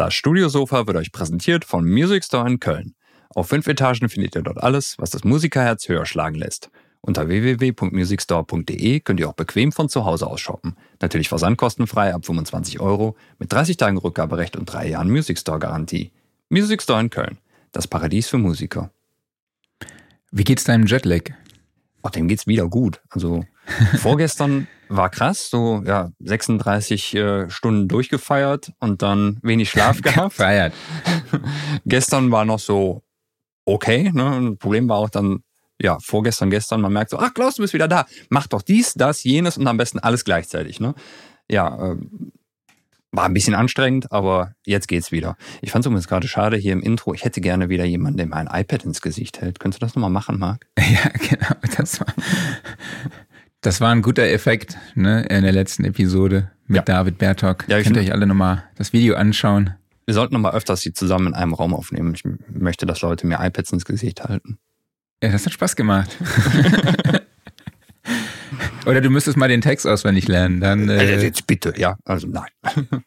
Das 0.00 0.14
Studiosofa 0.14 0.86
wird 0.86 0.96
euch 0.96 1.12
präsentiert 1.12 1.66
von 1.66 1.84
Music 1.84 2.24
Store 2.24 2.48
in 2.48 2.58
Köln. 2.58 2.94
Auf 3.34 3.48
fünf 3.48 3.66
Etagen 3.66 4.08
findet 4.08 4.34
ihr 4.34 4.40
dort 4.40 4.56
alles, 4.56 4.96
was 4.96 5.10
das 5.10 5.24
Musikerherz 5.24 5.90
höher 5.90 6.06
schlagen 6.06 6.36
lässt. 6.36 6.70
Unter 7.02 7.28
www.musicstore.de 7.28 9.00
könnt 9.00 9.20
ihr 9.20 9.28
auch 9.28 9.34
bequem 9.34 9.72
von 9.72 9.90
zu 9.90 10.06
Hause 10.06 10.26
aus 10.26 10.40
shoppen. 10.40 10.74
Natürlich 11.02 11.28
versandkostenfrei 11.28 12.14
ab 12.14 12.24
25 12.24 12.80
Euro, 12.80 13.14
mit 13.38 13.52
30 13.52 13.76
Tagen 13.76 13.98
Rückgaberecht 13.98 14.56
und 14.56 14.72
drei 14.72 14.88
Jahren 14.88 15.10
Music 15.10 15.38
Store 15.38 15.58
Garantie. 15.58 16.12
Music 16.48 16.80
Store 16.80 16.98
in 16.98 17.10
Köln, 17.10 17.36
das 17.70 17.86
Paradies 17.86 18.26
für 18.26 18.38
Musiker. 18.38 18.90
Wie 20.30 20.44
geht's 20.44 20.64
deinem 20.64 20.86
Jetlag? 20.86 21.24
Oh, 22.02 22.08
dem 22.08 22.26
geht's 22.26 22.46
wieder 22.46 22.68
gut. 22.68 23.02
Also 23.10 23.44
vorgestern 23.98 24.66
war 24.90 25.08
krass, 25.08 25.48
so 25.48 25.82
ja 25.86 26.10
36 26.18 27.14
äh, 27.14 27.50
Stunden 27.50 27.88
durchgefeiert 27.88 28.72
und 28.80 29.02
dann 29.02 29.38
wenig 29.42 29.70
Schlaf 29.70 30.02
gehabt. 30.02 30.34
Feiert. 30.34 30.74
Gestern 31.86 32.30
war 32.30 32.44
noch 32.44 32.58
so 32.58 33.02
okay. 33.64 34.10
Ne? 34.12 34.36
Und 34.36 34.50
das 34.50 34.58
Problem 34.58 34.88
war 34.88 34.98
auch 34.98 35.10
dann 35.10 35.42
ja 35.80 35.98
vorgestern, 36.00 36.50
gestern. 36.50 36.80
Man 36.82 36.92
merkt 36.92 37.10
so, 37.10 37.18
ach 37.18 37.32
Klaus, 37.32 37.54
du 37.54 37.62
bist 37.62 37.72
wieder 37.72 37.88
da. 37.88 38.06
Mach 38.28 38.46
doch 38.46 38.62
dies, 38.62 38.92
das, 38.94 39.24
jenes 39.24 39.56
und 39.56 39.66
am 39.66 39.78
besten 39.78 39.98
alles 39.98 40.24
gleichzeitig. 40.24 40.78
Ne? 40.78 40.94
Ja, 41.50 41.92
äh, 41.92 41.96
war 43.12 43.24
ein 43.24 43.34
bisschen 43.34 43.54
anstrengend, 43.54 44.12
aber 44.12 44.54
jetzt 44.64 44.86
geht's 44.86 45.10
wieder. 45.10 45.36
Ich 45.62 45.72
fand 45.72 45.84
es 45.84 45.86
übrigens 45.86 46.06
gerade 46.06 46.28
schade 46.28 46.56
hier 46.56 46.72
im 46.72 46.82
Intro. 46.82 47.12
Ich 47.12 47.24
hätte 47.24 47.40
gerne 47.40 47.68
wieder 47.68 47.84
jemanden, 47.84 48.18
der 48.18 48.26
mir 48.26 48.36
ein 48.36 48.48
iPad 48.52 48.84
ins 48.84 49.00
Gesicht 49.00 49.40
hält. 49.40 49.58
Könntest 49.58 49.82
du 49.82 49.86
das 49.86 49.94
nochmal 49.94 50.10
machen, 50.10 50.38
Marc? 50.38 50.66
Ja, 50.78 51.10
genau. 51.10 51.56
Das 51.76 52.00
war, 52.00 52.14
das 53.60 53.80
war 53.80 53.90
ein 53.90 54.02
guter 54.02 54.24
Effekt 54.24 54.76
ne, 54.94 55.22
in 55.26 55.42
der 55.42 55.52
letzten 55.52 55.84
Episode 55.84 56.50
mit 56.66 56.76
ja. 56.76 56.82
David 56.82 57.18
Bertok. 57.18 57.64
Ja, 57.68 57.82
Könnt 57.82 57.96
ihr 57.96 58.02
euch 58.02 58.12
alle 58.12 58.26
nochmal 58.26 58.64
das 58.76 58.92
Video 58.92 59.16
anschauen. 59.16 59.74
Wir 60.06 60.14
sollten 60.14 60.34
nochmal 60.34 60.54
öfters 60.54 60.80
sie 60.80 60.92
zusammen 60.92 61.28
in 61.28 61.34
einem 61.34 61.54
Raum 61.54 61.74
aufnehmen. 61.74 62.14
Ich 62.14 62.24
möchte, 62.48 62.86
dass 62.86 63.02
Leute 63.02 63.26
mir 63.26 63.38
iPads 63.40 63.72
ins 63.72 63.84
Gesicht 63.84 64.24
halten. 64.24 64.58
Ja, 65.22 65.30
das 65.30 65.44
hat 65.44 65.52
Spaß 65.52 65.76
gemacht. 65.76 66.16
Oder 68.86 69.02
du 69.02 69.10
müsstest 69.10 69.36
mal 69.36 69.48
den 69.48 69.60
Text 69.60 69.86
auswendig 69.86 70.26
lernen. 70.26 70.60
Dann, 70.60 70.88
äh, 70.88 71.22
Jetzt 71.22 71.46
bitte, 71.46 71.74
ja. 71.76 71.96
Also 72.04 72.26
nein. 72.26 72.48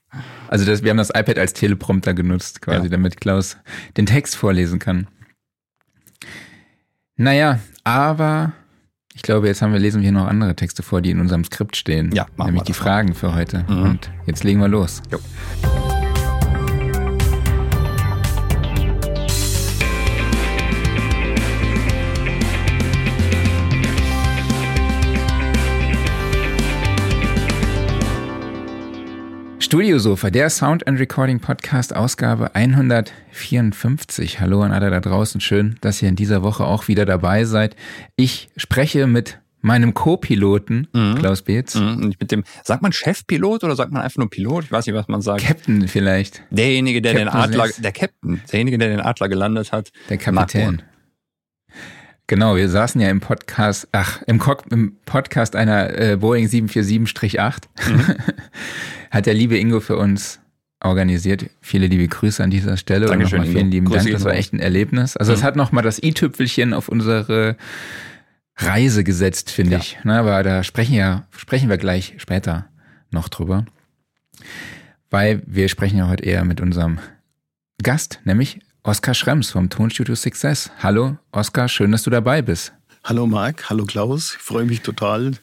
also 0.47 0.65
das, 0.65 0.83
wir 0.83 0.91
haben 0.91 0.97
das 0.97 1.09
iPad 1.09 1.39
als 1.39 1.53
Teleprompter 1.53 2.13
genutzt, 2.13 2.61
quasi, 2.61 2.83
ja. 2.83 2.89
damit 2.89 3.19
Klaus 3.19 3.57
den 3.97 4.05
Text 4.05 4.35
vorlesen 4.35 4.77
kann. 4.77 5.07
Naja, 7.15 7.59
aber 7.83 8.53
ich 9.15 9.21
glaube, 9.21 9.47
jetzt 9.47 9.61
haben 9.61 9.73
wir, 9.73 9.79
lesen 9.79 10.01
wir 10.01 10.03
hier 10.03 10.11
noch 10.11 10.27
andere 10.27 10.55
Texte 10.55 10.83
vor, 10.83 11.01
die 11.01 11.11
in 11.11 11.19
unserem 11.19 11.43
Skript 11.43 11.75
stehen. 11.75 12.11
Ja, 12.13 12.25
machen 12.35 12.47
Nämlich 12.47 12.63
die 12.63 12.73
Fragen 12.73 13.13
für 13.13 13.35
heute. 13.35 13.65
Mhm. 13.67 13.83
Und 13.83 14.11
jetzt 14.25 14.43
legen 14.43 14.59
wir 14.59 14.67
los. 14.67 15.01
Jo. 15.11 15.19
Studiosofa, 29.73 30.29
der 30.29 30.51
Sound 30.51 30.85
and 30.85 30.99
Recording 30.99 31.39
Podcast, 31.39 31.95
Ausgabe 31.95 32.53
154. 32.53 34.39
Hallo 34.39 34.61
an 34.61 34.71
alle 34.71 34.91
da 34.91 34.99
draußen. 34.99 35.41
Schön, 35.41 35.77
dass 35.81 35.99
ihr 35.99 36.09
in 36.09 36.15
dieser 36.15 36.43
Woche 36.43 36.63
auch 36.63 36.87
wieder 36.87 37.05
dabei 37.05 37.43
seid. 37.45 37.75
Ich 38.15 38.49
spreche 38.55 39.07
mit 39.07 39.39
meinem 39.61 39.95
Co-Piloten, 39.95 40.89
mhm. 40.93 41.15
Klaus 41.15 41.41
Beetz. 41.41 41.73
Mhm. 41.73 42.13
Mit 42.19 42.31
dem, 42.31 42.43
sagt 42.63 42.83
man 42.83 42.91
Chefpilot 42.91 43.63
oder 43.63 43.75
sagt 43.75 43.91
man 43.91 44.03
einfach 44.03 44.19
nur 44.19 44.29
Pilot? 44.29 44.65
Ich 44.65 44.71
weiß 44.71 44.85
nicht, 44.85 44.93
was 44.93 45.07
man 45.07 45.21
sagt. 45.21 45.43
Captain 45.43 45.87
vielleicht. 45.87 46.43
Derjenige, 46.51 47.01
der 47.01 47.15
Captain 47.15 47.31
den 47.31 47.35
Adler, 47.35 47.73
der 47.75 47.91
Captain, 47.93 48.41
derjenige, 48.51 48.77
der 48.77 48.89
den 48.89 49.01
Adler 49.01 49.27
gelandet 49.27 49.71
hat. 49.71 49.91
Der 50.07 50.19
Kapitän. 50.19 50.83
Genau, 52.27 52.55
wir 52.55 52.69
saßen 52.69 53.01
ja 53.01 53.09
im 53.09 53.21
Podcast, 53.21 53.87
ach, 53.91 54.21
im, 54.27 54.39
im 54.69 54.97
Podcast 55.05 55.55
einer 55.55 55.99
äh, 55.99 56.15
Boeing 56.15 56.45
747-8. 56.45 57.63
Mhm. 57.89 58.15
Hat 59.13 59.27
der 59.27 59.35
liebe 59.35 59.59
Ingo 59.59 59.79
für 59.79 59.95
uns 59.95 60.39
organisiert. 60.79 61.45
Viele 61.61 61.85
liebe 61.85 62.07
Grüße 62.07 62.43
an 62.43 62.49
dieser 62.49 62.77
Stelle 62.77 63.05
Dankeschön, 63.05 63.41
und 63.41 63.47
vielen 63.47 63.69
lieben 63.69 63.85
Grüße 63.85 64.05
Dank. 64.05 64.13
Das 64.13 64.23
war 64.23 64.33
echt 64.33 64.53
ein 64.53 64.59
Erlebnis. 64.59 65.15
Also 65.15 65.33
es 65.33 65.41
mhm. 65.41 65.43
hat 65.43 65.55
nochmal 65.55 65.83
das 65.83 66.01
i-Tüpfelchen 66.01 66.73
auf 66.73 66.89
unsere 66.89 67.55
Reise 68.55 69.03
gesetzt, 69.03 69.51
finde 69.51 69.73
ja. 69.73 69.77
ich. 69.77 69.99
Na, 70.03 70.19
aber 70.19 70.41
da 70.41 70.63
sprechen 70.63 70.95
ja, 70.95 71.27
sprechen 71.29 71.69
wir 71.69 71.77
gleich 71.77 72.15
später 72.17 72.69
noch 73.11 73.29
drüber. 73.29 73.65
Weil 75.11 75.43
wir 75.45 75.69
sprechen 75.69 75.99
ja 75.99 76.07
heute 76.07 76.23
eher 76.23 76.43
mit 76.43 76.59
unserem 76.59 76.97
Gast, 77.83 78.19
nämlich 78.23 78.61
Oskar 78.81 79.13
Schrems 79.13 79.51
vom 79.51 79.69
Tonstudio 79.69 80.15
Success. 80.15 80.71
Hallo 80.81 81.19
Oskar, 81.31 81.69
schön, 81.69 81.91
dass 81.91 82.01
du 82.01 82.09
dabei 82.09 82.41
bist. 82.41 82.73
Hallo 83.05 83.27
Marc, 83.27 83.69
hallo 83.69 83.83
Klaus, 83.83 84.37
ich 84.37 84.41
freue 84.41 84.63
mich 84.63 84.79
total. 84.79 85.33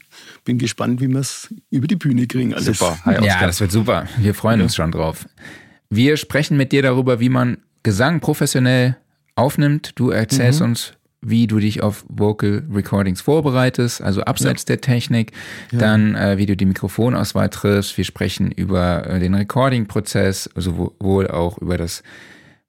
Bin 0.46 0.56
gespannt, 0.56 1.02
wie 1.02 1.08
wir 1.08 1.20
es 1.20 1.54
über 1.70 1.86
die 1.86 1.96
Bühne 1.96 2.26
kriegen. 2.26 2.54
Alles. 2.54 2.78
Super. 2.78 2.98
Hi, 3.04 3.22
ja, 3.22 3.46
das 3.46 3.60
wird 3.60 3.70
super. 3.70 4.06
Wir 4.16 4.34
freuen 4.34 4.60
ja. 4.60 4.64
uns 4.64 4.74
schon 4.74 4.90
drauf. 4.92 5.26
Wir 5.90 6.16
sprechen 6.16 6.56
mit 6.56 6.72
dir 6.72 6.80
darüber, 6.80 7.20
wie 7.20 7.28
man 7.28 7.58
Gesang 7.82 8.20
professionell 8.20 8.96
aufnimmt. 9.34 9.92
Du 9.96 10.08
erzählst 10.08 10.60
mhm. 10.60 10.68
uns, 10.68 10.94
wie 11.20 11.46
du 11.46 11.58
dich 11.58 11.82
auf 11.82 12.06
Vocal 12.08 12.64
Recordings 12.72 13.20
vorbereitest, 13.20 14.00
also 14.00 14.22
abseits 14.22 14.62
ja. 14.62 14.68
der 14.68 14.80
Technik. 14.80 15.32
Ja. 15.70 15.80
Dann, 15.80 16.14
äh, 16.14 16.38
wie 16.38 16.46
du 16.46 16.56
die 16.56 16.64
Mikrofonauswahl 16.64 17.50
triffst. 17.50 17.98
Wir 17.98 18.04
sprechen 18.04 18.50
über 18.52 19.06
äh, 19.06 19.20
den 19.20 19.34
Recording-Prozess, 19.34 20.48
sowohl 20.54 21.28
auch 21.28 21.58
über 21.58 21.76
das 21.76 22.02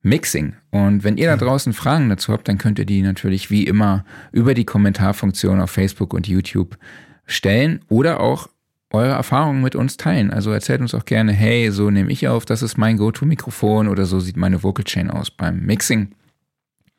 Mixing. 0.04 0.54
Und 0.72 1.04
wenn 1.04 1.18
ihr 1.18 1.28
da 1.28 1.38
draußen 1.38 1.74
Fragen 1.74 2.10
dazu 2.10 2.34
habt, 2.34 2.48
dann 2.48 2.58
könnt 2.58 2.80
ihr 2.80 2.86
die 2.86 3.02
natürlich 3.02 3.52
wie 3.52 3.66
immer 3.66 4.04
über 4.32 4.54
die 4.54 4.66
Kommentarfunktion 4.66 5.62
auf 5.62 5.72
Facebook 5.72 6.14
und 6.14 6.28
YouTube 6.28 6.78
stellen 7.26 7.82
oder 7.88 8.20
auch 8.20 8.50
eure 8.90 9.14
Erfahrungen 9.14 9.62
mit 9.62 9.76
uns 9.76 9.98
teilen. 9.98 10.32
Also 10.32 10.52
erzählt 10.52 10.82
uns 10.82 10.94
auch 10.94 11.06
gerne, 11.06 11.32
hey, 11.32 11.72
so 11.72 11.90
nehme 11.90 12.12
ich 12.12 12.28
auf, 12.28 12.46
das 12.46 12.62
ist 12.62 12.78
mein 12.78 12.98
Go-To-Mikrofon 12.98 13.88
oder 13.88 14.06
so 14.06 14.20
sieht 14.20 14.38
meine 14.38 14.64
Vocal 14.64 14.84
Chain 14.84 15.10
aus 15.10 15.32
beim 15.32 15.62
Mixing. 15.62 16.12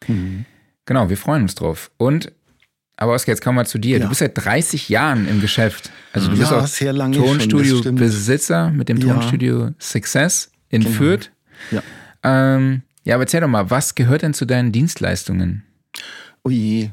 Mhm. 0.06 0.46
Genau, 0.86 1.10
wir 1.10 1.16
freuen 1.16 1.42
uns 1.42 1.54
drauf. 1.54 1.90
Und 1.96 2.32
aber 2.96 3.14
Oskar, 3.14 3.32
jetzt 3.32 3.42
kommen 3.42 3.58
wir 3.58 3.64
zu 3.64 3.78
dir. 3.78 3.98
Ja. 3.98 4.04
Du 4.04 4.10
bist 4.10 4.20
seit 4.20 4.32
30 4.36 4.88
Jahren 4.88 5.26
im 5.26 5.40
Geschäft. 5.40 5.90
Also 6.12 6.30
du 6.30 6.36
bist 6.36 6.52
auch 6.52 6.68
Tonstudio-Besitzer 6.68 8.70
mit 8.70 8.88
dem 8.88 8.98
ja. 8.98 9.14
Tonstudio 9.14 9.70
Success 9.80 10.52
in 10.68 10.82
genau. 10.82 10.94
Fürth. 10.94 11.32
Ja. 11.72 11.82
Ähm, 12.22 12.82
ja, 13.04 13.14
aber 13.14 13.24
erzähl 13.24 13.40
doch 13.40 13.48
mal, 13.48 13.70
was 13.70 13.94
gehört 13.94 14.22
denn 14.22 14.34
zu 14.34 14.44
deinen 14.44 14.72
Dienstleistungen? 14.72 15.64
Oh 16.44 16.50
je, 16.50 16.90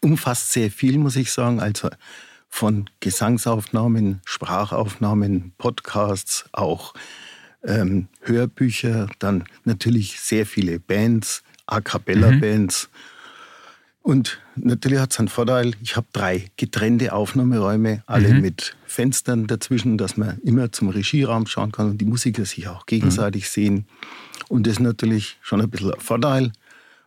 umfasst 0.00 0.52
sehr 0.52 0.70
viel, 0.70 0.98
muss 0.98 1.16
ich 1.16 1.32
sagen. 1.32 1.60
Also 1.60 1.88
von 2.48 2.90
Gesangsaufnahmen, 3.00 4.20
Sprachaufnahmen, 4.24 5.52
Podcasts, 5.56 6.44
auch 6.52 6.92
ähm, 7.64 8.08
Hörbücher, 8.20 9.08
dann 9.18 9.44
natürlich 9.64 10.20
sehr 10.20 10.44
viele 10.44 10.78
Bands, 10.78 11.42
A 11.66 11.80
cappella-Bands. 11.80 12.90
Mhm. 12.92 12.98
Und 14.02 14.40
natürlich 14.56 14.98
hat 14.98 15.12
es 15.12 15.18
einen 15.20 15.28
Vorteil, 15.28 15.72
ich 15.80 15.96
habe 15.96 16.08
drei 16.12 16.50
getrennte 16.56 17.12
Aufnahmeräume, 17.12 18.02
alle 18.06 18.34
mhm. 18.34 18.40
mit 18.40 18.76
Fenstern 18.84 19.46
dazwischen, 19.46 19.96
dass 19.96 20.16
man 20.16 20.38
immer 20.40 20.72
zum 20.72 20.88
Regieraum 20.88 21.46
schauen 21.46 21.70
kann 21.70 21.90
und 21.90 21.98
die 21.98 22.04
Musiker 22.04 22.44
sich 22.44 22.66
auch 22.66 22.86
gegenseitig 22.86 23.44
mhm. 23.44 23.48
sehen. 23.48 23.86
Und 24.52 24.66
das 24.66 24.74
ist 24.74 24.80
natürlich 24.80 25.38
schon 25.40 25.62
ein 25.62 25.70
bisschen 25.70 25.94
ein 25.94 26.00
Vorteil. 26.00 26.52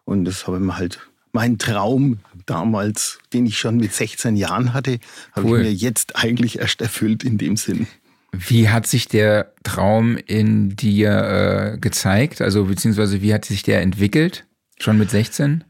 Und 0.04 0.26
das 0.26 0.48
habe 0.48 0.58
ich 0.58 0.64
mir 0.64 0.80
halt, 0.80 0.98
mein 1.32 1.60
Traum 1.60 2.18
damals, 2.48 3.20
den 3.34 3.46
ich 3.46 3.60
schon 3.60 3.78
mit 3.78 3.94
16 3.94 4.36
Jahren 4.36 4.74
hatte, 4.74 4.98
habe 5.34 5.48
cool. 5.48 5.60
ich 5.60 5.66
mir 5.68 5.72
jetzt 5.72 6.16
eigentlich 6.16 6.58
erst 6.58 6.82
erfüllt 6.82 7.24
in 7.24 7.38
dem 7.38 7.56
Sinn. 7.56 7.86
Wie 8.32 8.70
hat 8.70 8.88
sich 8.88 9.08
der 9.08 9.54
Traum 9.62 10.18
in 10.18 10.76
dir 10.76 11.74
äh, 11.74 11.78
gezeigt? 11.78 12.42
Also 12.42 12.66
beziehungsweise 12.66 13.22
wie 13.22 13.32
hat 13.32 13.46
sich 13.46 13.62
der 13.62 13.84
entwickelt? 13.84 14.46
Schon 14.80 14.98
mit 14.98 15.12
16? 15.12 15.64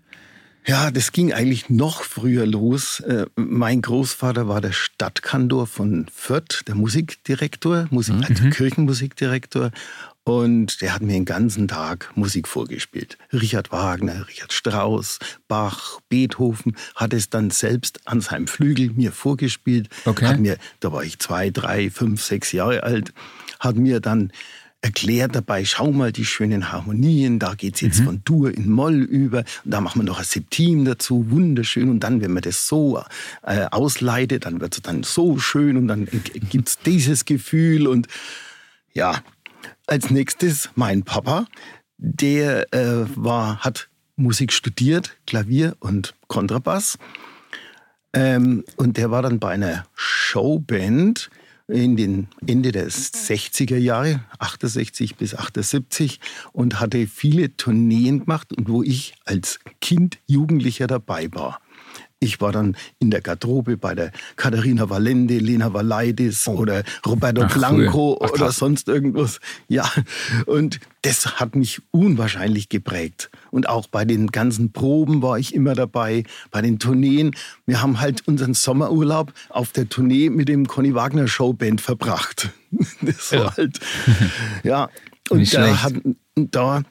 Ja, 0.65 0.89
das 0.91 1.11
ging 1.11 1.33
eigentlich 1.33 1.69
noch 1.69 2.03
früher 2.03 2.47
los. 2.47 3.01
Äh, 3.01 3.25
mein 3.35 3.81
Großvater 3.81 4.47
war 4.47 4.61
der 4.61 4.71
Stadtkantor 4.71 5.67
von 5.67 6.07
Fürth, 6.11 6.63
der 6.67 6.75
Musikdirektor, 6.75 7.87
Musik, 7.91 8.15
mhm. 8.15 8.25
also. 8.29 8.49
Kirchenmusikdirektor. 8.49 9.71
Und 10.27 10.81
der 10.81 10.95
hat 10.95 11.03
mir 11.03 11.13
den 11.13 11.25
ganzen 11.25 11.67
Tag 11.67 12.11
Musik 12.15 12.47
vorgespielt. 12.47 13.19
Richard 13.31 13.71
Wagner, 13.71 14.27
Richard 14.27 14.51
Strauss, 14.51 15.19
Bach, 15.47 15.99
Beethoven 16.09 16.75
hat 16.95 17.13
es 17.13 17.29
dann 17.29 17.51
selbst 17.51 17.99
an 18.05 18.21
seinem 18.21 18.47
Flügel 18.47 18.89
mir 18.89 19.11
vorgespielt. 19.11 19.87
Okay. 20.03 20.25
Hat 20.25 20.39
mir, 20.39 20.57
da 20.79 20.91
war 20.91 21.03
ich 21.03 21.19
zwei, 21.19 21.51
drei, 21.51 21.91
fünf, 21.91 22.23
sechs 22.23 22.51
Jahre 22.53 22.81
alt, 22.81 23.13
hat 23.59 23.75
mir 23.75 23.99
dann 23.99 24.31
erklärt 24.81 25.35
dabei, 25.35 25.63
schau 25.63 25.91
mal 25.91 26.11
die 26.11 26.25
schönen 26.25 26.71
Harmonien, 26.71 27.37
da 27.37 27.53
geht's 27.53 27.81
jetzt 27.81 28.01
mhm. 28.01 28.05
von 28.05 28.21
Dur 28.23 28.55
in 28.55 28.69
Moll 28.69 29.01
über, 29.01 29.43
da 29.63 29.79
machen 29.79 30.01
wir 30.01 30.05
noch 30.05 30.19
ein 30.19 30.25
Septim 30.25 30.85
dazu, 30.85 31.29
wunderschön, 31.29 31.89
und 31.89 32.01
dann, 32.01 32.21
wenn 32.21 32.31
man 32.31 32.43
das 32.43 32.67
so 32.67 33.03
äh, 33.43 33.65
ausleitet, 33.71 34.45
dann 34.45 34.59
wird 34.59 34.75
es 34.75 34.81
dann 34.81 35.03
so 35.03 35.37
schön 35.39 35.77
und 35.77 35.87
dann 35.87 36.07
gibt's 36.49 36.77
dieses 36.79 37.25
Gefühl 37.25 37.87
und 37.87 38.07
ja, 38.93 39.23
als 39.87 40.09
nächstes 40.09 40.69
mein 40.75 41.03
Papa, 41.03 41.47
der 41.97 42.73
äh, 42.73 43.05
war, 43.15 43.59
hat 43.59 43.89
Musik 44.15 44.53
studiert, 44.53 45.17
Klavier 45.27 45.75
und 45.79 46.15
Kontrabass. 46.27 46.97
Ähm, 48.13 48.63
und 48.77 48.97
der 48.97 49.11
war 49.11 49.21
dann 49.21 49.39
bei 49.39 49.51
einer 49.51 49.85
Showband 49.93 51.29
in 51.67 51.97
den 51.97 52.27
Ende 52.45 52.71
der 52.71 52.89
60er 52.89 53.77
Jahre, 53.77 54.23
68 54.39 55.15
bis 55.15 55.35
78 55.35 56.19
und 56.53 56.79
hatte 56.79 57.07
viele 57.07 57.57
Tourneen 57.57 58.21
gemacht 58.21 58.53
und 58.53 58.69
wo 58.69 58.83
ich 58.83 59.15
als 59.25 59.59
Kind, 59.81 60.19
Jugendlicher 60.27 60.87
dabei 60.87 61.29
war. 61.33 61.59
Ich 62.25 62.41
war 62.41 62.51
dann 62.51 62.75
in 62.99 63.11
der 63.11 63.21
Garderobe 63.21 63.77
bei 63.77 63.93
der 63.93 64.11
Katharina 64.35 64.89
Valende, 64.89 65.37
Lena 65.37 65.73
Valaidis 65.73 66.47
oh. 66.47 66.53
oder 66.53 66.83
Roberto 67.05 67.43
Ach, 67.43 67.53
Blanco. 67.53 68.19
Ach, 68.19 68.31
oder 68.31 68.51
sonst 68.51 68.87
irgendwas. 68.87 69.39
Ja, 69.67 69.89
und 70.47 70.79
das 71.03 71.39
hat 71.39 71.55
mich 71.55 71.81
unwahrscheinlich 71.91 72.67
geprägt. 72.67 73.29
Und 73.51 73.69
auch 73.69 73.85
bei 73.87 74.05
den 74.05 74.27
ganzen 74.27 74.71
Proben 74.71 75.21
war 75.21 75.37
ich 75.37 75.53
immer 75.53 75.75
dabei, 75.75 76.23
bei 76.49 76.63
den 76.63 76.79
Tourneen. 76.79 77.35
Wir 77.67 77.83
haben 77.83 78.01
halt 78.01 78.27
unseren 78.27 78.55
Sommerurlaub 78.55 79.31
auf 79.49 79.71
der 79.71 79.87
Tournee 79.87 80.31
mit 80.31 80.49
dem 80.49 80.67
Conny 80.67 80.95
Wagner 80.95 81.27
Showband 81.27 81.81
verbracht. 81.81 82.49
Das 83.01 83.31
war 83.31 83.39
ja. 83.39 83.57
halt, 83.57 83.79
ja. 84.63 84.89
Und 85.29 85.53
da, 85.53 85.81
hat, 85.81 85.93
da 86.35 86.83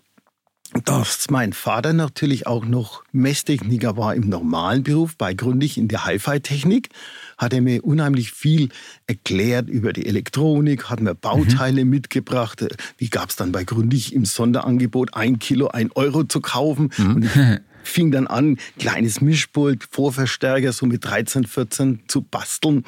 dass 0.84 1.30
mein 1.30 1.52
Vater 1.52 1.92
natürlich 1.92 2.46
auch 2.46 2.64
noch 2.64 3.04
Messtechniker 3.12 3.96
war 3.96 4.14
im 4.14 4.28
normalen 4.28 4.82
Beruf, 4.82 5.16
bei 5.16 5.32
Grundig 5.32 5.78
in 5.78 5.88
der 5.88 6.04
Hi-Fi-Technik, 6.04 6.88
hat 7.38 7.52
er 7.52 7.60
mir 7.60 7.84
unheimlich 7.84 8.32
viel 8.32 8.70
erklärt 9.06 9.68
über 9.68 9.92
die 9.92 10.06
Elektronik, 10.06 10.90
hat 10.90 11.00
mir 11.00 11.14
Bauteile 11.14 11.84
mhm. 11.84 11.90
mitgebracht. 11.90 12.66
Wie 12.98 13.08
gab 13.08 13.30
es 13.30 13.36
dann 13.36 13.52
bei 13.52 13.64
Grundig 13.64 14.12
im 14.14 14.24
Sonderangebot 14.24 15.14
ein 15.14 15.38
Kilo, 15.38 15.68
ein 15.68 15.90
Euro 15.94 16.24
zu 16.24 16.40
kaufen. 16.40 16.90
Mhm. 16.96 17.14
Und 17.14 17.24
ich 17.24 17.32
fing 17.84 18.10
dann 18.10 18.26
an, 18.26 18.58
kleines 18.78 19.20
Mischpult, 19.20 19.84
Vorverstärker 19.90 20.72
so 20.72 20.86
mit 20.86 21.04
13, 21.04 21.46
14 21.46 22.00
zu 22.08 22.22
basteln. 22.22 22.84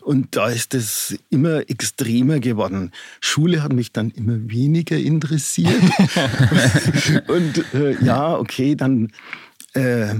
Und 0.00 0.36
da 0.36 0.48
ist 0.48 0.74
es 0.74 1.18
immer 1.30 1.68
extremer 1.68 2.40
geworden. 2.40 2.92
Schule 3.20 3.62
hat 3.62 3.72
mich 3.72 3.92
dann 3.92 4.10
immer 4.10 4.38
weniger 4.50 4.96
interessiert. 4.96 5.72
und 7.28 7.74
äh, 7.74 8.02
ja, 8.04 8.36
okay, 8.36 8.74
dann 8.74 9.12
äh, 9.74 10.14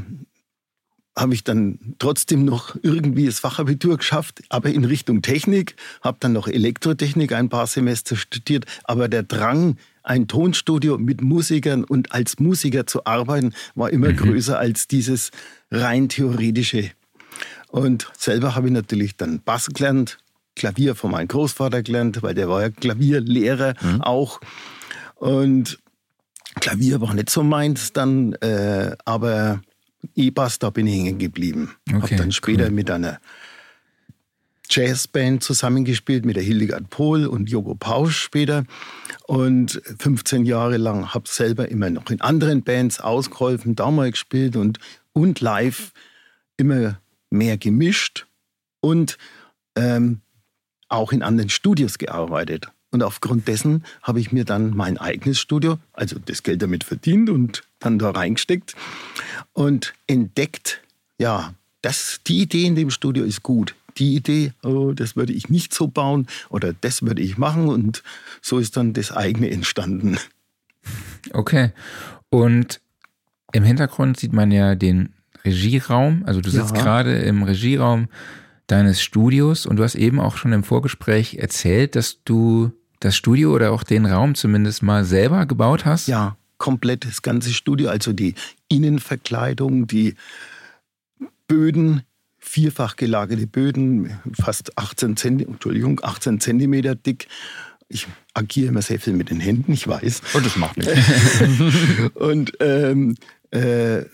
habe 1.16 1.32
ich 1.32 1.44
dann 1.44 1.78
trotzdem 1.98 2.44
noch 2.44 2.76
irgendwie 2.82 3.26
das 3.26 3.40
Fachabitur 3.40 3.96
geschafft, 3.96 4.42
aber 4.50 4.68
in 4.68 4.84
Richtung 4.84 5.22
Technik, 5.22 5.76
habe 6.02 6.18
dann 6.20 6.34
noch 6.34 6.46
Elektrotechnik 6.46 7.32
ein 7.32 7.48
paar 7.48 7.66
Semester 7.66 8.16
studiert, 8.16 8.66
aber 8.84 9.08
der 9.08 9.22
Drang, 9.22 9.78
ein 10.06 10.28
Tonstudio 10.28 10.98
mit 10.98 11.20
Musikern 11.20 11.84
und 11.84 12.12
als 12.12 12.38
Musiker 12.38 12.86
zu 12.86 13.04
arbeiten, 13.04 13.52
war 13.74 13.90
immer 13.90 14.10
mhm. 14.10 14.16
größer 14.16 14.58
als 14.58 14.88
dieses 14.88 15.30
rein 15.70 16.08
theoretische. 16.08 16.90
Und 17.68 18.10
selber 18.16 18.54
habe 18.54 18.68
ich 18.68 18.72
natürlich 18.72 19.16
dann 19.16 19.42
Bass 19.42 19.66
gelernt, 19.66 20.18
Klavier 20.54 20.94
von 20.94 21.10
meinem 21.10 21.28
Großvater 21.28 21.82
gelernt, 21.82 22.22
weil 22.22 22.34
der 22.34 22.48
war 22.48 22.62
ja 22.62 22.70
Klavierlehrer 22.70 23.74
mhm. 23.82 24.00
auch. 24.00 24.40
Und 25.16 25.78
Klavier 26.60 27.00
war 27.00 27.12
nicht 27.12 27.28
so 27.28 27.42
meins 27.42 27.92
dann, 27.92 28.32
äh, 28.34 28.96
aber 29.04 29.60
E-Bass, 30.14 30.58
da 30.58 30.70
bin 30.70 30.86
ich 30.86 30.94
hängen 30.94 31.18
geblieben. 31.18 31.74
Okay, 31.88 32.00
habe 32.00 32.16
dann 32.16 32.32
später 32.32 32.66
cool. 32.66 32.70
mit 32.70 32.90
einer 32.90 33.18
Jazzband 34.70 35.42
zusammengespielt, 35.42 36.24
mit 36.24 36.36
der 36.36 36.42
Hildegard 36.42 36.90
Pohl 36.90 37.26
und 37.26 37.50
Jogo 37.50 37.74
Pausch 37.74 38.18
später. 38.18 38.64
Und 39.26 39.80
15 39.98 40.44
Jahre 40.44 40.76
lang 40.76 41.14
habe 41.14 41.28
selber 41.28 41.68
immer 41.68 41.90
noch 41.90 42.10
in 42.10 42.20
anderen 42.20 42.62
Bands 42.62 43.00
ausgeholfen, 43.00 43.74
da 43.74 43.90
mal 43.90 44.10
gespielt 44.10 44.56
und, 44.56 44.78
und 45.12 45.40
live 45.40 45.92
immer 46.56 47.00
mehr 47.30 47.58
gemischt 47.58 48.26
und 48.80 49.18
ähm, 49.76 50.20
auch 50.88 51.12
in 51.12 51.22
anderen 51.22 51.50
Studios 51.50 51.98
gearbeitet. 51.98 52.68
Und 52.90 53.02
aufgrund 53.02 53.48
dessen 53.48 53.84
habe 54.02 54.20
ich 54.20 54.32
mir 54.32 54.44
dann 54.44 54.70
mein 54.70 54.96
eigenes 54.96 55.38
Studio, 55.38 55.78
also 55.92 56.18
das 56.24 56.42
Geld 56.42 56.62
damit 56.62 56.84
verdient 56.84 57.28
und 57.28 57.64
dann 57.78 57.98
da 57.98 58.10
reingesteckt 58.10 58.74
und 59.52 59.92
entdeckt, 60.06 60.80
ja, 61.18 61.54
das, 61.82 62.20
die 62.26 62.42
Idee 62.42 62.64
in 62.64 62.74
dem 62.74 62.90
Studio 62.90 63.24
ist 63.24 63.42
gut. 63.42 63.74
Die 63.98 64.14
Idee, 64.14 64.52
oh, 64.62 64.92
das 64.92 65.16
würde 65.16 65.32
ich 65.32 65.48
nicht 65.48 65.72
so 65.72 65.88
bauen 65.88 66.26
oder 66.50 66.74
das 66.80 67.02
würde 67.02 67.22
ich 67.22 67.38
machen 67.38 67.68
und 67.68 68.02
so 68.42 68.58
ist 68.58 68.76
dann 68.76 68.92
das 68.92 69.12
eigene 69.12 69.50
entstanden. 69.50 70.18
Okay. 71.32 71.72
Und 72.30 72.80
im 73.52 73.64
Hintergrund 73.64 74.18
sieht 74.18 74.32
man 74.32 74.50
ja 74.50 74.74
den 74.74 75.14
Regieraum. 75.44 76.24
Also 76.26 76.40
du 76.40 76.50
sitzt 76.50 76.76
ja. 76.76 76.82
gerade 76.82 77.16
im 77.18 77.42
Regieraum 77.42 78.08
deines 78.66 79.00
Studios 79.00 79.64
und 79.64 79.76
du 79.76 79.84
hast 79.84 79.94
eben 79.94 80.20
auch 80.20 80.36
schon 80.36 80.52
im 80.52 80.64
Vorgespräch 80.64 81.36
erzählt, 81.36 81.94
dass 81.96 82.22
du 82.24 82.72
das 83.00 83.16
Studio 83.16 83.54
oder 83.54 83.72
auch 83.72 83.84
den 83.84 84.06
Raum 84.06 84.34
zumindest 84.34 84.82
mal 84.82 85.04
selber 85.04 85.46
gebaut 85.46 85.84
hast. 85.84 86.08
Ja, 86.08 86.36
komplett 86.58 87.04
das 87.04 87.22
ganze 87.22 87.52
Studio, 87.52 87.88
also 87.90 88.12
die 88.12 88.34
Innenverkleidung, 88.68 89.86
die 89.86 90.14
Böden, 91.46 92.02
vierfach 92.48 92.96
gelagerte 92.96 93.46
Böden, 93.46 94.18
fast 94.32 94.78
18 94.78 95.16
Zentimeter, 95.16 95.50
Entschuldigung, 95.52 96.00
18 96.02 96.40
Zentimeter 96.40 96.94
dick. 96.94 97.28
Ich 97.88 98.06
agiere 98.34 98.68
immer 98.68 98.82
sehr 98.82 98.98
viel 98.98 99.12
mit 99.12 99.30
den 99.30 99.40
Händen, 99.40 99.72
ich 99.72 99.86
weiß. 99.86 100.22
Und 100.34 100.46
das 100.46 100.56
macht 100.56 100.76
nichts. 100.76 100.92
und 102.14 102.52
ähm, 102.60 103.16
äh, 103.50 104.04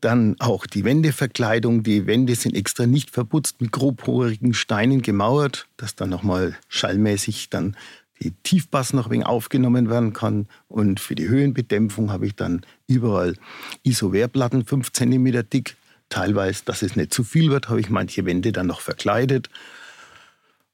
dann 0.00 0.36
auch 0.40 0.66
die 0.66 0.84
Wendeverkleidung. 0.84 1.82
Die 1.82 2.06
Wände 2.06 2.34
sind 2.34 2.54
extra 2.54 2.86
nicht 2.86 3.10
verputzt, 3.10 3.60
mit 3.60 3.72
grobporigen 3.72 4.54
Steinen 4.54 5.02
gemauert, 5.02 5.66
dass 5.76 5.94
dann 5.94 6.10
nochmal 6.10 6.56
schallmäßig 6.68 7.50
dann 7.50 7.76
die 8.20 8.32
Tiefbass 8.42 8.92
noch 8.92 9.10
wenig 9.10 9.26
aufgenommen 9.26 9.88
werden 9.88 10.12
kann. 10.12 10.48
Und 10.68 11.00
für 11.00 11.14
die 11.14 11.28
Höhenbedämpfung 11.28 12.10
habe 12.10 12.26
ich 12.26 12.34
dann 12.34 12.62
überall 12.86 13.36
Isoverplatten, 13.84 14.64
5 14.64 14.92
cm 14.92 15.48
dick. 15.48 15.76
Teilweise, 16.12 16.62
dass 16.66 16.82
es 16.82 16.94
nicht 16.94 17.14
zu 17.14 17.24
viel 17.24 17.50
wird, 17.50 17.70
habe 17.70 17.80
ich 17.80 17.88
manche 17.88 18.26
Wände 18.26 18.52
dann 18.52 18.66
noch 18.66 18.82
verkleidet. 18.82 19.48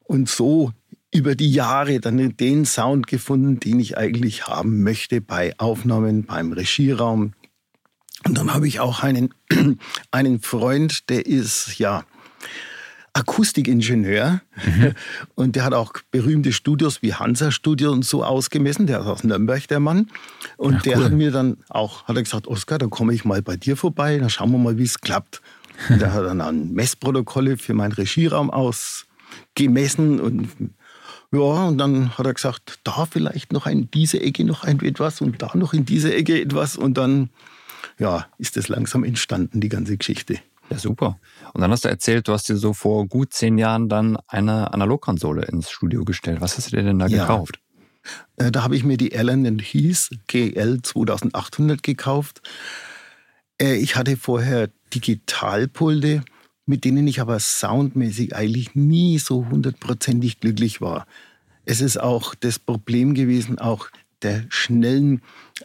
Und 0.03 0.29
so 0.29 0.73
über 1.15 1.37
die 1.37 1.53
Jahre 1.53 2.01
dann 2.01 2.37
den 2.37 2.65
Sound 2.65 3.07
gefunden, 3.07 3.61
den 3.61 3.79
ich 3.79 3.97
eigentlich 3.97 4.49
haben 4.49 4.83
möchte 4.83 5.21
bei 5.21 5.55
Aufnahmen, 5.59 6.25
beim 6.25 6.53
Regieraum. 6.53 7.35
Und 8.27 8.37
dann 8.37 8.53
habe 8.53 8.67
ich 8.67 8.81
auch 8.81 9.05
einen, 9.05 9.33
einen 10.11 10.41
Freund, 10.41 11.09
der 11.09 11.25
ist 11.25 11.79
ja 11.79 12.05
Akustikingenieur 13.13 14.41
mhm. 14.65 14.95
und 15.35 15.57
der 15.57 15.65
hat 15.65 15.75
auch 15.75 15.93
berühmte 16.11 16.53
Studios 16.53 17.03
wie 17.03 17.15
Hansa 17.15 17.51
Studio 17.51 17.93
und 17.93 18.05
so 18.05 18.25
ausgemessen. 18.25 18.87
Der 18.87 19.01
ist 19.01 19.07
aus 19.07 19.25
Nürnberg, 19.25 19.67
der 19.69 19.81
Mann. 19.81 20.09
Und 20.57 20.77
Ach, 20.77 20.83
der 20.83 21.05
hat 21.05 21.13
mir 21.13 21.31
dann 21.31 21.59
auch, 21.69 22.05
hat 22.05 22.17
er 22.17 22.23
gesagt, 22.23 22.47
Oskar, 22.47 22.79
dann 22.79 22.91
komme 22.91 23.15
ich 23.15 23.25
mal 23.25 23.43
bei 23.43 23.57
dir 23.57 23.77
vorbei, 23.77 24.19
dann 24.19 24.31
schauen 24.31 24.53
wir 24.53 24.59
mal, 24.59 24.79
wie 24.79 24.85
es 24.85 25.01
klappt. 25.01 25.41
Und 25.89 26.01
der 26.01 26.13
hat 26.13 26.25
dann 26.25 26.41
ein 26.41 26.73
Messprotokolle 26.73 27.57
für 27.57 27.73
meinen 27.73 27.93
Regieraum 27.93 28.51
ausgemessen 28.51 30.19
und 30.19 30.49
ja, 31.31 31.67
und 31.67 31.77
dann 31.77 32.17
hat 32.17 32.27
er 32.27 32.33
gesagt, 32.33 32.81
da 32.85 33.05
vielleicht 33.05 33.53
noch 33.53 33.67
in 33.67 33.91
diese 33.91 34.19
Ecke 34.21 34.45
noch 34.45 34.65
ein 34.65 34.81
etwas 34.81 35.21
und 35.21 35.43
da 35.43 35.51
noch 35.55 35.75
in 35.75 35.85
diese 35.85 36.13
Ecke 36.13 36.41
etwas 36.41 36.77
und 36.77 36.97
dann 36.97 37.29
ja, 37.99 38.27
ist 38.39 38.57
das 38.57 38.69
langsam 38.69 39.05
entstanden, 39.05 39.61
die 39.61 39.69
ganze 39.69 39.97
Geschichte. 39.97 40.39
Ja, 40.71 40.79
super. 40.79 41.19
Und 41.55 41.63
dann 41.63 41.71
hast 41.71 41.85
du 41.85 41.89
erzählt, 41.89 42.29
du 42.29 42.33
hast 42.33 42.49
dir 42.49 42.57
so 42.57 42.73
vor 42.73 43.07
gut 43.07 43.33
zehn 43.33 43.59
Jahren 43.59 43.89
dann 43.89 44.19
eine 44.27 44.73
Analogkonsole 44.73 45.45
ins 45.47 45.71
Studio 45.71 46.05
gestellt. 46.05 46.41
Was 46.41 46.57
hast 46.57 46.73
du 46.73 46.77
dir 46.77 46.83
denn 46.83 46.99
da 46.99 47.07
ja. 47.07 47.23
gekauft? 47.23 47.59
Äh, 48.37 48.51
da 48.51 48.63
habe 48.63 48.77
ich 48.77 48.85
mir 48.85 48.97
die 48.97 49.17
Allen 49.17 49.59
Heath 49.59 50.11
GL 50.27 50.81
2800 50.83 51.83
gekauft. 51.83 52.43
Äh, 53.61 53.77
ich 53.77 53.97
hatte 53.97 54.17
vorher 54.17 54.71
Digitalpulte, 54.95 56.23
mit 56.67 56.85
denen 56.85 57.07
ich 57.07 57.21
aber 57.21 57.39
soundmäßig 57.41 58.35
eigentlich 58.37 58.75
nie 58.75 59.19
so 59.19 59.47
hundertprozentig 59.49 60.41
glücklich 60.41 60.81
war. 60.81 61.07
Es 61.65 61.81
ist 61.81 61.99
auch 61.99 62.35
das 62.35 62.59
Problem 62.59 63.15
gewesen, 63.15 63.59
auch 63.59 63.89
der 64.23 64.45
schnellen 64.49 65.23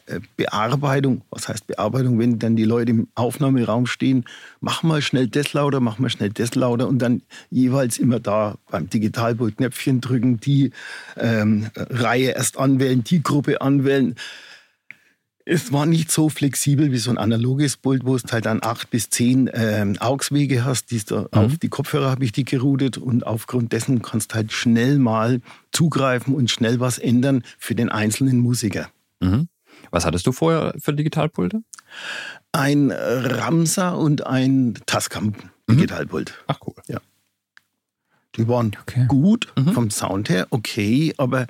äh, 0.07 0.19
Bearbeitung, 0.37 1.21
was 1.29 1.47
heißt 1.47 1.67
Bearbeitung, 1.67 2.19
wenn 2.19 2.39
dann 2.39 2.55
die 2.55 2.63
Leute 2.63 2.91
im 2.91 3.07
Aufnahmeraum 3.15 3.85
stehen, 3.85 4.25
mach 4.61 4.83
mal 4.83 5.01
schnell 5.01 5.27
das 5.27 5.53
lauter, 5.53 5.79
mach 5.79 5.99
mal 5.99 6.09
schnell 6.09 6.29
das 6.29 6.55
lauter 6.55 6.87
und 6.87 6.99
dann 6.99 7.21
jeweils 7.49 7.97
immer 7.97 8.19
da 8.19 8.55
beim 8.69 8.89
Digitalboot 8.89 9.57
Knöpfchen 9.57 10.01
drücken, 10.01 10.39
die 10.39 10.71
ähm, 11.17 11.69
Reihe 11.75 12.31
erst 12.31 12.57
anwählen, 12.57 13.03
die 13.03 13.23
Gruppe 13.23 13.61
anwählen. 13.61 14.15
Es 15.45 15.73
war 15.73 15.85
nicht 15.85 16.09
so 16.09 16.29
flexibel 16.29 16.91
wie 16.91 16.97
so 16.97 17.11
ein 17.11 17.17
analoges 17.17 17.75
Pult, 17.75 18.05
wo 18.05 18.15
es 18.15 18.23
halt 18.31 18.45
dann 18.45 18.59
acht 18.63 18.89
bis 18.89 19.09
zehn 19.09 19.49
ähm, 19.53 19.97
AUX-Wege 19.99 20.63
hast. 20.63 20.91
Die 20.91 21.03
da 21.03 21.21
mhm. 21.21 21.27
Auf 21.31 21.57
die 21.57 21.69
Kopfhörer 21.69 22.09
habe 22.09 22.23
ich 22.23 22.31
die 22.31 22.45
geroutet 22.45 22.97
und 22.97 23.27
aufgrund 23.27 23.73
dessen 23.73 24.01
kannst 24.01 24.31
du 24.31 24.35
halt 24.35 24.53
schnell 24.53 24.99
mal 24.99 25.41
zugreifen 25.71 26.33
und 26.33 26.49
schnell 26.49 26.79
was 26.79 26.97
ändern 26.97 27.43
für 27.57 27.75
den 27.75 27.89
einzelnen 27.89 28.39
Musiker. 28.39 28.89
Mhm. 29.19 29.49
Was 29.91 30.05
hattest 30.05 30.25
du 30.27 30.31
vorher 30.31 30.73
für 30.79 30.93
Digitalpulte? 30.93 31.61
Ein 32.51 32.91
Ramsa 32.91 33.89
und 33.89 34.25
ein 34.25 34.79
Tascam 34.85 35.25
mhm. 35.25 35.33
Digitalpult. 35.75 36.33
Ach 36.47 36.59
cool. 36.65 36.75
Ja. 36.87 36.99
Die 38.35 38.47
waren 38.47 38.71
okay. 38.81 39.05
gut 39.07 39.51
mhm. 39.57 39.73
vom 39.73 39.91
Sound 39.91 40.29
her, 40.29 40.47
okay, 40.49 41.13
aber 41.17 41.47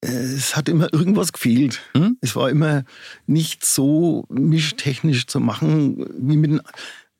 es 0.00 0.56
hat 0.56 0.68
immer 0.68 0.92
irgendwas 0.92 1.32
gefehlt. 1.32 1.80
Mhm. 1.94 2.16
Es 2.20 2.34
war 2.36 2.50
immer 2.50 2.84
nicht 3.26 3.64
so 3.64 4.24
mischtechnisch 4.28 5.26
zu 5.26 5.40
machen 5.40 6.06
wie 6.18 6.36
mit 6.36 6.50
einem 6.50 6.62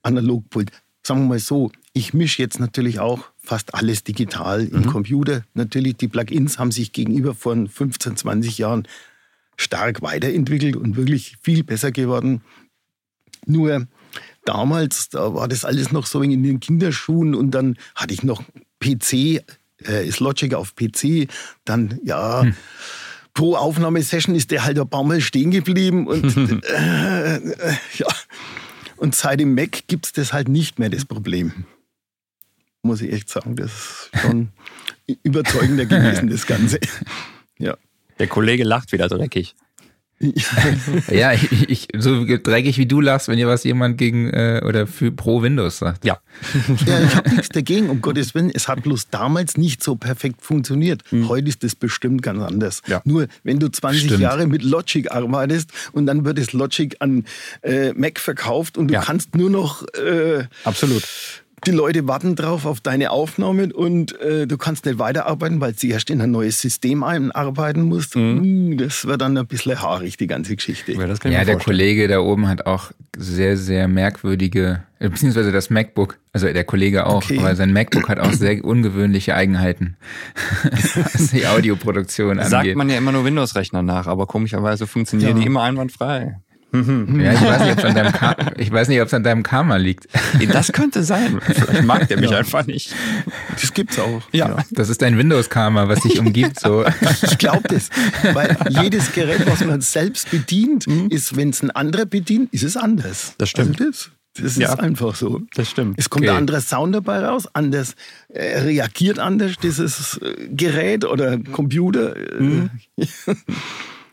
Analogpult. 0.03 0.71
Sagen 1.03 1.23
wir 1.23 1.29
mal 1.29 1.39
so, 1.39 1.71
ich 1.93 2.15
mische 2.15 2.43
jetzt 2.43 2.61
natürlich 2.61 3.01
auch 3.01 3.25
fast 3.37 3.75
alles 3.75 4.05
digital 4.05 4.65
im 4.65 4.81
mhm. 4.83 4.87
Computer. 4.87 5.45
Natürlich, 5.55 5.97
die 5.97 6.09
Plugins 6.09 6.59
haben 6.59 6.71
sich 6.71 6.93
gegenüber 6.93 7.35
von 7.35 7.69
15, 7.69 8.17
20 8.17 8.59
Jahren 8.59 8.87
stark 9.57 10.01
weiterentwickelt 10.01 10.77
und 10.77 10.97
wirklich 10.97 11.37
viel 11.43 11.65
besser 11.65 11.93
geworden. 11.93 12.43
Nur 13.47 13.87
damals, 14.45 15.11
da 15.11 15.35
war 15.35 15.49
das 15.49 15.65
alles 15.65 15.93
noch 15.93 16.07
so 16.07 16.23
in 16.23 16.43
den 16.43 16.61
Kinderschuhen 16.61 17.35
und 17.35 17.51
dann 17.51 17.77
hatte 17.95 18.15
ich 18.15 18.23
noch 18.23 18.43
PC 18.81 19.43
äh, 19.87 20.07
ist 20.07 20.21
Logic 20.21 20.55
auf 20.55 20.75
PC, 20.75 21.29
dann 21.65 21.99
ja. 22.05 22.43
Hm. 22.43 22.55
Pro 23.33 23.55
Aufnahmesession 23.55 24.35
ist 24.35 24.51
der 24.51 24.65
halt 24.65 24.79
ein 24.79 24.89
paar 24.89 25.05
Mal 25.05 25.21
stehen 25.21 25.53
geblieben 25.53 26.09
und 26.09 26.37
äh, 26.65 27.37
äh, 27.37 27.75
ja. 27.97 28.07
Und 28.97 29.15
seit 29.15 29.39
dem 29.39 29.55
Mac 29.55 29.87
gibt 29.87 30.07
es 30.07 30.13
das 30.13 30.33
halt 30.33 30.49
nicht 30.49 30.81
mehr, 30.81 30.91
das 30.91 31.05
Problem. 31.05 31.65
Muss 32.83 33.01
ich 33.01 33.13
echt 33.13 33.29
sagen, 33.31 33.55
das 33.55 33.71
ist 34.13 34.21
schon 34.21 34.49
überzeugender 35.23 35.87
gewesen, 35.87 36.29
das 36.29 36.47
Ganze. 36.47 36.81
Ja. 37.59 37.77
Der 38.19 38.27
Kollege 38.27 38.65
lacht 38.65 38.93
wieder 38.93 39.09
dreckig. 39.09 39.55
Ja, 41.11 41.33
ich, 41.33 41.71
ich, 41.71 41.89
so 41.97 42.25
dreckig 42.27 42.77
wie 42.77 42.85
du 42.85 43.01
lachst, 43.01 43.29
wenn 43.29 43.39
ihr 43.39 43.49
was 43.49 43.65
jemand 43.65 43.97
gegen 43.97 44.29
äh, 44.29 44.61
oder 44.67 44.87
für 44.87 45.11
pro 45.11 45.43
Windows 45.43 45.79
sagt. 45.79 46.05
Ja. 46.05 46.19
ja 46.87 47.01
ich 47.01 47.15
habe 47.17 47.31
nichts 47.31 47.49
dagegen, 47.49 47.89
um 47.89 48.03
Gottes 48.03 48.35
Willen. 48.35 48.51
Es 48.53 48.69
hat 48.69 48.83
bloß 48.83 49.09
damals 49.09 49.57
nicht 49.57 49.83
so 49.83 49.97
perfekt 49.97 50.43
funktioniert. 50.43 51.03
Mhm. 51.11 51.29
Heute 51.29 51.49
ist 51.49 51.65
das 51.65 51.75
bestimmt 51.75 52.21
ganz 52.21 52.43
anders. 52.43 52.83
Ja. 52.87 53.01
Nur 53.05 53.29
wenn 53.45 53.59
du 53.59 53.69
20 53.69 54.05
Stimmt. 54.05 54.21
Jahre 54.21 54.47
mit 54.47 54.63
Logic 54.63 55.11
arbeitest 55.11 55.71
und 55.93 56.05
dann 56.05 56.27
wird 56.27 56.39
das 56.39 56.53
Logic 56.53 56.97
an 56.99 57.25
äh, 57.63 57.95
Mac 57.95 58.19
verkauft 58.19 58.77
und 58.77 58.89
du 58.89 58.95
ja. 58.95 59.01
kannst 59.01 59.35
nur 59.37 59.49
noch 59.49 59.87
äh, 59.95 60.45
absolut 60.65 61.03
die 61.67 61.71
Leute 61.71 62.07
warten 62.09 62.37
drauf 62.37 62.67
auf 62.67 62.81
deine 62.81 63.11
Aufnahmen 63.11 63.73
und 63.73 64.19
äh, 64.21 64.47
du 64.47 64.57
kannst 64.57 64.87
nicht 64.87 64.99
weiterarbeiten, 64.99 65.61
weil 65.61 65.73
du 65.73 65.87
erst 65.87 66.11
in 66.11 66.21
ein 66.21 66.31
neues 66.31 66.61
System 66.61 67.03
einarbeiten 67.03 67.83
musst. 67.83 68.17
Mhm. 68.17 68.41
Hm, 68.41 68.79
das 68.79 69.07
wird 69.07 69.21
dann 69.21 69.37
ein 69.37 69.47
bisschen 69.47 69.81
haarig, 69.81 70.17
die 70.17 70.27
ganze 70.27 70.57
Geschichte. 70.57 70.93
Ja, 70.93 71.31
ja 71.31 71.45
der 71.45 71.59
Kollege 71.59 72.09
da 72.09 72.21
oben 72.21 72.49
hat 72.49 72.67
auch 72.67 72.93
sehr, 73.17 73.57
sehr 73.57 73.89
merkwürdige, 73.89 74.83
äh, 74.99 75.09
beziehungsweise 75.09 75.53
das 75.53 75.71
MacBook, 75.71 76.19
also 76.33 76.47
der 76.47 76.65
Kollege 76.65 77.07
auch, 77.07 77.25
okay. 77.25 77.39
aber 77.39 77.55
sein 77.57 77.73
MacBook 77.73 78.09
hat 78.09 78.19
auch 78.19 78.33
sehr 78.33 78.65
ungewöhnliche 78.65 79.35
Eigenheiten, 79.35 79.97
was 80.97 81.31
die 81.31 81.47
Audioproduktion 81.47 82.39
angeht. 82.39 82.51
Sagt 82.51 82.77
man 82.77 82.89
ja 82.89 82.97
immer 82.97 83.13
nur 83.13 83.25
Windows-Rechner 83.25 83.83
nach, 83.83 84.07
aber 84.07 84.27
komischerweise 84.27 84.87
funktionieren 84.87 85.37
ja. 85.37 85.41
die 85.41 85.47
immer 85.47 85.63
einwandfrei. 85.63 86.37
Ja, 86.73 87.33
ich 87.33 87.43
weiß 87.43 87.61
nicht, 87.63 87.73
ob 87.73 87.79
es 87.79 87.85
an 87.85 87.95
deinem, 87.95 88.13
Ka 88.13 88.37
ich 88.57 88.71
weiß 88.71 88.89
nicht, 88.89 89.01
ob 89.01 89.07
es 89.09 89.15
an 89.15 89.23
deinem 89.25 89.43
Karma 89.43 89.77
liegt. 89.77 90.07
Das 90.53 90.73
könnte 90.73 91.03
sein. 91.03 91.41
Vielleicht 91.41 91.85
mag 91.85 92.07
der 92.09 92.21
mich 92.21 92.31
ja. 92.31 92.39
einfach 92.39 92.67
nicht. 92.67 92.95
Das 93.61 93.75
gibt's 93.75 93.99
auch. 93.99 94.23
Ja. 94.33 94.49
ja. 94.51 94.65
Das 94.71 94.89
ist 94.89 95.03
dein 95.03 95.19
Windows-Karma, 95.19 95.89
was 95.89 96.01
dich 96.01 96.19
umgibt. 96.19 96.61
So. 96.61 96.85
Ich 97.23 97.39
glaube 97.39 97.63
das. 97.69 97.91
Weil 98.33 98.57
jedes 98.83 99.13
Gerät, 99.13 99.47
was 99.47 99.65
man 99.65 99.81
selbst 99.81 100.31
bedient, 100.31 100.87
mhm. 100.87 101.09
ist, 101.11 101.37
wenn 101.37 101.51
es 101.51 101.63
ein 101.63 101.71
anderer 101.71 102.07
bedient, 102.07 102.53
ist 102.53 102.63
es 102.63 102.77
anders. 102.77 103.35
Das 103.39 103.49
stimmt. 103.49 103.81
Also 103.81 103.91
das, 103.91 104.11
das 104.35 104.57
ist 104.57 104.81
einfach 104.81 105.15
so. 105.15 105.41
Das 105.55 105.69
stimmt. 105.69 105.99
Es 105.99 106.09
kommt 106.09 106.25
okay. 106.25 106.33
ein 106.33 106.39
anderer 106.39 106.61
Sound 106.61 106.95
dabei 106.95 107.25
raus, 107.25 107.49
anders 107.53 107.95
äh, 108.29 108.61
reagiert 108.61 109.19
anders 109.19 109.57
dieses 109.63 110.19
äh, 110.19 110.49
Gerät 110.51 111.05
oder 111.05 111.39
Computer. 111.39 112.17
Äh, 112.17 112.43
mhm. 112.43 112.71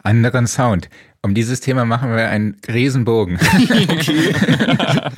Anderen 0.04 0.48
Sound. 0.48 0.90
Um 1.22 1.34
dieses 1.34 1.60
Thema 1.60 1.86
machen 1.86 2.16
wir 2.16 2.30
einen 2.30 2.58
Riesenbogen. 2.68 3.40
okay. 3.90 4.34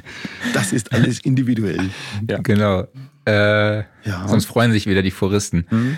Das 0.54 0.74
ist 0.74 0.92
alles 0.94 1.20
individuell. 1.20 1.90
Ja. 2.28 2.40
Genau. 2.40 2.88
Äh, 3.26 3.78
ja. 3.80 4.28
Sonst 4.28 4.46
freuen 4.46 4.72
sich 4.72 4.88
wieder 4.88 5.04
die 5.04 5.12
Foristen. 5.12 5.66
Mhm. 5.70 5.98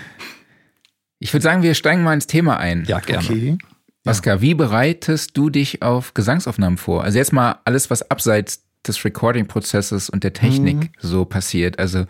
Ich 1.18 1.32
würde 1.32 1.42
sagen, 1.42 1.62
wir 1.62 1.74
steigen 1.74 2.02
mal 2.02 2.12
ins 2.12 2.26
Thema 2.26 2.58
ein. 2.58 2.84
Ja, 2.86 2.98
gerne. 2.98 3.24
Okay. 3.24 3.58
Oskar, 4.04 4.40
wie 4.40 4.54
bereitest 4.54 5.36
du 5.36 5.48
dich 5.48 5.80
auf 5.80 6.14
Gesangsaufnahmen 6.14 6.76
vor? 6.76 7.04
Also 7.04 7.18
jetzt 7.18 7.32
mal 7.32 7.60
alles, 7.64 7.88
was 7.88 8.10
abseits 8.10 8.64
des 8.86 9.04
Recording-Prozesses 9.04 10.10
und 10.10 10.24
der 10.24 10.32
Technik 10.32 10.76
mhm. 10.76 10.88
so 10.98 11.24
passiert. 11.24 11.78
Also 11.78 12.06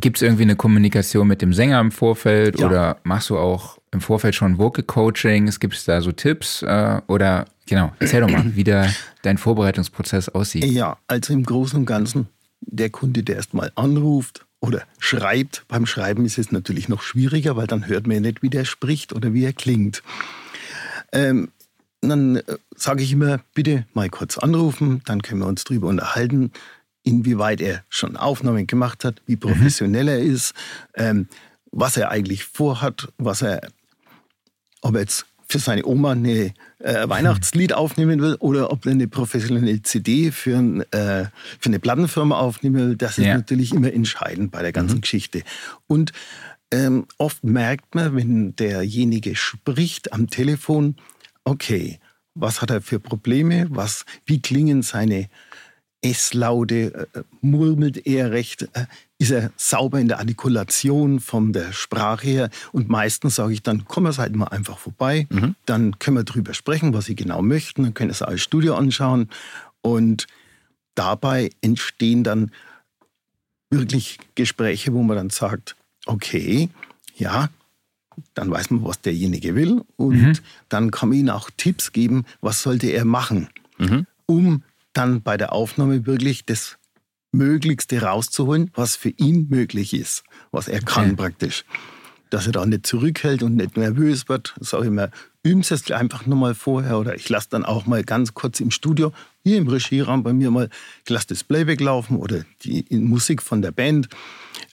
gibt 0.00 0.18
es 0.18 0.22
irgendwie 0.22 0.42
eine 0.42 0.56
Kommunikation 0.56 1.28
mit 1.28 1.42
dem 1.42 1.52
Sänger 1.52 1.80
im 1.80 1.92
Vorfeld 1.92 2.58
ja. 2.58 2.66
oder 2.66 2.96
machst 3.04 3.30
du 3.30 3.38
auch 3.38 3.78
im 3.94 4.00
Vorfeld 4.00 4.34
schon 4.34 4.58
Vocal 4.58 4.84
Coachings? 4.84 5.60
Gibt 5.60 5.74
es 5.74 5.84
da 5.84 6.02
so 6.02 6.12
Tipps? 6.12 6.62
Äh, 6.62 7.00
oder 7.06 7.46
genau, 7.66 7.92
erzähl 7.98 8.20
doch 8.20 8.30
mal, 8.30 8.54
wie 8.54 8.64
da 8.64 8.88
dein 9.22 9.38
Vorbereitungsprozess 9.38 10.28
aussieht. 10.28 10.64
Ja, 10.64 10.98
also 11.08 11.32
im 11.32 11.44
Großen 11.44 11.78
und 11.78 11.86
Ganzen, 11.86 12.28
der 12.60 12.90
Kunde, 12.90 13.22
der 13.22 13.36
erstmal 13.36 13.72
anruft 13.74 14.44
oder 14.60 14.82
schreibt, 14.98 15.64
beim 15.68 15.86
Schreiben 15.86 16.24
ist 16.24 16.38
es 16.38 16.52
natürlich 16.52 16.88
noch 16.88 17.02
schwieriger, 17.02 17.56
weil 17.56 17.66
dann 17.66 17.86
hört 17.86 18.06
man 18.06 18.16
ja 18.16 18.20
nicht, 18.20 18.42
wie 18.42 18.50
der 18.50 18.64
spricht 18.64 19.12
oder 19.12 19.32
wie 19.32 19.44
er 19.44 19.52
klingt. 19.52 20.02
Ähm, 21.12 21.50
dann 22.00 22.36
äh, 22.36 22.42
sage 22.76 23.02
ich 23.02 23.12
immer, 23.12 23.40
bitte 23.54 23.86
mal 23.94 24.08
kurz 24.08 24.38
anrufen, 24.38 25.02
dann 25.04 25.22
können 25.22 25.40
wir 25.40 25.46
uns 25.46 25.64
drüber 25.64 25.88
unterhalten, 25.88 26.50
inwieweit 27.02 27.60
er 27.60 27.84
schon 27.88 28.16
Aufnahmen 28.16 28.66
gemacht 28.66 29.04
hat, 29.04 29.20
wie 29.26 29.36
professionell 29.36 30.04
mhm. 30.04 30.08
er 30.08 30.18
ist, 30.20 30.54
ähm, 30.94 31.28
was 31.70 31.96
er 31.96 32.10
eigentlich 32.10 32.44
vorhat, 32.44 33.08
was 33.18 33.42
er 33.42 33.68
ob 34.84 34.94
er 34.94 35.00
jetzt 35.00 35.26
für 35.48 35.58
seine 35.58 35.84
Oma 35.84 36.12
eine 36.12 36.54
äh, 36.78 37.08
Weihnachtslied 37.08 37.72
aufnehmen 37.72 38.20
will 38.20 38.36
oder 38.40 38.70
ob 38.72 38.86
er 38.86 38.92
eine 38.92 39.08
professionelle 39.08 39.82
CD 39.82 40.30
für, 40.30 40.56
ein, 40.56 40.80
äh, 40.92 41.26
für 41.58 41.66
eine 41.66 41.78
Plattenfirma 41.78 42.38
aufnehmen 42.38 42.76
will, 42.76 42.96
das 42.96 43.18
ist 43.18 43.26
ja. 43.26 43.36
natürlich 43.36 43.72
immer 43.72 43.92
entscheidend 43.92 44.50
bei 44.50 44.62
der 44.62 44.72
ganzen 44.72 44.96
mhm. 44.96 45.00
Geschichte. 45.02 45.42
Und 45.86 46.12
ähm, 46.70 47.06
oft 47.18 47.44
merkt 47.44 47.94
man, 47.94 48.16
wenn 48.16 48.56
derjenige 48.56 49.36
spricht 49.36 50.12
am 50.12 50.28
Telefon, 50.28 50.96
okay, 51.44 51.98
was 52.34 52.62
hat 52.62 52.70
er 52.70 52.80
für 52.80 52.98
Probleme, 52.98 53.66
was, 53.70 54.04
wie 54.26 54.40
klingen 54.40 54.82
seine 54.82 55.28
S-Laute, 56.00 57.08
äh, 57.14 57.22
murmelt 57.40 58.06
er 58.06 58.32
recht, 58.32 58.62
äh, 58.72 58.86
ist 59.18 59.30
er 59.30 59.52
sauber 59.56 60.00
in 60.00 60.08
der 60.08 60.18
Artikulation 60.18 61.20
von 61.20 61.52
der 61.52 61.72
Sprache 61.72 62.26
her. 62.26 62.50
Und 62.72 62.88
meistens 62.88 63.36
sage 63.36 63.52
ich 63.52 63.62
dann, 63.62 63.84
komm 63.86 64.06
es 64.06 64.18
halt 64.18 64.34
mal 64.34 64.48
einfach 64.48 64.78
vorbei, 64.78 65.26
mhm. 65.30 65.54
dann 65.66 65.98
können 65.98 66.16
wir 66.16 66.24
drüber 66.24 66.54
sprechen, 66.54 66.92
was 66.94 67.06
Sie 67.06 67.14
genau 67.14 67.40
möchten, 67.40 67.84
dann 67.84 67.94
können 67.94 68.12
Sie 68.12 68.26
als 68.26 68.42
Studio 68.42 68.74
anschauen. 68.74 69.30
Und 69.82 70.26
dabei 70.94 71.50
entstehen 71.60 72.24
dann 72.24 72.50
wirklich 73.70 74.18
Gespräche, 74.34 74.92
wo 74.92 75.02
man 75.02 75.16
dann 75.16 75.30
sagt, 75.30 75.76
okay, 76.06 76.68
ja, 77.16 77.48
dann 78.34 78.50
weiß 78.50 78.70
man, 78.70 78.84
was 78.84 79.00
derjenige 79.00 79.54
will 79.54 79.82
und 79.96 80.22
mhm. 80.22 80.38
dann 80.68 80.90
kann 80.90 81.08
man 81.08 81.18
ihm 81.18 81.28
auch 81.30 81.50
Tipps 81.56 81.92
geben, 81.92 82.24
was 82.40 82.62
sollte 82.62 82.88
er 82.88 83.04
machen, 83.04 83.48
mhm. 83.78 84.06
um 84.26 84.62
dann 84.92 85.22
bei 85.22 85.36
der 85.36 85.52
Aufnahme 85.52 86.06
wirklich 86.06 86.44
das 86.44 86.78
Möglichste 87.34 88.02
rauszuholen, 88.02 88.70
was 88.74 88.96
für 88.96 89.10
ihn 89.10 89.48
möglich 89.50 89.94
ist, 89.94 90.24
was 90.50 90.68
er 90.68 90.80
kann 90.80 91.06
okay. 91.06 91.16
praktisch. 91.16 91.64
Dass 92.30 92.46
er 92.46 92.52
da 92.52 92.66
nicht 92.66 92.86
zurückhält 92.86 93.42
und 93.42 93.56
nicht 93.56 93.76
nervös 93.76 94.28
wird, 94.28 94.54
sage 94.60 94.84
ich 94.84 94.88
immer, 94.88 95.10
üben 95.42 95.62
Sie 95.62 95.74
es 95.74 95.90
einfach 95.90 96.26
nochmal 96.26 96.54
vorher 96.54 96.98
oder 96.98 97.14
ich 97.14 97.28
lasse 97.28 97.48
dann 97.50 97.64
auch 97.64 97.86
mal 97.86 98.02
ganz 98.02 98.34
kurz 98.34 98.60
im 98.60 98.70
Studio, 98.70 99.12
hier 99.44 99.58
im 99.58 99.68
Regieraum 99.68 100.22
bei 100.22 100.32
mir 100.32 100.50
mal, 100.50 100.70
ich 101.04 101.10
lasse 101.10 101.28
das 101.28 101.44
Playback 101.44 101.80
laufen 101.80 102.16
oder 102.16 102.44
die 102.62 102.84
Musik 102.90 103.42
von 103.42 103.62
der 103.62 103.70
Band 103.70 104.08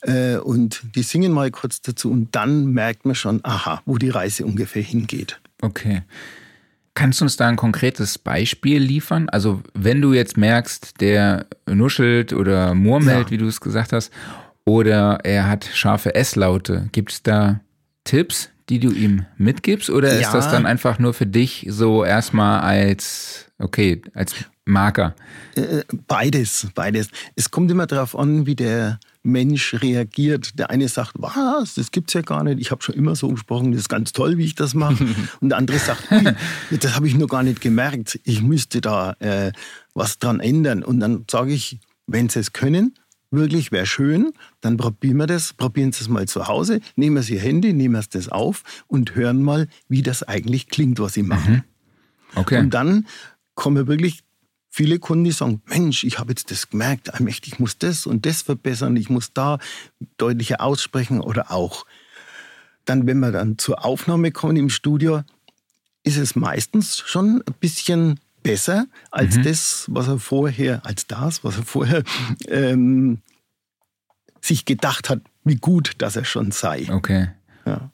äh, 0.02 0.38
und 0.38 0.82
die 0.96 1.04
singen 1.04 1.34
mal 1.34 1.52
kurz 1.52 1.82
dazu 1.82 2.10
und 2.10 2.34
dann 2.36 2.68
merkt 2.68 3.06
man 3.06 3.16
schon, 3.16 3.42
aha, 3.44 3.82
wo 3.86 3.98
die 3.98 4.10
Reise 4.10 4.46
ungefähr 4.46 4.82
hingeht. 4.82 5.40
Okay. 5.62 6.04
Kannst 6.94 7.22
du 7.22 7.26
uns 7.26 7.38
da 7.38 7.48
ein 7.48 7.56
konkretes 7.56 8.18
Beispiel 8.18 8.80
liefern? 8.80 9.30
Also 9.30 9.62
wenn 9.74 10.02
du 10.02 10.14
jetzt 10.14 10.38
merkst, 10.38 11.00
der 11.00 11.46
nuschelt 11.66 12.34
oder 12.34 12.74
murmelt, 12.76 13.28
ja. 13.28 13.32
wie 13.32 13.38
du 13.38 13.48
es 13.48 13.62
gesagt 13.62 13.94
hast, 13.94 14.12
oder 14.66 15.20
er 15.24 15.48
hat 15.48 15.66
scharfe 15.74 16.16
S-Laute, 16.16 16.90
gibt 16.92 17.12
es 17.14 17.24
da 17.24 17.62
Tipps, 18.04 18.50
die 18.70 18.80
du 18.80 18.92
ihm 18.92 19.26
mitgibst? 19.38 19.90
Oder 19.90 20.14
Ja. 20.14 20.20
ist 20.28 20.34
das 20.34 20.52
dann 20.52 20.66
einfach 20.66 21.00
nur 21.00 21.14
für 21.14 21.26
dich 21.26 21.66
so 21.70 22.04
erstmal 22.04 22.60
als, 22.62 23.48
okay, 23.58 24.02
als 24.14 24.34
Marker? 24.66 25.16
Äh, 25.56 25.84
Beides, 26.08 26.68
beides. 26.76 27.10
Es 27.36 27.52
kommt 27.52 27.72
immer 27.72 27.88
darauf 27.88 28.18
an, 28.18 28.46
wie 28.46 28.56
der 28.56 29.00
Mensch 29.24 29.76
reagiert. 29.82 30.58
Der 30.58 30.70
eine 30.70 30.88
sagt, 30.88 31.14
was, 31.16 31.76
das 31.76 31.92
gibt's 31.92 32.14
ja 32.14 32.22
gar 32.22 32.44
nicht. 32.44 32.60
Ich 32.60 32.72
habe 32.72 32.82
schon 32.82 32.96
immer 32.96 33.16
so 33.16 33.30
gesprochen, 33.30 33.72
das 33.72 33.82
ist 33.82 33.90
ganz 33.90 34.14
toll, 34.14 34.38
wie 34.38 34.46
ich 34.46 34.56
das 34.56 34.74
mache. 34.74 35.06
Und 35.42 35.50
der 35.50 35.58
andere 35.58 35.78
sagt, 35.80 36.12
ui, 36.12 36.24
das 36.80 36.96
habe 36.96 37.08
ich 37.08 37.16
noch 37.16 37.28
gar 37.28 37.44
nicht 37.44 37.62
gemerkt. 37.62 38.20
Ich 38.24 38.42
müsste 38.42 38.82
da 38.82 39.14
äh, 39.20 39.52
was 39.94 40.20
dran 40.20 40.40
ändern. 40.40 40.84
Und 40.84 41.00
dann 41.00 41.26
sage 41.30 41.54
ich, 41.54 41.80
wenn 42.08 42.30
Sie 42.30 42.40
es 42.40 42.54
können, 42.54 42.96
wirklich 43.32 43.72
wäre 43.72 43.86
schön, 43.86 44.34
dann 44.60 44.78
probieren 44.78 45.18
wir 45.18 45.28
das, 45.28 45.54
probieren 45.54 45.92
Sie 45.92 46.04
es 46.04 46.10
mal 46.10 46.28
zu 46.28 46.48
Hause, 46.48 46.82
nehmen 46.96 47.24
Sie 47.24 47.36
Ihr 47.36 47.42
Handy, 47.42 47.74
nehmen 47.74 48.02
Sie 48.02 48.10
das 48.10 48.30
auf 48.30 48.64
und 48.88 49.16
hören 49.16 49.42
mal, 49.42 49.68
wie 49.88 50.02
das 50.02 50.24
eigentlich 50.24 50.68
klingt, 50.68 51.00
was 51.00 51.14
Sie 51.14 51.24
machen. 51.24 51.64
Okay. 52.36 52.60
Und 52.60 52.74
dann 52.74 53.08
kommen 53.56 53.88
wirklich 53.88 54.24
viele 54.72 54.98
Kunden, 54.98 55.26
die 55.26 55.32
sagen, 55.32 55.62
Mensch, 55.66 56.04
ich 56.04 56.18
habe 56.18 56.32
jetzt 56.32 56.50
das 56.50 56.70
gemerkt, 56.70 57.14
allmächtig, 57.14 57.54
ich 57.54 57.60
muss 57.60 57.78
das 57.78 58.08
und 58.08 58.26
das 58.26 58.42
verbessern, 58.42 58.96
ich 58.96 59.10
muss 59.10 59.34
da 59.34 59.60
deutlicher 60.18 60.62
aussprechen 60.62 61.20
oder 61.20 61.52
auch. 61.52 61.86
Dann, 62.86 63.06
wenn 63.06 63.20
wir 63.20 63.32
dann 63.32 63.60
zur 63.60 63.86
Aufnahme 63.86 64.32
kommen 64.32 64.56
im 64.56 64.70
Studio, 64.70 65.22
ist 66.04 66.18
es 66.18 66.36
meistens 66.36 66.98
schon 66.98 67.44
ein 67.46 67.54
bisschen 67.60 68.20
besser 68.42 68.88
als 69.12 69.40
das, 69.44 69.86
was 69.90 70.08
er 70.08 70.18
vorher, 70.18 70.84
als 70.84 71.06
das, 71.06 71.44
was 71.44 71.58
er 71.58 71.64
vorher 71.64 72.04
ähm, 72.48 73.20
sich 74.40 74.66
gedacht 74.66 75.10
hat, 75.10 75.22
wie 75.44 75.58
gut 75.58 75.92
das 76.00 76.16
er 76.16 76.26
schon 76.26 76.52
sei. 76.52 76.88
okay. 76.92 77.30
Ja. 77.66 77.92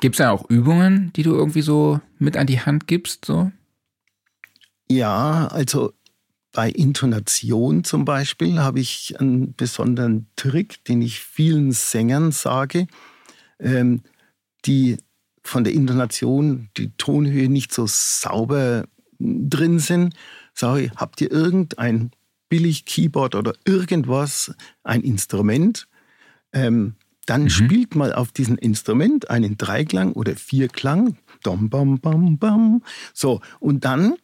Gibt 0.00 0.14
es 0.14 0.18
da 0.18 0.30
auch 0.30 0.48
Übungen, 0.48 1.12
die 1.14 1.22
du 1.22 1.34
irgendwie 1.34 1.62
so 1.62 2.00
mit 2.18 2.36
an 2.36 2.46
die 2.46 2.60
Hand 2.60 2.86
gibst? 2.86 3.24
So? 3.24 3.50
Ja, 4.90 5.48
also 5.48 5.92
bei 6.52 6.70
Intonation 6.70 7.84
zum 7.84 8.04
Beispiel 8.04 8.58
habe 8.58 8.80
ich 8.80 9.20
einen 9.20 9.54
besonderen 9.54 10.26
Trick, 10.36 10.84
den 10.84 11.02
ich 11.02 11.20
vielen 11.20 11.72
Sängern 11.72 12.32
sage, 12.32 12.86
ähm, 13.58 14.02
die 14.64 14.96
von 15.42 15.64
der 15.64 15.72
Intonation, 15.72 16.68
die 16.76 16.90
Tonhöhe 16.96 17.48
nicht 17.48 17.72
so 17.72 17.86
sauber 17.86 18.84
drin 19.18 19.78
sind. 19.78 20.14
Sage 20.54 20.82
ich, 20.82 20.92
habt 20.92 21.20
ihr 21.20 21.30
irgendein 21.30 22.10
billig 22.48 22.84
Keyboard 22.84 23.34
oder 23.34 23.52
irgendwas, 23.64 24.54
ein 24.82 25.02
Instrument? 25.02 25.88
Ähm, 26.52 26.96
dann 27.26 27.50
spielt 27.50 27.94
mal 27.94 28.14
auf 28.14 28.32
diesem 28.32 28.56
Instrument 28.56 29.28
einen 29.28 29.58
Dreiklang 29.58 30.14
oder 30.14 30.34
Vierklang. 30.34 31.18
Dom, 31.42 31.68
bam, 31.68 31.98
bam, 31.98 32.38
bam. 32.38 32.82
So, 33.12 33.42
und 33.60 33.84
dann 33.84 34.14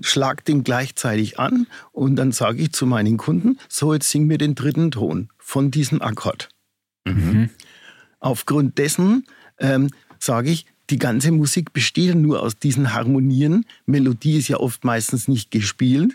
schlag 0.00 0.44
den 0.44 0.64
gleichzeitig 0.64 1.38
an 1.38 1.66
und 1.92 2.16
dann 2.16 2.32
sage 2.32 2.62
ich 2.62 2.72
zu 2.72 2.86
meinen 2.86 3.16
Kunden, 3.16 3.58
so 3.68 3.92
jetzt 3.92 4.10
sing 4.10 4.26
mir 4.26 4.38
den 4.38 4.54
dritten 4.54 4.90
Ton 4.90 5.28
von 5.38 5.70
diesem 5.70 6.00
Akkord. 6.02 6.48
Aufgrund 8.20 8.78
dessen 8.78 9.26
ähm, 9.58 9.90
sage 10.18 10.50
ich, 10.50 10.66
die 10.90 10.98
ganze 10.98 11.32
Musik 11.32 11.72
besteht 11.72 12.14
nur 12.14 12.42
aus 12.42 12.58
diesen 12.58 12.94
Harmonien. 12.94 13.66
Melodie 13.84 14.38
ist 14.38 14.48
ja 14.48 14.58
oft 14.58 14.84
meistens 14.84 15.28
nicht 15.28 15.50
gespielt. 15.50 16.14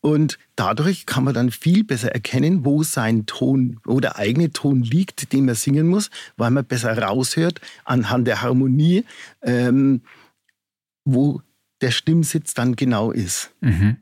Und 0.00 0.38
dadurch 0.54 1.06
kann 1.06 1.24
man 1.24 1.34
dann 1.34 1.50
viel 1.50 1.84
besser 1.84 2.12
erkennen, 2.12 2.64
wo 2.64 2.82
sein 2.82 3.26
Ton, 3.26 3.80
wo 3.84 4.00
der 4.00 4.16
eigene 4.16 4.50
Ton 4.52 4.82
liegt, 4.82 5.32
den 5.32 5.44
man 5.44 5.56
singen 5.56 5.88
muss, 5.88 6.10
weil 6.36 6.50
man 6.50 6.64
besser 6.64 6.96
raushört 6.96 7.60
anhand 7.84 8.26
der 8.26 8.40
Harmonie, 8.40 9.04
ähm, 9.42 10.02
wo 11.04 11.42
der 11.80 11.90
Stimmsitz 11.90 12.54
dann 12.54 12.76
genau 12.76 13.10
ist. 13.10 13.50
Mhm. 13.60 13.96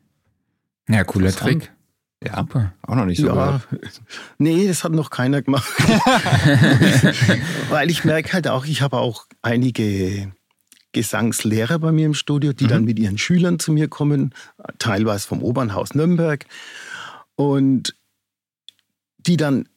Ja, 0.89 1.05
cooler. 1.05 1.33
Trick. 1.33 1.73
Ja, 2.25 2.39
Super. 2.39 2.73
auch 2.83 2.95
noch 2.95 3.05
nicht 3.05 3.21
so 3.21 3.27
Ja, 3.27 3.61
gehört. 3.69 4.03
nee, 4.39 4.67
das 4.67 4.85
hat 4.85 4.93
noch 4.93 5.11
keiner 5.11 5.43
gemacht. 5.43 5.69
Weil 7.69 7.91
ich 7.91 8.05
merke 8.05 8.33
halt 8.33 8.49
auch, 8.49 8.65
ich 8.65 8.81
habe 8.81 8.97
auch 8.97 9.27
einige 9.43 10.33
Gesangslehrer 10.93 11.79
bei 11.79 11.93
mir 11.93 12.07
im 12.07 12.15
Studio, 12.15 12.55
die 12.55 12.67
dann 12.67 12.85
mit 12.85 12.99
ihren 12.99 13.19
Schülern 13.19 13.59
zu 13.59 13.71
mir 13.71 13.89
kommen, 13.89 14.35
teilweise 14.79 15.29
vom 15.29 15.43
Obernhaus 15.43 15.95
Nürnberg. 15.95 16.47
Und 17.35 17.95
die 19.19 19.37
dann, 19.37 19.69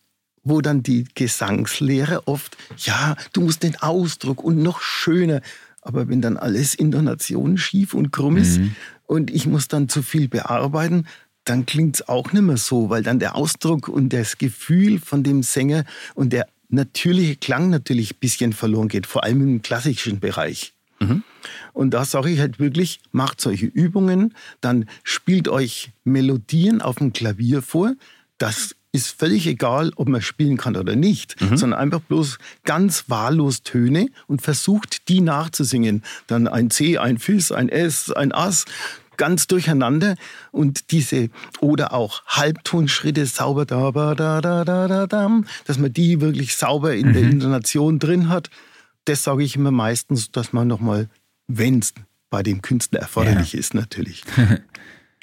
wo 0.44 0.62
dann 0.62 0.82
die 0.82 1.06
Gesangslehrer 1.16 2.28
oft, 2.28 2.56
ja, 2.78 3.18
du 3.34 3.42
musst 3.42 3.64
den 3.64 3.76
Ausdruck 3.82 4.42
und 4.42 4.64
noch 4.64 4.82
schöner. 4.82 5.42
Aber 5.82 6.08
wenn 6.08 6.22
dann 6.22 6.38
alles 6.38 6.76
Intonation 6.76 7.58
schief 7.58 7.94
und 7.94 8.12
krumm 8.12 8.38
ist 8.38 8.60
und 9.06 9.32
ich 9.32 9.48
muss 9.48 9.68
dann 9.68 9.90
zu 9.90 10.02
viel 10.02 10.28
bearbeiten, 10.28 11.06
dann 11.46 11.66
klingt 11.66 11.96
es 11.96 12.08
auch 12.08 12.32
nicht 12.34 12.44
mehr 12.44 12.58
so, 12.58 12.90
weil 12.90 13.02
dann 13.02 13.20
der 13.20 13.36
Ausdruck 13.36 13.88
und 13.88 14.14
das 14.14 14.38
Gefühl 14.38 15.00
von 15.00 15.24
dem 15.24 15.42
Sänger 15.42 15.86
und 16.16 16.34
der 16.34 16.48
natürliche 16.70 17.36
Klang 17.36 17.70
natürlich 17.70 18.14
ein 18.14 18.20
bisschen 18.20 18.54
verloren 18.54 18.88
geht, 18.88 19.08
vor 19.08 19.24
allem 19.24 19.42
im 19.42 19.62
klassischen 19.62 20.20
Bereich. 20.20 20.74
Und 21.74 21.94
da 21.94 22.06
sage 22.06 22.30
ich 22.30 22.40
halt 22.40 22.60
wirklich, 22.60 23.00
macht 23.12 23.42
solche 23.42 23.66
Übungen, 23.66 24.36
dann 24.62 24.86
spielt 25.04 25.48
euch 25.48 25.92
Melodien 26.04 26.82
auf 26.82 26.98
dem 26.98 27.14
Klavier 27.14 27.62
vor. 27.62 27.94
Das 28.38 28.76
ist 28.92 29.20
völlig 29.20 29.46
egal, 29.46 29.92
ob 29.96 30.10
man 30.10 30.22
spielen 30.22 30.58
kann 30.58 30.76
oder 30.76 30.96
nicht, 30.96 31.36
sondern 31.56 31.80
einfach 31.80 32.02
bloß 32.02 32.40
ganz 32.64 33.06
wahllos 33.08 33.62
Töne 33.62 34.08
und 34.28 34.42
versucht, 34.42 35.08
die 35.10 35.22
nachzusingen. 35.22 36.04
Dann 36.28 36.48
ein 36.48 36.72
C, 36.72 36.98
ein 36.98 37.20
Fis, 37.20 37.52
ein 37.52 37.70
S, 37.70 38.12
ein 38.12 38.32
Ass, 38.32 38.66
ganz 39.20 39.48
durcheinander 39.48 40.16
und 40.52 40.92
diese 40.92 41.30
oder 41.60 41.94
auch 41.94 42.24
Halbtonschritte 42.26 43.26
sauber 43.26 43.66
da 43.66 43.92
ba, 43.92 44.16
da 44.16 44.42
da 44.42 44.64
da 44.64 44.88
da 44.88 45.06
dam, 45.08 45.46
dass 45.66 45.78
man 45.78 45.94
die 45.94 46.22
wirklich 46.22 46.56
sauber 46.56 46.96
in 46.96 47.14
der 47.14 47.24
Intonation 47.24 48.00
drin 48.00 48.30
hat. 48.30 48.50
Das 49.06 49.24
sage 49.24 49.44
ich 49.44 49.56
immer 49.56 49.72
meistens, 49.72 50.32
dass 50.32 50.54
man 50.54 50.68
noch 50.68 50.80
mal, 50.80 51.10
wenn 51.48 51.80
es 51.80 51.94
bei 52.30 52.44
dem 52.44 52.62
Künstler 52.62 53.02
erforderlich 53.02 53.54
ist, 53.56 53.74
natürlich. 53.74 54.24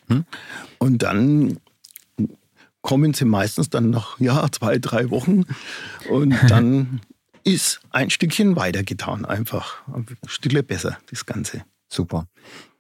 Und 0.79 1.03
dann 1.03 1.59
kommen 2.87 3.15
sie 3.15 3.25
meistens 3.25 3.69
dann 3.69 3.91
nach 3.91 4.19
ja, 4.21 4.47
zwei, 4.53 4.79
drei 4.79 5.11
Wochen 5.11 5.43
und 6.09 6.37
dann 6.49 7.01
ist 7.43 7.81
ein 7.91 8.11
Stückchen 8.11 8.55
weitergetan 8.55 9.25
einfach. 9.25 9.83
Ein 9.93 10.07
Stückchen 10.29 10.65
besser, 10.65 10.97
das 11.11 11.27
Ganze. 11.27 11.65
Super. 11.89 12.29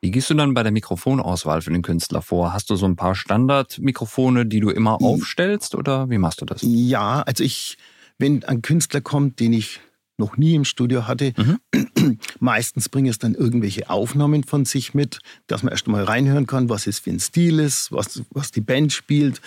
Wie 0.00 0.12
gehst 0.12 0.30
du 0.30 0.34
dann 0.34 0.54
bei 0.54 0.62
der 0.62 0.70
Mikrofonauswahl 0.70 1.60
für 1.60 1.72
den 1.72 1.82
Künstler 1.82 2.22
vor? 2.22 2.52
Hast 2.52 2.70
du 2.70 2.76
so 2.76 2.86
ein 2.86 2.94
paar 2.94 3.16
Standardmikrofone, 3.16 4.46
die 4.46 4.60
du 4.60 4.70
immer 4.70 5.02
aufstellst 5.02 5.74
oder 5.74 6.08
wie 6.08 6.18
machst 6.18 6.40
du 6.40 6.44
das? 6.44 6.60
Ja, 6.62 7.22
also 7.22 7.42
ich, 7.42 7.76
wenn 8.16 8.44
ein 8.44 8.62
Künstler 8.62 9.00
kommt, 9.00 9.40
den 9.40 9.52
ich 9.52 9.80
noch 10.18 10.36
nie 10.36 10.54
im 10.54 10.64
Studio 10.64 11.08
hatte, 11.08 11.34
meistens 12.38 12.88
bringe 12.88 13.10
es 13.10 13.18
dann 13.18 13.34
irgendwelche 13.34 13.90
Aufnahmen 13.90 14.44
von 14.44 14.66
sich 14.66 14.94
mit, 14.94 15.18
dass 15.48 15.64
man 15.64 15.72
erst 15.72 15.88
mal 15.88 16.04
reinhören 16.04 16.46
kann, 16.46 16.68
was 16.68 16.86
es 16.86 17.00
für 17.00 17.10
ein 17.10 17.18
Stil 17.18 17.58
ist, 17.58 17.90
was, 17.90 18.22
was 18.30 18.52
die 18.52 18.60
Band 18.60 18.92
spielt. 18.92 19.40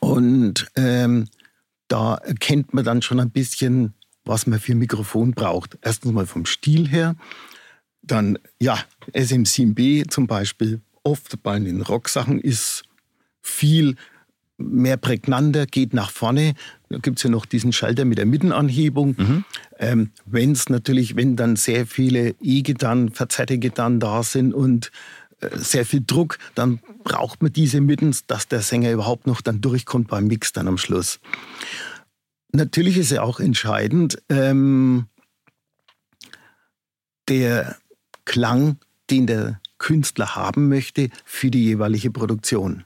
Und 0.00 0.70
ähm, 0.76 1.26
da 1.88 2.14
erkennt 2.16 2.74
man 2.74 2.84
dann 2.84 3.02
schon 3.02 3.20
ein 3.20 3.30
bisschen, 3.30 3.94
was 4.24 4.46
man 4.46 4.60
für 4.60 4.72
ein 4.72 4.78
Mikrofon 4.78 5.32
braucht. 5.32 5.78
Erstens 5.82 6.12
mal 6.12 6.26
vom 6.26 6.46
Stil 6.46 6.88
her. 6.88 7.16
Dann, 8.02 8.38
ja, 8.60 8.78
SM7B 9.12 10.08
zum 10.08 10.26
Beispiel, 10.26 10.80
oft 11.02 11.42
bei 11.42 11.58
den 11.58 11.82
Rocksachen 11.82 12.40
ist 12.40 12.84
viel 13.40 13.96
mehr 14.58 14.96
prägnanter, 14.96 15.66
geht 15.66 15.92
nach 15.94 16.10
vorne. 16.10 16.54
Da 16.88 16.98
gibt 16.98 17.18
es 17.18 17.24
ja 17.24 17.30
noch 17.30 17.46
diesen 17.46 17.72
Schalter 17.72 18.04
mit 18.04 18.18
der 18.18 18.26
Mittenanhebung. 18.26 19.16
Ähm, 19.78 20.10
wenn 20.24 20.52
es 20.52 20.68
natürlich, 20.68 21.16
wenn 21.16 21.36
dann 21.36 21.56
sehr 21.56 21.86
viele 21.86 22.34
E-Gitarren, 22.40 23.10
verzerrte 23.10 23.58
Gitarren 23.58 23.98
da 24.00 24.22
sind 24.22 24.54
und 24.54 24.92
sehr 25.54 25.84
viel 25.84 26.02
Druck, 26.06 26.38
dann 26.54 26.80
braucht 27.04 27.42
man 27.42 27.52
diese 27.52 27.80
Mitten, 27.80 28.14
dass 28.26 28.48
der 28.48 28.60
Sänger 28.60 28.92
überhaupt 28.92 29.26
noch 29.26 29.40
dann 29.40 29.60
durchkommt 29.60 30.08
beim 30.08 30.26
Mix 30.26 30.52
dann 30.52 30.68
am 30.68 30.78
Schluss. 30.78 31.20
Natürlich 32.52 32.98
ist 32.98 33.10
ja 33.10 33.22
auch 33.22 33.40
entscheidend 33.40 34.22
ähm, 34.28 35.06
der 37.28 37.76
Klang, 38.24 38.76
den 39.10 39.26
der 39.26 39.60
Künstler 39.78 40.36
haben 40.36 40.68
möchte 40.68 41.08
für 41.24 41.50
die 41.50 41.64
jeweilige 41.64 42.10
Produktion. 42.10 42.84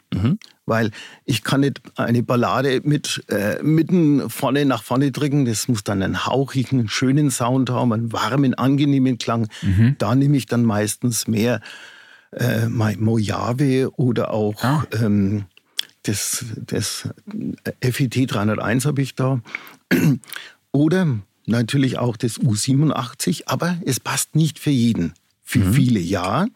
Weil 0.65 0.91
ich 1.25 1.45
kann 1.45 1.61
nicht 1.61 1.81
eine 1.97 2.23
Ballade 2.23 2.81
mit 2.85 3.23
äh, 3.29 3.63
mitten 3.63 4.31
vorne 4.31 4.65
nach 4.65 4.83
vorne 4.83 5.13
drücken. 5.13 5.45
Das 5.45 5.69
muss 5.69 5.85
dann 5.85 6.03
einen 6.03 6.27
hauchigen, 6.27 6.89
schönen 6.89 7.31
Sound 7.31 7.71
haben, 7.71 7.93
einen 7.93 8.13
warmen, 8.13 8.55
angenehmen 8.55 9.19
Klang. 9.19 9.49
Da 9.99 10.15
nehme 10.15 10.37
ich 10.37 10.47
dann 10.47 10.65
meistens 10.65 11.29
mehr 11.29 11.61
äh, 12.37 12.69
Mojave 12.69 13.91
oder 13.97 14.33
auch 14.33 14.63
Ah. 14.63 14.87
ähm, 14.93 15.47
das, 16.03 16.45
das 16.57 17.09
FET 17.83 18.31
301 18.31 18.87
habe 18.87 19.03
ich 19.03 19.15
da. 19.15 19.41
Oder 20.73 21.19
natürlich 21.47 21.99
auch 21.99 22.17
das 22.17 22.39
U87, 22.39 23.43
aber 23.47 23.79
es 23.85 23.99
passt 23.99 24.35
nicht 24.35 24.59
für 24.59 24.71
jeden. 24.71 25.15
Für 25.43 25.61
mhm. 25.61 25.73
viele 25.73 26.01
ja. 26.01 26.47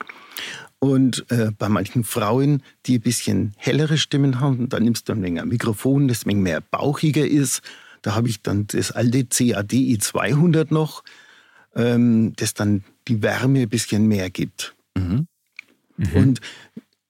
Und 0.78 1.26
äh, 1.30 1.50
bei 1.58 1.68
manchen 1.68 2.04
Frauen, 2.04 2.62
die 2.86 2.98
ein 2.98 3.02
bisschen 3.02 3.52
hellere 3.56 3.98
Stimmen 3.98 4.40
haben, 4.40 4.68
da 4.68 4.80
nimmst 4.80 5.08
du 5.08 5.12
ein 5.12 5.20
länger 5.20 5.44
Mikrofon, 5.44 6.08
das 6.08 6.26
ein 6.26 6.42
mehr 6.42 6.60
bauchiger 6.60 7.26
ist. 7.26 7.62
Da 8.02 8.14
habe 8.14 8.28
ich 8.28 8.42
dann 8.42 8.66
das 8.68 8.92
alte 8.92 9.24
CAD 9.26 9.72
E200 9.72 10.72
noch, 10.72 11.04
ähm, 11.74 12.32
das 12.36 12.54
dann 12.54 12.82
die 13.08 13.22
Wärme 13.22 13.62
ein 13.62 13.68
bisschen 13.68 14.06
mehr 14.06 14.30
gibt. 14.30 14.74
Mhm. 14.96 15.26
Mhm. 16.00 16.16
Und 16.16 16.40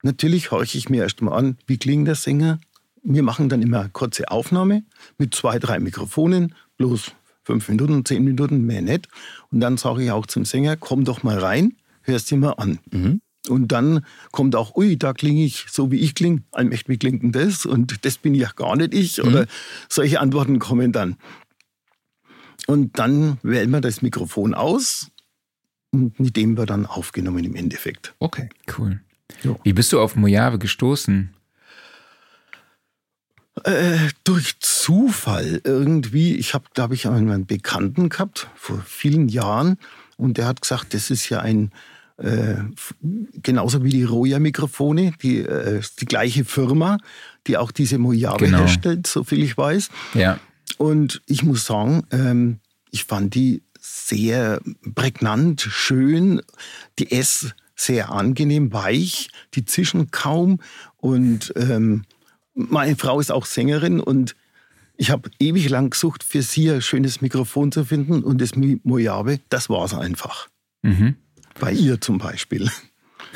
natürlich 0.03 0.50
horche 0.50 0.79
ich 0.79 0.88
mir 0.88 1.03
erst 1.03 1.22
mal 1.22 1.37
an, 1.37 1.57
wie 1.66 1.79
klingt 1.79 2.09
der 2.09 2.14
Sänger. 2.14 2.61
Wir 3.03 3.22
machen 3.22 3.48
dann 3.48 3.62
immer 3.62 3.81
eine 3.81 3.88
kurze 3.90 4.31
Aufnahme 4.31 4.85
mit 5.16 5.35
zwei, 5.35 5.59
drei 5.59 5.79
Mikrofonen, 5.79 6.55
bloß 6.76 7.12
fünf 7.44 7.68
Minuten, 7.68 8.05
zehn 8.05 8.22
Minuten, 8.24 8.66
mehr 8.66 8.83
nicht. 8.83 9.09
Und 9.50 9.61
dann 9.61 9.76
sage 9.76 10.05
ich 10.05 10.11
auch 10.11 10.26
zum 10.26 10.44
Sänger, 10.44 10.76
komm 10.76 11.05
doch 11.05 11.22
mal 11.22 11.38
rein, 11.38 11.76
hörst 12.03 12.31
dir 12.31 12.37
mal 12.37 12.53
an. 12.53 12.79
Mhm. 12.90 13.20
Und 13.48 13.72
dann 13.72 14.05
kommt 14.33 14.55
auch, 14.55 14.76
ui, 14.76 14.98
da 14.98 15.14
klinge 15.14 15.44
ich 15.44 15.64
so, 15.70 15.90
wie 15.90 16.00
ich 16.00 16.14
klinge. 16.14 16.42
Allmächt, 16.53 16.88
wie 16.88 16.98
klingt 16.98 17.22
denn 17.22 17.33
das? 17.33 17.64
Und 17.64 18.05
das 18.05 18.18
bin 18.18 18.35
ja 18.35 18.50
gar 18.55 18.76
nicht 18.76 18.92
ich. 18.92 19.22
Oder 19.22 19.42
mhm. 19.42 19.46
solche 19.88 20.20
Antworten 20.20 20.59
kommen 20.59 20.92
dann. 20.92 21.16
Und 22.66 22.98
dann 22.98 23.38
wählen 23.42 23.70
wir 23.70 23.81
das 23.81 24.03
Mikrofon 24.03 24.53
aus 24.53 25.11
mit 25.92 26.37
dem 26.37 26.57
wir 26.57 26.66
dann 26.66 26.87
aufgenommen 26.87 27.44
im 27.44 27.57
Endeffekt. 27.57 28.14
Okay, 28.18 28.48
cool. 28.79 29.00
Jo. 29.42 29.59
Wie 29.62 29.72
bist 29.72 29.92
du 29.92 30.00
auf 30.00 30.16
Mojave 30.16 30.59
gestoßen? 30.59 31.35
Äh, 33.64 34.09
durch 34.24 34.59
Zufall 34.61 35.61
irgendwie. 35.64 36.37
Ich 36.37 36.55
habe, 36.55 36.66
glaube 36.72 36.94
ich, 36.94 37.07
einen 37.07 37.46
Bekannten 37.46 38.09
gehabt 38.09 38.48
vor 38.55 38.81
vielen 38.87 39.29
Jahren 39.29 39.76
und 40.16 40.38
der 40.38 40.46
hat 40.46 40.62
gesagt, 40.62 40.94
das 40.94 41.11
ist 41.11 41.29
ja 41.29 41.40
ein 41.40 41.72
äh, 42.16 42.57
genauso 43.42 43.83
wie 43.83 43.90
die 43.90 44.05
Roya-Mikrofone, 44.05 45.12
die, 45.22 45.38
äh, 45.38 45.81
die 46.00 46.05
gleiche 46.05 46.44
Firma, 46.44 46.98
die 47.46 47.57
auch 47.57 47.70
diese 47.70 47.98
Mojave 47.98 48.44
genau. 48.44 48.59
herstellt, 48.59 49.07
soviel 49.07 49.42
ich 49.42 49.57
weiß. 49.57 49.88
Ja. 50.14 50.38
Und 50.76 51.22
ich 51.26 51.42
muss 51.42 51.64
sagen, 51.64 52.03
ähm, 52.11 52.61
ich 52.90 53.05
fand 53.05 53.35
die 53.35 53.62
sehr 53.90 54.61
prägnant, 54.94 55.61
schön, 55.61 56.42
die 56.98 57.12
S 57.12 57.55
sehr 57.74 58.11
angenehm, 58.11 58.72
weich, 58.72 59.31
die 59.55 59.64
zischen 59.64 60.11
kaum 60.11 60.61
und 60.98 61.53
ähm, 61.57 62.05
meine 62.55 62.96
Frau 62.96 63.20
ist 63.20 63.33
auch 63.33 63.46
Sängerin 63.46 64.00
und 64.00 64.37
ich 64.96 65.11
habe 65.11 65.31
ewig 65.38 65.68
lang 65.70 65.90
gesucht, 65.90 66.22
für 66.22 66.42
sie 66.42 66.70
ein 66.70 66.83
schönes 66.83 67.22
Mikrofon 67.22 67.72
zu 67.72 67.85
finden 67.85 68.22
und 68.22 68.40
das 68.40 68.53
Mojave, 68.55 69.40
das 69.48 69.70
war 69.70 69.85
es 69.85 69.94
einfach. 69.94 70.48
Mhm. 70.83 71.16
Bei 71.59 71.72
ihr 71.72 72.00
zum 72.00 72.18
Beispiel. 72.18 72.70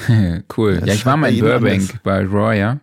cool. 0.57 0.79
Das 0.81 0.89
ja, 0.89 0.95
ich 0.95 1.07
war 1.07 1.17
mal 1.17 1.33
in 1.33 1.41
Burbank 1.41 2.03
bei 2.03 2.25
Roya. 2.25 2.81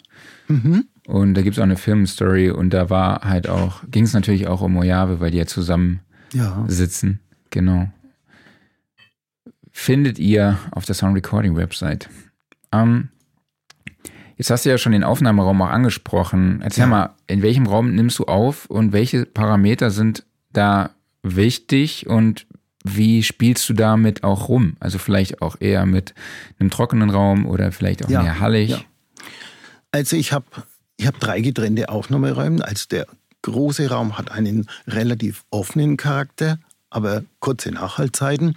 Mhm. 0.47 0.85
Und 1.05 1.33
da 1.35 1.41
gibt 1.41 1.57
es 1.57 1.59
auch 1.59 1.63
eine 1.63 1.77
Filmstory 1.77 2.49
und 2.49 2.71
da 2.71 2.89
war 2.89 3.21
halt 3.21 3.47
auch, 3.47 3.83
ging 3.89 4.05
es 4.05 4.13
natürlich 4.13 4.47
auch 4.47 4.61
um 4.61 4.73
Mojave, 4.73 5.19
weil 5.19 5.31
die 5.31 5.37
ja 5.37 5.45
zusammen 5.45 5.99
ja. 6.33 6.63
sitzen. 6.67 7.19
Genau. 7.51 7.89
Findet 9.71 10.19
ihr 10.19 10.57
auf 10.71 10.85
der 10.85 10.95
Sound 10.95 11.15
Recording 11.15 11.55
Website. 11.55 12.09
Ähm, 12.71 13.09
Jetzt 14.41 14.49
hast 14.49 14.65
du 14.65 14.71
ja 14.71 14.79
schon 14.79 14.93
den 14.93 15.03
Aufnahmeraum 15.03 15.61
auch 15.61 15.69
angesprochen. 15.69 16.61
Erzähl 16.63 16.85
ja. 16.85 16.87
mal, 16.87 17.09
in 17.27 17.43
welchem 17.43 17.67
Raum 17.67 17.93
nimmst 17.93 18.17
du 18.17 18.25
auf 18.25 18.65
und 18.65 18.91
welche 18.91 19.27
Parameter 19.27 19.91
sind 19.91 20.25
da 20.51 20.89
wichtig 21.21 22.07
und 22.07 22.47
wie 22.83 23.21
spielst 23.21 23.69
du 23.69 23.73
damit 23.73 24.23
auch 24.23 24.49
rum? 24.49 24.77
Also 24.79 24.97
vielleicht 24.97 25.43
auch 25.43 25.57
eher 25.59 25.85
mit 25.85 26.15
einem 26.59 26.71
trockenen 26.71 27.11
Raum 27.11 27.45
oder 27.45 27.71
vielleicht 27.71 28.03
auch 28.03 28.09
ja. 28.09 28.23
mehr 28.23 28.39
hallig? 28.39 28.71
Ja. 28.71 28.81
Also 29.91 30.15
ich 30.15 30.33
habe 30.33 30.47
ich 30.97 31.05
hab 31.05 31.19
drei 31.19 31.41
getrennte 31.41 31.89
Aufnahmeräume. 31.89 32.65
Also 32.65 32.87
der 32.89 33.05
große 33.43 33.91
Raum 33.91 34.17
hat 34.17 34.31
einen 34.31 34.67
relativ 34.87 35.43
offenen 35.51 35.97
Charakter, 35.97 36.57
aber 36.91 37.23
kurze 37.39 37.71
Nachhaltzeiten. 37.71 38.55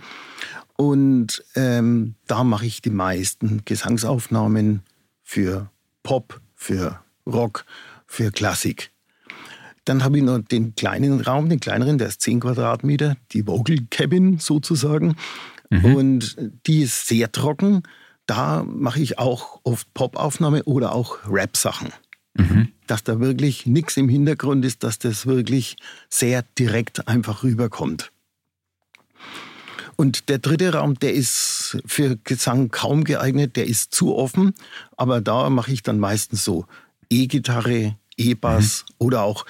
Und 0.77 1.43
ähm, 1.55 2.17
da 2.27 2.45
mache 2.45 2.67
ich 2.67 2.83
die 2.83 2.91
meisten 2.91 3.63
Gesangsaufnahmen 3.65 4.83
für 5.23 5.71
Pop, 6.03 6.41
für 6.55 7.01
Rock, 7.27 7.65
für 8.07 8.31
Klassik. 8.31 8.91
Dann 9.85 10.03
habe 10.03 10.19
ich 10.19 10.25
noch 10.25 10.39
den 10.39 10.75
kleinen 10.75 11.21
Raum, 11.21 11.49
den 11.49 11.61
kleineren, 11.61 11.99
der 11.99 12.09
ist 12.09 12.23
10 12.23 12.41
Quadratmeter, 12.41 13.17
die 13.33 13.47
Vocal 13.47 13.79
Cabin 13.91 14.39
sozusagen. 14.39 15.17
Mhm. 15.71 15.95
Und 15.95 16.37
die 16.67 16.83
ist 16.83 17.07
sehr 17.07 17.31
trocken. 17.33 17.83
Da 18.27 18.65
mache 18.65 19.01
ich 19.01 19.19
auch 19.19 19.61
oft 19.63 19.93
Pop-Aufnahme 19.95 20.65
oder 20.65 20.95
auch 20.95 21.19
Rap-Sachen. 21.29 21.93
Mhm. 22.35 22.69
Dass 22.87 23.05
da 23.05 23.21
wirklich 23.21 23.67
nichts 23.67 23.97
im 23.97 24.09
Hintergrund 24.09 24.65
ist, 24.65 24.83
dass 24.83 24.99
das 24.99 25.27
wirklich 25.27 25.77
sehr 26.09 26.43
direkt 26.59 27.07
einfach 27.07 27.43
rüberkommt. 27.43 28.11
Und 29.97 30.29
der 30.29 30.39
dritte 30.39 30.73
Raum, 30.73 30.99
der 30.99 31.15
ist 31.15 31.79
für 31.87 32.17
Gesang 32.25 32.71
kaum 32.71 33.05
geeignet, 33.05 33.57
der 33.57 33.67
ist 33.67 33.95
zu 33.95 34.15
offen. 34.15 34.55
Aber 34.97 35.21
da 35.21 35.51
mache 35.51 35.73
ich 35.73 35.83
dann 35.83 35.99
meistens 35.99 36.45
so 36.45 36.67
E-Gitarre, 37.11 37.97
E-Bass 38.17 38.85
mhm. 38.89 38.95
oder 38.99 39.23
auch 39.23 39.47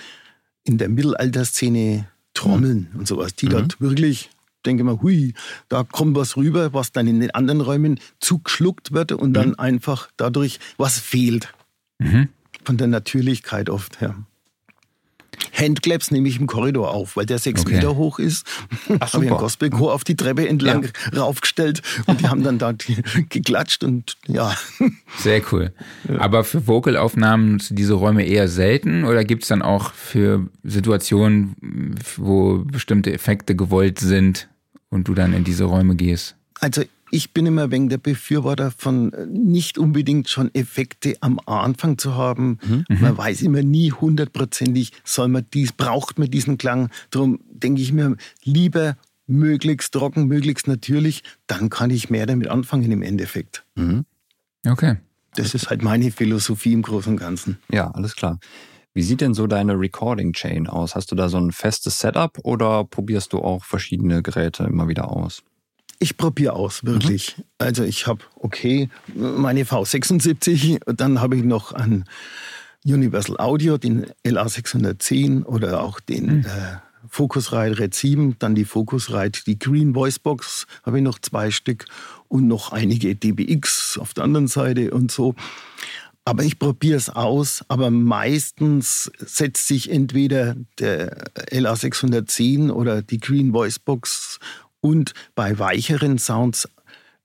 in 0.65 0.79
der 0.79 0.89
Mittelalterszene 0.89 2.09
Trommeln 2.35 2.89
mhm. 2.93 3.01
und 3.01 3.09
sowas, 3.09 3.35
die 3.35 3.47
mhm. 3.47 3.51
dort 3.51 3.81
wirklich, 3.81 4.31
denke 4.67 4.85
mal, 4.85 5.01
hui, 5.01 5.35
da 5.69 5.85
kommt 5.85 6.17
was 6.17 6.37
rüber, 6.37 6.73
was 6.75 6.93
dann 6.93 7.07
in 7.07 7.21
den 7.21 7.31
anderen 7.31 7.61
Räumen 7.61 8.01
zugeschluckt 8.21 8.93
wird 8.93 9.13
und 9.13 9.35
dann 9.35 9.51
mhm. 9.51 9.59
einfach 9.59 10.09
dadurch 10.17 10.59
was 10.77 10.99
fehlt. 10.99 11.55
Mhm. 11.99 12.29
Von 12.65 12.77
der 12.77 12.89
Natürlichkeit 12.89 13.71
oft 13.71 14.01
her. 14.01 14.17
Handclaps 15.53 16.11
nehme 16.11 16.29
ich 16.29 16.39
im 16.39 16.47
Korridor 16.47 16.91
auf, 16.91 17.17
weil 17.17 17.27
der 17.27 17.39
sechs 17.39 17.63
okay. 17.63 17.77
Meter 17.77 17.97
hoch 17.97 18.19
ist. 18.19 18.47
Ach, 19.01 19.13
habe 19.15 19.25
ich 19.25 19.31
einen 19.31 19.41
Gospelchor 19.41 19.93
auf 19.93 20.05
die 20.05 20.17
Treppe 20.17 20.49
entlang 20.49 20.89
ja. 21.13 21.21
raufgestellt 21.21 21.83
und 22.07 22.21
die 22.21 22.29
haben 22.29 22.43
dann 22.43 22.59
da 22.59 22.73
geklatscht 23.29 23.85
und 23.85 24.17
ja. 24.27 24.57
Sehr 25.19 25.43
cool. 25.53 25.73
Aber 26.19 26.45
für 26.45 26.67
Vocalaufnahmen 26.67 27.59
du 27.59 27.75
diese 27.75 27.95
Räume 27.95 28.25
eher 28.25 28.49
selten 28.49 29.05
oder 29.05 29.25
gibt 29.25 29.43
es 29.43 29.49
dann 29.49 29.63
auch 29.63 29.93
für 29.93 30.47
Situationen, 30.63 31.97
wo 32.17 32.59
bestimmte 32.65 33.13
Effekte 33.13 33.55
gewollt 33.55 33.99
sind 33.99 34.49
und 34.91 35.09
du 35.09 35.15
dann 35.15 35.33
in 35.33 35.45
diese 35.45 35.65
Räume 35.65 35.95
gehst? 35.97 36.37
Also 36.61 36.83
ich 37.15 37.33
bin 37.33 37.47
immer 37.47 37.71
wegen 37.71 37.89
der 37.89 37.99
Befürworter 37.99 38.73
von 38.73 39.13
äh, 39.13 39.27
nicht 39.27 39.79
unbedingt 39.79 40.29
schon 40.29 40.53
Effekte 40.53 41.17
am 41.21 41.39
Anfang 41.47 41.97
zu 41.97 42.17
haben. 42.17 42.59
Mhm. 42.67 42.85
Man 42.89 43.13
mhm. 43.13 43.19
weiß 43.19 43.43
immer 43.43 43.63
nie 43.63 43.93
hundertprozentig, 43.93 44.93
soll 45.05 45.29
man 45.29 45.47
dies, 45.55 45.73
braucht 45.73 46.19
man 46.19 46.29
diesen 46.29 46.59
Klang. 46.59 46.91
Darum 47.11 47.39
denke 47.49 47.81
ich 47.81 47.93
mir 47.93 48.17
lieber 48.43 48.97
möglichst 49.27 49.95
trocken, 49.95 50.27
möglichst 50.27 50.67
natürlich, 50.67 51.23
dann 51.47 51.71
kann 51.71 51.91
ich 51.91 52.11
mehr 52.11 52.27
damit 52.27 52.49
anfangen 52.49 52.91
im 52.91 53.03
Endeffekt. 53.03 53.65
Mhm. 53.77 54.05
Okay. 54.67 54.97
Das 55.37 55.55
ist 55.55 55.71
halt 55.71 55.83
meine 55.83 56.11
Philosophie 56.11 56.73
im 56.73 56.83
Großen 56.83 57.13
und 57.13 57.19
Ganzen. 57.19 57.59
Ja, 57.71 57.91
alles 57.93 58.17
klar. 58.17 58.39
Wie 58.93 59.03
sieht 59.03 59.21
denn 59.21 59.35
so 59.35 59.47
deine 59.47 59.79
Recording-Chain 59.79 60.67
aus? 60.67 60.95
Hast 60.95 61.11
du 61.11 61.17
da 61.17 61.29
so 61.29 61.39
ein 61.39 61.53
festes 61.53 61.99
Setup 61.99 62.39
oder 62.43 62.85
probierst 62.85 63.33
du 63.33 63.39
auch 63.39 63.65
verschiedene 63.65 64.23
Geräte 64.23 64.65
immer 64.65 64.89
wieder 64.89 65.11
aus? 65.11 65.43
Ich 65.99 66.17
probiere 66.17 66.55
aus, 66.55 66.85
wirklich. 66.85 67.37
Mhm. 67.37 67.45
Also 67.59 67.85
ich 67.85 68.07
habe, 68.07 68.21
okay, 68.37 68.89
meine 69.15 69.65
V76, 69.65 70.81
dann 70.93 71.21
habe 71.21 71.37
ich 71.37 71.45
noch 71.45 71.73
ein 71.73 72.05
Universal 72.85 73.39
Audio, 73.39 73.79
den 73.79 74.07
LA610 74.27 75.45
oder 75.45 75.83
auch 75.83 76.01
den 76.01 76.39
mhm. 76.39 76.45
äh, 76.45 76.79
Focusrite 77.09 77.79
Red 77.79 77.95
7, 77.95 78.37
dann 78.39 78.55
die 78.55 78.65
Focusrite, 78.65 79.45
die 79.47 79.59
Green 79.59 79.95
Voice 79.95 80.19
Box 80.19 80.67
habe 80.83 80.99
ich 80.99 81.05
noch 81.05 81.19
zwei 81.19 81.51
Stück 81.51 81.87
und 82.29 82.49
noch 82.49 82.73
einige 82.73 83.15
DBX 83.15 83.99
auf 83.99 84.15
der 84.15 84.25
anderen 84.25 84.49
Seite 84.49 84.91
und 84.91 85.11
so. 85.11 85.35
Aber 86.27 86.43
ich 86.43 86.59
probiere 86.59 86.97
es 86.97 87.11
aus, 87.11 87.63
aber 87.69 87.91
meistens 87.91 89.13
setzt 89.19 89.69
sich 89.69 89.91
entweder 89.91 90.57
der 90.79 91.31
LA610 91.51 92.71
oder 92.71 93.03
die 93.03 93.19
Green 93.19 93.53
Voice 93.53 93.79
Box 93.79 94.39
und 94.85 95.15
bei 95.35 95.59
weicheren 95.59 96.19
Sounds 96.19 96.69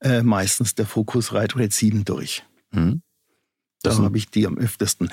äh, 0.00 0.22
meistens 0.22 0.74
der 0.74 0.86
Focusrite 0.86 1.56
Red 1.56 1.74
7 1.74 2.06
durch. 2.06 2.42
Mhm. 2.72 3.02
Da 3.82 3.94
habe 3.98 4.16
ich 4.16 4.30
die 4.30 4.46
am 4.46 4.56
öftesten. 4.56 5.10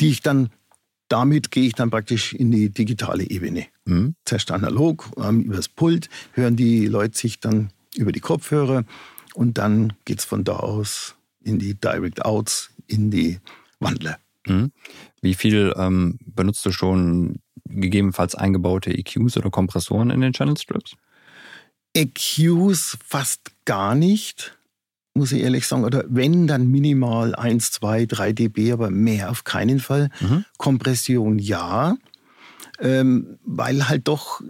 Die 0.00 0.08
ich 0.08 0.22
dann, 0.22 0.48
damit 1.08 1.50
gehe 1.50 1.66
ich 1.66 1.74
dann 1.74 1.90
praktisch 1.90 2.32
in 2.32 2.50
die 2.50 2.70
digitale 2.70 3.28
Ebene. 3.28 3.66
Mhm. 3.84 4.14
Zuerst 4.24 4.50
analog, 4.50 5.10
ähm, 5.18 5.42
übers 5.42 5.68
Pult, 5.68 6.08
hören 6.32 6.56
die 6.56 6.86
Leute 6.86 7.18
sich 7.18 7.38
dann 7.38 7.70
über 7.96 8.12
die 8.12 8.20
Kopfhörer 8.20 8.84
und 9.34 9.58
dann 9.58 9.92
geht 10.06 10.20
es 10.20 10.24
von 10.24 10.44
da 10.44 10.56
aus 10.56 11.16
in 11.42 11.58
die 11.58 11.74
Direct 11.74 12.24
Outs, 12.24 12.70
in 12.86 13.10
die 13.10 13.40
Wandler. 13.78 14.18
Mhm. 14.46 14.72
Wie 15.20 15.34
viel 15.34 15.74
ähm, 15.76 16.18
benutzt 16.24 16.64
du 16.64 16.72
schon 16.72 17.40
gegebenenfalls 17.66 18.34
eingebaute 18.34 18.90
EQs 18.90 19.36
oder 19.36 19.50
Kompressoren 19.50 20.08
in 20.08 20.22
den 20.22 20.32
Channel 20.32 20.56
Strips? 20.56 20.96
EQs 21.94 22.98
fast 23.04 23.50
gar 23.64 23.94
nicht, 23.94 24.56
muss 25.14 25.32
ich 25.32 25.42
ehrlich 25.42 25.66
sagen. 25.66 25.84
Oder 25.84 26.04
wenn, 26.08 26.46
dann 26.46 26.68
minimal 26.68 27.34
1, 27.34 27.72
2, 27.72 28.06
3 28.06 28.32
dB, 28.32 28.72
aber 28.72 28.90
mehr 28.90 29.30
auf 29.30 29.44
keinen 29.44 29.80
Fall. 29.80 30.10
Mhm. 30.20 30.44
Kompression 30.56 31.38
ja, 31.38 31.96
ähm, 32.80 33.38
weil 33.44 33.88
halt 33.88 34.08
doch 34.08 34.40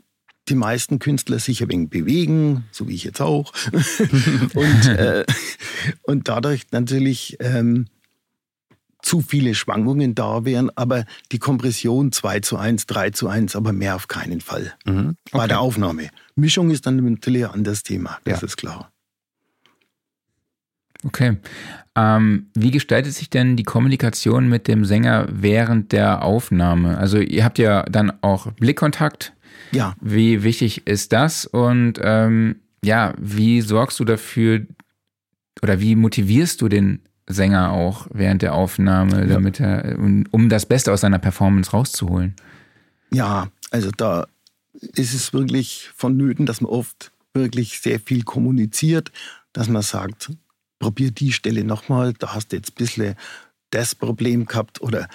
die 0.48 0.54
meisten 0.54 0.98
Künstler 0.98 1.38
sich 1.38 1.62
ein 1.62 1.68
wenig 1.68 1.90
bewegen, 1.90 2.64
so 2.70 2.88
wie 2.88 2.94
ich 2.94 3.04
jetzt 3.04 3.20
auch. 3.20 3.52
und, 4.54 4.86
äh, 4.86 5.24
und 6.02 6.28
dadurch 6.28 6.66
natürlich 6.70 7.36
ähm, 7.40 7.86
zu 9.00 9.20
viele 9.20 9.54
Schwankungen 9.54 10.14
da 10.14 10.44
wären, 10.44 10.70
aber 10.76 11.04
die 11.32 11.38
Kompression 11.38 12.12
2 12.12 12.40
zu 12.40 12.56
1, 12.56 12.86
3 12.86 13.10
zu 13.10 13.28
1, 13.28 13.56
aber 13.56 13.72
mehr 13.72 13.94
auf 13.94 14.08
keinen 14.08 14.40
Fall 14.40 14.74
mhm. 14.84 15.16
okay. 15.26 15.38
bei 15.38 15.46
der 15.46 15.60
Aufnahme. 15.60 16.10
Mischung 16.34 16.70
ist 16.70 16.86
dann 16.86 16.96
natürlich 16.96 17.44
ein 17.46 17.52
anderes 17.52 17.82
Thema, 17.82 18.18
das 18.24 18.40
ja. 18.40 18.46
ist 18.46 18.56
klar. 18.56 18.90
Okay. 21.04 21.36
Ähm, 21.94 22.48
wie 22.54 22.70
gestaltet 22.70 23.14
sich 23.14 23.30
denn 23.30 23.56
die 23.56 23.62
Kommunikation 23.62 24.48
mit 24.48 24.66
dem 24.66 24.84
Sänger 24.84 25.28
während 25.30 25.92
der 25.92 26.22
Aufnahme? 26.22 26.98
Also 26.98 27.18
ihr 27.18 27.44
habt 27.44 27.58
ja 27.58 27.84
dann 27.84 28.12
auch 28.22 28.50
Blickkontakt. 28.52 29.32
Ja. 29.70 29.94
Wie 30.00 30.42
wichtig 30.42 30.86
ist 30.86 31.12
das? 31.12 31.46
Und 31.46 32.00
ähm, 32.02 32.56
ja, 32.84 33.14
wie 33.18 33.60
sorgst 33.60 34.00
du 34.00 34.04
dafür 34.04 34.66
oder 35.62 35.80
wie 35.80 35.94
motivierst 35.94 36.60
du 36.60 36.68
den 36.68 37.02
Sänger 37.28 37.72
auch 37.72 38.06
während 38.10 38.42
der 38.42 38.54
Aufnahme, 38.54 39.26
damit 39.26 39.60
er, 39.60 39.98
um 39.98 40.48
das 40.48 40.66
Beste 40.66 40.92
aus 40.92 41.02
seiner 41.02 41.18
Performance 41.18 41.70
rauszuholen? 41.70 42.34
Ja, 43.10 43.48
also 43.70 43.90
da 43.96 44.26
ist 44.72 45.14
es 45.14 45.32
wirklich 45.32 45.90
vonnöten, 45.94 46.46
dass 46.46 46.60
man 46.60 46.70
oft 46.70 47.12
wirklich 47.34 47.80
sehr 47.80 48.00
viel 48.00 48.22
kommuniziert, 48.22 49.12
dass 49.52 49.68
man 49.68 49.82
sagt, 49.82 50.30
probier 50.78 51.10
die 51.10 51.32
Stelle 51.32 51.64
nochmal, 51.64 52.12
da 52.14 52.34
hast 52.34 52.52
du 52.52 52.56
jetzt 52.56 52.72
ein 52.72 52.78
bisschen 52.78 53.14
das 53.70 53.94
Problem 53.94 54.46
gehabt 54.46 54.80
oder 54.80 55.08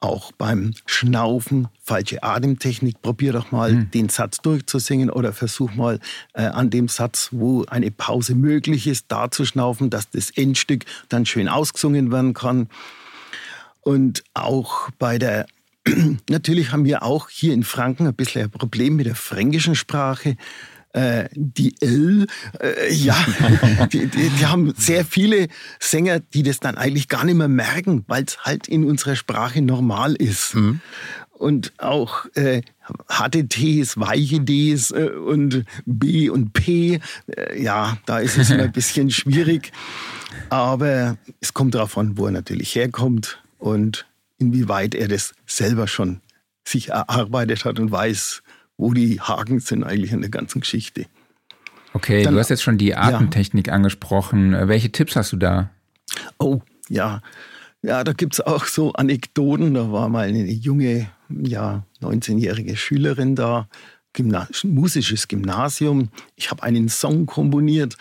auch 0.00 0.32
beim 0.32 0.74
Schnaufen, 0.84 1.68
falsche 1.82 2.22
Atemtechnik, 2.22 3.00
probier 3.00 3.32
doch 3.32 3.50
mal 3.50 3.72
mhm. 3.72 3.90
den 3.90 4.08
Satz 4.08 4.38
durchzusingen 4.38 5.10
oder 5.10 5.32
versuch 5.32 5.74
mal 5.74 6.00
äh, 6.34 6.42
an 6.42 6.70
dem 6.70 6.88
Satz, 6.88 7.30
wo 7.32 7.64
eine 7.64 7.90
Pause 7.90 8.34
möglich 8.34 8.86
ist, 8.86 9.06
da 9.08 9.30
zu 9.30 9.44
schnaufen, 9.44 9.90
dass 9.90 10.10
das 10.10 10.30
Endstück 10.30 10.84
dann 11.08 11.24
schön 11.24 11.48
ausgesungen 11.48 12.12
werden 12.12 12.34
kann. 12.34 12.68
Und 13.80 14.24
auch 14.34 14.90
bei 14.98 15.18
der, 15.18 15.46
natürlich 16.28 16.72
haben 16.72 16.84
wir 16.84 17.02
auch 17.02 17.30
hier 17.30 17.54
in 17.54 17.64
Franken 17.64 18.06
ein 18.06 18.14
bisschen 18.14 18.42
ein 18.42 18.50
Problem 18.50 18.96
mit 18.96 19.06
der 19.06 19.14
fränkischen 19.14 19.74
Sprache 19.74 20.36
äh, 20.96 21.28
die 21.34 21.74
L, 21.82 22.26
äh, 22.58 22.92
ja, 22.92 23.16
die, 23.92 24.06
die, 24.06 24.30
die, 24.30 24.46
haben 24.46 24.72
sehr 24.76 25.04
viele 25.04 25.48
Sänger, 25.78 26.20
die 26.20 26.42
das 26.42 26.58
dann 26.58 26.76
eigentlich 26.76 27.08
gar 27.08 27.24
nicht 27.24 27.34
mehr 27.34 27.48
merken, 27.48 28.04
weil 28.08 28.24
es 28.24 28.38
halt 28.44 28.66
in 28.66 28.84
unserer 28.84 29.14
Sprache 29.14 29.60
normal 29.60 30.14
ist. 30.14 30.54
Mhm. 30.54 30.80
Und 31.32 31.74
auch 31.76 32.24
äh, 32.34 32.62
harte 33.10 33.46
Ts, 33.46 34.00
weiche 34.00 34.40
Ds 34.40 34.92
äh, 34.92 35.10
und 35.10 35.66
B 35.84 36.30
und 36.30 36.54
P, 36.54 37.00
äh, 37.26 37.62
ja, 37.62 37.98
da 38.06 38.18
ist 38.18 38.38
es 38.38 38.48
immer 38.48 38.64
ein 38.64 38.72
bisschen 38.72 39.10
schwierig. 39.10 39.72
Aber 40.48 41.18
es 41.42 41.52
kommt 41.52 41.74
darauf 41.74 41.98
an, 41.98 42.16
wo 42.16 42.24
er 42.24 42.32
natürlich 42.32 42.74
herkommt 42.74 43.42
und 43.58 44.06
inwieweit 44.38 44.94
er 44.94 45.08
das 45.08 45.34
selber 45.46 45.88
schon 45.88 46.22
sich 46.64 46.88
erarbeitet 46.88 47.66
hat 47.66 47.78
und 47.78 47.90
weiß, 47.90 48.42
wo 48.76 48.92
die 48.92 49.20
Haken 49.20 49.60
sind 49.60 49.84
eigentlich 49.84 50.12
in 50.12 50.20
der 50.20 50.30
ganzen 50.30 50.60
Geschichte. 50.60 51.06
Okay, 51.92 52.22
Dann, 52.22 52.34
du 52.34 52.40
hast 52.40 52.50
jetzt 52.50 52.62
schon 52.62 52.78
die 52.78 52.94
Atemtechnik 52.94 53.68
ja. 53.68 53.72
angesprochen. 53.72 54.52
Welche 54.68 54.92
Tipps 54.92 55.16
hast 55.16 55.32
du 55.32 55.36
da? 55.36 55.70
Oh, 56.38 56.60
ja. 56.88 57.22
Ja, 57.82 58.04
da 58.04 58.12
gibt 58.12 58.34
es 58.34 58.40
auch 58.40 58.64
so 58.66 58.92
Anekdoten. 58.92 59.74
Da 59.74 59.90
war 59.92 60.08
mal 60.08 60.28
eine 60.28 60.44
junge, 60.50 61.08
ja, 61.28 61.84
19-jährige 62.02 62.76
Schülerin 62.76 63.34
da, 63.34 63.68
Gymnas 64.12 64.64
musisches 64.64 65.28
Gymnasium. 65.28 66.10
Ich 66.34 66.50
habe 66.50 66.62
einen 66.62 66.88
Song 66.88 67.26
komponiert 67.26 67.96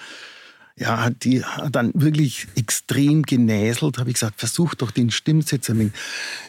ja, 0.77 1.09
die 1.09 1.43
hat 1.43 1.73
dann 1.73 1.91
wirklich 1.93 2.47
extrem 2.55 3.23
genäselt. 3.23 3.97
Habe 3.97 4.09
ich 4.09 4.15
gesagt, 4.15 4.39
versuch 4.39 4.75
doch 4.75 4.91
den 4.91 5.09
Stimmsitz 5.09 5.69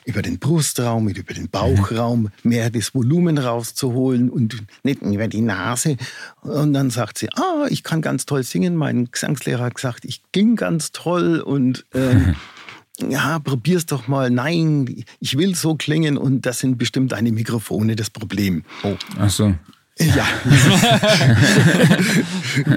über 0.04 0.22
den 0.22 0.38
Brustraum, 0.40 1.08
über 1.08 1.32
den 1.32 1.48
Bauchraum 1.48 2.30
mehr 2.42 2.70
das 2.70 2.92
Volumen 2.92 3.38
rauszuholen 3.38 4.28
und 4.28 4.64
nicht 4.82 5.02
über 5.02 5.28
die 5.28 5.42
Nase. 5.42 5.96
Und 6.42 6.72
dann 6.72 6.90
sagt 6.90 7.18
sie, 7.18 7.28
ah, 7.34 7.66
ich 7.70 7.84
kann 7.84 8.02
ganz 8.02 8.26
toll 8.26 8.42
singen. 8.42 8.74
Mein 8.74 9.08
Gesangslehrer 9.12 9.64
hat 9.66 9.76
gesagt, 9.76 10.04
ich 10.04 10.22
klinge 10.32 10.56
ganz 10.56 10.90
toll 10.90 11.38
und 11.38 11.86
ähm, 11.94 12.34
ja, 13.08 13.38
probier's 13.38 13.86
doch 13.86 14.08
mal. 14.08 14.30
Nein, 14.30 15.04
ich 15.20 15.38
will 15.38 15.54
so 15.54 15.76
klingen 15.76 16.18
und 16.18 16.46
das 16.46 16.58
sind 16.58 16.78
bestimmt 16.78 17.12
deine 17.12 17.30
Mikrofone 17.30 17.94
das 17.94 18.10
Problem. 18.10 18.64
Oh, 18.82 18.96
ach 19.20 19.30
so. 19.30 19.54
Ja. 19.98 20.26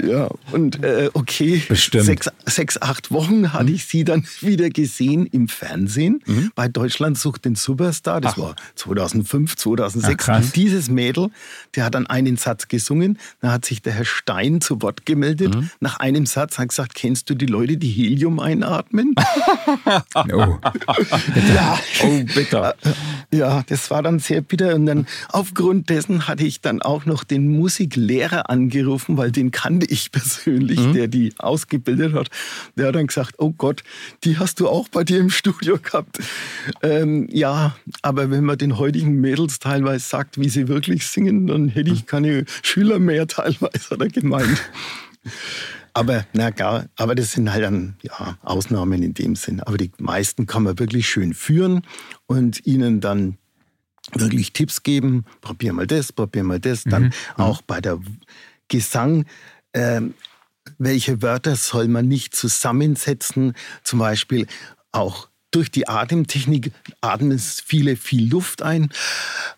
ja, 0.02 0.30
und 0.52 0.82
äh, 0.82 1.10
okay, 1.12 1.62
Bestimmt. 1.68 2.06
Sechs, 2.06 2.30
sechs, 2.46 2.80
acht 2.80 3.10
Wochen 3.10 3.52
hatte 3.52 3.64
mhm. 3.64 3.74
ich 3.74 3.84
sie 3.84 4.04
dann 4.04 4.24
wieder 4.40 4.70
gesehen 4.70 5.26
im 5.26 5.48
Fernsehen 5.48 6.22
mhm. 6.24 6.50
bei 6.54 6.68
Deutschland 6.68 7.18
sucht 7.18 7.44
den 7.44 7.56
Superstar. 7.56 8.22
Das 8.22 8.32
Ach. 8.34 8.38
war 8.38 8.56
2005, 8.74 9.54
2006. 9.54 10.28
Ach, 10.30 10.42
Dieses 10.54 10.88
Mädel, 10.88 11.28
der 11.74 11.84
hat 11.84 11.94
dann 11.94 12.06
einen 12.06 12.38
Satz 12.38 12.68
gesungen. 12.68 13.18
Da 13.42 13.52
hat 13.52 13.66
sich 13.66 13.82
der 13.82 13.92
Herr 13.92 14.06
Stein 14.06 14.62
zu 14.62 14.80
Wort 14.80 15.04
gemeldet. 15.04 15.54
Mhm. 15.54 15.68
Nach 15.78 16.00
einem 16.00 16.24
Satz 16.24 16.58
hat 16.58 16.70
gesagt, 16.70 16.94
kennst 16.94 17.28
du 17.28 17.34
die 17.34 17.46
Leute, 17.46 17.76
die 17.76 17.90
Helium 17.90 18.40
einatmen? 18.40 19.14
oh. 20.14 20.24
ja. 21.54 21.78
oh, 22.02 22.24
bitter. 22.34 22.74
Ja, 23.30 23.62
das 23.66 23.90
war 23.90 24.02
dann 24.02 24.20
sehr 24.20 24.40
bitter. 24.40 24.74
Und 24.74 24.86
dann 24.86 25.06
aufgrund 25.28 25.90
dessen 25.90 26.26
hatte 26.26 26.44
ich 26.44 26.62
dann 26.62 26.80
auch 26.80 27.04
noch 27.10 27.24
den 27.24 27.48
Musiklehrer 27.48 28.48
angerufen, 28.48 29.16
weil 29.16 29.30
den 29.30 29.50
kannte 29.50 29.86
ich 29.86 30.10
persönlich, 30.12 30.80
mhm. 30.80 30.94
der 30.94 31.08
die 31.08 31.34
ausgebildet 31.38 32.14
hat. 32.14 32.30
Der 32.76 32.88
hat 32.88 32.94
dann 32.94 33.06
gesagt, 33.06 33.34
oh 33.38 33.50
Gott, 33.50 33.82
die 34.24 34.38
hast 34.38 34.60
du 34.60 34.68
auch 34.68 34.88
bei 34.88 35.04
dir 35.04 35.18
im 35.18 35.30
Studio 35.30 35.78
gehabt. 35.78 36.20
Ähm, 36.82 37.28
ja, 37.30 37.76
aber 38.02 38.30
wenn 38.30 38.44
man 38.44 38.56
den 38.56 38.78
heutigen 38.78 39.20
Mädels 39.20 39.58
teilweise 39.58 40.08
sagt, 40.08 40.40
wie 40.40 40.48
sie 40.48 40.68
wirklich 40.68 41.06
singen, 41.06 41.46
dann 41.46 41.68
hätte 41.68 41.90
ich 41.90 42.06
keine 42.06 42.44
Schüler 42.62 42.98
mehr 42.98 43.26
teilweise, 43.26 43.90
hat 43.90 44.00
er 44.00 44.08
gemeint. 44.08 44.62
Aber 45.92 46.24
na 46.32 46.50
gar, 46.50 46.86
aber 46.96 47.16
das 47.16 47.32
sind 47.32 47.50
halt 47.52 47.64
dann 47.64 47.96
ja, 48.02 48.38
Ausnahmen 48.42 49.02
in 49.02 49.12
dem 49.12 49.34
Sinn. 49.34 49.60
Aber 49.60 49.76
die 49.76 49.90
meisten 49.98 50.46
kann 50.46 50.62
man 50.62 50.78
wirklich 50.78 51.08
schön 51.08 51.34
führen 51.34 51.82
und 52.26 52.64
ihnen 52.64 53.00
dann 53.00 53.38
wirklich 54.14 54.52
Tipps 54.52 54.82
geben, 54.82 55.24
probier 55.40 55.72
mal 55.72 55.86
das, 55.86 56.12
probier 56.12 56.44
mal 56.44 56.60
das. 56.60 56.84
Dann 56.84 57.04
mhm. 57.04 57.12
auch 57.36 57.62
bei 57.62 57.80
der 57.80 57.98
Gesang, 58.68 59.26
äh, 59.72 60.00
welche 60.78 61.22
Wörter 61.22 61.56
soll 61.56 61.88
man 61.88 62.08
nicht 62.08 62.34
zusammensetzen? 62.34 63.54
Zum 63.82 63.98
Beispiel 63.98 64.46
auch 64.92 65.28
durch 65.50 65.70
die 65.70 65.88
Atemtechnik 65.88 66.72
atmen 67.00 67.38
viele 67.38 67.96
viel 67.96 68.30
Luft 68.30 68.62
ein 68.62 68.90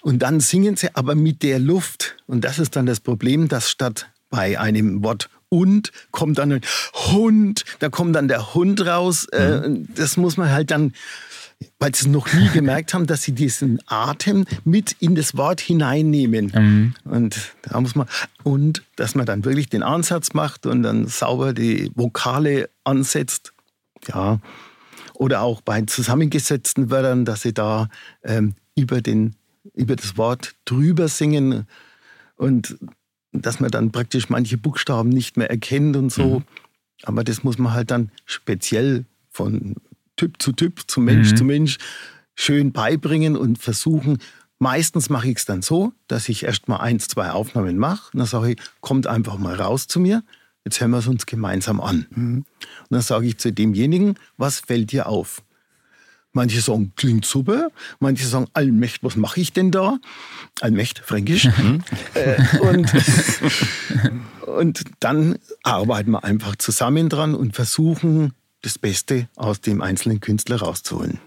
und 0.01 0.21
dann 0.21 0.41
singen 0.41 0.77
sie 0.77 0.95
aber 0.95 1.15
mit 1.15 1.43
der 1.43 1.59
Luft. 1.59 2.17
Und 2.27 2.45
das 2.45 2.59
ist 2.59 2.77
dann 2.77 2.87
das 2.87 3.01
Problem, 3.01 3.49
dass 3.49 3.71
statt 3.71 4.09
bei 4.31 4.59
einem 4.59 5.03
Wort 5.05 5.29
und 5.51 5.93
kommt 6.11 6.39
dann 6.39 6.53
ein 6.53 6.61
Hund, 6.95 7.65
da 7.81 7.91
kommt 7.91 8.17
dann 8.17 8.27
der 8.27 8.55
Hund 8.55 8.87
raus. 8.87 9.27
Äh, 9.27 9.69
mhm. 9.69 9.89
Das 9.95 10.17
muss 10.17 10.39
man 10.39 10.51
halt 10.51 10.71
dann 10.71 10.95
weil 11.79 11.95
sie 11.95 12.09
noch 12.09 12.33
nie 12.33 12.49
gemerkt 12.49 12.95
haben, 12.95 13.07
dass 13.07 13.23
sie 13.23 13.33
diesen 13.33 13.81
Atem 13.87 14.45
mit 14.65 14.97
in 15.01 15.15
das 15.15 15.37
Wort 15.37 15.61
hineinnehmen. 15.61 16.53
Mhm. 16.55 16.95
Und 17.11 17.55
da 17.63 17.81
muss 17.81 17.95
man, 17.95 18.07
und 18.43 18.83
dass 18.97 19.15
man 19.15 19.27
dann 19.27 19.45
wirklich 19.45 19.69
den 19.69 19.83
Ansatz 19.83 20.35
macht 20.35 20.67
und 20.67 20.83
dann 20.83 21.07
sauber 21.07 21.53
die 21.53 21.91
Vokale 21.95 22.69
ansetzt. 22.85 23.53
Ja. 24.09 24.41
Oder 25.15 25.43
auch 25.43 25.61
bei 25.61 25.83
zusammengesetzten 25.83 26.91
Wörtern, 26.91 27.25
dass 27.25 27.43
sie 27.43 27.53
da 27.53 27.89
ähm, 28.25 28.55
über, 28.75 29.01
den, 29.03 29.37
über 29.75 29.97
das 29.97 30.17
Wort 30.17 30.55
drüber 30.65 31.09
singen 31.09 31.67
und 32.37 32.77
dass 33.33 33.61
man 33.61 33.71
dann 33.71 33.93
praktisch 33.93 34.29
manche 34.29 34.59
Buchstaben 34.59 35.09
nicht 35.09 35.37
mehr 35.37 35.51
erkennt 35.51 35.97
und 35.97 36.11
so. 36.11 36.41
Mhm. 36.41 36.45
Aber 37.05 37.25
das 37.25 37.45
muss 37.45 37.59
man 37.59 37.73
halt 37.73 37.91
dann 37.91 38.11
speziell 38.25 39.05
von 39.31 39.77
Typ 40.17 40.41
zu 40.43 40.53
Typ, 40.53 40.83
zu 40.87 41.01
Mensch 41.01 41.33
mhm. 41.33 41.37
zu 41.37 41.45
Mensch 41.45 41.79
schön 42.35 42.73
beibringen 42.73 43.37
und 43.37 43.59
versuchen. 43.59 44.19
Meistens 44.59 45.11
mache 45.11 45.29
ich 45.29 45.39
es 45.39 45.45
dann 45.45 45.63
so, 45.63 45.93
dass 46.07 46.29
ich 46.29 46.45
erst 46.45 46.69
mal 46.69 46.77
eins, 46.77 47.09
zwei 47.09 47.31
Aufnahmen 47.31 47.79
mache. 47.79 48.11
Und 48.13 48.21
dann 48.21 48.27
sage 48.27 48.53
ich, 48.53 48.59
kommt 48.81 49.07
einfach 49.07 49.39
mal 49.39 49.57
raus 49.57 49.87
zu 49.87 49.99
mir. 49.99 50.23
Jetzt 50.65 50.81
hören 50.81 50.93
wir 50.93 50.99
es 50.99 51.09
uns 51.09 51.27
gemeinsam 51.27 51.81
an. 51.81 52.07
Mhm. 52.11 52.37
Und 52.37 52.91
dann 52.91 53.01
sage 53.01 53.27
ich 53.27 53.39
zu 53.39 53.53
demjenigen, 53.53 54.15
was 54.37 54.61
fällt 54.61 54.93
dir 54.93 55.09
auf? 55.09 55.43
Manche 56.35 56.61
sagen, 56.61 56.93
klingt 56.97 57.27
super. 57.27 57.69
Manche 58.01 58.27
sagen, 58.27 58.47
Allmächt, 58.55 59.03
was 59.03 59.17
mache 59.17 59.41
ich 59.41 59.53
denn 59.53 59.71
da? 59.71 59.99
Allmächt, 60.61 61.01
fränkisch. 61.01 61.47
äh, 62.15 62.59
und, 62.61 62.91
und 64.47 64.85
dann 65.01 65.39
arbeiten 65.63 66.13
wir 66.13 66.25
einfach 66.25 66.57
zusammen 66.57 67.09
dran 67.11 67.35
und 67.35 67.55
versuchen, 67.55 68.33
das 68.63 68.79
Beste 68.79 69.29
aus 69.37 69.61
dem 69.61 69.83
einzelnen 69.83 70.21
Künstler 70.21 70.57
rauszuholen. 70.57 71.19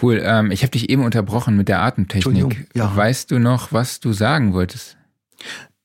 Cool. 0.00 0.22
Ähm, 0.24 0.50
ich 0.50 0.62
habe 0.62 0.70
dich 0.70 0.88
eben 0.88 1.04
unterbrochen 1.04 1.56
mit 1.56 1.68
der 1.68 1.82
Atemtechnik. 1.82 2.68
Ja. 2.74 2.94
Weißt 2.94 3.30
du 3.30 3.38
noch, 3.38 3.72
was 3.72 4.00
du 4.00 4.12
sagen 4.12 4.54
wolltest? 4.54 4.96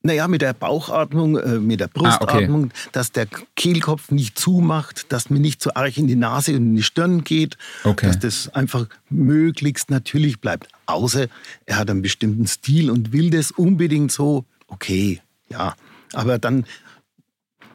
Naja, 0.03 0.27
mit 0.29 0.41
der 0.41 0.53
Bauchatmung, 0.53 1.37
äh, 1.37 1.59
mit 1.59 1.81
der 1.81 1.87
Brustatmung, 1.87 2.65
ah, 2.65 2.67
okay. 2.67 2.89
dass 2.93 3.11
der 3.11 3.27
Kehlkopf 3.55 4.11
nicht 4.11 4.39
zumacht, 4.39 5.11
dass 5.11 5.29
mir 5.29 5.39
nicht 5.39 5.61
so 5.61 5.73
arg 5.73 5.97
in 5.97 6.07
die 6.07 6.15
Nase 6.15 6.51
und 6.51 6.57
in 6.57 6.75
die 6.77 6.83
Stirn 6.83 7.25
geht, 7.25 7.57
okay. 7.83 8.07
dass 8.07 8.19
das 8.19 8.53
einfach 8.53 8.87
möglichst 9.09 9.89
natürlich 9.89 10.39
bleibt. 10.39 10.69
Außer 10.85 11.27
er 11.65 11.77
hat 11.77 11.89
einen 11.89 12.03
bestimmten 12.03 12.47
Stil 12.47 12.89
und 12.89 13.11
will 13.11 13.31
das 13.31 13.51
unbedingt 13.51 14.11
so, 14.11 14.45
okay, 14.67 15.19
ja. 15.49 15.75
Aber 16.13 16.39
dann 16.39 16.65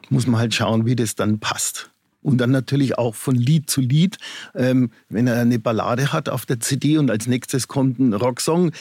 muss 0.09 0.25
man 0.25 0.39
halt 0.39 0.55
schauen, 0.55 0.85
wie 0.87 0.95
das 0.95 1.13
dann 1.13 1.39
passt. 1.39 1.91
Und 2.23 2.37
dann 2.39 2.51
natürlich 2.51 2.97
auch 2.97 3.15
von 3.15 3.35
Lied 3.35 3.69
zu 3.69 3.81
Lied. 3.81 4.17
Ähm, 4.55 4.91
wenn 5.09 5.27
er 5.27 5.39
eine 5.39 5.59
Ballade 5.59 6.11
hat 6.13 6.29
auf 6.29 6.45
der 6.45 6.59
CD 6.59 6.97
und 6.97 7.11
als 7.11 7.27
nächstes 7.27 7.67
kommt 7.67 7.99
ein 7.99 8.13
Rocksong, 8.13 8.71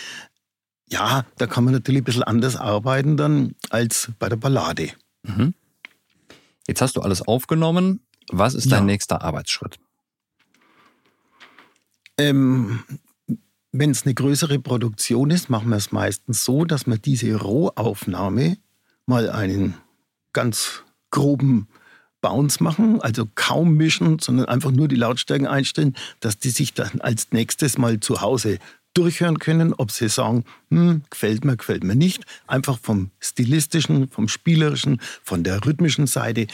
ja, 0.89 1.25
da 1.39 1.47
kann 1.47 1.65
man 1.65 1.75
natürlich 1.75 2.03
ein 2.03 2.05
bisschen 2.05 2.23
anders 2.23 2.57
arbeiten 2.57 3.17
dann 3.17 3.55
als 3.71 4.11
bei 4.19 4.29
der 4.29 4.37
Ballade. 4.37 4.91
Mhm. 5.23 5.55
Jetzt 6.67 6.81
hast 6.81 6.97
du 6.97 7.01
alles 7.01 7.23
aufgenommen. 7.23 8.01
Was 8.31 8.55
ist 8.55 8.71
dein 8.71 8.81
ja. 8.81 8.87
nächster 8.87 9.23
Arbeitsschritt? 9.23 9.79
Ähm, 12.19 12.85
Wenn 13.73 13.91
es 13.91 14.05
eine 14.05 14.15
größere 14.15 14.59
Produktion 14.59 15.31
ist, 15.31 15.49
machen 15.49 15.71
wir 15.71 15.77
es 15.77 15.93
meistens 15.93 16.45
so, 16.45 16.65
dass 16.65 16.87
wir 16.87 16.99
diese 16.99 17.35
Rohaufnahme 17.35 18.59
mal 19.07 19.31
einen 19.31 19.75
ganz 20.33 20.83
groben 21.11 21.69
Bounce 22.23 22.63
machen, 22.63 23.03
also 23.03 23.29
kaum 23.35 23.75
mischen, 23.75 24.19
sondern 24.19 24.47
einfach 24.47 24.71
nur 24.71 24.89
die 24.89 24.97
Lautstärken 24.97 25.47
einstellen, 25.47 25.95
dass 26.21 26.39
die 26.39 26.49
sich 26.49 26.73
dann 26.73 27.01
als 27.01 27.33
nächstes 27.33 27.77
mal 27.77 28.01
zu 28.01 28.23
Hause 28.23 28.59
durchhören 28.95 29.39
können, 29.39 29.75
ob 29.75 29.91
sie 29.91 30.09
sagen, 30.09 30.45
hm, 30.71 31.03
gefällt 31.11 31.45
mir, 31.45 31.57
gefällt 31.57 31.85
mir 31.85 31.97
nicht. 31.97 32.25
Einfach 32.47 32.79
vom 32.81 33.11
stilistischen, 33.21 34.09
vom 34.09 34.29
spielerischen, 34.29 35.01
von 35.23 35.45
der 35.45 35.65
rhythmischen 35.67 36.07
Seite. 36.07 36.47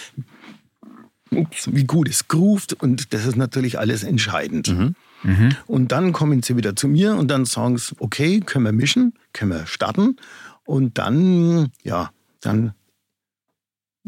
Ups, 1.30 1.68
wie 1.72 1.84
gut 1.84 2.08
es 2.08 2.26
groovt 2.28 2.72
und 2.72 3.12
das 3.12 3.26
ist 3.26 3.36
natürlich 3.36 3.78
alles 3.78 4.02
entscheidend. 4.02 4.68
Mhm. 4.68 4.94
Mhm. 5.22 5.56
Und 5.66 5.92
dann 5.92 6.12
kommen 6.12 6.42
sie 6.42 6.56
wieder 6.56 6.76
zu 6.76 6.88
mir 6.88 7.16
und 7.16 7.28
dann 7.28 7.44
sagen 7.44 7.76
sie, 7.76 7.94
okay, 7.98 8.40
können 8.40 8.64
wir 8.64 8.72
mischen, 8.72 9.14
können 9.32 9.50
wir 9.50 9.66
starten. 9.66 10.16
Und 10.64 10.96
dann, 10.98 11.70
ja, 11.82 12.10
dann 12.40 12.72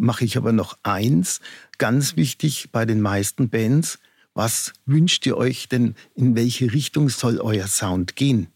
mache 0.00 0.24
ich 0.24 0.36
aber 0.36 0.52
noch 0.52 0.78
eins, 0.82 1.40
ganz 1.78 2.16
wichtig 2.16 2.70
bei 2.72 2.84
den 2.86 3.00
meisten 3.00 3.48
Bands, 3.50 3.98
was 4.34 4.72
wünscht 4.86 5.26
ihr 5.26 5.36
euch 5.36 5.68
denn, 5.68 5.94
in 6.14 6.34
welche 6.34 6.72
Richtung 6.72 7.08
soll 7.08 7.38
euer 7.38 7.66
Sound 7.66 8.16
gehen? 8.16 8.48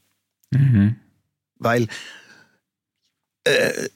Mhm. 0.50 0.96
Weil 1.56 1.88
äh, 3.44 3.88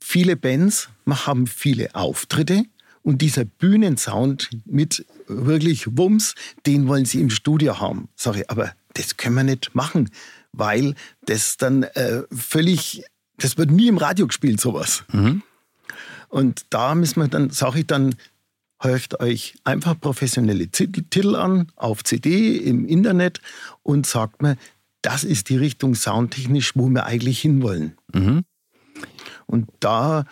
viele 0.00 0.36
Bands 0.36 0.88
haben 1.06 1.46
viele 1.46 1.94
Auftritte 1.94 2.64
und 3.02 3.22
dieser 3.22 3.44
Bühnensound 3.44 4.50
mit 4.64 5.06
wirklich 5.26 5.96
Wumms, 5.96 6.34
den 6.66 6.88
wollen 6.88 7.04
sie 7.04 7.20
im 7.20 7.30
Studio 7.30 7.80
haben. 7.80 8.08
Sorry, 8.16 8.44
aber 8.48 8.74
das 8.94 9.16
können 9.16 9.36
wir 9.36 9.44
nicht 9.44 9.74
machen, 9.74 10.10
weil 10.52 10.94
das 11.26 11.56
dann 11.56 11.84
äh, 11.84 12.22
völlig, 12.32 13.04
das 13.36 13.56
wird 13.56 13.70
nie 13.70 13.88
im 13.88 13.98
Radio 13.98 14.26
gespielt, 14.26 14.60
sowas. 14.60 15.04
Mhm. 15.12 15.42
Und 16.30 16.64
da 16.70 16.94
müssen 16.94 17.20
wir 17.20 17.28
dann, 17.28 17.50
sage 17.50 17.80
ich 17.80 17.86
dann, 17.86 18.14
hört 18.80 19.20
euch 19.20 19.54
einfach 19.64 20.00
professionelle 20.00 20.68
Titel 20.68 21.36
an 21.36 21.70
auf 21.76 22.02
CD, 22.02 22.56
im 22.56 22.86
Internet 22.86 23.40
und 23.82 24.06
sagt 24.06 24.40
mir, 24.40 24.56
das 25.02 25.24
ist 25.24 25.48
die 25.48 25.56
Richtung 25.56 25.94
soundtechnisch, 25.94 26.76
wo 26.76 26.88
wir 26.88 27.04
eigentlich 27.04 27.40
hinwollen. 27.40 27.96
Mhm. 28.14 28.44
Und 29.46 29.68
da 29.80 30.24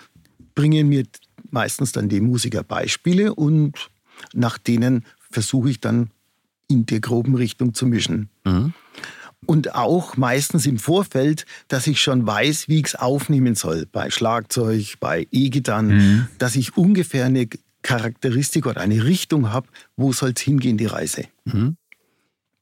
bringen 0.55 0.89
mir 0.89 1.05
meistens 1.51 1.93
dann 1.93 2.09
die 2.09 2.21
Musiker 2.21 2.63
Beispiele 2.63 3.35
und 3.35 3.91
nach 4.33 4.57
denen 4.57 5.05
versuche 5.31 5.71
ich 5.71 5.81
dann 5.81 6.11
in 6.69 6.87
der 6.87 7.01
groben 7.01 7.35
Richtung 7.35 7.75
zu 7.75 7.87
mischen. 7.87 8.29
Mhm. 8.45 8.73
Und 9.47 9.75
auch 9.75 10.17
meistens 10.17 10.67
im 10.67 10.79
Vorfeld, 10.79 11.47
dass 11.69 11.87
ich 11.87 12.01
schon 12.01 12.27
weiß, 12.27 12.69
wie 12.69 12.81
ich 12.81 12.87
es 12.87 12.95
aufnehmen 12.97 13.55
soll. 13.55 13.87
Bei 13.87 14.11
Schlagzeug, 14.11 14.97
bei 15.01 15.27
E-Gitarren, 15.31 15.87
mhm. 15.89 16.29
dass 16.39 16.57
ich 16.57 16.77
ungefähr 16.77 17.27
eine 17.27 17.49
Charakteristik 17.83 18.67
oder 18.67 18.81
eine 18.81 19.05
Richtung 19.05 19.51
habe, 19.51 19.69
wo 19.97 20.13
soll 20.13 20.33
es 20.35 20.43
hingehen, 20.43 20.77
die 20.77 20.87
Reise. 20.87 21.25
Mhm. 21.45 21.77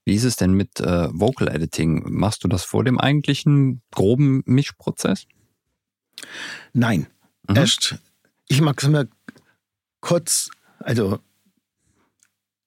Wie 0.04 0.14
ist 0.14 0.24
es 0.24 0.36
denn 0.36 0.52
mit 0.52 0.78
äh, 0.78 1.08
Vocal 1.12 1.48
Editing? 1.48 2.04
Machst 2.06 2.44
du 2.44 2.48
das 2.48 2.62
vor 2.62 2.84
dem 2.84 3.00
eigentlichen 3.00 3.82
groben 3.90 4.42
Mischprozess? 4.46 5.26
Nein. 6.72 7.08
Mhm. 7.48 7.56
Erst, 7.56 7.96
ich 8.48 8.60
mag 8.60 8.80
es 8.80 8.88
immer 8.88 9.06
kurz, 10.00 10.50
also 10.78 11.18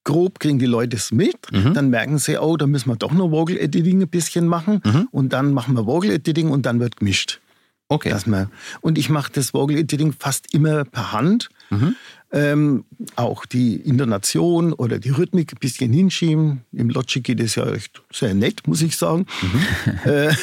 grob 0.10 0.39
kriegen 0.39 0.58
die 0.58 0.65
Leute 0.65 0.98
es 0.98 1.12
mit, 1.12 1.52
mhm. 1.52 1.74
dann 1.74 1.89
merken 1.89 2.17
sie, 2.17 2.38
oh, 2.38 2.58
da 2.58 2.65
müssen 2.65 2.89
wir 2.89 2.95
doch 2.95 3.12
noch 3.12 3.32
Vocal 3.32 3.58
Editing 3.58 4.02
ein 4.02 4.08
bisschen 4.10 4.48
machen 4.48 4.82
mhm. 4.84 5.08
und 5.12 5.34
dann 5.34 5.54
machen 5.54 5.76
wir 5.76 5.86
Vocal 5.86 6.10
Editing 6.10 6.50
und 6.50 6.65
dann 6.65 6.80
wird 6.80 6.98
gemischt. 6.98 7.39
Okay. 7.88 8.10
Dass 8.10 8.26
man, 8.26 8.52
und 8.82 8.98
ich 8.98 9.10
mache 9.10 9.32
das 9.34 9.54
Vocal 9.54 9.78
Editing 9.78 10.13
fast 10.13 10.54
immer 10.54 10.84
per 10.84 11.12
Hand. 11.12 11.50
Mhm. 11.69 11.95
Ähm, 12.32 12.86
auch 13.15 13.45
die 13.45 13.76
Intonation 13.78 14.74
oder 14.74 15.00
die 15.00 15.10
Rhythmik 15.10 15.54
ein 15.54 15.60
bisschen 15.60 15.91
hinschieben. 15.91 16.62
Im 16.72 16.89
Logic 16.89 17.24
geht 17.24 17.39
es 17.39 17.56
ja 17.56 17.67
echt 17.72 18.02
sehr 18.12 18.36
nett, 18.36 18.67
muss 18.67 18.82
ich 18.82 18.98
sagen. 18.98 19.26
Mhm. 19.41 19.65
Äh, 20.10 20.34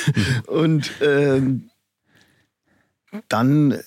und 0.49 0.91
ähm, 1.01 1.71
dann, 3.29 3.79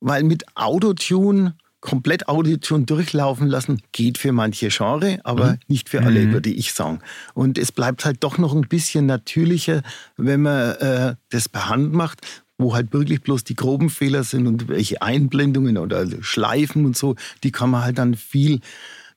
weil 0.00 0.22
mit 0.22 0.44
Autotune 0.56 1.54
komplett 1.80 2.28
Autotune 2.28 2.84
durchlaufen 2.84 3.48
lassen, 3.48 3.82
geht 3.92 4.18
für 4.18 4.32
manche 4.32 4.68
Genre, 4.68 5.18
aber 5.24 5.52
mhm. 5.52 5.58
nicht 5.68 5.88
für 5.88 6.02
alle, 6.02 6.20
mhm. 6.20 6.32
würde 6.32 6.50
ich 6.50 6.72
sagen. 6.72 7.00
Und 7.34 7.58
es 7.58 7.72
bleibt 7.72 8.04
halt 8.04 8.22
doch 8.22 8.38
noch 8.38 8.54
ein 8.54 8.68
bisschen 8.68 9.06
natürlicher, 9.06 9.82
wenn 10.16 10.42
man 10.42 10.72
äh, 10.76 11.14
das 11.30 11.48
per 11.48 11.68
Hand 11.68 11.92
macht, 11.92 12.20
wo 12.58 12.74
halt 12.74 12.92
wirklich 12.92 13.22
bloß 13.22 13.44
die 13.44 13.56
groben 13.56 13.88
Fehler 13.88 14.24
sind 14.24 14.46
und 14.46 14.68
welche 14.68 15.00
Einblendungen 15.00 15.78
oder 15.78 16.06
Schleifen 16.20 16.84
und 16.84 16.96
so, 16.96 17.16
die 17.42 17.52
kann 17.52 17.70
man 17.70 17.82
halt 17.82 17.98
dann 17.98 18.14
viel 18.14 18.60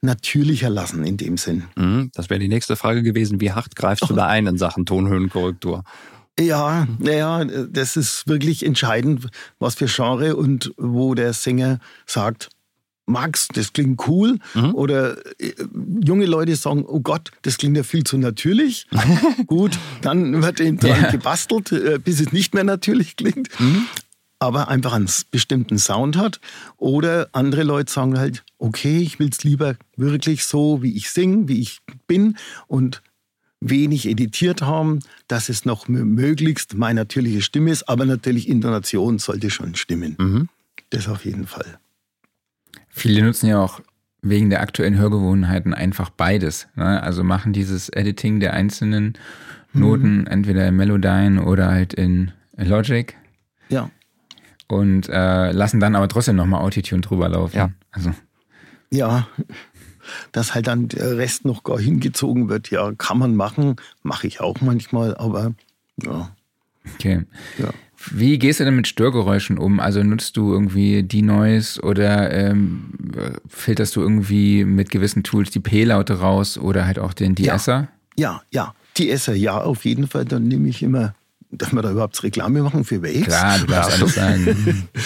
natürlicher 0.01 0.69
lassen 0.69 1.05
in 1.05 1.17
dem 1.17 1.37
Sinn. 1.37 1.63
Mhm, 1.75 2.11
das 2.13 2.29
wäre 2.29 2.39
die 2.39 2.47
nächste 2.47 2.75
Frage 2.75 3.03
gewesen. 3.03 3.41
Wie 3.41 3.51
hart 3.51 3.75
greifst 3.75 4.09
du 4.09 4.13
da 4.15 4.27
ein 4.27 4.47
in 4.47 4.57
Sachen 4.57 4.85
Tonhöhenkorrektur? 4.85 5.83
Ja, 6.39 6.87
naja, 6.97 7.45
das 7.45 7.95
ist 7.95 8.27
wirklich 8.27 8.65
entscheidend, 8.65 9.27
was 9.59 9.75
für 9.75 9.85
Genre 9.85 10.35
und 10.35 10.73
wo 10.77 11.13
der 11.13 11.33
Sänger 11.33 11.79
sagt, 12.07 12.49
Max, 13.05 13.47
das 13.53 13.73
klingt 13.73 14.07
cool. 14.07 14.39
Mhm. 14.53 14.75
Oder 14.75 15.17
äh, 15.39 15.53
junge 16.03 16.25
Leute 16.25 16.55
sagen, 16.55 16.85
oh 16.87 17.01
Gott, 17.01 17.31
das 17.41 17.57
klingt 17.57 17.75
ja 17.75 17.83
viel 17.83 18.03
zu 18.03 18.17
natürlich. 18.17 18.87
Gut, 19.47 19.77
dann 20.01 20.41
wird 20.41 20.59
eben 20.59 20.77
dran 20.77 21.03
ja. 21.03 21.11
gebastelt, 21.11 21.71
äh, 21.71 21.99
bis 21.99 22.21
es 22.21 22.31
nicht 22.31 22.53
mehr 22.53 22.63
natürlich 22.63 23.15
klingt. 23.15 23.49
Mhm. 23.59 23.87
Aber 24.39 24.67
einfach 24.69 24.93
einen 24.93 25.09
bestimmten 25.31 25.77
Sound 25.77 26.17
hat. 26.17 26.39
Oder 26.77 27.29
andere 27.33 27.63
Leute 27.63 27.91
sagen 27.91 28.17
halt, 28.17 28.43
okay, 28.57 28.99
ich 28.99 29.19
will 29.19 29.29
es 29.29 29.43
lieber 29.43 29.75
wirklich 29.95 30.45
so, 30.45 30.81
wie 30.81 30.95
ich 30.95 31.09
singe, 31.09 31.47
wie 31.47 31.59
ich 31.59 31.79
bin 32.07 32.37
und 32.67 33.01
wenig 33.69 34.07
editiert 34.07 34.61
haben, 34.61 34.99
dass 35.27 35.49
es 35.49 35.65
noch 35.65 35.87
möglichst 35.87 36.75
meine 36.75 37.01
natürliche 37.01 37.41
Stimme 37.41 37.71
ist. 37.71 37.89
Aber 37.89 38.05
natürlich 38.05 38.47
Intonation 38.47 39.19
sollte 39.19 39.49
schon 39.49 39.75
stimmen. 39.75 40.15
Mhm. 40.19 40.49
Das 40.89 41.07
auf 41.07 41.25
jeden 41.25 41.47
Fall. 41.47 41.79
Viele 42.89 43.23
nutzen 43.23 43.47
ja 43.47 43.59
auch 43.59 43.81
wegen 44.21 44.49
der 44.49 44.61
aktuellen 44.61 44.97
Hörgewohnheiten 44.97 45.73
einfach 45.73 46.09
beides. 46.09 46.67
Ne? 46.75 47.01
Also 47.01 47.23
machen 47.23 47.53
dieses 47.53 47.89
Editing 47.89 48.39
der 48.39 48.53
einzelnen 48.53 49.13
Noten 49.73 50.19
mhm. 50.19 50.27
entweder 50.27 50.67
in 50.67 50.75
Melodyne 50.75 51.43
oder 51.43 51.69
halt 51.69 51.93
in 51.93 52.31
Logic. 52.55 53.15
Ja. 53.69 53.89
Und 54.67 55.09
äh, 55.09 55.51
lassen 55.51 55.79
dann 55.79 55.95
aber 55.95 56.07
trotzdem 56.07 56.35
nochmal 56.35 56.61
Autotune 56.61 57.01
drüber 57.01 57.29
laufen. 57.29 57.57
Ja. 57.57 57.71
Also. 57.91 58.11
Ja. 58.91 59.27
Dass 60.31 60.53
halt 60.53 60.67
dann 60.67 60.87
der 60.87 61.17
Rest 61.17 61.45
noch 61.45 61.63
gar 61.63 61.79
hingezogen 61.79 62.49
wird, 62.49 62.69
ja, 62.69 62.91
kann 62.97 63.17
man 63.17 63.35
machen. 63.35 63.75
Mache 64.01 64.27
ich 64.27 64.39
auch 64.39 64.61
manchmal, 64.61 65.15
aber 65.15 65.53
ja. 66.01 66.31
Okay. 66.95 67.21
Ja. 67.57 67.69
Wie 68.11 68.37
gehst 68.37 68.59
du 68.59 68.65
denn 68.65 68.75
mit 68.75 68.87
Störgeräuschen 68.87 69.57
um? 69.57 69.79
Also 69.79 70.03
nutzt 70.03 70.35
du 70.35 70.51
irgendwie 70.51 71.03
Denoise 71.03 71.81
oder 71.81 72.31
ähm, 72.31 72.91
filterst 73.47 73.95
du 73.95 74.01
irgendwie 74.01 74.65
mit 74.65 74.89
gewissen 74.89 75.23
Tools 75.23 75.51
die 75.51 75.59
P-Laute 75.59 76.19
raus 76.19 76.57
oder 76.57 76.85
halt 76.85 76.99
auch 76.99 77.13
den 77.13 77.35
De-Esser? 77.35 77.87
Ja, 78.17 78.41
ja. 78.51 78.73
Die 78.97 79.09
Esser, 79.09 79.33
ja, 79.33 79.61
auf 79.61 79.85
jeden 79.85 80.07
Fall. 80.07 80.25
Dann 80.25 80.43
nehme 80.43 80.67
ich 80.67 80.83
immer, 80.83 81.15
darf 81.51 81.71
man 81.71 81.83
da 81.83 81.91
überhaupt 81.91 82.21
Reklame 82.23 82.61
machen 82.61 82.83
für 82.83 83.01
Waves? 83.01 83.25
Klar, 83.25 83.59
du 83.59 83.65
darfst 83.67 84.01
alles 84.01 84.15
sagen. 84.15 84.87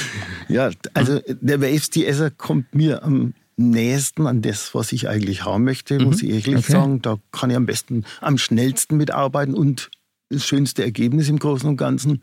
Ja, 0.50 0.70
also 0.94 1.20
der 1.42 1.62
Waves 1.62 1.90
DSer 1.90 2.32
kommt 2.32 2.74
mir 2.74 3.04
am 3.04 3.34
nächsten 3.58 4.28
an 4.28 4.42
das, 4.42 4.74
was 4.76 4.92
ich 4.92 5.10
eigentlich 5.10 5.44
haben 5.46 5.64
möchte, 5.64 6.00
muss 6.00 6.22
ich 6.22 6.30
ehrlich 6.30 6.48
Okay. 6.66 6.72
sagen. 6.72 7.02
Da 7.02 7.18
kann 7.32 7.50
ich 7.50 7.56
am 7.56 7.66
besten, 7.66 8.06
am 8.22 8.38
schnellsten 8.38 8.98
mitarbeiten 8.98 9.54
und 9.56 9.90
das 10.30 10.46
schönste 10.46 10.84
Ergebnis 10.84 11.28
im 11.30 11.40
Großen 11.40 11.68
und 11.68 11.78
Ganzen. 11.78 12.22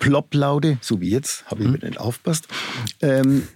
Plop-Laute, 0.00 0.78
so 0.80 1.00
wie 1.00 1.10
jetzt, 1.10 1.46
habe 1.46 1.64
ich 1.64 1.70
mir 1.70 1.78
nicht 1.78 1.98
aufpasst. 1.98 2.46
Ähm, 3.00 3.48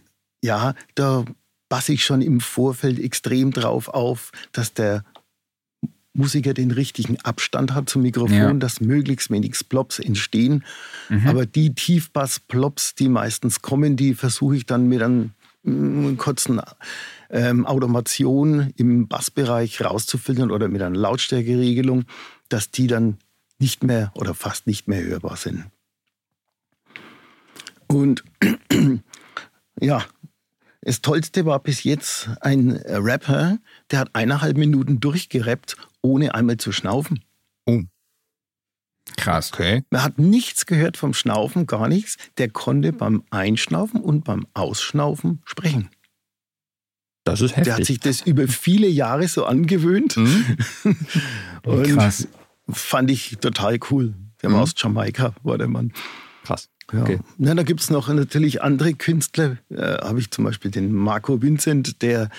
ja, 0.42 0.74
da 0.94 1.24
passe 1.68 1.92
ich 1.92 2.04
schon 2.04 2.22
im 2.22 2.40
Vorfeld 2.40 2.98
extrem 2.98 3.52
drauf 3.52 3.88
auf, 3.88 4.32
dass 4.52 4.72
der 4.74 5.04
Musiker 6.12 6.54
den 6.54 6.72
richtigen 6.72 7.20
Abstand 7.20 7.72
hat 7.72 7.88
zum 7.88 8.02
Mikrofon, 8.02 8.34
Ja. 8.34 8.52
dass 8.54 8.80
möglichst 8.80 9.30
wenig 9.30 9.56
Plops 9.68 10.00
entstehen. 10.00 10.64
Aber 11.24 11.46
die 11.46 11.72
Tiefbass-Plops, 11.74 12.96
die 12.96 13.08
meistens 13.08 13.62
kommen, 13.62 13.96
die 13.96 14.14
versuche 14.14 14.56
ich 14.56 14.66
dann 14.66 14.88
mit 14.88 15.02
einer 15.02 15.08
mm, 15.14 15.30
kurzen 16.16 16.60
ähm, 17.30 17.66
Automation 17.66 18.72
im 18.76 19.08
Bassbereich 19.08 19.82
rauszufiltern 19.82 20.50
oder 20.50 20.68
mit 20.68 20.82
einer 20.82 20.96
Lautstärkeregelung, 20.96 22.04
dass 22.48 22.70
die 22.70 22.86
dann 22.86 23.18
nicht 23.58 23.84
mehr 23.84 24.10
oder 24.14 24.34
fast 24.34 24.66
nicht 24.66 24.88
mehr 24.88 25.02
hörbar 25.02 25.36
sind. 25.36 25.66
Und 27.86 28.24
ja, 29.80 30.04
das 30.80 31.02
Tollste 31.02 31.44
war 31.44 31.58
bis 31.58 31.84
jetzt 31.84 32.30
ein 32.40 32.72
Rapper, 32.86 33.58
der 33.90 33.98
hat 33.98 34.14
eineinhalb 34.14 34.56
Minuten 34.56 35.00
durchgerappt, 35.00 35.76
ohne 36.00 36.34
einmal 36.34 36.56
zu 36.56 36.72
schnaufen. 36.72 37.22
Krass. 39.16 39.52
Okay. 39.52 39.82
Man 39.90 40.02
hat 40.02 40.18
nichts 40.18 40.66
gehört 40.66 40.96
vom 40.96 41.14
Schnaufen, 41.14 41.66
gar 41.66 41.88
nichts. 41.88 42.16
Der 42.38 42.48
konnte 42.48 42.92
beim 42.92 43.22
Einschnaufen 43.30 44.00
und 44.00 44.24
beim 44.24 44.46
Ausschnaufen 44.54 45.42
sprechen. 45.44 45.90
Das 47.24 47.40
ist 47.40 47.50
Der 47.56 47.60
hat 47.60 47.66
heftig. 47.80 47.86
sich 47.86 48.00
das 48.00 48.20
über 48.22 48.48
viele 48.48 48.88
Jahre 48.88 49.28
so 49.28 49.44
angewöhnt 49.44 50.16
Mhm. 50.16 50.56
und 51.64 51.82
Krass. 51.94 52.28
fand 52.68 53.10
ich 53.10 53.36
total 53.40 53.78
cool. 53.90 54.14
Der 54.42 54.48
Mhm. 54.50 54.54
war 54.54 54.62
aus 54.62 54.72
Jamaika, 54.76 55.34
war 55.42 55.58
der 55.58 55.68
Mann. 55.68 55.92
Krass. 56.44 56.68
Ja. 56.92 57.02
Okay. 57.02 57.20
Na, 57.38 57.54
da 57.54 57.62
gibt 57.62 57.80
es 57.80 57.90
noch 57.90 58.08
natürlich 58.08 58.62
andere 58.62 58.94
Künstler. 58.94 59.58
Äh, 59.68 59.98
Habe 59.98 60.18
ich 60.18 60.30
zum 60.30 60.44
Beispiel 60.44 60.70
den 60.70 60.92
Marco 60.92 61.40
Vincent, 61.40 62.02
der 62.02 62.30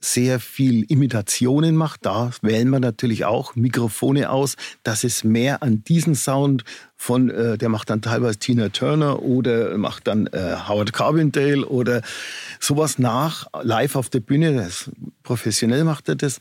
sehr 0.00 0.40
viel 0.40 0.84
Imitationen 0.84 1.76
macht. 1.76 2.06
Da 2.06 2.30
wählen 2.42 2.68
wir 2.70 2.80
natürlich 2.80 3.24
auch 3.24 3.56
Mikrofone 3.56 4.30
aus, 4.30 4.56
dass 4.82 5.04
es 5.04 5.24
mehr 5.24 5.62
an 5.62 5.82
diesen 5.84 6.14
Sound 6.14 6.64
von, 6.96 7.30
äh, 7.30 7.58
der 7.58 7.68
macht 7.68 7.90
dann 7.90 8.02
teilweise 8.02 8.38
Tina 8.38 8.68
Turner 8.68 9.22
oder 9.22 9.76
macht 9.78 10.06
dann 10.06 10.26
äh, 10.28 10.56
Howard 10.68 10.92
Carbondale 10.92 11.66
oder 11.66 12.02
sowas 12.60 12.98
nach, 12.98 13.46
live 13.62 13.96
auf 13.96 14.08
der 14.08 14.20
Bühne. 14.20 14.54
Das, 14.54 14.90
professionell 15.22 15.84
macht 15.84 16.08
er 16.08 16.16
das. 16.16 16.38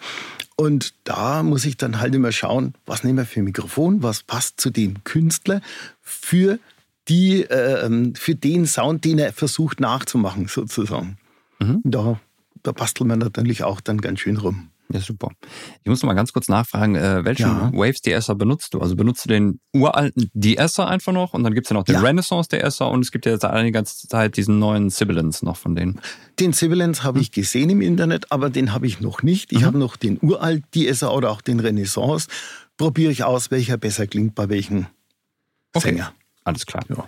Und 0.56 0.94
da 1.04 1.44
muss 1.44 1.66
ich 1.66 1.78
dann 1.78 2.00
halt 2.00 2.16
immer 2.16 2.32
schauen, 2.32 2.74
was 2.86 3.04
nehmen 3.04 3.18
wir 3.18 3.26
für 3.26 3.42
ein 3.42 3.46
Mikrofon, 3.46 4.04
was 4.04 4.24
passt 4.24 4.62
zu 4.62 4.70
dem 4.70 5.04
Künstler 5.04 5.62
für 6.02 6.60
die, 7.08 7.44
äh, 7.44 7.86
ähm, 7.86 8.16
für 8.16 8.36
den 8.36 8.66
Sound, 8.66 9.04
den 9.06 9.20
er 9.20 9.34
versucht 9.34 9.80
nachzumachen, 9.80 10.48
sozusagen. 10.48 11.18
Da, 11.84 12.20
da 12.66 12.72
bastelt 12.72 13.08
man 13.08 13.20
natürlich 13.20 13.64
auch 13.64 13.80
dann 13.82 14.00
ganz 14.02 14.20
schön 14.20 14.38
rum. 14.38 14.70
Ja, 14.92 15.00
super. 15.00 15.30
Ich 15.84 15.90
muss 15.90 16.04
noch 16.04 16.08
mal 16.08 16.14
ganz 16.14 16.32
kurz 16.32 16.48
nachfragen, 16.48 16.96
äh, 16.96 17.26
welchen 17.26 17.42
Ja. 17.48 17.72
Waves 17.74 18.02
DSer 18.02 18.36
benutzt 18.36 18.74
du? 18.76 18.82
Also 18.82 18.96
benutzt 18.96 19.26
du 19.26 19.30
den 19.30 19.60
uralten 19.74 20.30
DSer 20.36 20.88
einfach 20.88 21.12
noch 21.12 21.34
und 21.34 21.44
dann 21.44 21.56
gibt's 21.56 21.72
ja 21.72 21.74
noch 21.74 21.86
den 21.86 21.96
Ja. 21.96 22.02
Renaissance 22.02 22.50
DSer 22.50 22.90
und 22.92 23.02
es 23.02 23.12
gibt 23.12 23.26
ja 23.26 23.32
jetzt 23.32 23.44
eine 23.46 23.72
ganze 23.72 24.08
Zeit 24.08 24.38
diesen 24.38 24.60
neuen 24.60 24.92
Sibilance 24.92 25.44
noch 25.44 25.58
von 25.58 25.76
denen. 25.76 26.00
Den 26.40 26.54
Sibilance 26.54 27.04
habe 27.04 27.20
ich 27.20 27.32
gesehen 27.32 27.72
im 27.72 27.82
Internet, 27.82 28.32
aber 28.32 28.52
den 28.52 28.74
habe 28.74 28.86
ich 28.86 29.02
noch 29.02 29.24
nicht. 29.24 29.52
Ich 29.54 29.64
habe 29.64 29.80
noch 29.80 29.96
den 29.96 30.20
uralt 30.22 30.64
DSer 30.76 31.12
oder 31.14 31.32
auch 31.32 31.42
den 31.42 31.60
Renaissance. 31.60 32.28
Probiere 32.78 33.12
ich 33.12 33.24
aus, 33.24 33.50
welcher 33.50 33.78
besser 33.78 34.06
klingt 34.06 34.36
bei 34.36 34.50
welchem 34.50 34.86
Okay. 35.74 35.90
Sänger. 35.90 36.14
Alles 36.44 36.66
klar. 36.68 36.84
Ja. 36.90 37.06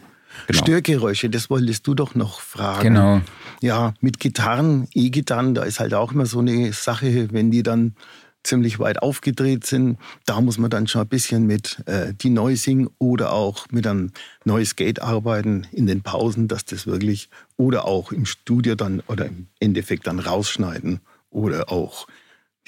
Genau. 0.47 0.59
Störgeräusche, 0.59 1.29
das 1.29 1.49
wolltest 1.49 1.87
du 1.87 1.93
doch 1.93 2.15
noch 2.15 2.41
fragen. 2.41 2.93
Genau. 2.93 3.21
Ja, 3.61 3.93
mit 4.01 4.19
Gitarren, 4.19 4.87
E-Gitarren, 4.93 5.55
da 5.55 5.63
ist 5.63 5.79
halt 5.79 5.93
auch 5.93 6.11
immer 6.11 6.25
so 6.25 6.39
eine 6.39 6.71
Sache, 6.73 7.29
wenn 7.31 7.49
die 7.51 7.63
dann 7.63 7.95
ziemlich 8.43 8.79
weit 8.79 9.01
aufgedreht 9.01 9.65
sind, 9.65 9.97
da 10.25 10.39
muss 10.41 10.57
man 10.57 10.69
dann 10.69 10.87
schon 10.87 11.01
ein 11.01 11.07
bisschen 11.07 11.45
mit 11.45 11.83
äh, 11.85 12.13
Denoising 12.13 12.89
oder 12.97 13.33
auch 13.33 13.67
mit 13.71 13.85
einem 13.85 14.11
Noise 14.45 14.75
Gate 14.75 15.01
arbeiten 15.01 15.67
in 15.71 15.85
den 15.85 16.01
Pausen, 16.01 16.47
dass 16.47 16.65
das 16.65 16.87
wirklich 16.87 17.29
oder 17.57 17.85
auch 17.85 18.11
im 18.11 18.25
Studio 18.25 18.75
dann 18.75 19.01
oder 19.07 19.25
im 19.25 19.47
Endeffekt 19.59 20.07
dann 20.07 20.19
rausschneiden 20.19 21.01
oder 21.29 21.71
auch 21.71 22.07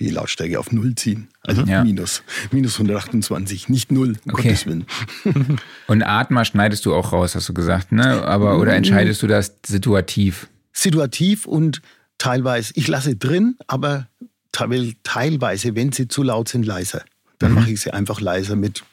die 0.05 0.09
Lautstärke 0.11 0.59
auf 0.59 0.71
Null 0.71 0.95
ziehen. 0.95 1.27
Also 1.43 1.63
Ja. 1.63 1.83
minus, 1.83 2.23
minus 2.51 2.73
128, 2.79 3.69
nicht 3.69 3.91
Null, 3.91 4.17
um 4.25 4.33
Okay. 4.33 4.49
Gottes 4.49 4.65
Willen. 4.65 4.85
Und 5.87 6.03
Atma 6.03 6.45
schneidest 6.45 6.85
du 6.85 6.93
auch 6.95 7.11
raus, 7.11 7.35
hast 7.35 7.49
du 7.49 7.53
gesagt, 7.53 7.91
ne? 7.91 8.23
Aber 8.23 8.57
oder 8.59 8.73
entscheidest 8.75 9.21
du 9.23 9.27
das 9.27 9.53
situativ? 9.65 10.47
situativ 10.71 11.45
und 11.45 11.81
teilweise, 12.17 12.71
ich 12.75 12.87
lasse 12.87 13.15
drin, 13.15 13.57
aber 13.67 14.07
teil- 14.53 14.93
teilweise, 15.03 15.75
wenn 15.75 15.91
sie 15.91 16.07
zu 16.07 16.23
laut 16.23 16.47
sind, 16.47 16.65
leiser. 16.65 17.03
Dann 17.39 17.53
mache 17.53 17.71
ich 17.71 17.81
sie 17.81 17.91
einfach 17.91 18.21
leiser 18.21 18.55
mit 18.55 18.83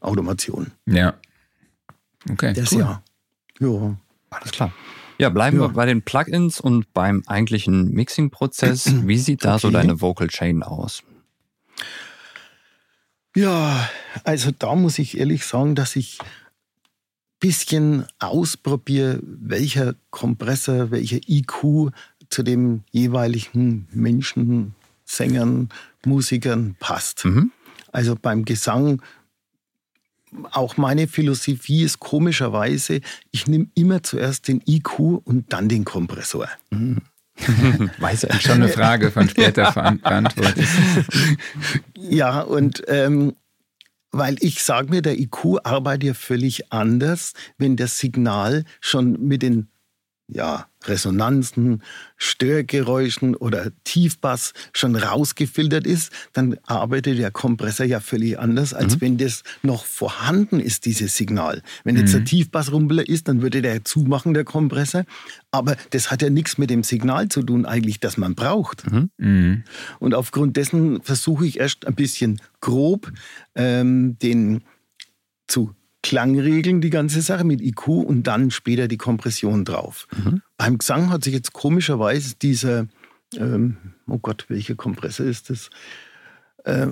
Automation. 0.00 0.72
Ja. 0.86 1.14
Okay. 2.30 2.52
Das 2.54 2.72
cool. 2.72 2.80
ja. 2.80 3.02
Ja. 3.60 3.96
Alles 4.30 4.50
klar. 4.52 4.72
Ja, 5.20 5.28
bleiben 5.30 5.56
Ja. 5.58 5.64
wir 5.64 5.68
bei 5.70 5.86
den 5.86 6.02
Plugins 6.02 6.60
und 6.60 6.92
beim 6.94 7.22
eigentlichen 7.26 7.90
Mixing-Prozess. 7.92 8.86
Wie 9.06 9.18
sieht 9.18 9.44
da 9.44 9.58
so 9.58 9.68
Okay. 9.68 9.78
deine 9.78 10.00
Vocal 10.00 10.28
Chain 10.28 10.62
aus? 10.62 11.02
Ja, 13.36 13.88
also 14.24 14.50
da 14.56 14.74
muss 14.74 14.98
ich 14.98 15.18
ehrlich 15.18 15.44
sagen, 15.44 15.74
dass 15.74 15.96
ich 15.96 16.18
bisschen 17.40 18.04
ausprobiere, 18.18 19.20
welcher 19.22 19.94
Kompressor, 20.10 20.90
welcher 20.90 21.18
IQ 21.28 21.92
zu 22.30 22.42
dem 22.42 22.82
jeweiligen 22.90 23.86
Menschen, 23.92 24.74
Sängern, 25.04 25.68
Musikern 26.04 26.74
passt. 26.80 27.24
Mhm. 27.24 27.52
Also 27.92 28.16
beim 28.20 28.44
Gesang, 28.44 29.00
auch 30.52 30.76
meine 30.76 31.08
Philosophie 31.08 31.82
ist 31.82 32.00
komischerweise, 32.00 33.00
ich 33.30 33.46
nehme 33.46 33.68
immer 33.74 34.02
zuerst 34.02 34.48
den 34.48 34.62
IQ 34.66 34.98
und 35.24 35.52
dann 35.52 35.68
den 35.68 35.84
Kompressor. 35.84 36.48
Weiß 37.98 38.24
er 38.24 38.40
Schon 38.40 38.62
eine 38.62 38.68
Frage 38.68 39.10
von 39.10 39.28
später 39.28 39.70
beantwortet. 39.72 40.66
Ja, 41.96 42.40
und 42.40 42.82
ähm, 42.88 43.34
weil 44.10 44.36
ich 44.40 44.62
sage 44.62 44.90
mir, 44.90 45.02
der 45.02 45.18
IQ 45.18 45.58
arbeitet 45.64 46.04
ja 46.04 46.14
völlig 46.14 46.72
anders, 46.72 47.34
wenn 47.58 47.76
das 47.76 47.98
Signal 47.98 48.64
schon 48.80 49.22
mit 49.22 49.42
den 49.42 49.68
ja, 50.28 50.66
Resonanzen, 50.84 51.82
Störgeräuschen 52.16 53.34
oder 53.34 53.72
Tiefbass 53.84 54.52
schon 54.72 54.94
rausgefiltert 54.94 55.86
ist, 55.86 56.12
dann 56.34 56.58
arbeitet 56.66 57.18
der 57.18 57.30
Kompressor 57.30 57.86
ja 57.86 58.00
völlig 58.00 58.38
anders, 58.38 58.74
als 58.74 59.00
wenn 59.00 59.16
das 59.16 59.42
noch 59.62 59.84
vorhanden 59.84 60.60
ist, 60.60 60.84
dieses 60.84 61.16
Signal. 61.16 61.62
Wenn 61.82 61.96
jetzt 61.96 62.14
der 62.14 62.24
Tiefbassrumpler 62.24 63.08
ist, 63.08 63.26
dann 63.28 63.42
würde 63.42 63.62
der 63.62 63.84
zumachen, 63.84 64.34
der 64.34 64.44
Kompressor. 64.44 65.04
Aber 65.50 65.76
das 65.90 66.10
hat 66.10 66.22
ja 66.22 66.30
nichts 66.30 66.58
mit 66.58 66.70
dem 66.70 66.82
Signal 66.82 67.28
zu 67.28 67.42
tun, 67.42 67.64
eigentlich, 67.64 67.98
das 67.98 68.18
man 68.18 68.34
braucht. 68.34 68.84
Mhm. 68.90 69.64
Und 69.98 70.14
aufgrund 70.14 70.56
dessen 70.56 71.02
versuche 71.02 71.46
ich 71.46 71.58
erst 71.58 71.86
ein 71.86 71.94
bisschen 71.94 72.40
grob 72.60 73.10
ähm, 73.54 74.18
den 74.18 74.62
zu 75.46 75.74
Klangregeln 76.02 76.80
die 76.80 76.90
ganze 76.90 77.20
Sache 77.22 77.44
mit 77.44 77.60
IQ 77.60 77.88
und 77.88 78.22
dann 78.26 78.50
später 78.50 78.86
die 78.88 78.96
Kompression 78.98 79.64
drauf. 79.64 80.06
Beim 80.56 80.78
Gesang 80.78 81.10
hat 81.10 81.24
sich 81.24 81.34
jetzt 81.34 81.52
komischerweise 81.52 82.34
dieser, 82.40 82.86
ähm, 83.36 83.76
oh 84.06 84.18
Gott, 84.18 84.46
welcher 84.48 84.74
Kompressor 84.76 85.26
ist 85.26 85.50
das? 85.50 85.70
Äh, 86.64 86.88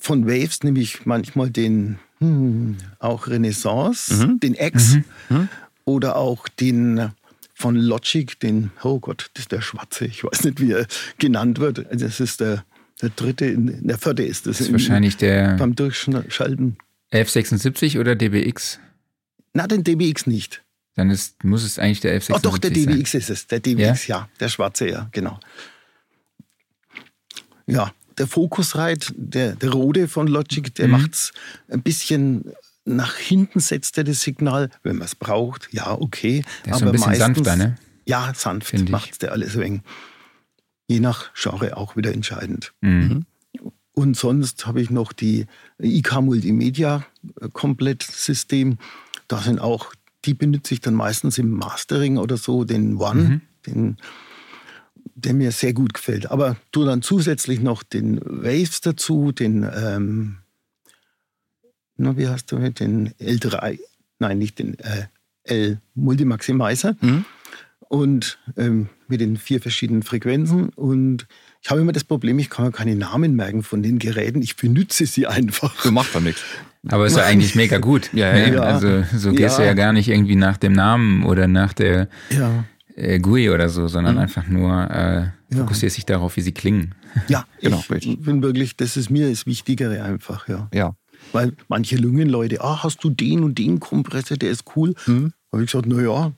von 0.00 0.26
Waves 0.26 0.62
nehme 0.62 0.80
ich 0.80 1.06
manchmal 1.06 1.50
den 1.50 1.98
hm, 2.20 2.76
auch 2.98 3.28
Renaissance, 3.28 4.12
Mhm. 4.26 4.40
den 4.40 4.54
X 4.54 4.96
Mhm. 5.28 5.48
oder 5.84 6.16
auch 6.16 6.48
den 6.48 7.12
von 7.54 7.74
Logic, 7.76 8.38
den, 8.40 8.70
oh 8.82 8.98
Gott, 9.00 9.30
das 9.34 9.42
ist 9.44 9.52
der 9.52 9.60
Schwarze, 9.60 10.04
ich 10.06 10.22
weiß 10.24 10.44
nicht, 10.44 10.60
wie 10.60 10.72
er 10.72 10.86
genannt 11.18 11.58
wird. 11.60 11.86
Also 11.90 12.06
das 12.06 12.18
ist 12.20 12.40
der, 12.40 12.64
der 13.02 13.10
dritte, 13.10 13.46
in- 13.46 13.86
der 13.86 13.98
vierte 13.98 14.22
ist 14.24 14.46
das. 14.46 14.58
Das 14.58 14.60
ist 14.62 14.66
in- 14.68 14.72
wahrscheinlich 14.74 15.16
der 15.16 15.56
beim 15.56 15.74
Durchschalten. 15.76 16.76
1176 17.10 17.98
oder 17.98 18.14
DBX. 18.14 18.78
Na, 19.54 19.66
den 19.66 19.82
DBX 19.84 20.26
nicht. 20.26 20.62
Dann 20.94 21.10
ist, 21.10 21.42
muss 21.44 21.62
es 21.64 21.78
eigentlich 21.78 22.00
der 22.00 22.12
Oh 22.12 22.34
1176 22.34 22.42
doch, 22.42 22.58
der 22.58 22.70
DBX 22.70 23.12
sein. 23.12 23.20
ist 23.20 23.30
es. 23.30 23.46
Der 23.46 23.60
DBX, 23.60 24.06
ja. 24.08 24.28
Der 24.40 24.48
schwarze, 24.48 24.88
ja, 24.88 25.08
genau. 25.12 25.38
Ja, 27.66 27.92
der 28.18 28.26
Focusrite, 28.26 29.12
der, 29.16 29.54
der 29.54 29.70
Rode 29.70 30.08
von 30.08 30.26
Logic, 30.26 30.74
der 30.74 30.86
Mhm. 30.88 30.92
macht's 30.92 31.32
ein 31.68 31.82
bisschen 31.82 32.52
nach 32.84 33.16
hinten 33.16 33.60
setzt 33.60 33.98
er 33.98 34.04
das 34.04 34.22
Signal, 34.22 34.70
wenn 34.82 34.96
man 34.96 35.04
es 35.04 35.14
braucht, 35.14 35.68
ja, 35.72 35.92
okay. 35.92 36.42
Der 36.64 36.72
ist 36.72 36.78
so 36.80 36.86
ein 36.86 36.92
bisschen 36.92 37.14
sanfter, 37.16 37.54
ne? 37.56 37.76
Ja, 38.06 38.32
sanft 38.34 38.88
macht 38.88 39.20
der 39.20 39.32
alles 39.32 39.58
wegen. 39.58 39.82
Je 40.88 41.00
nach 41.00 41.30
Genre 41.34 41.76
auch 41.76 41.96
wieder 41.96 42.14
entscheidend. 42.14 42.72
Mhm. 42.80 43.26
Und 43.98 44.16
sonst 44.16 44.64
habe 44.64 44.80
ich 44.80 44.90
noch 44.90 45.12
die 45.12 45.46
IK 45.80 46.20
Multimedia 46.20 47.04
äh, 47.40 47.48
Komplettsystem. 47.52 48.78
Da 49.26 49.38
sind 49.40 49.58
auch, 49.60 49.92
die 50.24 50.34
benutze 50.34 50.72
ich 50.74 50.80
dann 50.80 50.94
meistens 50.94 51.36
im 51.36 51.50
Mastering 51.50 52.16
oder 52.16 52.36
so, 52.36 52.62
den 52.62 52.96
One, 52.98 53.22
Mhm. 53.22 53.40
den, 53.66 53.96
der 55.16 55.34
mir 55.34 55.50
sehr 55.50 55.72
gut 55.72 55.94
gefällt. 55.94 56.30
Aber 56.30 56.54
tu 56.70 56.84
dann 56.84 57.02
zusätzlich 57.02 57.58
noch 57.60 57.82
den 57.82 58.20
Waves 58.20 58.80
dazu, 58.82 59.32
den, 59.32 59.68
ähm, 59.74 60.36
na, 61.96 62.16
wie 62.16 62.28
heißt 62.28 62.52
der, 62.52 62.70
den 62.70 63.08
L3, 63.14 63.80
nein, 64.20 64.38
nicht 64.38 64.60
den 64.60 64.78
äh, 64.78 65.06
L 65.42 65.80
Multimaximizer 65.96 66.94
Mhm. 67.00 67.24
und 67.88 68.38
ähm, 68.56 68.90
mit 69.08 69.20
den 69.20 69.36
vier 69.36 69.60
verschiedenen 69.60 70.04
Frequenzen. 70.04 70.68
Und 70.68 71.26
ich 71.62 71.70
habe 71.70 71.80
immer 71.80 71.92
das 71.92 72.04
Problem, 72.04 72.38
ich 72.38 72.50
kann 72.50 72.66
mir 72.66 72.72
keine 72.72 72.94
Namen 72.96 73.34
merken 73.36 73.62
von 73.62 73.82
den 73.82 73.98
Geräten. 73.98 74.42
Ich 74.42 74.56
benutze 74.56 75.06
sie 75.06 75.26
einfach. 75.26 75.74
So 75.82 75.90
macht 75.92 76.14
doch 76.14 76.20
nichts. 76.20 76.42
Aber 76.88 77.06
ist 77.06 77.16
ja 77.16 77.24
eigentlich 77.24 77.54
mega 77.54 77.78
gut. 77.78 78.10
Ja, 78.12 78.32
ne? 78.32 78.54
ja. 78.54 78.60
Also 78.60 79.02
so 79.16 79.32
gehst 79.32 79.58
du 79.58 79.62
Ja. 79.62 79.68
ja 79.68 79.74
gar 79.74 79.92
nicht 79.92 80.08
irgendwie 80.08 80.36
nach 80.36 80.56
dem 80.56 80.72
Namen 80.72 81.24
oder 81.24 81.48
nach 81.48 81.72
der 81.72 82.08
Ja, 82.30 82.64
äh, 82.94 83.18
GUI 83.18 83.50
oder 83.50 83.68
so, 83.68 83.88
sondern 83.88 84.14
Mhm. 84.14 84.20
einfach 84.20 84.46
nur 84.46 84.72
äh, 84.90 85.22
Ja. 85.50 85.60
fokussierst 85.62 85.96
dich 85.96 86.06
darauf, 86.06 86.36
wie 86.36 86.40
sie 86.42 86.52
klingen. 86.52 86.94
ja 87.28 87.44
Genau, 87.60 87.78
ich 87.80 87.90
richtig. 87.90 88.20
bin 88.22 88.42
wirklich, 88.42 88.76
das 88.76 88.96
ist 88.96 89.10
mir 89.10 89.28
das 89.28 89.44
Wichtigere 89.46 90.02
einfach, 90.04 90.48
ja. 90.48 90.68
Ja. 90.72 90.94
Weil 91.32 91.52
manche 91.68 91.96
Lungenleute, 91.96 92.60
ah, 92.62 92.84
hast 92.84 93.02
du 93.02 93.10
den 93.10 93.42
und 93.42 93.58
den 93.58 93.80
Kompressor, 93.80 94.36
der 94.36 94.50
ist 94.50 94.64
cool. 94.76 94.94
Mhm. 95.06 95.32
Habe 95.52 95.64
ich 95.64 95.72
gesagt, 95.72 95.86
na 95.88 96.00
ja, 96.00 96.08
wa- 96.08 96.32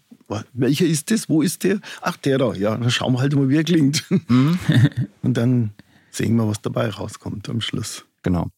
welcher 0.53 0.87
ist 0.87 1.11
das? 1.11 1.29
Wo 1.29 1.43
ist 1.43 1.65
der? 1.65 1.81
Ach, 2.01 2.17
der 2.17 2.39
da. 2.39 2.55
Ja, 2.55 2.77
dann 2.77 2.91
schauen 2.91 3.13
wir 3.15 3.21
halt 3.21 3.35
mal, 3.35 3.49
wie 3.49 3.57
er 3.57 3.65
klingt. 3.65 4.05
Mhm. 4.29 4.59
Und 5.23 5.37
dann 5.37 5.71
sehen 6.11 6.37
wir, 6.37 6.47
was 6.49 6.61
dabei 6.63 6.89
rauskommt 6.89 7.49
am 7.49 7.61
Schluss. 7.61 8.05
Genau. 8.23 8.49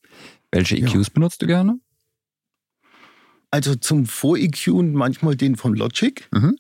Welche 0.51 0.77
Ja. 0.79 0.87
EQs 0.89 1.11
benutzt 1.11 1.41
du 1.43 1.47
gerne? 1.47 1.79
Also 3.51 3.75
zum 3.75 4.07
Vor-EQ 4.07 4.69
manchmal 4.93 5.37
den 5.37 5.57
von 5.57 5.75
Logic, 5.75 6.29
Mhm. 6.33 6.57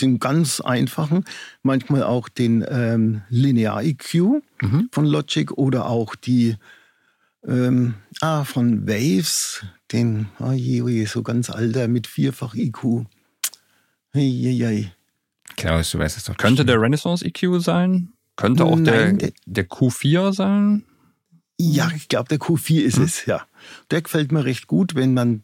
den 0.00 0.18
ganz 0.18 0.60
einfachen, 0.60 1.24
manchmal 1.62 2.02
auch 2.02 2.28
den 2.28 2.64
ähm, 2.68 3.22
Linear-EQ 3.28 4.42
Mhm. 4.62 4.88
von 4.90 5.04
Logic 5.06 5.52
oder 5.52 5.86
auch 5.86 6.14
die 6.16 6.56
ähm, 7.46 7.94
ah, 8.20 8.44
von 8.44 8.86
Waves, 8.86 9.64
den, 9.90 10.28
oh 10.38 10.52
je, 10.52 10.82
oh 10.82 10.88
je, 10.88 11.04
so 11.06 11.22
ganz 11.24 11.50
alter 11.50 11.88
mit 11.88 12.06
vierfach 12.06 12.54
Hey. 14.12 14.90
Klaus, 15.56 15.90
du 15.90 15.98
weißt 15.98 16.16
es 16.16 16.24
doch. 16.24 16.36
Könnte 16.36 16.64
der 16.64 16.80
Renaissance 16.80 17.24
EQ 17.24 17.60
sein? 17.60 18.12
Könnte 18.36 18.64
auch 18.64 18.78
der, 18.80 19.06
Nein, 19.06 19.18
der- 19.18 19.32
der 19.46 19.68
Q4 19.68 20.32
sein? 20.32 20.84
Ja, 21.58 21.90
ich 21.94 22.08
glaube, 22.08 22.28
der 22.28 22.38
Q4 22.38 22.80
ist 22.82 22.98
es, 22.98 23.26
ja. 23.26 23.46
Der 23.90 24.02
gefällt 24.02 24.32
mir 24.32 24.44
recht 24.44 24.66
gut, 24.66 24.94
wenn 24.94 25.14
man, 25.14 25.42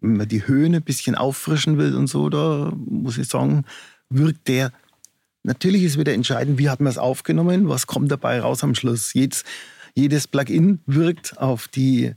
wenn 0.00 0.16
man 0.16 0.28
die 0.28 0.46
Höhen 0.46 0.74
ein 0.74 0.82
bisschen 0.82 1.14
auffrischen 1.14 1.78
will 1.78 1.94
und 1.94 2.06
so, 2.08 2.28
da 2.28 2.72
muss 2.76 3.18
ich 3.18 3.28
sagen, 3.28 3.64
wirkt 4.08 4.48
der. 4.48 4.72
Natürlich 5.42 5.82
ist 5.84 5.98
wieder 5.98 6.12
entscheidend, 6.12 6.58
wie 6.58 6.68
hat 6.68 6.80
man 6.80 6.90
es 6.90 6.98
aufgenommen, 6.98 7.68
was 7.68 7.86
kommt 7.86 8.10
dabei 8.10 8.40
raus 8.40 8.62
am 8.64 8.74
Schluss. 8.74 9.14
Jedes, 9.14 9.44
jedes 9.94 10.26
Plugin 10.26 10.80
wirkt 10.86 11.38
auf 11.38 11.68
die 11.68 12.14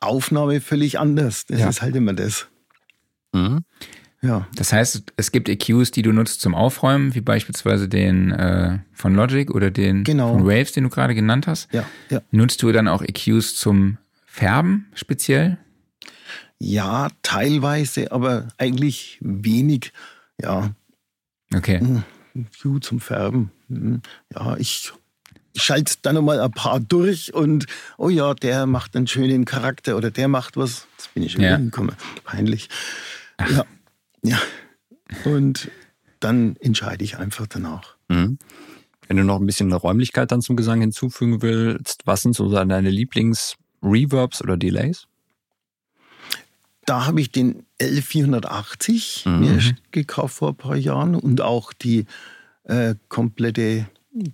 Aufnahme 0.00 0.60
völlig 0.60 0.98
anders. 0.98 1.46
Das 1.46 1.60
Ja. 1.60 1.68
ist 1.68 1.82
halt 1.82 1.96
immer 1.96 2.12
das. 2.12 2.46
Mhm. 3.32 3.64
Ja. 4.22 4.46
Das 4.54 4.72
heißt, 4.72 5.12
es 5.16 5.32
gibt 5.32 5.48
EQs, 5.48 5.92
die 5.92 6.02
du 6.02 6.12
nutzt 6.12 6.40
zum 6.42 6.54
Aufräumen, 6.54 7.14
wie 7.14 7.22
beispielsweise 7.22 7.88
den 7.88 8.30
äh, 8.32 8.78
von 8.92 9.14
Logic 9.14 9.50
oder 9.50 9.70
den 9.70 10.04
Genau. 10.04 10.34
von 10.34 10.44
Waves, 10.46 10.72
den 10.72 10.84
du 10.84 10.90
gerade 10.90 11.14
genannt 11.14 11.46
hast. 11.46 11.72
Ja, 11.72 11.86
ja. 12.10 12.20
Nutzt 12.30 12.62
du 12.62 12.70
dann 12.72 12.86
auch 12.88 13.02
EQs 13.02 13.54
zum 13.56 13.96
Färben 14.26 14.86
speziell? 14.94 15.58
ja, 16.62 17.08
teilweise, 17.22 18.12
aber 18.12 18.48
eigentlich 18.58 19.18
wenig. 19.22 19.92
Ja, 20.40 20.70
Okay. 21.54 21.80
Cue 22.62 22.78
zum 22.80 23.00
Färben. 23.00 23.50
Hm, 23.68 24.02
Ja, 24.34 24.56
ich 24.58 24.92
schalte 25.56 25.94
dann 26.02 26.14
nochmal 26.14 26.38
ein 26.40 26.50
paar 26.52 26.78
durch 26.78 27.32
und 27.34 27.66
oh 27.98 28.08
ja, 28.10 28.34
der 28.34 28.66
macht 28.66 28.94
einen 28.94 29.06
schönen 29.08 29.46
Charakter 29.46 29.96
oder 29.96 30.10
der 30.10 30.28
macht 30.28 30.56
was. 30.58 30.86
Jetzt 30.98 31.14
bin 31.14 31.22
ich 31.24 31.32
schon 31.32 31.40
Ja. 31.42 31.56
hingekommen. 31.56 31.96
Peinlich. 32.24 32.68
Ja. 33.40 33.64
Ja. 34.22 34.38
Und 35.24 35.70
dann 36.20 36.56
entscheide 36.56 37.04
ich 37.04 37.18
einfach 37.18 37.46
danach. 37.46 37.96
Mhm. 38.08 38.38
Wenn 39.08 39.16
du 39.16 39.24
noch 39.24 39.40
ein 39.40 39.46
bisschen 39.46 39.72
Räumlichkeit 39.72 40.30
dann 40.30 40.40
zum 40.42 40.56
Gesang 40.56 40.80
hinzufügen 40.80 41.42
willst, 41.42 42.02
was 42.06 42.22
sind 42.22 42.34
so 42.36 42.48
deine 42.50 42.90
Lieblings-Reverbs 42.90 44.42
oder 44.42 44.56
Delays? 44.56 45.06
Da 46.86 47.06
habe 47.06 47.20
ich 47.20 47.30
den 47.32 47.64
L480 47.80 49.28
Mhm. 49.28 49.40
mir 49.40 49.60
gekauft 49.90 50.36
vor 50.36 50.50
ein 50.50 50.56
paar 50.56 50.76
Jahren 50.76 51.14
und 51.14 51.40
auch 51.40 51.72
die 51.72 52.06
äh, 52.64 52.94
komplette 53.08 53.86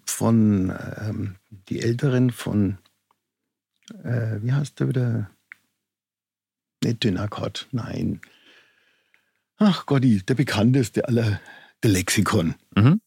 von 0.05 0.72
ähm, 1.01 1.37
die 1.68 1.80
älteren 1.80 2.30
von 2.30 2.78
äh, 4.05 4.39
wie 4.43 4.53
heißt 4.53 4.80
der 4.80 4.89
wieder? 4.89 5.30
Nicht 6.82 7.03
Dynacord, 7.05 7.66
nein. 7.72 8.20
Ach 9.59 9.86
Gotti, 9.86 10.22
der 10.22 10.34
bekannteste 10.34 11.09
aller, 11.09 11.40
der 11.82 11.90
Lexikon. 11.90 12.54
Mhm. 12.74 13.00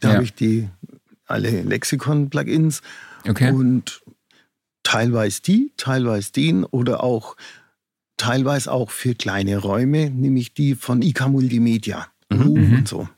Da 0.00 0.08
Ja. 0.08 0.14
habe 0.14 0.24
ich 0.24 0.34
die 0.34 0.68
alle 1.26 1.62
Lexikon-Plugins 1.62 2.82
Okay. 3.28 3.50
und 3.52 4.02
teilweise 4.82 5.40
die, 5.42 5.72
teilweise 5.76 6.32
den 6.32 6.64
oder 6.64 7.02
auch 7.02 7.36
teilweise 8.16 8.70
auch 8.70 8.90
für 8.90 9.14
kleine 9.14 9.56
Räume, 9.58 10.10
nämlich 10.10 10.54
die 10.54 10.74
von 10.74 11.00
IK 11.02 11.28
Multimedia, 11.28 12.06
Mhm. 12.30 12.40
Room 12.42 12.68
Mhm. 12.70 12.76
und 12.78 12.88
so. 12.88 13.08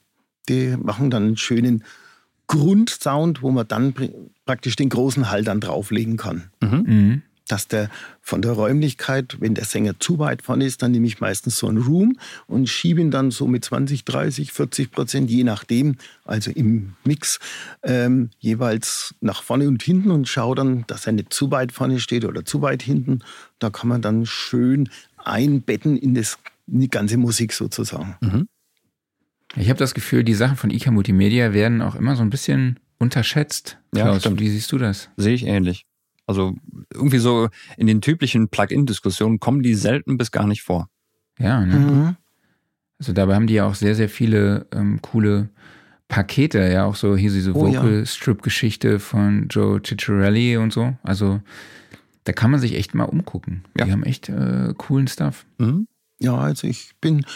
Die 0.49 0.77
machen 0.77 1.11
dann 1.11 1.25
einen 1.25 1.37
schönen 1.37 1.83
Grundsound, 2.47 3.43
wo 3.43 3.51
man 3.51 3.67
dann 3.67 3.93
pr- 3.95 4.13
praktisch 4.45 4.77
den 4.77 4.89
großen 4.89 5.31
Hall 5.31 5.43
dann 5.43 5.61
drauflegen 5.61 6.17
kann. 6.17 6.51
Mhm. 6.61 7.23
Dass 7.49 7.69
der 7.69 7.91
von 8.21 8.43
der 8.43 8.53
Räumlichkeit, 8.53 9.37
wenn 9.41 9.55
der 9.55 9.65
Sänger 9.65 9.99
zu 10.01 10.19
weit 10.19 10.43
vorne 10.43 10.65
ist, 10.65 10.83
dann 10.83 10.91
nehme 10.91 11.07
ich 11.07 11.21
meistens 11.21 11.59
so 11.59 11.69
einen 11.69 11.79
Room 11.79 12.19
und 12.47 12.69
schiebe 12.69 13.01
ihn 13.01 13.11
dann 13.11 13.31
so 13.31 13.47
mit 13.47 13.65
20, 13.65 14.05
30, 14.05 14.53
40 14.53 14.91
Prozent, 14.91 15.31
je 15.31 15.45
nachdem, 15.45 15.97
also 16.25 16.51
im 16.51 16.95
Mix, 17.05 17.39
ähm, 17.83 18.31
jeweils 18.39 19.15
nach 19.21 19.43
vorne 19.43 19.69
und 19.69 19.83
hinten 19.83 20.11
und 20.11 20.29
schaue 20.29 20.57
dann, 20.57 20.85
dass 20.89 21.07
er 21.07 21.13
nicht 21.13 21.33
zu 21.33 21.51
weit 21.51 21.71
vorne 21.73 22.01
steht 22.01 22.25
oder 22.25 22.45
zu 22.45 22.63
weit 22.63 22.83
hinten. 22.83 23.21
Da 23.59 23.71
kann 23.71 23.89
man 23.89 24.03
dann 24.03 24.27
schön 24.27 24.89
einbetten 25.17 25.97
in, 25.97 26.15
das, 26.15 26.39
in 26.67 26.81
die 26.81 26.91
ganze 26.91 27.17
Musik 27.17 27.53
sozusagen. 27.53 28.17
Mhm. 28.21 28.49
Ich 29.55 29.69
habe 29.69 29.79
das 29.79 29.95
Gefühl, 29.95 30.25
die 30.25 30.35
Sachen 30.35 30.57
von 30.57 30.71
IK 30.71 30.91
Multimedia 30.91 31.53
werden 31.53 31.81
auch 31.81 31.95
immer 31.95 32.17
so 32.17 32.23
ein 32.23 32.31
bisschen 32.31 32.79
unterschätzt. 32.99 33.79
Ja, 33.95 34.05
Klaus, 34.05 34.21
stimmt. 34.21 34.41
wie 34.41 34.49
siehst 34.49 34.73
du 34.73 34.79
das? 34.79 35.11
Sehe 35.17 35.35
ich 35.35 35.45
ähnlich. 35.45 35.85
Also 36.27 36.55
irgendwie 36.93 37.19
so 37.19 37.49
in 37.77 37.87
den 37.87 38.01
typischen 38.01 38.49
Plugin-Diskussionen 38.49 39.39
kommen 39.39 39.63
die 39.63 39.75
selten 39.75 40.17
bis 40.17 40.31
gar 40.33 40.47
nicht 40.47 40.63
vor. 40.63 40.89
Ja, 41.39 41.65
ne? 41.65 41.77
Mhm. 41.77 42.17
Also 42.99 43.13
dabei 43.13 43.35
haben 43.35 43.47
die 43.47 43.55
ja 43.55 43.67
auch 43.67 43.75
sehr, 43.75 43.95
sehr 43.95 44.09
viele 44.09 44.67
ähm, 44.73 45.01
coole 45.03 45.51
Pakete, 46.09 46.61
ja, 46.73 46.85
auch 46.85 46.97
so 46.97 47.17
hier 47.17 47.31
diese 47.31 47.55
Oh, 47.55 47.67
ja. 47.67 47.83
Vocal-Strip-Geschichte 47.83 48.99
von 49.01 49.49
Joe 49.49 49.81
Cicciarelli 49.85 50.57
und 50.57 50.73
so. 50.73 50.97
Also 51.03 51.41
da 52.25 52.33
kann 52.33 52.51
man 52.51 52.61
sich 52.61 52.75
echt 52.75 52.95
mal 52.95 53.05
umgucken. 53.05 53.65
Ja. 53.77 53.85
Die 53.85 53.93
haben 53.93 54.03
echt 54.03 54.29
äh, 54.29 54.73
coolen 54.77 55.09
Stuff. 55.09 55.47
Mhm. 55.59 55.87
Ja, 56.19 56.37
also 56.37 56.67
ich 56.67 56.93
bin, 57.01 57.27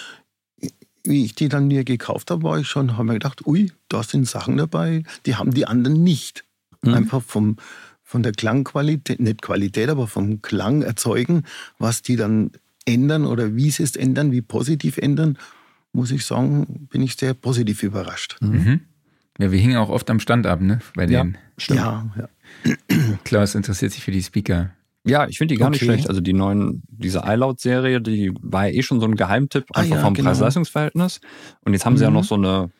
wie 1.04 1.24
ich 1.24 1.34
die 1.34 1.48
dann 1.48 1.66
mir 1.68 1.84
gekauft 1.84 2.30
habe, 2.30 2.42
war 2.42 2.58
ich 2.58 2.66
schon, 2.68 2.92
habe 2.94 3.04
mir 3.04 3.14
gedacht, 3.14 3.46
ui, 3.46 3.72
da 3.88 4.02
sind 4.02 4.26
Sachen 4.26 4.56
dabei, 4.56 5.02
die 5.26 5.36
haben 5.36 5.52
die 5.52 5.66
anderen 5.66 6.02
nicht. 6.02 6.44
Mhm. 6.82 6.94
Einfach 6.94 7.22
vom, 7.22 7.56
von 8.10 8.24
der 8.24 8.32
Klangqualität, 8.32 9.20
nicht 9.20 9.40
Qualität, 9.40 9.88
aber 9.88 10.08
vom 10.08 10.42
Klang 10.42 10.82
erzeugen, 10.82 11.44
was 11.78 12.02
die 12.02 12.16
dann 12.16 12.50
ändern 12.84 13.24
oder 13.24 13.54
wie 13.54 13.70
sie 13.70 13.84
es 13.84 13.94
ändern, 13.94 14.32
wie 14.32 14.40
positiv 14.42 14.98
ändern, 14.98 15.38
muss 15.92 16.10
ich 16.10 16.26
sagen, 16.26 16.88
bin 16.90 17.02
ich 17.02 17.14
sehr 17.14 17.34
positiv 17.34 17.84
überrascht. 17.84 18.36
Mhm. 18.40 18.80
Ja, 19.38 19.52
wir 19.52 19.60
hingen 19.60 19.76
auch 19.76 19.90
oft 19.90 20.10
am 20.10 20.18
Stand 20.18 20.44
ab, 20.48 20.60
ne? 20.60 20.80
Bei 20.96 21.06
Ja. 21.06 21.24
Stimmt. 21.56 21.78
Ja, 21.80 22.04
ja. 22.18 22.74
Klaus 23.24 23.54
interessiert 23.54 23.92
sich 23.92 24.02
für 24.02 24.10
die 24.10 24.22
Speaker. 24.22 24.70
Ja, 25.06 25.28
ich 25.28 25.38
finde 25.38 25.54
die 25.54 25.58
gar 25.60 25.70
nicht 25.70 25.80
Okay. 25.82 25.92
schlecht. 25.92 26.08
Also 26.08 26.20
die 26.20 26.32
neuen, 26.32 26.82
diese 26.88 27.22
iLoud-Serie, 27.24 28.00
die 28.00 28.32
war 28.42 28.66
ja 28.66 28.74
eh 28.74 28.82
schon 28.82 28.98
so 29.00 29.06
ein 29.06 29.14
Geheimtipp, 29.14 29.66
Ah, 29.72 29.80
einfach 29.80 29.96
ja, 29.96 30.02
vom 30.02 30.14
genau. 30.14 30.30
Preis-Leistungs-Verhältnis. 30.30 31.20
Und 31.64 31.74
jetzt 31.74 31.86
haben 31.86 31.96
sie 31.96 32.02
ja 32.04 32.10
Mhm. 32.10 32.16
noch 32.16 32.24
so 32.24 32.34
eine, 32.34 32.70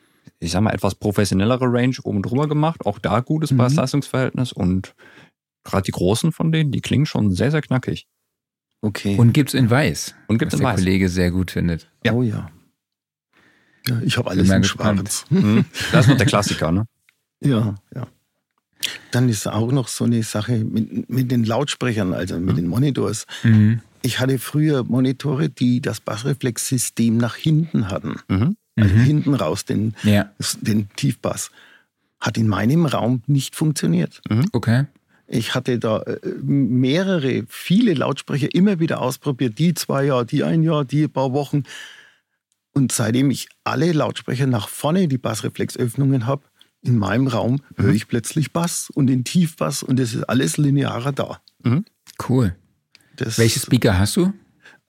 ich 0.41 0.51
sag 0.51 0.61
mal, 0.63 0.73
etwas 0.75 0.95
professionellere 0.97 1.65
Range 1.67 1.95
oben 2.03 2.21
drüber 2.23 2.47
gemacht. 2.49 2.85
Auch 2.85 2.99
da 2.99 3.21
gutes 3.21 3.53
Mhm. 3.53 3.59
Preis-Leistungs-Verhältnis. 3.59 4.53
Und 4.53 4.95
gerade 5.65 5.83
die 5.85 5.91
großen 5.93 6.33
von 6.33 6.53
denen, 6.53 6.71
die 6.73 6.81
klingen 6.81 7.07
schon 7.07 7.31
sehr, 7.33 7.51
sehr 7.51 7.61
knackig. 7.63 8.07
Okay. 8.83 9.17
Und 9.17 9.33
gibt's 9.33 9.55
in 9.55 9.69
weiß. 9.71 10.15
Und 10.29 10.39
gibt's 10.39 10.55
in 10.55 10.61
der 10.61 10.71
weiß. 10.71 10.77
Kollege 10.81 11.09
sehr 11.09 11.31
gut 11.31 11.51
findet. 11.51 11.91
Ja. 12.05 12.13
Oh 12.13 12.23
ja. 12.23 12.51
Ja, 13.87 14.01
ich 14.03 14.17
habe 14.19 14.31
alles 14.31 14.49
in. 14.51 14.65
Schwarz. 14.65 15.25
Mhm. 15.31 15.65
Das 15.93 16.05
ist 16.07 16.11
noch 16.11 16.17
der 16.17 16.27
Klassiker, 16.27 16.71
ne? 16.73 16.87
Ja, 17.43 17.75
ja. 17.95 18.07
Dann 19.11 19.29
ist 19.29 19.47
auch 19.47 19.73
noch 19.73 19.89
so 19.89 20.05
eine 20.05 20.23
Sache 20.23 20.59
mit, 20.65 21.11
mit 21.11 21.31
den 21.31 21.45
Lautsprechern, 21.45 22.15
also 22.15 22.39
mit 22.39 22.57
den 22.57 22.67
Monitors. 22.69 23.27
Mhm. 23.43 23.81
Ich 24.03 24.19
hatte 24.21 24.39
früher 24.39 24.85
Monitore, 24.85 25.51
die 25.51 25.81
das 25.83 26.01
Bassreflexsystem 26.01 27.19
nach 27.19 27.37
hinten 27.37 27.89
hatten. 27.91 28.17
Mhm. 28.29 28.57
Also 28.77 28.95
Mhm. 28.95 29.01
hinten 29.01 29.35
raus, 29.35 29.65
den, 29.67 29.95
Ja, 30.03 30.31
den 30.63 30.89
Tiefbass. 30.97 31.51
Hat 32.21 32.39
in 32.39 32.49
meinem 32.49 32.87
Raum 32.87 33.23
nicht 33.27 33.57
funktioniert. 33.57 34.23
okay. 34.53 34.87
Ich 35.33 35.55
hatte 35.55 35.79
da 35.79 36.01
äh, 36.03 36.19
mehrere, 36.43 37.45
viele 37.49 37.95
Lautsprecher 37.95 38.53
immer 38.53 38.81
wieder 38.81 39.01
ausprobiert. 39.01 39.59
Die 39.59 39.75
zwei 39.75 40.05
Jahre, 40.07 40.27
die 40.27 40.43
ein 40.43 40.63
Jahr, 40.65 40.85
die 40.85 41.05
ein 41.05 41.11
paar 41.11 41.33
Wochen. 41.33 41.63
Und 42.73 42.91
seitdem 42.91 43.31
ich 43.31 43.49
alle 43.63 43.93
Lautsprecher 43.93 44.47
nach 44.47 44.69
vorne, 44.69 45.07
die 45.07 45.19
Bassreflexöffnungen 45.19 46.27
habe, 46.27 46.43
in 46.83 46.99
meinem 46.99 47.27
Raum 47.29 47.61
höre 47.77 47.93
ich 47.93 48.09
plötzlich 48.09 48.53
Bass 48.53 48.91
und 48.91 49.07
den 49.07 49.23
Tiefbass 49.23 49.83
und 49.83 50.01
es 50.01 50.15
ist 50.15 50.25
alles 50.25 50.57
linearer 50.57 51.13
da. 51.13 51.41
Cool. 52.29 52.57
Das, 53.17 53.39
Welche 53.39 53.61
Speaker 53.61 53.99
hast 53.99 54.17
du? 54.17 54.33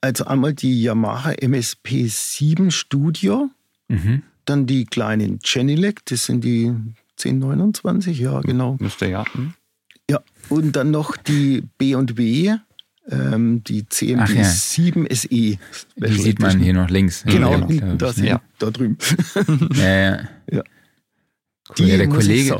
Also 0.00 0.24
einmal 0.24 0.54
die 0.54 0.82
Yamaha 0.82 1.32
MSP 1.32 2.08
7 2.08 2.70
Studio, 2.70 3.50
Mhm. 3.88 4.22
dann 4.46 4.66
die 4.66 4.86
kleinen 4.86 5.38
Genelec, 5.40 6.04
das 6.06 6.24
sind 6.24 6.42
die 6.44 6.72
1029, 7.18 8.18
ja 8.18 8.40
genau. 8.40 8.76
Müsste 8.80 9.06
ja. 9.06 9.24
Mhm. 9.34 9.52
Ja, 10.52 10.58
und 10.58 10.72
dann 10.76 10.90
noch 10.90 11.16
die 11.16 11.62
B&W, 11.78 12.54
ähm, 13.10 13.64
die 13.64 13.84
Ach 14.18 14.28
ja. 14.30 14.44
7 14.44 15.06
SE. 15.10 15.28
Die 15.28 15.58
sieht 15.96 16.38
man 16.40 16.60
hier 16.60 16.74
noch 16.74 16.88
links. 16.88 17.24
Genau, 17.26 17.50
Ja, 17.58 17.58
hinten, 17.66 17.78
glaub 17.78 17.98
da, 17.98 18.08
ich, 18.10 18.14
sind- 18.14 18.24
ne? 18.24 18.30
Ja. 18.30 18.42
da 18.58 18.70
drüben. 18.70 18.96
Ja, 19.76 19.88
ja. 19.88 20.20
Ja. 20.50 20.62
Cool. 21.78 21.86
ja, 21.88 21.96
der 21.96 22.08
Kollege. 22.08 22.58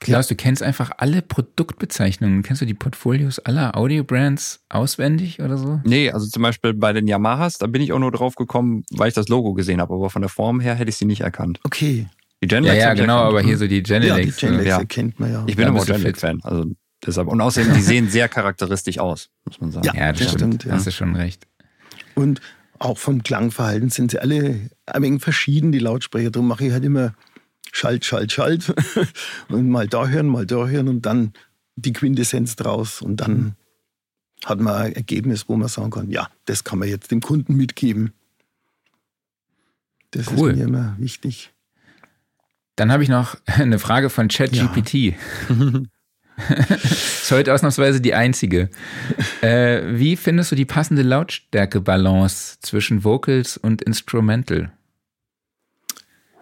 Klaus, 0.00 0.26
du 0.26 0.34
kennst 0.34 0.64
einfach 0.64 0.90
alle 0.98 1.22
Produktbezeichnungen. 1.22 2.42
Kennst 2.42 2.60
du 2.60 2.66
die 2.66 2.74
Portfolios 2.74 3.38
aller 3.38 3.76
Audio-Brands 3.76 4.64
auswendig 4.68 5.40
oder 5.40 5.56
so? 5.56 5.80
Nee, 5.84 6.10
also 6.10 6.26
zum 6.26 6.42
Beispiel 6.42 6.74
bei 6.74 6.92
den 6.92 7.06
Yamahas, 7.06 7.58
da 7.58 7.68
bin 7.68 7.82
ich 7.82 7.92
auch 7.92 8.00
nur 8.00 8.10
drauf 8.10 8.34
gekommen, 8.34 8.82
weil 8.90 9.08
ich 9.08 9.14
das 9.14 9.28
Logo 9.28 9.52
gesehen 9.54 9.80
habe, 9.80 9.94
aber 9.94 10.10
von 10.10 10.22
der 10.22 10.28
Form 10.28 10.58
her 10.58 10.74
hätte 10.74 10.88
ich 10.88 10.96
sie 10.96 11.04
nicht 11.04 11.20
erkannt. 11.20 11.60
Okay. 11.62 12.08
Die 12.42 12.48
Ja, 12.48 12.58
Genlex 12.58 12.82
ja, 12.82 12.92
ich 12.94 13.00
genau, 13.00 13.18
erkannt. 13.18 13.28
aber 13.30 13.40
hier 13.42 13.56
so 13.58 13.68
die 13.68 13.76
Ja, 13.76 13.80
die 13.82 14.06
Genelecs. 14.08 14.36
Genelecs 14.38 14.68
Ja. 14.68 14.78
erkennt 14.80 15.20
man 15.20 15.32
ja. 15.32 15.44
Ich 15.46 15.54
bin 15.54 15.68
aber 15.68 15.78
auch. 15.80 15.86
Genlex-Fan. 15.86 16.40
Also 16.42 16.64
deshalb. 17.06 17.28
Und 17.28 17.40
außerdem, 17.40 17.74
die 17.74 17.80
sehen 17.80 18.08
sehr 18.08 18.28
charakteristisch 18.28 18.98
aus, 18.98 19.30
muss 19.44 19.60
man 19.60 19.72
sagen. 19.72 19.86
Ja. 19.86 19.94
ja, 19.94 20.12
das, 20.12 20.20
das 20.20 20.28
stimmt. 20.32 20.54
stimmt, 20.54 20.64
ja. 20.64 20.72
Hast 20.72 20.86
du 20.86 20.92
schon 20.92 21.16
recht. 21.16 21.46
Und 22.14 22.40
auch 22.78 22.98
vom 22.98 23.22
Klangverhalten 23.22 23.90
sind 23.90 24.10
sie 24.10 24.18
alle 24.18 24.70
ein 24.86 25.02
wenig 25.02 25.22
verschieden, 25.22 25.72
die 25.72 25.78
Lautsprecher. 25.78 26.30
Darum 26.30 26.48
mache 26.48 26.66
ich 26.66 26.72
halt 26.72 26.84
immer 26.84 27.14
Schalt, 27.70 28.04
Schalt, 28.04 28.32
Schalt. 28.32 28.74
und 29.48 29.68
mal 29.68 29.88
da 29.88 30.08
hören, 30.08 30.26
mal 30.26 30.46
da 30.46 30.66
hören 30.66 30.88
und 30.88 31.06
dann 31.06 31.32
die 31.76 31.92
Quintessenz 31.92 32.56
draus. 32.56 33.00
Und 33.00 33.16
dann 33.18 33.56
hat 34.44 34.60
man 34.60 34.74
ein 34.74 34.92
Ergebnis, 34.94 35.48
wo 35.48 35.56
man 35.56 35.68
sagen 35.68 35.90
kann, 35.90 36.10
ja, 36.10 36.28
das 36.44 36.64
kann 36.64 36.78
man 36.78 36.88
jetzt 36.88 37.10
dem 37.10 37.20
Kunden 37.20 37.54
mitgeben. 37.54 38.12
Das 40.10 40.28
Cool. 40.28 40.50
ist 40.50 40.58
mir 40.58 40.64
immer 40.64 40.96
wichtig. 40.98 41.52
Dann 42.76 42.90
habe 42.90 43.02
ich 43.02 43.08
noch 43.08 43.36
eine 43.46 43.78
Frage 43.78 44.10
von 44.10 44.28
ChatGPT. 44.28 45.14
ist 46.70 47.30
heute 47.30 47.54
ausnahmsweise 47.54 48.00
die 48.00 48.14
einzige. 48.14 48.70
Äh, 49.40 49.98
wie 49.98 50.16
findest 50.16 50.52
du 50.52 50.56
die 50.56 50.64
passende 50.64 51.02
Lautstärke-Balance 51.02 52.58
zwischen 52.60 53.04
Vocals 53.04 53.56
und 53.56 53.82
Instrumental? 53.82 54.72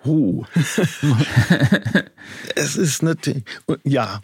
Huh. 0.05 0.45
es 2.55 2.77
ist 2.77 3.03
natürlich, 3.03 3.45
ja, 3.85 4.21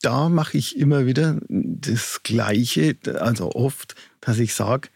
da 0.00 0.28
mache 0.28 0.58
ich 0.58 0.78
immer 0.78 1.06
wieder 1.06 1.40
das 1.48 2.22
Gleiche, 2.22 2.96
also 3.18 3.52
oft, 3.52 3.94
dass 4.20 4.38
ich 4.38 4.54
sage, 4.54 4.88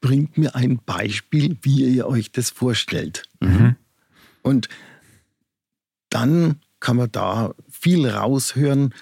bringt 0.00 0.36
mir 0.36 0.54
ein 0.54 0.78
Beispiel, 0.84 1.56
wie 1.62 1.94
ihr 1.94 2.06
euch 2.06 2.30
das 2.30 2.50
vorstellt. 2.50 3.22
Mhm. 3.40 3.76
Und 4.42 4.68
dann 6.10 6.60
kann 6.78 6.96
man 6.96 7.10
da 7.10 7.54
viel 7.70 8.06
raushören, 8.06 8.92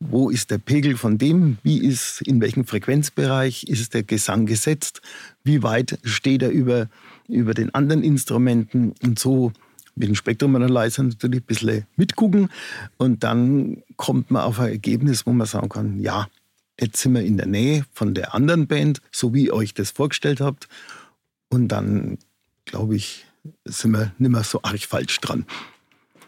wo 0.00 0.30
ist 0.30 0.50
der 0.50 0.58
Pegel 0.58 0.96
von 0.96 1.18
dem, 1.18 1.58
wie 1.62 1.78
ist, 1.78 2.22
in 2.22 2.40
welchem 2.40 2.64
Frequenzbereich 2.64 3.64
ist 3.64 3.92
der 3.92 4.02
Gesang 4.02 4.46
gesetzt, 4.46 5.02
wie 5.44 5.62
weit 5.62 5.98
steht 6.02 6.42
er 6.42 6.50
über, 6.50 6.88
über 7.28 7.52
den 7.52 7.72
anderen 7.74 8.02
Instrumenten? 8.02 8.94
Und 9.02 9.18
so 9.18 9.52
mit 9.94 10.08
dem 10.08 10.14
Spektrumanalyzer 10.14 11.02
natürlich 11.02 11.40
ein 11.40 11.46
bisschen 11.46 11.86
mitgucken. 11.96 12.48
Und 12.96 13.22
dann 13.22 13.82
kommt 13.96 14.30
man 14.30 14.42
auf 14.42 14.58
ein 14.58 14.70
Ergebnis, 14.70 15.26
wo 15.26 15.32
man 15.32 15.46
sagen 15.46 15.68
kann, 15.68 16.00
ja, 16.00 16.28
jetzt 16.80 17.00
sind 17.00 17.14
wir 17.14 17.22
in 17.22 17.36
der 17.36 17.46
Nähe 17.46 17.84
von 17.92 18.14
der 18.14 18.34
anderen 18.34 18.66
Band, 18.66 19.02
so 19.12 19.34
wie 19.34 19.46
ihr 19.46 19.54
euch 19.54 19.74
das 19.74 19.90
vorgestellt 19.90 20.40
habt. 20.40 20.68
Und 21.50 21.68
dann, 21.68 22.16
glaube 22.64 22.96
ich, 22.96 23.26
sind 23.66 23.92
wir 23.92 24.12
nicht 24.18 24.30
mehr 24.30 24.44
so 24.44 24.60
arg 24.62 24.80
falsch 24.80 25.20
dran. 25.20 25.44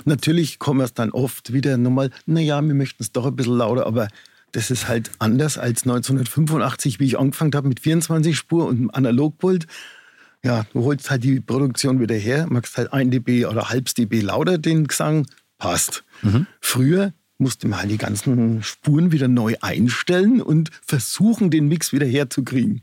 Natürlich 0.05 0.59
kommen 0.59 0.81
es 0.81 0.95
dann 0.95 1.11
oft 1.11 1.53
wieder 1.53 1.77
nochmal, 1.77 2.11
naja, 2.27 2.61
wir 2.63 2.75
möchten 2.75 3.03
es 3.03 3.13
doch 3.13 3.27
ein 3.27 3.37
bisschen 3.37 3.57
lauter, 3.57 3.87
aber 3.87 4.09
das 4.53 4.71
ist 4.71 4.89
halt 4.89 5.11
anders 5.19 5.57
als 5.57 5.83
1985, 5.83 7.01
wie 7.01 7.07
ich 7.07 7.19
angefangen 7.19 7.53
habe 7.55 7.69
mit 7.69 7.81
24 7.81 8.37
Spur 8.37 8.67
und 8.67 8.79
einem 8.79 8.91
Analogpult. 8.93 9.67
Ja, 10.45 10.67
du 10.73 10.85
holst 10.85 11.11
halt 11.11 11.25
die 11.25 11.41
Produktion 11.41 12.01
wieder 12.01 12.17
her, 12.17 12.47
machst 12.51 12.77
halt 12.77 12.93
ein 12.93 13.11
dB 13.11 13.47
oder 13.47 13.71
halbs 13.71 13.95
dB 13.95 14.21
lauter 14.21 14.59
den 14.59 14.89
Gesang, 14.89 15.27
passt. 15.57 16.05
Früher 16.61 17.15
musste 17.39 17.67
man 17.69 17.81
halt 17.81 17.91
die 17.91 17.99
ganzen 17.99 18.63
Spuren 18.63 19.11
wieder 19.13 19.29
neu 19.29 19.55
einstellen 19.61 20.43
und 20.43 20.71
versuchen, 20.85 21.51
den 21.51 21.69
Mix 21.69 21.93
wieder 21.93 22.07
herzukriegen. 22.07 22.83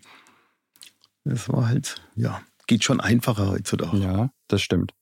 Das 1.24 1.50
war 1.50 1.68
halt, 1.68 2.02
ja, 2.16 2.42
geht 2.66 2.84
schon 2.84 3.00
einfacher 3.00 3.50
heutzutage. 3.50 3.98
Ja, 3.98 4.32
das 4.48 4.62
stimmt. 4.62 4.94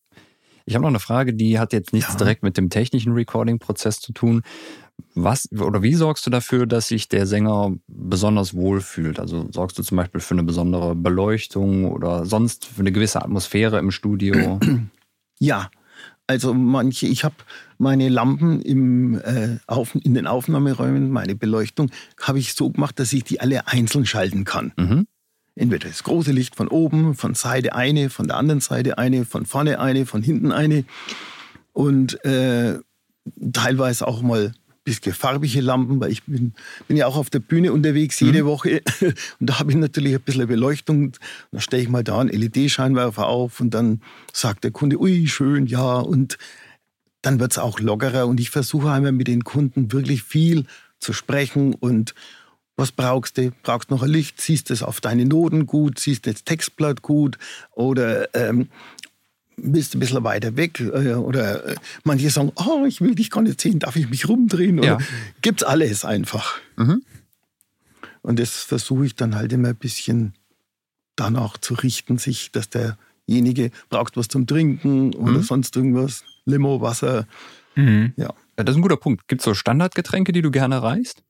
Ich 0.67 0.75
habe 0.75 0.83
noch 0.83 0.89
eine 0.89 0.99
Frage, 0.99 1.33
die 1.33 1.59
hat 1.59 1.71
jetzt 1.71 1.93
nichts 1.93 2.11
Ja. 2.11 2.17
direkt 2.17 2.43
mit 2.43 2.57
dem 2.57 2.69
technischen 2.69 3.13
Recording-Prozess 3.13 4.01
zu 4.01 4.11
tun. 4.11 4.41
Was 5.15 5.47
oder 5.51 5.81
wie 5.81 5.93
sorgst 5.93 6.25
du 6.25 6.29
dafür, 6.29 6.65
dass 6.67 6.89
sich 6.89 7.07
der 7.07 7.25
Sänger 7.25 7.71
besonders 7.87 8.53
wohl 8.53 8.81
fühlt? 8.81 9.19
Also 9.19 9.47
sorgst 9.51 9.79
du 9.79 9.83
zum 9.83 9.95
Beispiel 9.97 10.19
für 10.19 10.33
eine 10.33 10.43
besondere 10.43 10.93
Beleuchtung 10.95 11.89
oder 11.89 12.25
sonst 12.25 12.65
für 12.65 12.81
eine 12.81 12.91
gewisse 12.91 13.21
Atmosphäre 13.21 13.79
im 13.79 13.91
Studio? 13.91 14.59
Ja, 15.39 15.69
also 16.25 16.51
manche, 16.55 17.05
ich 17.05 17.23
habe 17.23 17.35
meine 17.77 18.09
Lampen 18.09 18.59
im, 18.59 19.19
äh, 19.21 19.57
auf, 19.67 19.93
in 19.93 20.15
den 20.15 20.25
Aufnahmeräumen, 20.25 21.11
meine 21.11 21.35
Beleuchtung, 21.35 21.91
habe 22.19 22.39
ich 22.39 22.55
so 22.55 22.71
gemacht, 22.71 22.97
dass 22.97 23.13
ich 23.13 23.23
die 23.23 23.39
alle 23.39 23.67
einzeln 23.67 24.07
schalten 24.07 24.45
kann. 24.45 24.73
mhm. 24.77 25.05
Entweder 25.57 25.87
das 25.87 26.03
große 26.03 26.31
Licht 26.31 26.55
von 26.55 26.67
oben, 26.67 27.15
von 27.15 27.33
Seite 27.33 27.75
eine, 27.75 28.09
von 28.09 28.27
der 28.27 28.37
anderen 28.37 28.61
Seite 28.61 28.97
eine, 28.97 29.25
von 29.25 29.45
vorne 29.45 29.79
eine, 29.79 30.05
von 30.05 30.21
hinten 30.21 30.51
eine. 30.51 30.85
Und 31.73 32.23
äh, 32.25 32.79
teilweise 33.53 34.07
auch 34.07 34.21
mal 34.21 34.47
ein 34.47 34.53
bisschen 34.83 35.13
farbige 35.13 35.61
Lampen, 35.61 35.99
weil 35.99 36.11
ich 36.11 36.23
bin, 36.23 36.53
bin 36.87 36.95
ja 36.95 37.07
auch 37.07 37.17
auf 37.17 37.31
der 37.31 37.39
Bühne 37.39 37.73
unterwegs 37.73 38.19
jede 38.19 38.45
Woche. 38.45 38.81
Und 39.39 39.49
da 39.49 39.59
habe 39.59 39.71
ich 39.71 39.77
natürlich 39.77 40.13
ein 40.13 40.21
bisschen 40.21 40.47
Beleuchtung. 40.47 41.13
Da 41.51 41.59
stelle 41.59 41.81
ich 41.81 41.89
mal 41.89 42.03
da 42.03 42.19
einen 42.19 42.29
LED-Scheinwerfer 42.29 43.27
auf 43.27 43.59
und 43.59 43.71
dann 43.73 44.01
sagt 44.33 44.63
der 44.63 44.71
Kunde, 44.71 44.99
ui, 44.99 45.27
schön, 45.27 45.65
ja. 45.65 45.95
Und 45.97 46.37
dann 47.21 47.39
wird 47.39 47.51
es 47.51 47.57
auch 47.57 47.79
lockerer. 47.79 48.27
Und 48.27 48.39
ich 48.39 48.51
versuche 48.51 48.91
einmal 48.91 49.11
mit 49.11 49.27
den 49.27 49.43
Kunden 49.43 49.91
wirklich 49.91 50.23
viel 50.23 50.65
zu 50.99 51.13
sprechen 51.13 51.73
und 51.73 52.13
was 52.77 52.91
brauchst 52.91 53.37
du? 53.37 53.51
Brauchst 53.63 53.89
noch 53.91 54.03
ein 54.03 54.09
Licht? 54.09 54.39
Siehst 54.39 54.69
du 54.69 54.73
es 54.73 54.83
auf 54.83 55.01
deine 55.01 55.25
Noten 55.25 55.65
gut? 55.65 55.99
Siehst 55.99 56.25
du 56.25 56.31
das 56.31 56.43
Textblatt 56.45 57.01
gut? 57.01 57.37
Oder 57.71 58.33
ähm, 58.35 58.69
bist 59.57 59.93
du 59.93 59.97
ein 59.97 59.99
bisschen 59.99 60.23
weiter 60.23 60.55
weg? 60.55 60.79
Äh, 60.79 61.13
Oder 61.15 61.65
äh, 61.65 61.75
manche 62.03 62.29
sagen, 62.29 62.51
oh, 62.55 62.85
ich 62.87 63.01
will 63.01 63.15
dich 63.15 63.31
gar 63.31 63.41
nicht 63.41 63.59
sehen, 63.59 63.79
darf 63.79 63.95
ich 63.95 64.09
mich 64.09 64.29
rumdrehen? 64.29 64.77
Oder 64.79 64.87
Ja. 64.87 64.97
Gibt's 65.41 65.63
alles 65.63 66.05
einfach. 66.05 66.59
Mhm. 66.75 67.01
Und 68.21 68.39
das 68.39 68.51
versuche 68.63 69.05
ich 69.07 69.15
dann 69.15 69.35
halt 69.35 69.51
immer 69.53 69.69
ein 69.69 69.75
bisschen 69.75 70.33
danach 71.15 71.57
zu 71.57 71.73
richten, 71.73 72.17
sich, 72.19 72.51
dass 72.51 72.69
derjenige 72.69 73.71
braucht 73.89 74.17
was 74.17 74.27
zum 74.27 74.45
Trinken 74.45 75.15
oder 75.15 75.39
Mhm. 75.39 75.43
sonst 75.43 75.75
irgendwas. 75.75 76.23
Limo, 76.45 76.79
Wasser. 76.81 77.25
Mhm. 77.75 78.13
Ja. 78.17 78.33
Ja, 78.57 78.63
das 78.63 78.73
ist 78.73 78.79
ein 78.79 78.81
guter 78.81 78.97
Punkt. 78.97 79.27
Gibt 79.27 79.41
es 79.41 79.45
so 79.45 79.53
Standardgetränke, 79.53 80.31
die 80.31 80.41
du 80.41 80.49
gerne 80.51 80.81
reichst? 80.81 81.23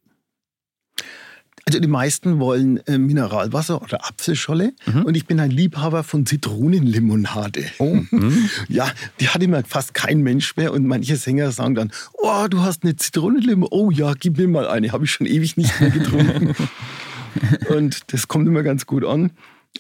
Also 1.68 1.82
die 1.82 1.88
meisten 1.90 2.40
wollen 2.40 2.78
äh, 2.88 2.98
Mineralwasser 2.98 3.82
oder 3.82 4.08
Apfelscholle 4.08 4.72
Mhm. 4.86 5.02
und 5.04 5.18
ich 5.18 5.26
bin 5.26 5.38
ein 5.42 5.52
Liebhaber 5.52 6.04
von 6.06 6.26
Zitronenlimonade. 6.26 7.66
Oh, 7.80 7.98
mhm. 8.10 8.50
Ja, 8.70 8.90
die 9.20 9.28
hat 9.28 9.44
immer 9.44 9.62
fast 9.68 9.94
kein 9.94 10.22
Mensch 10.22 10.56
mehr 10.56 10.72
und 10.72 10.86
manche 10.88 11.18
Sänger 11.18 11.52
sagen 11.52 11.76
dann, 11.76 11.92
oh, 12.14 12.48
du 12.50 12.62
hast 12.62 12.84
eine 12.84 12.96
Zitronenlimonade, 12.96 13.74
oh 13.76 13.92
ja, 13.92 14.14
gib 14.18 14.38
mir 14.38 14.48
mal 14.48 14.66
eine, 14.66 14.94
habe 14.94 15.04
ich 15.04 15.12
schon 15.12 15.28
ewig 15.28 15.58
nicht 15.58 15.78
mehr 15.82 15.90
getrunken. 15.90 16.56
und 17.76 18.14
das 18.14 18.30
kommt 18.30 18.48
immer 18.48 18.64
ganz 18.64 18.86
gut 18.86 19.04
an. 19.04 19.32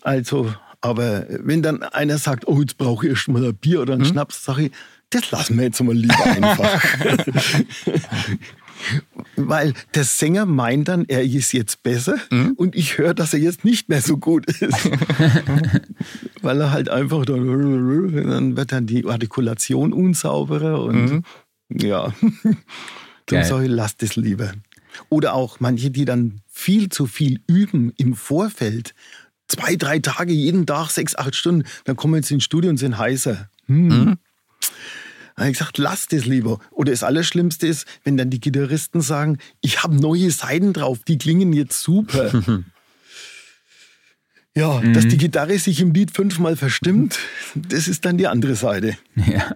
Also, 0.01 0.53
aber 0.81 1.25
wenn 1.29 1.61
dann 1.63 1.83
einer 1.83 2.17
sagt, 2.17 2.49
oh, 2.49 2.59
jetzt 2.59 2.77
brauche 2.77 3.05
ich 3.05 3.11
erst 3.13 3.29
mal 3.29 3.45
ein 3.45 3.55
Bier 3.55 3.81
oder 3.81 3.93
einen 3.93 4.03
Schnaps, 4.03 4.43
sage 4.43 4.65
ich, 4.65 4.71
das 5.09 5.31
lassen 5.31 5.55
wir 5.57 5.63
jetzt 5.63 5.81
mal 5.81 5.95
lieber 5.95 6.21
einfach. 6.25 6.83
Weil 9.35 9.73
der 9.93 10.03
Sänger 10.03 10.45
meint 10.45 10.88
dann, 10.88 11.05
er 11.07 11.23
ist 11.23 11.51
jetzt 11.53 11.83
besser 11.83 12.17
und 12.55 12.75
ich 12.75 12.97
höre, 12.97 13.13
dass 13.13 13.33
er 13.33 13.39
jetzt 13.39 13.65
nicht 13.65 13.89
mehr 13.89 14.01
so 14.01 14.17
gut 14.17 14.45
ist. 14.47 14.89
Weil 16.41 16.61
er 16.61 16.71
halt 16.71 16.89
einfach 16.89 17.25
dann, 17.25 17.45
dann 17.47 18.57
wird 18.57 18.71
dann 18.71 18.88
die 18.88 19.05
Artikulation 19.05 19.93
unsauberer 19.93 20.81
und 20.83 21.23
ja, 21.69 22.13
Geil. 22.21 22.57
dann 23.27 23.43
sage 23.43 23.65
ich, 23.65 23.71
lasst 23.71 24.03
es 24.03 24.15
lieber. 24.15 24.53
Oder 25.09 25.33
auch 25.33 25.59
manche, 25.59 25.91
die 25.91 26.05
dann 26.05 26.41
viel 26.47 26.89
zu 26.89 27.05
viel 27.05 27.41
üben 27.47 27.93
im 27.97 28.15
Vorfeld. 28.15 28.95
Zwei, 29.47 29.75
drei 29.75 29.99
Tage, 29.99 30.33
jeden 30.33 30.65
Tag, 30.65 30.89
sechs, 30.89 31.15
acht 31.15 31.35
Stunden, 31.35 31.67
dann 31.85 31.95
kommen 31.95 32.23
sie 32.23 32.33
ins 32.35 32.43
Studio 32.43 32.69
und 32.69 32.77
sind 32.77 32.97
heißer. 32.97 33.49
Hm. 33.67 34.17
Da 35.38 35.43
habe 35.43 35.51
ich 35.51 35.59
gesagt, 35.59 35.77
lasst 35.77 36.13
es 36.13 36.25
lieber. 36.25 36.59
Oder 36.71 36.91
das 36.91 37.03
Allerschlimmste 37.03 37.67
ist, 37.67 37.85
wenn 38.03 38.17
dann 38.17 38.31
die 38.31 38.39
Gitarristen 38.39 39.01
sagen, 39.01 39.38
ich 39.61 39.83
habe 39.83 39.95
neue 39.95 40.31
Seiten 40.31 40.73
drauf, 40.73 40.99
die 41.07 41.19
klingen 41.19 41.53
jetzt 41.53 41.79
super. 41.83 42.31
ja, 44.55 44.81
dass 44.81 45.07
die 45.07 45.17
Gitarre 45.17 45.59
sich 45.59 45.79
im 45.79 45.93
Lied 45.93 46.09
fünfmal 46.09 46.55
verstimmt, 46.55 47.19
das 47.53 47.88
ist 47.88 48.03
dann 48.05 48.17
die 48.17 48.27
andere 48.27 48.55
Seite. 48.55 48.97
Ja. 49.15 49.55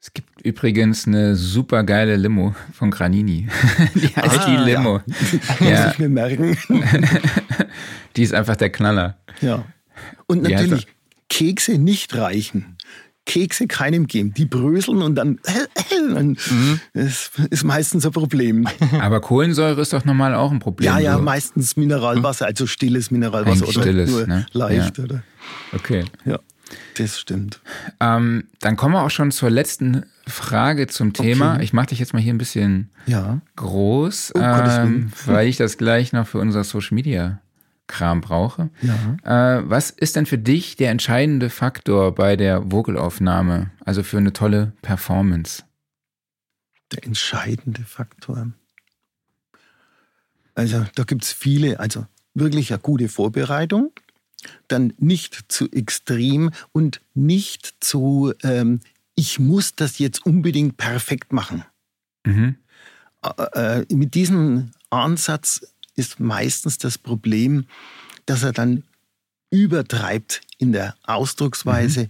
Es 0.00 0.14
gibt 0.14 0.40
übrigens 0.42 1.06
eine 1.06 1.36
super 1.36 1.82
geile 1.84 2.16
Limo 2.16 2.54
von 2.72 2.90
Granini. 2.90 3.48
Die 3.94 4.06
heißt 4.08 4.38
Ah, 4.38 4.46
die 4.64 4.70
Limo. 4.70 5.02
Muss 5.06 5.68
Ja, 5.68 5.90
ich 5.90 5.98
mir 5.98 6.08
merken. 6.08 6.56
die 8.16 8.22
ist 8.22 8.32
einfach 8.32 8.56
der 8.56 8.70
Knaller. 8.70 9.18
Ja. 9.42 9.66
Und 10.26 10.44
natürlich, 10.44 10.86
Kekse 11.28 11.76
nicht 11.76 12.14
reichen. 12.14 12.77
Kekse 13.28 13.66
keinem 13.68 14.06
geben. 14.06 14.32
Die 14.34 14.46
bröseln 14.46 15.02
und 15.02 15.14
dann, 15.14 15.38
dann 16.14 16.28
Mhm. 16.50 16.80
das 16.94 17.30
ist 17.50 17.62
meistens 17.64 18.04
ein 18.06 18.12
Problem. 18.12 18.66
Aber 19.00 19.20
Kohlensäure 19.20 19.80
ist 19.82 19.92
doch 19.92 20.04
normal 20.04 20.34
auch 20.34 20.50
ein 20.50 20.58
Problem. 20.58 20.86
Ja, 20.86 20.98
ja, 20.98 21.16
so. 21.16 21.22
meistens 21.22 21.76
Mineralwasser, 21.76 22.46
also 22.46 22.66
stilles 22.66 23.10
Mineralwasser 23.10 23.64
Eigentlich 23.64 23.76
oder 23.76 23.82
stilles, 23.86 24.10
nur 24.10 24.26
ne? 24.26 24.46
leicht. 24.52 24.98
Ja. 24.98 25.04
Oder, 25.04 25.22
Okay. 25.72 26.04
ja, 26.24 26.38
das 26.96 27.18
stimmt. 27.20 27.60
Ähm, 28.00 28.44
dann 28.60 28.76
kommen 28.76 28.94
wir 28.94 29.02
auch 29.02 29.10
schon 29.10 29.30
zur 29.30 29.50
letzten 29.50 30.04
Frage 30.26 30.86
zum 30.86 31.12
Thema. 31.12 31.54
Okay. 31.54 31.64
Ich 31.64 31.72
mache 31.74 31.86
dich 31.88 31.98
jetzt 31.98 32.12
mal 32.14 32.20
hier 32.22 32.32
ein 32.34 32.38
bisschen 32.38 32.90
Ja. 33.06 33.40
groß, 33.56 34.32
Oh, 34.34 34.40
ähm, 34.42 35.10
weil 35.26 35.48
ich 35.48 35.56
das 35.58 35.76
gleich 35.78 36.12
noch 36.12 36.26
für 36.26 36.38
unser 36.38 36.64
Social 36.64 36.94
Media 36.94 37.40
Kram 37.88 38.20
brauche. 38.20 38.70
Ja. 38.82 39.58
Äh, 39.58 39.68
was 39.68 39.90
ist 39.90 40.14
denn 40.14 40.26
für 40.26 40.38
dich 40.38 40.76
der 40.76 40.90
entscheidende 40.90 41.50
Faktor 41.50 42.14
bei 42.14 42.36
der 42.36 42.70
Vocalaufnahme, 42.70 43.72
also 43.84 44.04
für 44.04 44.18
eine 44.18 44.32
tolle 44.32 44.72
Performance? 44.82 45.64
Der 46.92 47.04
entscheidende 47.04 47.82
Faktor. 47.82 48.52
Also 50.54 50.86
da 50.94 51.02
gibt 51.04 51.24
es 51.24 51.32
viele, 51.32 51.80
also 51.80 52.06
wirklich 52.34 52.72
eine 52.72 52.80
gute 52.80 53.08
Vorbereitung, 53.08 53.92
dann 54.68 54.92
nicht 54.98 55.46
zu 55.48 55.70
extrem 55.72 56.50
und 56.72 57.00
nicht 57.14 57.74
zu, 57.80 58.32
ähm, 58.42 58.80
ich 59.14 59.38
muss 59.38 59.74
das 59.74 59.98
jetzt 59.98 60.24
unbedingt 60.24 60.76
perfekt 60.76 61.32
machen. 61.32 61.64
Mhm. 62.24 62.56
äh, 63.22 63.80
äh, 63.80 63.94
mit 63.94 64.14
diesem 64.14 64.72
Ansatz 64.90 65.74
ist 65.98 66.20
meistens 66.20 66.78
das 66.78 66.96
Problem, 66.96 67.66
dass 68.26 68.42
er 68.42 68.52
dann 68.52 68.84
übertreibt 69.50 70.40
in 70.58 70.72
der 70.72 70.94
Ausdrucksweise, 71.04 72.08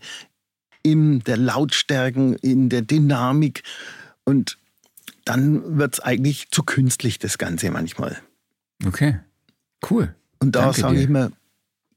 in 0.82 1.20
der 1.20 1.36
Lautstärken, 1.36 2.34
in 2.34 2.68
der 2.68 2.82
Dynamik 2.82 3.62
und 4.24 4.59
dann 5.24 5.78
wird 5.78 5.95
es 5.95 6.01
eigentlich 6.01 6.51
zu 6.51 6.62
künstlich, 6.62 7.18
das 7.18 7.39
Ganze 7.39 7.70
manchmal. 7.70 8.18
Okay, 8.86 9.20
cool. 9.91 10.14
Und 10.41 10.55
da 10.57 10.72
sage 10.72 11.01
ich 11.01 11.09
mir, 11.09 11.32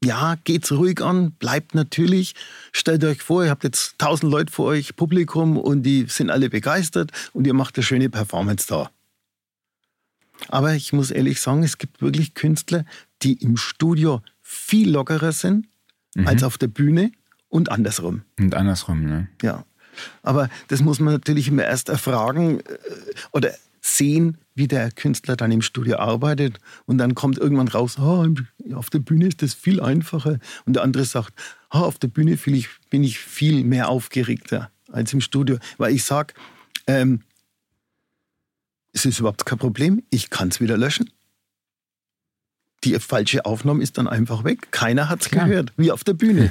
ja, 0.04 0.36
geht's 0.44 0.72
ruhig 0.72 1.00
an, 1.00 1.32
bleibt 1.32 1.74
natürlich. 1.74 2.34
Stellt 2.72 3.04
euch 3.04 3.22
vor, 3.22 3.44
ihr 3.44 3.50
habt 3.50 3.64
jetzt 3.64 3.98
tausend 3.98 4.32
Leute 4.32 4.52
vor 4.52 4.66
euch, 4.66 4.96
Publikum, 4.96 5.56
und 5.56 5.84
die 5.84 6.06
sind 6.08 6.30
alle 6.30 6.50
begeistert 6.50 7.12
und 7.32 7.46
ihr 7.46 7.54
macht 7.54 7.76
eine 7.76 7.84
schöne 7.84 8.10
Performance 8.10 8.66
da. 8.68 8.90
Aber 10.48 10.74
ich 10.74 10.92
muss 10.92 11.10
ehrlich 11.10 11.40
sagen, 11.40 11.62
es 11.62 11.78
gibt 11.78 12.02
wirklich 12.02 12.34
Künstler, 12.34 12.84
die 13.22 13.34
im 13.34 13.56
Studio 13.56 14.22
viel 14.42 14.90
lockerer 14.90 15.32
sind 15.32 15.66
Mhm. 16.14 16.26
als 16.28 16.42
auf 16.42 16.58
der 16.58 16.66
Bühne 16.66 17.10
und 17.48 17.70
andersrum. 17.70 18.22
Und 18.38 18.54
andersrum, 18.54 19.04
ne? 19.04 19.28
Ja. 19.40 19.64
Aber 20.22 20.48
das 20.68 20.80
muss 20.82 21.00
man 21.00 21.14
natürlich 21.14 21.48
immer 21.48 21.64
erst 21.64 21.88
erfragen 21.88 22.60
äh, 22.60 22.64
oder 23.32 23.52
sehen, 23.80 24.38
wie 24.54 24.68
der 24.68 24.90
Künstler 24.90 25.36
dann 25.36 25.50
im 25.52 25.62
Studio 25.62 25.96
arbeitet. 25.96 26.58
Und 26.86 26.98
dann 26.98 27.14
kommt 27.14 27.38
irgendwann 27.38 27.68
raus, 27.68 27.98
"Ah, 27.98 28.26
auf 28.74 28.90
der 28.90 28.98
Bühne 29.00 29.26
ist 29.28 29.40
das 29.42 29.54
viel 29.54 29.80
einfacher. 29.80 30.38
Und 30.66 30.74
der 30.76 30.82
andere 30.82 31.04
sagt, 31.04 31.32
"Ah, 31.70 31.80
auf 31.80 31.98
der 31.98 32.08
Bühne 32.08 32.32
ich, 32.32 32.68
bin 32.90 33.02
ich 33.04 33.18
viel 33.18 33.64
mehr 33.64 33.88
aufgeregter 33.88 34.70
als 34.90 35.12
im 35.14 35.20
Studio. 35.22 35.58
Weil 35.78 35.94
ich 35.94 36.04
sage, 36.04 36.34
ähm, 36.86 37.22
es 38.92 39.04
ist 39.06 39.18
überhaupt 39.18 39.46
kein 39.46 39.58
Problem, 39.58 40.02
ich 40.10 40.30
kann 40.30 40.48
es 40.48 40.60
wieder 40.60 40.76
löschen. 40.76 41.10
Die 42.84 42.98
falsche 42.98 43.44
Aufnahme 43.46 43.82
ist 43.82 43.96
dann 43.96 44.08
einfach 44.08 44.42
weg. 44.42 44.72
Keiner 44.72 45.08
hat 45.08 45.20
es 45.22 45.30
gehört, 45.30 45.72
wie 45.76 45.92
auf 45.92 46.02
der 46.02 46.14
Bühne. 46.14 46.50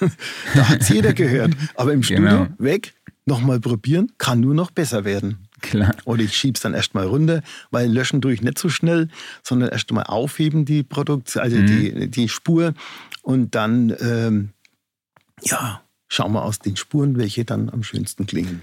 da 0.54 0.68
hat 0.68 0.82
es 0.82 0.90
jeder 0.90 1.14
gehört. 1.14 1.54
Aber 1.74 1.94
im 1.94 2.02
Studio 2.02 2.24
Genau. 2.24 2.46
weg, 2.58 2.92
nochmal 3.24 3.60
probieren, 3.60 4.12
kann 4.18 4.40
nur 4.40 4.54
noch 4.54 4.70
besser 4.70 5.06
werden. 5.06 5.48
Klar. 5.62 5.94
Oder 6.04 6.22
ich 6.22 6.36
schieb's 6.36 6.60
dann 6.60 6.74
erstmal 6.74 7.06
runter, 7.06 7.42
weil 7.70 7.90
löschen 7.90 8.20
tue 8.20 8.34
ich 8.34 8.42
nicht 8.42 8.58
so 8.58 8.68
schnell, 8.68 9.08
sondern 9.42 9.70
erst 9.70 9.90
mal 9.92 10.02
aufheben 10.02 10.66
die 10.66 10.82
Produkte, 10.82 11.40
also 11.40 11.56
Mhm. 11.56 11.66
die, 11.66 12.08
die 12.10 12.28
Spur. 12.28 12.74
Und 13.22 13.54
dann, 13.54 13.94
ähm, 14.00 14.50
ja, 15.42 15.80
schauen 16.08 16.32
wir 16.32 16.44
aus 16.44 16.58
den 16.58 16.76
Spuren, 16.76 17.16
welche 17.16 17.46
dann 17.46 17.70
am 17.70 17.82
schönsten 17.82 18.26
klingen. 18.26 18.62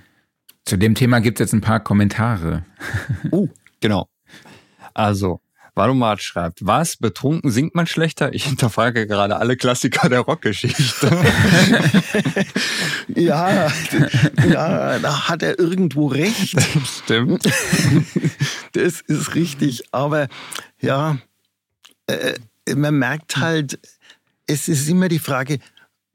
Zu 0.67 0.75
dem 0.77 0.95
Thema 0.95 1.21
gibt 1.21 1.39
es 1.39 1.45
jetzt 1.45 1.53
ein 1.53 1.61
paar 1.61 1.79
Kommentare. 1.79 2.65
Oh, 3.31 3.47
Genau. 3.79 4.09
Also, 4.93 5.39
Valomat 5.75 6.21
schreibt, 6.21 6.65
was? 6.65 6.97
Betrunken 6.97 7.51
singt 7.51 7.73
man 7.73 7.87
schlechter? 7.87 8.33
Ich 8.33 8.43
hinterfrage 8.45 9.07
gerade 9.07 9.37
alle 9.37 9.55
Klassiker 9.55 10.09
der 10.09 10.19
Rockgeschichte. 10.21 11.09
ja, 13.15 13.71
ja, 14.49 14.99
da 14.99 15.29
hat 15.29 15.41
er 15.43 15.57
irgendwo 15.57 16.07
recht. 16.07 16.59
Stimmt. 17.03 17.45
Das 18.73 18.99
ist 19.01 19.35
richtig. 19.35 19.83
Aber 19.93 20.27
ja, 20.81 21.17
äh, 22.07 22.33
man 22.75 22.95
merkt 22.95 23.37
halt, 23.37 23.79
es 24.47 24.67
ist 24.67 24.89
immer 24.89 25.07
die 25.07 25.19
Frage, 25.19 25.59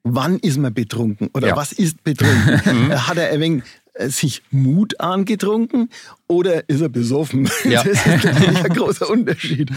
wann 0.03 0.38
ist 0.40 0.59
man 0.59 0.74
betrunken 0.74 1.30
oder 1.32 1.48
Ja. 1.48 1.57
was 1.57 1.72
ist 1.72 2.03
betrunken? 2.05 3.07
Hat 3.07 3.16
er 3.16 3.30
ein 3.30 3.40
wenig 3.40 3.62
sich 3.99 4.43
Mut 4.51 5.01
angetrunken 5.01 5.90
oder 6.26 6.68
ist 6.68 6.80
er 6.80 6.88
besoffen? 6.88 7.49
Ja. 7.64 7.82
Das 7.84 7.93
ist 7.93 8.07
natürlich 8.07 8.64
ein 8.64 8.72
großer 8.74 9.09
Unterschied. 9.11 9.70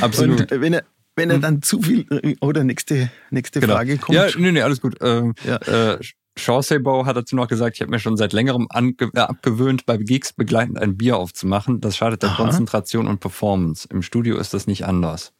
Absolut. 0.00 0.40
Und 0.40 0.52
äh, 0.52 0.60
wenn 0.60 0.72
er, 0.74 0.84
wenn 1.16 1.30
er 1.30 1.38
dann 1.38 1.62
zu 1.62 1.80
viel, 1.82 2.06
äh, 2.10 2.34
oder 2.40 2.64
nächste, 2.64 3.10
nächste 3.30 3.60
Genau. 3.60 3.74
Frage 3.74 3.96
kommt. 3.98 4.16
Ja, 4.16 4.26
nee, 4.36 4.52
nee, 4.52 4.60
alles 4.62 4.80
gut. 4.80 4.96
Ähm, 5.00 5.34
Ja. 5.44 5.56
äh, 5.94 5.98
Chauncey-Bow 6.38 7.06
hat 7.06 7.16
dazu 7.16 7.34
noch 7.34 7.48
gesagt, 7.48 7.76
ich 7.76 7.80
habe 7.80 7.90
mir 7.90 7.98
schon 7.98 8.18
seit 8.18 8.34
längerem 8.34 8.66
ange 8.68 8.94
äh, 9.14 9.18
abgewöhnt, 9.20 9.86
bei 9.86 9.96
Gigs 9.96 10.34
begleitend 10.34 10.78
ein 10.78 10.98
Bier 10.98 11.16
aufzumachen. 11.16 11.80
Das 11.80 11.96
schadet 11.96 12.22
der 12.22 12.30
Aha. 12.30 12.42
Konzentration 12.42 13.06
und 13.06 13.20
Performance. 13.20 13.88
Im 13.90 14.02
Studio 14.02 14.36
ist 14.36 14.52
das 14.52 14.66
nicht 14.66 14.84
anders. 14.84 15.32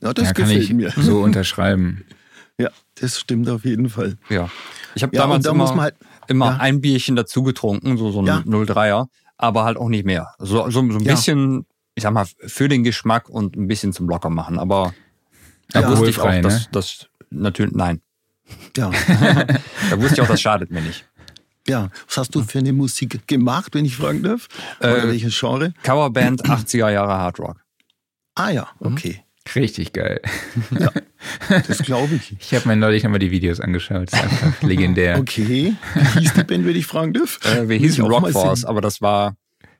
ja, 0.00 0.14
das 0.14 0.28
ja, 0.28 0.32
kann 0.32 0.44
gefällt 0.46 0.62
ich 0.62 0.72
mir. 0.72 0.92
so 0.96 1.20
unterschreiben. 1.22 2.04
Ja, 2.56 2.70
das 3.00 3.18
stimmt 3.18 3.48
auf 3.50 3.64
jeden 3.64 3.88
Fall. 3.88 4.16
Ja. 4.28 4.48
Ich 4.94 5.02
habe 5.02 5.12
Ja, 5.16 5.22
damals 5.22 5.38
und 5.38 5.46
da 5.46 5.50
immer, 5.50 5.64
muss 5.64 5.70
man 5.74 5.80
halt, 5.86 5.96
immer 6.28 6.46
ja. 6.52 6.56
ein 6.58 6.80
Bierchen 6.80 7.16
dazu 7.16 7.42
getrunken, 7.42 7.96
so, 7.96 8.10
so 8.10 8.20
ein 8.20 8.26
Ja. 8.26 8.38
03er, 8.46 9.06
aber 9.36 9.64
halt 9.64 9.76
auch 9.76 9.88
nicht 9.88 10.04
mehr. 10.04 10.34
So, 10.38 10.64
so, 10.70 10.70
so 10.70 10.80
ein 10.80 11.00
Ja. 11.00 11.12
bisschen, 11.14 11.66
ich 11.94 12.02
sag 12.02 12.12
mal, 12.12 12.26
für 12.46 12.68
den 12.68 12.84
Geschmack 12.84 13.28
und 13.28 13.56
ein 13.56 13.66
bisschen 13.68 13.92
zum 13.92 14.08
Locker 14.08 14.30
machen. 14.30 14.58
Aber 14.58 14.94
da 15.70 15.80
Ja. 15.80 15.90
wusste 15.90 16.10
ich 16.10 16.18
auch, 16.20 16.24
Alkoholfrei, 16.26 16.42
dass 16.42 16.62
ne? 16.62 16.68
das 16.72 17.06
natürlich, 17.30 17.74
nein. 17.74 18.00
ja. 18.76 18.90
Da 19.90 20.00
wusste 20.00 20.14
ich 20.14 20.20
auch, 20.22 20.28
das 20.28 20.40
schadet 20.40 20.70
mir 20.70 20.80
nicht. 20.80 21.06
Ja, 21.66 21.88
was 22.06 22.18
hast 22.18 22.34
du 22.34 22.42
für 22.42 22.58
eine 22.58 22.72
Musik 22.74 23.26
gemacht, 23.26 23.74
wenn 23.74 23.84
ich 23.86 23.96
fragen 23.96 24.22
darf? 24.22 24.48
Oder 24.80 25.04
Äh, 25.04 25.08
welches 25.08 25.38
Genre? 25.38 25.72
Coverband 25.82 26.44
80er 26.44 26.90
Jahre 26.90 27.14
Hard 27.14 27.38
Rock. 27.40 27.56
Ah 28.34 28.50
ja, 28.50 28.68
okay. 28.80 29.23
Richtig 29.54 29.92
geil. 29.92 30.20
Das 31.66 31.78
glaube 31.78 32.14
ich. 32.16 32.36
Ich 32.38 32.54
habe 32.54 32.68
mir 32.68 32.76
neulich 32.76 33.02
nochmal 33.02 33.18
die 33.18 33.30
Videos 33.30 33.58
angeschaut. 33.58 34.12
Das 34.12 34.20
ist 34.20 34.24
einfach 34.24 34.62
legendär. 34.62 35.18
Okay. 35.18 35.74
Wie 36.14 36.20
hieß 36.20 36.34
die 36.34 36.44
Band, 36.44 36.66
wenn 36.66 36.76
ich 36.76 36.86
fragen 36.86 37.14
darf? 37.14 37.38
Äh, 37.44 37.66
wir 37.68 37.76
hießen 37.78 38.04
Rockforce, 38.04 38.60
singen. 38.60 38.68
aber 38.70 38.80
das 38.82 39.00
war, 39.00 39.36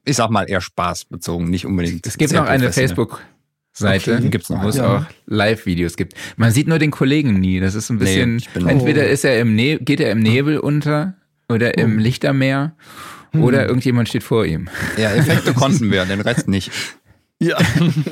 ich 0.06 0.16
sag 0.16 0.30
mal, 0.30 0.44
eher 0.48 0.62
spaßbezogen, 0.62 1.48
nicht 1.50 1.66
unbedingt. 1.66 2.06
Es 2.06 2.16
gibt 2.16 2.32
noch 2.32 2.46
eine 2.46 2.64
professionell. 2.64 2.88
Facebook-Seite, 2.88 4.16
Okay. 4.16 4.28
Gibt's 4.30 4.48
noch 4.48 4.62
wo 4.62 4.68
es 4.68 4.76
Ja. 4.76 4.98
auch 4.98 5.04
Live-Videos 5.26 5.96
gibt. 5.96 6.14
Man 6.36 6.50
sieht 6.50 6.66
nur 6.66 6.78
den 6.78 6.90
Kollegen 6.90 7.34
nie. 7.40 7.60
Das 7.60 7.74
ist 7.74 7.90
ein 7.90 7.96
Nee, 7.98 8.04
bisschen. 8.04 8.42
bin- 8.54 8.68
entweder 8.68 9.02
Oh. 9.02 9.08
ist 9.08 9.24
er 9.24 9.38
im 9.38 9.54
ne 9.54 9.78
geht 9.78 10.00
er 10.00 10.10
im 10.10 10.20
Nebel 10.20 10.58
unter 10.58 11.14
oder 11.50 11.76
im 11.76 11.98
Lichtermeer 11.98 12.74
oder 13.34 13.66
irgendjemand 13.66 14.08
steht 14.08 14.22
vor 14.22 14.46
ihm. 14.46 14.68
Ja, 14.96 15.12
Effekte 15.12 15.52
konnten 15.54 15.90
wir, 15.92 16.06
den 16.06 16.20
Rest 16.22 16.48
nicht. 16.48 16.70
Ja. 17.40 17.58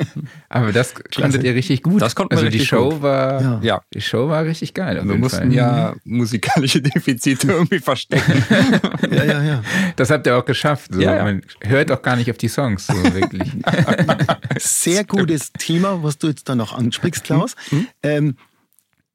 Aber 0.49 0.73
das 0.73 0.95
konntet 0.95 1.45
ihr 1.45 1.55
richtig 1.55 1.83
gut. 1.83 2.03
Das 2.03 2.15
konnten 2.15 2.33
wir 2.33 2.39
also 2.39 2.51
die 2.51 2.59
richtig 2.59 2.69
Show 2.69 2.91
gut. 2.91 3.03
war. 3.03 3.41
Ja. 3.41 3.61
Ja, 3.63 3.83
Die 3.95 4.01
Show 4.01 4.29
war 4.29 4.45
richtig 4.45 4.75
geil. 4.75 5.01
Wir 5.05 5.17
mussten 5.17 5.39
Fall. 5.39 5.53
ja 5.53 5.95
musikalische 6.05 6.83
Defizite 6.83 7.53
irgendwie 7.53 7.79
verstecken. 7.79 8.45
ja, 9.11 9.25
ja, 9.25 9.43
ja. 9.43 9.63
Das 9.97 10.11
habt 10.11 10.27
ihr 10.27 10.37
auch 10.37 10.45
geschafft. 10.45 10.93
So. 10.93 11.01
Ja, 11.01 11.17
ja. 11.17 11.25
Man 11.25 11.43
hört 11.63 11.91
auch 11.93 12.03
gar 12.03 12.17
nicht 12.17 12.31
auf 12.31 12.39
die 12.39 12.49
Songs, 12.49 12.87
so 12.87 12.95
wirklich. 13.15 13.51
Sehr 14.59 15.05
gutes 15.05 15.53
Thema, 15.53 16.03
was 16.03 16.19
du 16.19 16.29
jetzt 16.29 16.49
da 16.49 16.55
noch 16.55 16.73
ansprichst, 16.73 17.25
Klaus. 17.25 17.55
Ähm, 18.03 18.37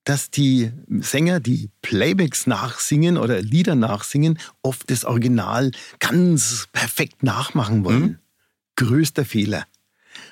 dass 0.06 0.30
die 0.30 0.72
Sänger, 1.00 1.42
die 1.42 1.70
Playbacks 1.82 2.48
nachsingen 2.48 3.18
oder 3.18 3.42
Lieder 3.42 3.76
nachsingen, 3.76 4.40
oft 4.62 4.90
das 4.90 5.04
Original 5.04 5.72
ganz 6.00 6.70
perfekt 6.72 7.24
nachmachen 7.24 7.84
wollen. 7.84 8.20
Größter 8.78 9.26
Fehler. 9.26 9.66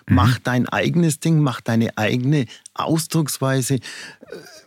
Mach 0.08 0.38
dein 0.38 0.70
eigenes 0.70 1.20
Ding, 1.20 1.40
mach 1.40 1.62
deine 1.62 1.98
eigene 1.98 2.46
Ausdrucksweise. 2.76 3.80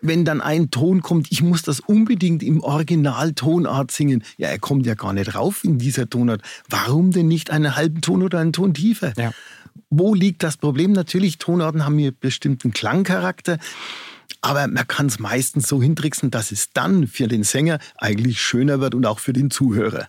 Wenn 0.01 0.25
dann 0.25 0.41
ein 0.41 0.71
Ton 0.71 1.01
kommt, 1.01 1.31
ich 1.31 1.43
muss 1.43 1.63
das 1.63 1.79
unbedingt 1.81 2.43
im 2.43 2.61
Original-Tonart 2.61 3.91
singen. 3.91 4.25
Ja, 4.37 4.49
er 4.49 4.59
kommt 4.59 4.85
ja 4.87 4.95
gar 4.95 5.13
nicht 5.13 5.35
rauf 5.37 5.63
in 5.63 5.79
dieser 5.79 6.11
Tonart. 6.11 6.43
Warum 6.69 7.13
denn 7.13 7.29
nicht 7.29 7.51
einen 7.51 7.77
halben 7.77 8.01
Ton 8.01 8.23
oder 8.23 8.41
einen 8.41 8.53
Ton 8.53 8.75
tiefer? 8.75 9.13
Ja. 9.17 9.31
Wo 9.91 10.15
liegt 10.15 10.43
das 10.43 10.57
Problem? 10.57 10.93
Natürlich, 10.93 11.39
Tonarten 11.39 11.85
haben 11.85 11.99
hier 11.99 12.13
bestimmten 12.13 12.73
Klangcharakter. 12.73 13.59
Aber 14.41 14.67
man 14.67 14.87
kann 14.89 15.07
es 15.07 15.19
meistens 15.19 15.69
so 15.69 15.81
hintricksen, 15.81 16.31
dass 16.31 16.53
es 16.53 16.73
dann 16.73 17.07
für 17.07 17.29
den 17.29 17.45
Sänger 17.45 17.79
eigentlich 17.97 18.41
schöner 18.41 18.81
wird 18.81 18.95
und 18.95 19.07
auch 19.07 19.21
für 19.21 19.33
den 19.33 19.51
Zuhörer. 19.51 20.09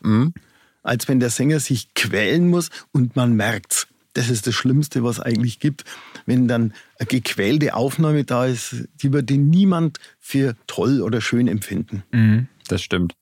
Als 0.82 1.08
wenn 1.08 1.20
der 1.20 1.30
Sänger 1.30 1.60
sich 1.60 1.94
quälen 1.94 2.48
muss 2.48 2.70
und 2.92 3.16
man 3.16 3.34
merkt's. 3.34 3.88
Das 4.14 4.30
ist 4.30 4.48
das 4.48 4.56
Schlimmste, 4.56 5.04
was 5.04 5.20
eigentlich 5.20 5.60
gibt, 5.60 5.86
wenn 6.26 6.48
dann 6.48 6.74
eine 6.98 7.08
gequälte 7.08 7.76
Aufnahme 7.76 8.24
da 8.24 8.46
ist, 8.46 8.88
die 9.02 9.14
würde 9.14 9.38
niemand 9.38 10.00
für 10.20 10.56
toll 10.68 11.02
oder 11.02 11.22
schön 11.22 11.48
empfinden. 11.48 12.50
Das 12.68 12.82
stimmt. 12.82 13.14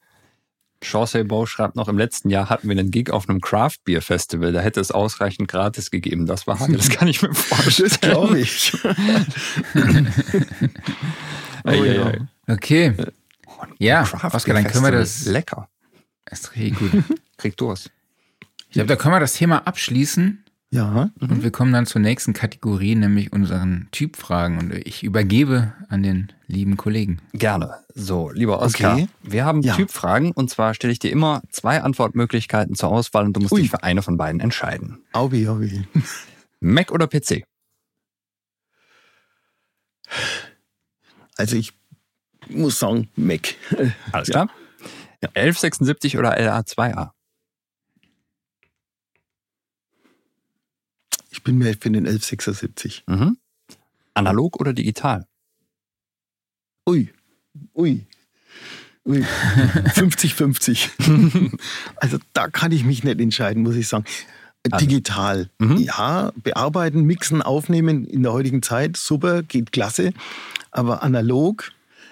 Chauncey 0.83 1.23
Bow 1.23 1.45
schreibt 1.45 1.75
noch, 1.75 1.87
im 1.87 1.97
letzten 1.97 2.29
Jahr 2.29 2.49
hatten 2.49 2.69
wir 2.69 2.77
einen 2.77 2.91
Gig 2.91 3.09
auf 3.09 3.27
einem 3.27 3.41
Craft 3.41 3.77
Beer 3.83 4.01
Festival. 4.01 4.51
Da 4.51 4.61
hätte 4.61 4.79
es 4.79 4.91
ausreichend 4.91 5.47
gratis 5.47 5.89
gegeben. 5.91 6.25
Das 6.25 6.45
war 6.47 6.59
hart. 6.59 6.73
Das 6.73 6.89
kann 6.89 7.07
ich 7.07 7.21
mir 7.21 7.33
vorstellen. 7.33 7.89
Das 7.89 7.99
glaube 7.99 8.39
ich. 8.39 8.73
Ei, 11.63 11.75
ja. 11.77 12.13
Okay. 12.47 12.93
Ja, 13.79 14.03
Craft 14.03 14.47
dann 14.47 14.67
können 14.67 14.83
wir 14.83 14.91
das. 14.91 15.25
Lecker. 15.25 15.67
ist 16.29 16.55
richtig 16.55 16.77
gut. 16.77 16.91
Kriegt 17.37 17.59
Durst. 17.59 17.91
Ich 18.67 18.73
glaube, 18.73 18.87
da 18.87 18.95
können 18.95 19.15
wir 19.15 19.19
das 19.19 19.33
Thema 19.33 19.65
abschließen 19.65 20.43
Ja, 20.69 21.11
und 21.21 21.43
wir 21.43 21.51
kommen 21.51 21.71
dann 21.71 21.85
zur 21.85 22.01
nächsten 22.01 22.33
Kategorie, 22.33 22.95
nämlich 22.95 23.31
unseren 23.31 23.87
Typfragen. 23.91 24.57
Und 24.59 24.73
ich 24.73 25.01
übergebe 25.01 25.73
an 25.87 26.03
den 26.03 26.33
lieben 26.47 26.75
Kollegen. 26.75 27.21
Gerne. 27.31 27.75
So, 27.95 28.31
lieber 28.31 28.61
Oskar, 28.61 28.95
Okay. 28.95 29.07
wir 29.23 29.45
haben 29.45 29.61
Ja. 29.61 29.75
Typfragen 29.75 30.31
und 30.33 30.49
zwar 30.49 30.73
stelle 30.73 30.91
ich 30.91 30.99
dir 30.99 31.09
immer 31.11 31.41
zwei 31.51 31.81
Antwortmöglichkeiten 31.81 32.75
zur 32.75 32.89
Auswahl 32.89 33.25
und 33.25 33.33
du 33.33 33.39
musst 33.39 33.53
Ui. 33.53 33.61
dich 33.61 33.69
für 33.71 33.81
eine 33.83 34.01
von 34.01 34.17
beiden 34.17 34.41
entscheiden. 34.41 34.99
Aubi, 35.13 35.47
Aubi. 35.47 35.87
Mac 36.59 36.91
oder 36.91 37.07
PC? 37.07 37.43
Also 41.37 41.55
ich 41.55 41.71
muss 42.49 42.77
sagen, 42.79 43.09
Mac. 43.15 43.55
Alles 44.11 44.27
Ja. 44.27 44.45
klar. 44.45 44.49
1176 45.33 46.17
oder 46.17 46.37
LA2A? 46.37 47.11
Ich 51.37 51.43
bin 51.43 51.59
mir 51.59 51.73
für 51.79 51.91
den 51.91 52.07
1176. 52.07 53.03
Mhm. 53.05 53.37
Analog 54.15 54.59
oder 54.59 54.73
digital? 54.73 55.27
Ui, 56.89 57.13
ui, 57.75 58.07
ui. 59.05 59.19
50-50. 59.93 61.59
also 61.97 62.17
da 62.33 62.47
kann 62.47 62.71
ich 62.71 62.83
mich 62.83 63.03
nicht 63.03 63.21
entscheiden, 63.21 63.61
muss 63.61 63.75
ich 63.75 63.87
sagen. 63.87 64.05
Also- 64.71 64.83
Digital. 64.83 65.51
Mhm. 65.59 65.77
Ja, 65.77 66.31
bearbeiten, 66.37 67.03
mixen, 67.03 67.43
aufnehmen 67.43 68.05
in 68.05 68.23
der 68.23 68.33
heutigen 68.33 68.63
Zeit, 68.63 68.97
super, 68.97 69.43
geht 69.43 69.71
klasse. 69.71 70.13
Aber 70.71 71.03
analog 71.03 71.71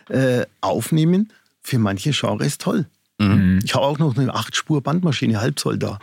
äh, 0.09 0.45
aufnehmen 0.61 1.33
für 1.63 1.79
manche 1.79 2.11
Genres 2.11 2.59
toll. 2.59 2.85
Mhm. 3.17 3.59
Ich 3.63 3.73
habe 3.73 3.85
auch 3.85 3.97
noch 3.97 4.15
eine 4.15 4.35
8-Spur-Bandmaschine, 4.35 5.41
Halbzoll 5.41 5.79
da. 5.79 5.97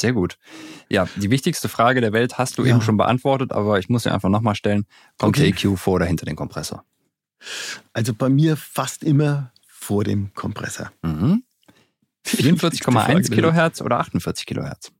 Sehr 0.00 0.12
gut. 0.12 0.38
Ja, 0.88 1.06
die 1.16 1.30
wichtigste 1.30 1.68
Frage 1.68 2.00
der 2.00 2.12
Welt 2.12 2.38
hast 2.38 2.56
du 2.58 2.64
Ja. 2.64 2.70
eben 2.74 2.82
schon 2.82 2.96
beantwortet, 2.96 3.52
aber 3.52 3.78
ich 3.78 3.88
muss 3.88 4.04
sie 4.04 4.12
einfach 4.12 4.28
nochmal 4.30 4.54
stellen. 4.54 4.86
Kommt 5.18 5.36
Okay. 5.38 5.52
der 5.52 5.70
EQ 5.70 5.78
vor 5.78 5.94
oder 5.94 6.06
hinter 6.06 6.24
den 6.26 6.36
Kompressor? 6.36 6.84
Also 7.92 8.14
bei 8.14 8.28
mir 8.28 8.56
fast 8.56 9.02
immer 9.04 9.52
vor 9.66 10.04
dem 10.04 10.32
Kompressor. 10.34 10.90
Mhm. 11.02 11.42
Wichtigste 12.24 12.68
44,1 12.68 12.92
Frage. 12.92 13.22
Kilohertz 13.34 13.80
oder 13.80 13.98
48 14.00 14.46
Kilohertz? 14.46 14.92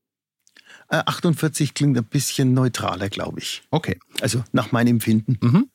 Äh, 0.88 1.03
48 1.07 1.74
klingt 1.74 1.96
ein 1.98 2.05
bisschen 2.05 2.53
neutraler, 2.55 3.09
glaube 3.09 3.40
ich. 3.40 3.62
Okay. 3.70 3.98
Also 4.20 4.42
nach 4.53 4.72
meinem 4.72 4.96
Empfinden. 4.96 5.38
Mhm. 5.40 5.70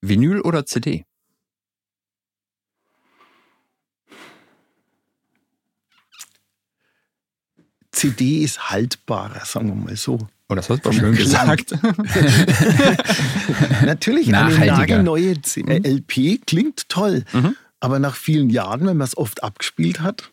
Vinyl 0.00 0.40
oder 0.40 0.66
CD? 0.66 1.04
CD 8.02 8.42
ist 8.42 8.70
haltbarer, 8.70 9.44
sagen 9.44 9.68
wir 9.68 9.74
mal 9.76 9.96
so. 9.96 10.18
Oh, 10.48 10.54
das 10.54 10.68
hast 10.68 10.84
du 10.84 10.92
schön 10.92 11.14
gesagt. 11.14 11.72
Natürlich, 13.84 14.34
eine 14.34 14.66
nagelneue 14.66 15.34
äh, 15.56 15.88
LP 15.88 16.40
klingt 16.46 16.88
toll. 16.88 17.24
Mhm. 17.32 17.56
Aber 17.80 17.98
nach 17.98 18.14
vielen 18.16 18.50
Jahren, 18.50 18.86
wenn 18.86 18.96
man 18.96 19.06
es 19.06 19.16
oft 19.16 19.42
abgespielt 19.42 20.00
hat, 20.00 20.30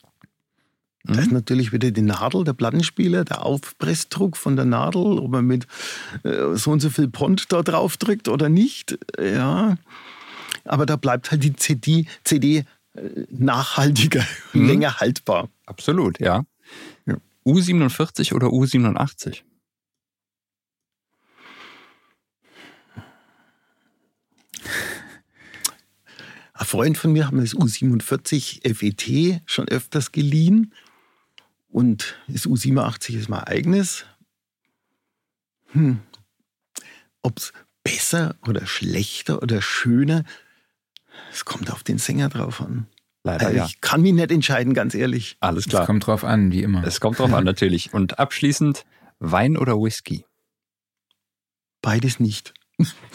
da 1.06 1.14
Mhm. 1.14 1.20
ist 1.20 1.32
natürlich 1.32 1.72
wieder 1.72 1.92
die 1.92 2.02
Nadel, 2.02 2.44
der 2.44 2.54
Plattenspieler, 2.54 3.24
der 3.24 3.46
Aufpressdruck 3.46 4.36
von 4.36 4.56
der 4.56 4.66
Nadel, 4.66 5.20
ob 5.20 5.32
man 5.32 5.46
mit 5.46 5.66
äh, 6.24 6.56
so 6.56 6.72
und 6.72 6.82
so 6.82 6.90
viel 6.90 7.08
Pond 7.08 7.52
da 7.52 7.62
drauf 7.62 7.98
drückt 7.98 8.28
oder 8.28 8.50
nicht. 8.50 8.98
äh, 9.18 9.36
Ja. 9.36 9.78
Aber 10.66 10.86
da 10.86 10.98
bleibt 10.98 11.32
halt 11.32 11.44
die 11.44 11.56
CD, 11.56 12.06
CD 12.24 12.66
äh, 12.96 13.02
nachhaltiger, 13.32 14.26
Mhm. 14.54 14.68
länger 14.68 15.00
haltbar. 15.00 15.50
Absolut, 15.66 16.20
ja. 16.20 16.44
Ja. 17.50 17.56
U47 17.56 18.34
oder 18.34 18.48
U87? 18.48 19.44
Ein 26.54 26.66
Freund 26.66 26.98
von 26.98 27.14
mir 27.14 27.26
hat 27.26 27.34
mir 27.34 27.42
das 27.42 27.56
U47 27.56 28.74
FET 28.74 29.42
schon 29.46 29.68
öfters 29.70 30.12
geliehen. 30.12 30.74
Und 31.70 32.16
das 32.28 32.46
U87 32.46 33.16
ist 33.16 33.30
mein 33.30 33.44
eigenes. 33.44 34.06
Hm. 35.68 36.00
Ob 37.22 37.38
es 37.38 37.54
besser 37.84 38.36
oder 38.46 38.66
schlechter 38.66 39.42
oder 39.42 39.62
schöner, 39.62 40.26
es 41.32 41.46
kommt 41.46 41.72
auf 41.72 41.84
den 41.84 41.98
Sänger 41.98 42.30
drauf 42.30 42.62
an. 42.62 42.88
Leider 43.24 43.48
Also 43.48 43.58
ja. 43.58 43.66
Ich 43.66 43.82
kann 43.82 44.02
mich 44.02 44.14
nicht 44.14 44.32
entscheiden, 44.32 44.74
ganz 44.74 44.96
ehrlich. 44.96 45.38
Alles 45.42 45.66
Es 45.66 45.70
klar. 45.70 45.86
kommt 45.86 46.08
drauf 46.08 46.24
an, 46.24 46.52
wie 46.52 46.64
immer. 46.64 46.84
Es 46.86 47.00
kommt 47.02 47.20
drauf 47.20 47.34
an, 47.34 47.44
natürlich. 47.46 47.94
Und 47.94 48.18
abschließend 48.20 48.86
Wein 49.20 49.58
oder 49.58 49.74
Whisky? 49.76 50.26
Beides 51.82 52.20
nicht. 52.20 52.54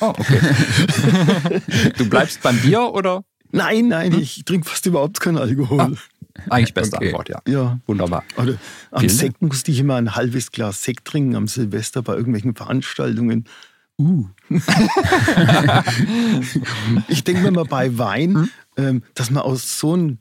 Oh, 0.00 0.08
okay. 0.18 0.40
du 1.96 2.08
bleibst 2.08 2.42
beim 2.42 2.58
Bier 2.60 2.82
oder? 2.92 3.24
Nein, 3.50 3.88
nein, 3.88 4.12
ich 4.12 4.44
trinke 4.44 4.68
fast 4.68 4.84
überhaupt 4.86 5.20
keinen 5.20 5.38
Alkohol. 5.38 5.96
Eigentlich 6.50 6.74
beste 6.74 6.96
Okay. 6.96 7.06
Antwort, 7.06 7.28
ja. 7.30 7.40
Ja. 7.46 7.78
Wunderbar. 7.86 8.24
Oder 8.36 8.56
am 8.90 9.00
Vielen 9.00 9.10
Sekt 9.12 9.40
musste 9.40 9.70
ich 9.70 9.78
immer 9.78 9.94
ein 9.96 10.14
halbes 10.16 10.50
Glas 10.52 10.82
Sekt 10.82 11.06
trinken 11.06 11.36
am 11.36 11.46
Silvester 11.48 12.02
bei 12.02 12.14
irgendwelchen 12.14 12.54
Veranstaltungen. 12.54 13.46
Uh. 13.96 14.26
ich 17.08 17.22
denke 17.24 17.42
mir 17.42 17.50
mal 17.52 17.64
bei 17.64 17.96
Wein, 17.96 18.32
Mhm. 18.32 18.50
Ähm, 18.76 19.02
dass 19.14 19.30
man 19.30 19.42
aus 19.42 19.78
so 19.78 19.94
einem 19.94 20.18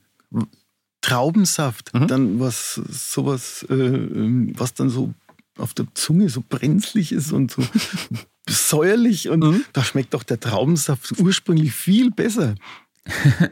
Traubensaft 1.01 1.93
Mhm. 1.93 2.07
dann 2.07 2.39
was 2.39 2.75
sowas, 2.75 3.65
äh, 3.69 3.73
ähm, 3.73 4.53
was 4.55 4.73
dann 4.73 4.89
so 4.89 5.13
auf 5.57 5.73
der 5.73 5.85
Zunge 5.93 6.29
so 6.29 6.43
brenzlig 6.47 7.11
ist 7.11 7.31
und 7.31 7.51
so 7.51 7.61
säuerlich 8.49 9.29
und 9.29 9.43
mhm. 9.43 9.65
da 9.73 9.83
schmeckt 9.83 10.13
doch 10.13 10.23
der 10.23 10.39
Traubensaft 10.39 11.19
ursprünglich 11.19 11.73
viel 11.73 12.09
besser. 12.11 12.55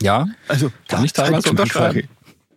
Ja, 0.02 0.28
also 0.48 0.72
kann 0.88 1.04
ich 1.04 1.12
teilweise 1.14 1.50
unterschreiben. 1.50 2.08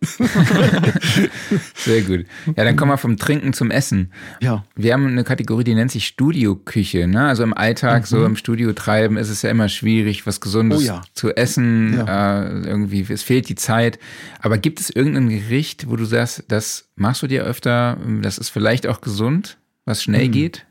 Sehr 1.75 2.01
gut. 2.01 2.25
Ja, 2.55 2.63
dann 2.63 2.75
kommen 2.75 2.91
wir 2.91 2.97
vom 2.97 3.17
Trinken 3.17 3.53
zum 3.53 3.71
Essen. 3.71 4.11
Ja. 4.41 4.63
Wir 4.75 4.93
haben 4.93 5.07
eine 5.07 5.23
Kategorie, 5.23 5.63
die 5.63 5.75
nennt 5.75 5.91
sich 5.91 6.07
Studioküche. 6.07 7.07
Ne? 7.07 7.25
Also 7.27 7.43
im 7.43 7.53
Alltag, 7.53 8.03
mhm. 8.03 8.05
so 8.05 8.25
im 8.25 8.35
Studio 8.35 8.73
treiben, 8.73 9.17
ist 9.17 9.29
es 9.29 9.41
ja 9.41 9.49
immer 9.49 9.69
schwierig, 9.69 10.25
was 10.25 10.41
Gesundes 10.41 10.79
oh 10.79 10.81
ja. 10.81 11.01
zu 11.13 11.35
essen. 11.35 11.93
Ja. 11.95 12.43
Äh, 12.43 12.67
irgendwie, 12.67 13.05
es 13.09 13.23
fehlt 13.23 13.49
die 13.49 13.55
Zeit. 13.55 13.99
Aber 14.39 14.57
gibt 14.57 14.79
es 14.79 14.89
irgendein 14.89 15.29
Gericht, 15.29 15.89
wo 15.89 15.95
du 15.95 16.05
sagst, 16.05 16.45
das 16.47 16.89
machst 16.95 17.21
du 17.21 17.27
dir 17.27 17.43
öfter, 17.43 17.97
das 18.21 18.37
ist 18.37 18.49
vielleicht 18.49 18.87
auch 18.87 19.01
gesund, 19.01 19.57
was 19.85 20.03
schnell 20.03 20.27
mhm. 20.27 20.31
geht? 20.31 20.65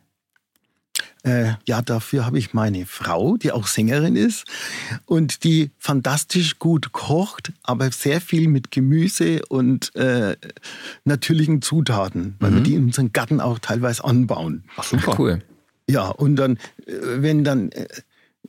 Äh, 1.24 1.54
ja, 1.66 1.80
dafür 1.80 2.26
habe 2.26 2.38
ich 2.38 2.52
meine 2.52 2.84
Frau, 2.84 3.38
die 3.38 3.50
auch 3.50 3.66
Sängerin 3.66 4.14
ist 4.14 4.44
und 5.06 5.42
die 5.42 5.70
fantastisch 5.78 6.58
gut 6.58 6.92
kocht, 6.92 7.52
aber 7.62 7.90
sehr 7.90 8.20
viel 8.20 8.46
mit 8.48 8.70
Gemüse 8.70 9.44
und 9.46 9.94
äh, 9.96 10.36
natürlichen 11.04 11.62
Zutaten, 11.62 12.36
weil 12.40 12.50
mhm. 12.50 12.54
wir 12.56 12.62
die 12.62 12.74
in 12.74 12.84
unserem 12.84 13.12
Garten 13.12 13.40
auch 13.40 13.58
teilweise 13.58 14.04
anbauen. 14.04 14.64
Ach, 14.76 14.84
super. 14.84 15.16
Cool. 15.18 15.42
Ja, 15.88 16.08
und 16.08 16.36
dann, 16.36 16.56
äh, 16.86 16.92
wenn 17.16 17.42
dann 17.42 17.70
äh, 17.72 17.86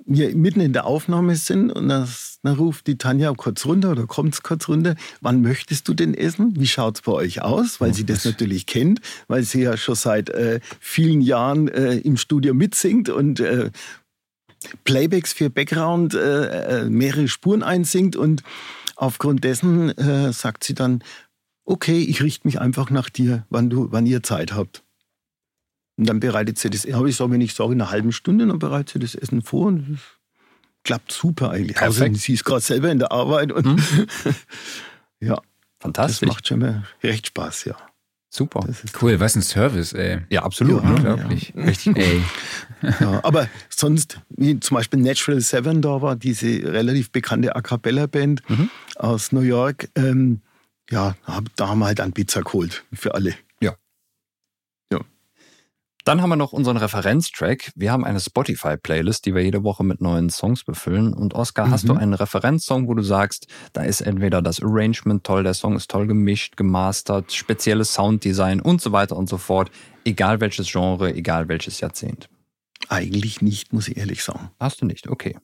wir 0.05 0.35
mitten 0.35 0.61
in 0.61 0.73
der 0.73 0.85
Aufnahme 0.85 1.35
sind 1.35 1.71
und 1.71 1.89
das, 1.89 2.39
dann 2.43 2.55
ruft 2.55 2.87
die 2.87 2.97
Tanja 2.97 3.33
kurz 3.35 3.65
runter 3.65 3.91
oder 3.91 4.05
kommt 4.05 4.41
kurz 4.43 4.67
runter, 4.67 4.95
wann 5.21 5.41
möchtest 5.41 5.87
du 5.87 5.93
denn 5.93 6.13
essen? 6.13 6.53
Wie 6.57 6.67
schaut 6.67 6.95
es 6.95 7.01
bei 7.01 7.11
euch 7.11 7.41
aus? 7.41 7.81
Weil 7.81 7.91
oh, 7.91 7.93
sie 7.93 8.05
das 8.05 8.25
natürlich 8.25 8.65
kennt, 8.65 9.01
weil 9.27 9.43
sie 9.43 9.61
ja 9.63 9.77
schon 9.77 9.95
seit 9.95 10.29
äh, 10.29 10.59
vielen 10.79 11.21
Jahren 11.21 11.67
äh, 11.67 11.95
im 11.97 12.17
Studio 12.17 12.53
mitsingt 12.53 13.09
und 13.09 13.39
äh, 13.39 13.71
Playbacks 14.83 15.33
für 15.33 15.49
Background 15.49 16.13
äh, 16.13 16.83
äh, 16.83 16.89
mehrere 16.89 17.27
Spuren 17.27 17.63
einsingt 17.63 18.15
und 18.15 18.43
aufgrund 18.95 19.43
dessen 19.43 19.89
äh, 19.97 20.31
sagt 20.31 20.63
sie 20.63 20.73
dann, 20.73 21.03
okay, 21.65 21.99
ich 21.99 22.21
richte 22.21 22.47
mich 22.47 22.61
einfach 22.61 22.89
nach 22.89 23.09
dir, 23.09 23.45
wann, 23.49 23.69
du, 23.69 23.91
wann 23.91 24.05
ihr 24.05 24.23
Zeit 24.23 24.53
habt. 24.53 24.84
Und 25.97 26.09
dann 26.09 26.19
bereitet 26.19 26.59
sie 26.59 26.69
das, 26.69 26.85
habe 26.85 27.09
ich 27.09 27.15
so, 27.15 27.29
wenn 27.31 27.41
ich 27.41 27.53
sage, 27.53 27.73
in 27.73 27.81
einer 27.81 27.91
halben 27.91 28.11
Stunde, 28.11 28.45
dann 28.47 28.59
bereitet 28.59 28.89
sie 28.89 28.99
das 28.99 29.15
Essen 29.15 29.41
vor 29.41 29.67
und 29.67 29.95
es 29.95 29.99
klappt 30.83 31.11
super 31.11 31.51
eigentlich. 31.51 31.77
Also 31.81 31.99
Perfekt. 31.99 32.15
Also 32.15 32.25
sie 32.25 32.33
ist 32.33 32.43
gerade 32.43 32.61
selber 32.61 32.91
in 32.91 32.99
der 32.99 33.11
Arbeit 33.11 33.51
und 33.51 33.65
mhm. 33.65 34.07
ja. 35.19 35.41
Fantastisch. 35.79 36.21
Das 36.21 36.35
macht 36.35 36.47
schon 36.47 36.59
mal 36.59 36.83
recht 37.03 37.27
Spaß, 37.27 37.65
ja. 37.65 37.75
Super. 38.35 38.67
cool, 39.01 39.17
was 39.21 39.35
ein 39.37 39.41
Service, 39.41 39.93
ey. 39.93 40.19
Ja, 40.29 40.43
absolut. 40.43 40.83
Ja, 40.83 40.89
Unglaublich. 40.89 41.53
Ja. 41.55 41.63
Richtig 41.63 41.93
gut. 41.93 42.03
Ey. 42.03 42.21
Ja, 42.99 43.19
aber 43.23 43.47
sonst, 43.69 44.19
wie 44.29 44.59
zum 44.59 44.75
Beispiel 44.75 44.99
Natural 44.99 45.41
Seven 45.41 45.81
da 45.81 46.03
war, 46.03 46.15
diese 46.15 46.45
relativ 46.71 47.09
bekannte 47.09 47.55
A 47.55 47.61
Cappella-Band 47.61 48.47
mhm. 48.47 48.69
aus 48.97 49.31
New 49.31 49.41
York, 49.41 49.89
ähm, 49.95 50.41
ja, 50.91 51.15
da 51.55 51.69
haben 51.69 51.79
wir 51.79 51.85
halt 51.85 51.97
dann 51.97 52.13
Pizza 52.13 52.43
geholt 52.43 52.83
für 52.93 53.15
alle. 53.15 53.33
Dann 56.05 56.21
haben 56.21 56.29
wir 56.29 56.35
noch 56.35 56.53
unseren 56.53 56.77
Referenztrack. 56.77 57.71
Wir 57.75 57.91
haben 57.91 58.05
eine 58.05 58.19
Spotify-Playlist, 58.19 59.25
die 59.25 59.33
wir 59.33 59.41
jede 59.41 59.63
Woche 59.63 59.83
mit 59.83 60.01
neuen 60.01 60.29
Songs 60.29 60.63
befüllen. 60.63 61.15
Und 61.15 61.33
Oscar, 61.33 61.65
mhm. 61.65 61.71
hast 61.71 61.89
du 61.89 61.95
einen 61.95 62.13
Referenzsong, 62.13 62.87
wo 62.87 62.93
du 62.93 63.01
sagst, 63.01 63.47
da 63.73 63.81
ist 63.81 64.01
entweder 64.01 64.43
das 64.43 64.61
Arrangement 64.61 65.23
toll, 65.23 65.41
der 65.41 65.55
Song 65.55 65.75
ist 65.75 65.89
toll 65.89 66.05
gemischt, 66.05 66.57
gemastert, 66.57 67.33
spezielles 67.33 67.95
Sounddesign 67.95 68.61
und 68.61 68.81
so 68.81 68.91
weiter 68.91 69.17
und 69.17 69.27
so 69.27 69.39
fort. 69.39 69.71
Egal 70.05 70.39
welches 70.41 70.71
Genre, 70.71 71.11
egal 71.11 71.47
welches 71.47 71.79
Jahrzehnt. 71.79 72.29
Eigentlich 72.87 73.41
nicht, 73.41 73.73
muss 73.73 73.87
ich 73.87 73.97
ehrlich 73.97 74.23
sagen. 74.23 74.51
Hast 74.59 74.81
du 74.81 74.85
nicht, 74.85 75.07
okay. 75.07 75.39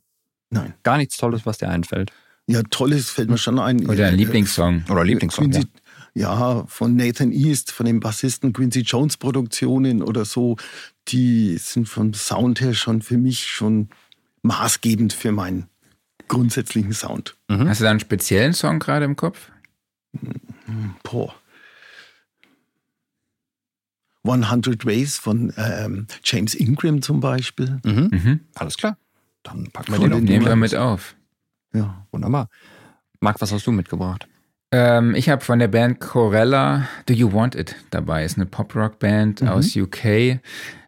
Nein. 0.52 0.76
Gar 0.84 0.98
nichts 0.98 1.18
Tolles, 1.18 1.48
was 1.48 1.58
dir 1.58 1.70
einfällt. 1.70 2.12
Ja, 2.46 2.62
Tolles 2.70 3.10
fällt 3.10 3.32
mir 3.32 3.40
schon 3.40 3.58
ein. 3.58 3.90
Oder 3.90 4.08
ein 4.08 4.16
Lieblingssong. 4.16 4.84
Oder 4.92 5.06
Lieblingssong. 5.06 5.52
Ja 5.54 5.62
ja, 6.14 6.66
von 6.68 6.96
Nathan 6.96 7.32
East, 7.32 7.72
von 7.72 7.86
dem 7.86 8.00
Bassisten 8.00 8.54
Quincy 8.54 8.82
Jones 8.82 9.18
Produktionen 9.18 10.02
oder 10.02 10.26
so, 10.26 10.58
die 11.08 11.58
sind 11.58 11.88
vom 11.88 12.14
Sound 12.14 12.62
her 12.62 12.74
schon 12.74 13.02
für 13.02 13.18
mich 13.18 13.48
schon 13.48 13.90
maßgebend 14.44 15.14
für 15.14 15.32
meinen 15.32 15.68
grundsätzlichen 16.28 16.94
Sound. 16.94 17.36
Mhm. 17.50 17.68
Hast 17.68 17.80
du 17.80 17.86
da 17.86 17.92
einen 17.92 18.00
speziellen 18.00 18.54
Song 18.54 18.80
gerade 18.80 19.06
im 19.06 19.16
Kopf? 19.16 19.52
Boah. 21.04 21.34
100 24.24 24.86
Ways 24.86 25.18
von 25.18 25.52
ähm, 25.58 26.08
James 26.24 26.54
Ingram 26.54 27.02
zum 27.02 27.20
Beispiel. 27.20 27.80
Mhm. 27.84 28.10
Mhm. 28.12 28.40
Alles 28.56 28.78
klar. 28.78 28.98
Dann 29.44 29.72
packen 29.72 29.94
wir 29.94 30.00
cool, 30.00 30.10
den, 30.10 30.26
den 30.26 30.26
nehmen 30.26 30.46
wir 30.46 30.56
mit 30.56 30.76
auf. 30.76 31.16
Ja. 31.74 32.06
Wunderbar. 32.12 32.48
Marc, 33.20 33.42
was 33.42 33.52
hast 33.52 33.66
du 33.66 33.72
mitgebracht? 33.72 34.28
Ähm, 34.74 35.16
ich 35.16 35.30
habe 35.30 35.44
von 35.44 35.60
der 35.60 35.68
Band 35.68 36.00
Corella 36.00 36.88
Do 37.06 37.14
You 37.14 37.34
Want 37.34 37.56
It 37.56 37.76
dabei. 37.90 38.24
Ist 38.24 38.38
eine 38.38 38.46
Pop-Rock-Band 38.46 39.42
mhm. 39.42 39.48
aus 39.50 39.76
UK. 39.76 40.40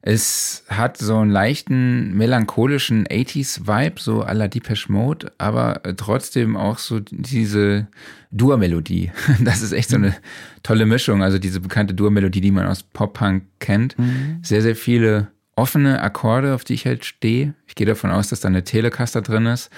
Es 0.02 0.64
hat 0.70 0.98
so 0.98 1.18
einen 1.18 1.32
leichten 1.32 2.14
melancholischen 2.14 3.06
80s-Vibe, 3.08 4.00
so 4.00 4.24
à 4.24 4.34
la 4.34 4.48
Depeche 4.48 4.92
Mode, 4.92 5.32
aber 5.38 5.82
trotzdem 5.98 6.56
auch 6.58 6.78
so 6.78 7.00
diese 7.00 7.88
Dur-Melodie. 8.32 9.12
Das 9.42 9.62
ist 9.62 9.74
echt 9.74 9.90
so 9.90 9.98
eine 9.98 10.16
tolle 10.62 10.86
Mischung. 10.86 11.22
Also 11.22 11.38
diese 11.38 11.60
bekannte 11.60 11.94
Dur-Melodie, 11.94 12.42
die 12.42 12.52
man 12.52 12.68
aus 12.68 12.84
Pop-Punk 12.84 13.44
kennt. 13.60 14.00
Mhm. 14.00 14.40
Sehr, 14.44 14.62
sehr 14.62 14.78
viele 14.78 15.28
offene 15.56 16.02
Akkorde, 16.02 16.56
auf 16.56 16.64
die 16.64 16.74
ich 16.74 16.86
halt 16.86 17.04
stehe. 17.04 17.54
Ich 17.68 17.76
gehe 17.76 17.88
davon 17.88 18.12
aus, 18.12 18.30
dass 18.30 18.40
da 18.40 18.48
eine 18.48 18.64
Telecaster 18.64 19.22
drin 19.22 19.46
ist. 19.46 19.70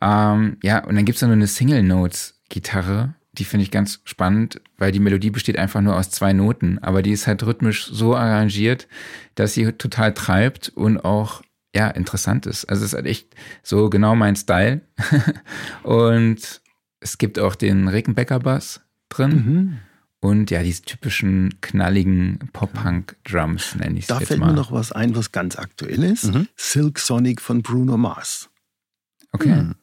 Ähm, 0.00 0.56
ja, 0.62 0.84
und 0.84 0.94
dann 0.94 1.04
gibt's 1.04 1.20
da 1.20 1.26
nur 1.26 1.36
eine 1.36 1.46
Single-Notes-Gitarre 1.46 3.14
die 3.40 3.44
finde 3.44 3.64
ich 3.64 3.70
ganz 3.70 4.00
spannend, 4.04 4.60
weil 4.76 4.92
die 4.92 5.00
Melodie 5.00 5.30
besteht 5.30 5.58
einfach 5.58 5.80
nur 5.80 5.96
aus 5.96 6.10
zwei 6.10 6.34
Noten, 6.34 6.78
aber 6.78 7.00
die 7.00 7.12
ist 7.12 7.26
halt 7.26 7.42
rhythmisch 7.42 7.86
so 7.86 8.14
arrangiert, 8.14 8.86
dass 9.34 9.54
sie 9.54 9.72
total 9.72 10.12
treibt 10.12 10.68
und 10.68 10.98
auch 10.98 11.42
ja 11.74 11.88
interessant 11.88 12.44
ist. 12.44 12.66
Also 12.66 12.84
es 12.84 12.92
ist 12.92 12.96
halt 12.96 13.06
echt 13.06 13.34
so 13.62 13.88
genau 13.88 14.14
mein 14.14 14.36
Style. 14.36 14.82
und 15.82 16.60
es 17.00 17.16
gibt 17.16 17.38
auch 17.38 17.54
den 17.54 17.88
Rickenbacker 17.88 18.40
Bass 18.40 18.82
drin. 19.08 19.30
Mhm. 19.32 19.78
Und 20.20 20.50
ja, 20.50 20.62
diese 20.62 20.82
typischen 20.82 21.62
knalligen 21.62 22.50
Pop-Punk-Drums 22.52 23.76
nenne 23.76 23.94
ich 23.98 24.04
es 24.04 24.08
Da 24.08 24.18
jetzt 24.18 24.28
fällt 24.28 24.40
mal. 24.40 24.48
mir 24.48 24.52
noch 24.52 24.70
was 24.70 24.92
ein, 24.92 25.16
was 25.16 25.32
ganz 25.32 25.56
aktuell 25.56 26.04
ist. 26.04 26.24
Mhm. 26.24 26.46
Silk 26.56 26.98
Sonic 26.98 27.40
von 27.40 27.62
Bruno 27.62 27.96
Mars. 27.96 28.50
Okay. 29.32 29.62
Mhm. 29.62 29.76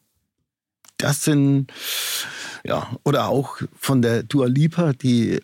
Das 0.97 1.23
sind 1.23 1.71
ja, 2.67 2.89
oder 3.03 3.29
auch 3.29 3.57
von 3.79 4.01
der 4.01 4.23
Dua 4.23 4.47
Lipa, 4.47 4.93
die, 4.93 5.39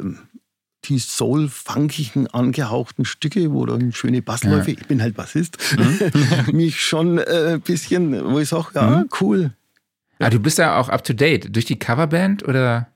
die 0.85 0.99
soul-funkigen, 0.99 2.27
angehauchten 2.27 3.05
Stücke, 3.05 3.51
wo 3.53 3.65
dann 3.65 3.93
schöne 3.93 4.21
Bassläufe, 4.21 4.71
ja. 4.71 4.77
ich 4.79 4.87
bin 4.87 5.01
halt 5.01 5.15
Bassist, 5.15 5.57
mhm. 5.77 6.51
mich 6.55 6.81
schon 6.81 7.17
äh, 7.17 7.53
ein 7.53 7.61
bisschen, 7.61 8.31
wo 8.31 8.39
ich 8.39 8.49
sage, 8.49 8.67
ja, 8.75 8.97
mhm. 8.97 9.09
cool. 9.21 9.53
Ah, 10.19 10.29
du 10.29 10.39
bist 10.39 10.57
ja 10.57 10.77
auch 10.77 10.89
up 10.89 11.03
to 11.03 11.13
date 11.13 11.55
durch 11.55 11.65
die 11.65 11.79
Coverband 11.79 12.47
oder? 12.47 12.87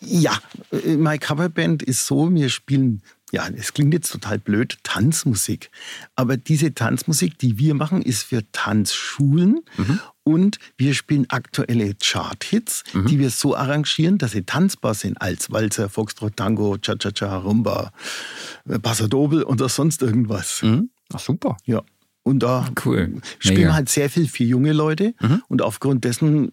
Ja, 0.00 0.38
äh, 0.72 0.96
meine 0.96 1.18
Coverband 1.18 1.82
ist 1.82 2.06
so, 2.06 2.32
wir 2.32 2.48
spielen 2.48 3.02
ja, 3.36 3.46
es 3.54 3.74
klingt 3.74 3.92
jetzt 3.92 4.10
total 4.10 4.38
blöd, 4.38 4.78
Tanzmusik. 4.82 5.70
Aber 6.14 6.38
diese 6.38 6.72
Tanzmusik, 6.72 7.38
die 7.38 7.58
wir 7.58 7.74
machen, 7.74 8.00
ist 8.00 8.22
für 8.22 8.50
Tanzschulen 8.52 9.60
mhm. 9.76 10.00
und 10.22 10.58
wir 10.78 10.94
spielen 10.94 11.26
aktuelle 11.28 11.94
Chart-Hits, 12.00 12.84
mhm. 12.94 13.06
die 13.08 13.18
wir 13.18 13.28
so 13.28 13.54
arrangieren, 13.54 14.16
dass 14.16 14.30
sie 14.30 14.44
tanzbar 14.44 14.94
sind 14.94 15.20
als 15.20 15.50
Walzer, 15.50 15.90
Foxtrot, 15.90 16.34
Tango, 16.38 16.78
Cha-Cha-Cha, 16.78 17.36
Rumba, 17.36 17.92
Passadobel 18.80 19.42
oder 19.42 19.68
sonst 19.68 20.00
irgendwas. 20.00 20.62
Mhm. 20.62 20.88
Ach, 21.12 21.20
super. 21.20 21.58
Ja. 21.66 21.82
Und 22.26 22.40
da 22.40 22.68
cool. 22.84 23.22
spielen 23.38 23.58
Mega. 23.58 23.74
halt 23.74 23.88
sehr 23.88 24.10
viel 24.10 24.26
für 24.26 24.42
junge 24.42 24.72
Leute. 24.72 25.14
Mhm. 25.20 25.42
Und 25.46 25.62
aufgrund 25.62 26.02
dessen 26.02 26.50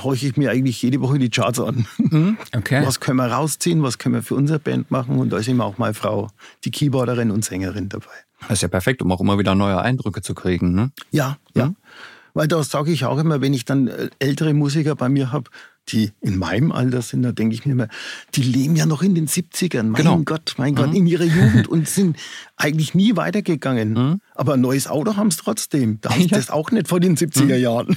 horche 0.00 0.28
ich 0.28 0.36
mir 0.36 0.52
eigentlich 0.52 0.80
jede 0.80 1.00
Woche 1.00 1.18
die 1.18 1.30
Charts 1.30 1.58
an. 1.58 1.88
Mhm. 1.96 2.38
Okay. 2.56 2.86
Was 2.86 3.00
können 3.00 3.16
wir 3.16 3.26
rausziehen, 3.26 3.82
was 3.82 3.98
können 3.98 4.14
wir 4.14 4.22
für 4.22 4.36
unsere 4.36 4.60
Band 4.60 4.92
machen. 4.92 5.18
Und 5.18 5.30
da 5.30 5.38
ist 5.38 5.48
immer 5.48 5.64
auch 5.64 5.78
meine 5.78 5.94
Frau, 5.94 6.28
die 6.64 6.70
Keyboarderin 6.70 7.32
und 7.32 7.44
Sängerin 7.44 7.88
dabei. 7.88 8.06
Das 8.42 8.58
ist 8.58 8.62
ja 8.62 8.68
perfekt, 8.68 9.02
um 9.02 9.10
auch 9.10 9.20
immer 9.20 9.36
wieder 9.36 9.56
neue 9.56 9.80
Eindrücke 9.80 10.22
zu 10.22 10.32
kriegen. 10.32 10.76
Ne? 10.76 10.92
Ja, 11.10 11.38
ja. 11.54 11.66
Mhm. 11.66 11.76
Weil 12.34 12.46
da 12.46 12.62
sage 12.62 12.92
ich 12.92 13.04
auch 13.04 13.18
immer, 13.18 13.40
wenn 13.40 13.54
ich 13.54 13.64
dann 13.64 13.88
äh, 13.88 14.10
ältere 14.20 14.54
Musiker 14.54 14.94
bei 14.94 15.08
mir 15.08 15.32
habe, 15.32 15.50
die 15.92 16.12
in 16.20 16.38
meinem 16.38 16.72
Alter 16.72 17.02
sind, 17.02 17.22
da 17.22 17.32
denke 17.32 17.54
ich 17.54 17.66
mir 17.66 17.72
immer, 17.72 17.88
die 18.34 18.42
leben 18.42 18.76
ja 18.76 18.86
noch 18.86 19.02
in 19.02 19.14
den 19.14 19.26
70ern. 19.26 19.84
Mein 19.84 19.94
genau. 19.94 20.18
Gott, 20.24 20.54
mein 20.58 20.72
mhm. 20.72 20.76
Gott, 20.76 20.94
in 20.94 21.06
ihrer 21.06 21.24
Jugend 21.24 21.68
und 21.68 21.88
sind 21.88 22.16
eigentlich 22.56 22.94
nie 22.94 23.16
weitergegangen. 23.16 23.92
Mhm. 23.92 24.20
Aber 24.34 24.54
ein 24.54 24.60
neues 24.60 24.86
Auto 24.86 25.16
haben 25.16 25.30
sie 25.30 25.38
trotzdem. 25.38 25.98
Da 26.00 26.10
haben 26.10 26.22
sie 26.22 26.28
ja. 26.28 26.36
das 26.36 26.50
auch 26.50 26.70
nicht 26.70 26.88
vor 26.88 27.00
den 27.00 27.16
70er 27.16 27.44
mhm. 27.44 27.62
Jahren. 27.62 27.96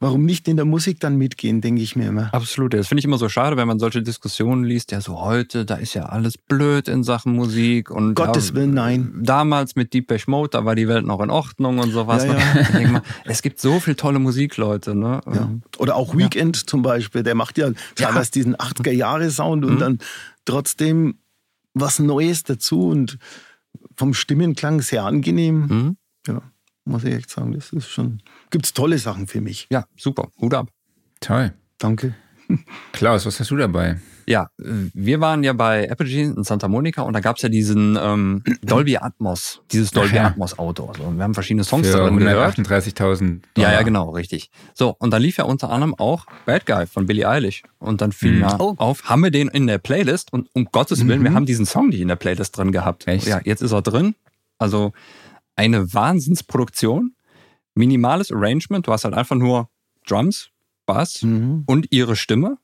Warum 0.00 0.24
nicht 0.24 0.48
in 0.48 0.56
der 0.56 0.64
Musik 0.64 1.00
dann 1.00 1.16
mitgehen, 1.16 1.60
denke 1.60 1.82
ich 1.82 1.96
mir 1.96 2.08
immer. 2.08 2.32
Absolut. 2.32 2.74
Das 2.74 2.88
finde 2.88 3.00
ich 3.00 3.04
immer 3.04 3.18
so 3.18 3.28
schade, 3.28 3.56
wenn 3.56 3.68
man 3.68 3.78
solche 3.78 4.02
Diskussionen 4.02 4.64
liest. 4.64 4.92
Ja, 4.92 5.00
so 5.00 5.20
heute, 5.20 5.64
da 5.64 5.76
ist 5.76 5.94
ja 5.94 6.06
alles 6.06 6.38
blöd 6.38 6.88
in 6.88 7.04
Sachen 7.04 7.34
Musik. 7.34 7.90
Und 7.90 8.14
Gottes 8.14 8.50
ja, 8.50 8.54
Willen, 8.56 8.74
nein. 8.74 9.12
Damals 9.22 9.76
mit 9.76 9.92
Deepesh 9.94 10.26
Mode, 10.26 10.50
da 10.50 10.64
war 10.64 10.74
die 10.74 10.88
Welt 10.88 11.04
noch 11.06 11.20
in 11.20 11.30
Ordnung 11.30 11.78
und 11.78 11.90
sowas. 11.90 12.24
Ja, 12.24 12.34
ne? 12.34 12.82
ja. 12.82 12.90
Mal, 12.90 13.02
es 13.24 13.42
gibt 13.42 13.60
so 13.60 13.80
viel 13.80 13.94
tolle 13.94 14.18
Musik, 14.18 14.56
Leute. 14.56 14.94
Ne? 14.94 15.20
Ja. 15.32 15.50
Oder 15.78 15.96
auch 15.96 16.16
Weekend 16.16 16.56
zum 16.68 16.82
Beispiel, 16.82 17.22
der 17.22 17.34
macht 17.34 17.58
ja 17.58 17.70
teilweise 17.94 18.30
diesen 18.30 18.56
80er-Jahre-Sound 18.56 19.64
und 19.64 19.74
Mhm. 19.74 19.78
dann 19.78 19.98
trotzdem 20.44 21.18
was 21.74 21.98
Neues 21.98 22.42
dazu 22.44 22.88
und 22.88 23.18
vom 23.96 24.14
Stimmenklang 24.14 24.80
sehr 24.80 25.04
angenehm. 25.04 25.66
Mhm. 25.66 25.96
Ja, 26.26 26.42
muss 26.84 27.04
ich 27.04 27.14
echt 27.14 27.30
sagen, 27.30 27.52
das 27.52 27.72
ist 27.72 27.88
schon. 27.88 28.20
Gibt 28.54 28.66
es 28.66 28.72
tolle 28.72 28.98
Sachen 28.98 29.26
für 29.26 29.40
mich. 29.40 29.66
Ja, 29.68 29.84
super. 29.96 30.28
Hut 30.40 30.54
ab. 30.54 30.68
Toll. 31.18 31.52
Danke. 31.78 32.14
Klaus, 32.92 33.26
was 33.26 33.40
hast 33.40 33.50
du 33.50 33.56
dabei? 33.56 33.98
Ja, 34.28 34.48
wir 34.56 35.20
waren 35.20 35.42
ja 35.42 35.52
bei 35.54 35.90
Apogee 35.90 36.22
in 36.22 36.44
Santa 36.44 36.68
Monica 36.68 37.02
und 37.02 37.14
da 37.14 37.18
gab's 37.20 37.42
ja 37.42 37.48
diesen 37.48 37.98
ähm, 38.00 38.44
Dolby 38.62 38.96
Atmos, 38.98 39.60
dieses 39.72 39.90
Dolby 39.90 40.10
Ach 40.12 40.14
ja. 40.14 40.26
Atmos 40.28 40.56
Auto. 40.56 40.86
Also 40.86 41.10
wir 41.16 41.24
haben 41.24 41.34
verschiedene 41.34 41.64
Songs 41.64 41.88
Für 41.88 41.96
darin 41.96 42.16
gehört. 42.18 42.56
138.000 42.56 43.40
Ja, 43.58 43.72
ja, 43.72 43.82
genau, 43.82 44.10
richtig. 44.10 44.50
So, 44.72 44.94
und 45.00 45.10
dann 45.10 45.20
lief 45.20 45.36
ja 45.38 45.44
unter 45.44 45.68
anderem 45.70 45.94
auch 45.96 46.26
Bad 46.46 46.64
Guy 46.64 46.86
von 46.86 47.06
Billie 47.06 47.28
Eilish. 47.28 47.64
Und 47.80 48.02
dann 48.02 48.12
fiel 48.12 48.34
Mhm. 48.34 48.38
mir 48.40 48.60
Oh. 48.60 48.74
auf, 48.78 49.02
haben 49.04 49.24
wir 49.24 49.32
den 49.32 49.48
in 49.48 49.66
der 49.66 49.78
Playlist? 49.78 50.32
Und 50.32 50.48
um 50.54 50.66
Gottes 50.70 51.04
Willen, 51.08 51.24
wir 51.24 51.30
Mhm. 51.30 51.34
haben 51.34 51.46
diesen 51.46 51.66
Song 51.66 51.88
nicht 51.88 52.00
in 52.00 52.08
der 52.08 52.16
Playlist 52.16 52.56
drin 52.56 52.70
gehabt. 52.70 53.08
Echt? 53.08 53.26
Ja, 53.26 53.40
jetzt 53.44 53.62
ist 53.62 53.72
er 53.72 53.82
drin. 53.82 54.14
Also 54.58 54.92
eine 55.56 55.92
Wahnsinnsproduktion, 55.92 57.14
minimales 57.74 58.30
Arrangement. 58.32 58.86
Du 58.86 58.92
hast 58.92 59.04
halt 59.04 59.14
einfach 59.14 59.36
nur 59.36 59.68
Drums, 60.06 60.50
Bass 60.86 61.22
Mhm. 61.22 61.64
und 61.66 61.86
ihre 61.90 62.16
Stimme. 62.16 62.58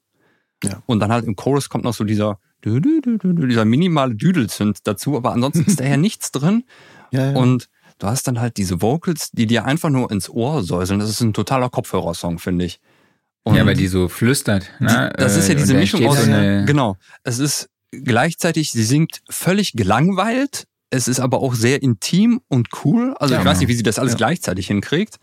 Ja. 0.62 0.82
Und 0.86 1.00
dann 1.00 1.11
halt 1.12 1.24
im 1.24 1.36
Chorus 1.36 1.68
kommt 1.68 1.84
noch 1.84 1.94
so 1.94 2.04
dieser, 2.04 2.38
dieser 2.64 3.64
minimale 3.64 4.14
Düdelzünd 4.14 4.78
dazu. 4.86 5.16
Aber 5.16 5.32
ansonsten 5.32 5.64
ist 5.64 5.80
da 5.80 5.84
ja 5.84 5.96
nichts 5.96 6.32
drin. 6.32 6.64
Ja, 7.12 7.32
ja. 7.32 7.36
Und 7.36 7.68
du 7.98 8.06
hast 8.06 8.28
dann 8.28 8.38
halt 8.40 8.56
diese 8.56 8.82
Vocals, 8.82 9.32
die 9.32 9.48
dir 9.48 9.64
einfach 9.64 9.90
nur 9.90 10.12
ins 10.12 10.28
Ohr 10.30 10.62
säuseln. 10.62 11.00
Das 11.00 11.11
ist 11.11 11.20
ein 11.20 11.32
totaler 11.32 11.68
Kopfhörersong, 11.68 12.38
finde 12.38 12.66
ich. 12.66 12.78
Und 13.42 13.56
Ja, 13.56 13.66
weil 13.66 13.74
die 13.74 13.88
so 13.88 14.06
flüstert. 14.06 14.70
Ne? 14.78 15.12
das 15.16 15.36
ist 15.36 15.48
ja 15.48 15.54
Äh, 15.54 15.56
diese 15.56 15.74
Mischung 15.74 16.06
aus. 16.06 16.22
So 16.24 16.30
Genau. 16.30 16.96
Es 17.24 17.40
ist 17.40 17.68
gleichzeitig, 17.90 18.70
sie 18.70 18.84
singt 18.84 19.22
völlig 19.28 19.72
gelangweilt. 19.72 20.68
Es 20.91 21.07
ist 21.09 21.20
aber 21.20 21.38
auch 21.41 21.55
sehr 21.55 21.82
intim 21.82 22.41
und 22.49 22.68
cool. 22.84 23.14
Also 23.18 23.34
ich 23.34 23.41
Genau. 23.41 23.51
weiß 23.51 23.61
nicht, 23.61 23.68
wie 23.68 23.74
sie 23.74 23.82
das 23.84 23.99
alles 23.99 24.12
Ja. 24.12 24.18
gleichzeitig 24.18 24.66
hinkriegt. 24.66 25.18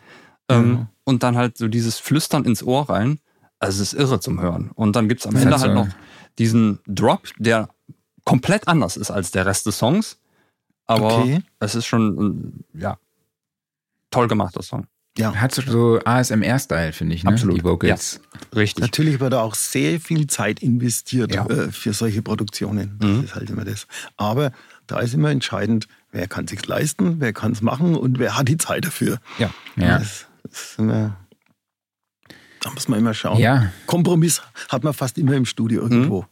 Ähm, 0.49 0.71
Ja. 0.73 0.87
Und 1.03 1.23
dann 1.23 1.37
halt 1.37 1.57
so 1.57 1.67
dieses 1.67 1.99
Flüstern 1.99 2.43
ins 2.45 2.63
Ohr 2.63 2.89
rein. 2.89 3.19
Also 3.59 3.81
es 3.81 3.93
ist 3.93 3.99
irre 3.99 4.19
zum 4.19 4.41
Hören. 4.41 4.71
Und 4.75 4.95
dann 4.95 5.07
gibt's 5.09 5.25
am 5.25 5.33
Das 5.33 5.43
Ende 5.43 5.59
halt 5.59 5.71
so- 5.71 5.73
noch 5.73 5.87
diesen 6.37 6.79
Drop, 6.87 7.21
der 7.37 7.69
komplett 8.23 8.67
anders 8.67 8.97
ist 8.97 9.09
als 9.11 9.31
der 9.31 9.45
Rest 9.45 9.65
des 9.65 9.77
Songs. 9.77 10.19
Aber 10.85 11.19
Okay. 11.19 11.41
es 11.59 11.75
ist 11.75 11.85
schon, 11.85 12.63
ja, 12.73 12.97
toll 14.11 14.27
gemachter 14.27 14.61
Song. 14.63 14.87
ja. 15.17 15.33
hat 15.35 15.53
so, 15.53 15.61
so 15.63 15.99
ASMR-Style, 16.05 16.93
finde 16.93 17.15
ich, 17.15 17.23
ne? 17.23 17.31
Absolut. 17.31 17.57
Die 17.57 17.63
Vocals. 17.63 18.19
Richtig. 18.55 18.81
Natürlich 18.83 19.19
wird 19.19 19.33
da 19.33 19.41
auch 19.41 19.55
sehr 19.55 19.99
viel 19.99 20.27
Zeit 20.27 20.61
investiert 20.61 21.33
Ja. 21.33 21.45
äh, 21.47 21.71
für 21.71 21.91
solche 21.93 22.21
Produktionen. 22.21 22.97
Das 22.99 23.09
Mhm. 23.09 23.23
ist 23.23 23.35
halt 23.35 23.49
immer 23.49 23.65
das. 23.65 23.87
Aber 24.15 24.51
da 24.87 24.99
ist 24.99 25.13
immer 25.13 25.29
entscheidend, 25.29 25.87
wer 26.11 26.27
kann 26.27 26.47
sich 26.47 26.65
leisten, 26.65 27.19
wer 27.19 27.33
kann 27.33 27.51
es 27.51 27.61
machen 27.61 27.95
und 27.95 28.19
wer 28.19 28.37
hat 28.37 28.47
die 28.47 28.57
Zeit 28.57 28.85
dafür. 28.85 29.19
Ja. 29.37 29.49
Ja. 29.75 29.99
Das, 29.99 30.25
das 30.43 30.75
immer, 30.77 31.17
da 32.61 32.71
muss 32.71 32.87
man 32.87 32.99
immer 32.99 33.13
schauen. 33.13 33.39
ja. 33.39 33.71
Kompromiss 33.85 34.41
hat 34.69 34.83
man 34.83 34.93
fast 34.93 35.17
immer 35.17 35.33
im 35.33 35.45
Studio 35.45 35.85
Mhm. 35.85 35.91
irgendwo. 35.91 36.25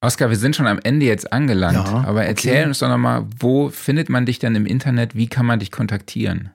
Oskar, 0.00 0.30
wir 0.30 0.36
sind 0.36 0.54
schon 0.54 0.68
am 0.68 0.78
Ende 0.78 1.06
jetzt 1.06 1.32
angelangt. 1.32 1.74
Ja, 1.88 2.04
aber 2.06 2.24
erzähl 2.24 2.58
okay. 2.60 2.68
uns 2.68 2.78
doch 2.78 2.88
nochmal, 2.88 3.26
wo 3.40 3.68
findet 3.68 4.08
man 4.08 4.26
dich 4.26 4.38
dann 4.38 4.54
im 4.54 4.64
Internet? 4.64 5.16
Wie 5.16 5.26
kann 5.26 5.44
man 5.44 5.58
dich 5.58 5.72
kontaktieren? 5.72 6.50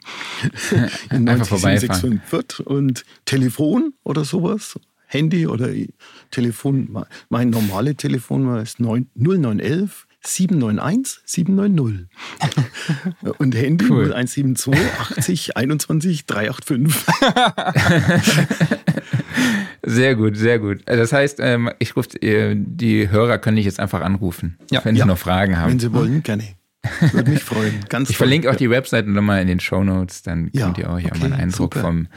in 1.11 1.29
Einfach 1.29 1.47
vorbeifahren. 1.47 2.19
90765 2.19 2.21
Fürth 2.25 2.59
und 2.59 3.05
Telefon 3.25 3.93
oder 4.03 4.23
sowas, 4.25 4.79
Handy 5.07 5.47
oder 5.47 5.69
Telefon, 6.31 7.05
meine 7.29 7.51
normale 7.51 7.95
Telefonnummer 7.95 8.61
ist 8.61 8.79
9 8.79 9.07
0911 9.15 10.07
791 10.25 11.21
790 11.25 12.07
und 13.37 13.55
Handy 13.55 13.85
Cool. 13.89 14.05
0172 14.13 14.73
80 15.17 15.57
21 15.57 16.25
385. 16.25 17.13
Sehr 19.85 20.15
gut, 20.15 20.37
sehr 20.37 20.59
gut. 20.59 20.81
Äh, 20.87 20.95
Das 20.97 21.11
heißt, 21.11 21.39
ähm, 21.41 21.69
ich 21.79 21.95
rufe, 21.95 22.17
äh, 22.21 22.55
die 22.57 23.09
Hörer 23.09 23.37
können 23.37 23.57
dich 23.57 23.65
jetzt 23.65 23.79
einfach 23.79 24.01
anrufen, 24.01 24.57
Ja. 24.71 24.83
wenn 24.85 24.95
sie 24.95 24.99
Ja. 24.99 25.05
noch 25.05 25.17
Fragen 25.17 25.57
haben. 25.57 25.71
Wenn 25.71 25.79
Sie 25.79 25.91
wollen, 25.93 26.23
gerne. 26.23 26.43
Würde 27.11 27.29
mich 27.31 27.43
freuen. 27.43 27.73
Ganz 27.89 28.09
Ich 28.09 28.17
verlinke 28.17 28.49
auch 28.51 28.55
die 28.55 28.69
Webseite 28.69 29.09
nochmal 29.09 29.41
in 29.41 29.47
den 29.47 29.59
Show 29.59 29.83
Notes, 29.83 30.21
dann 30.23 30.49
Ja, 30.53 30.65
könnt 30.65 30.77
ihr 30.77 30.89
euch 30.89 31.05
auch 31.05 31.11
okay, 31.11 31.19
mal 31.19 31.25
einen 31.25 31.33
Eindruck 31.41 31.73
super. 31.75 31.81
vom, 31.81 32.07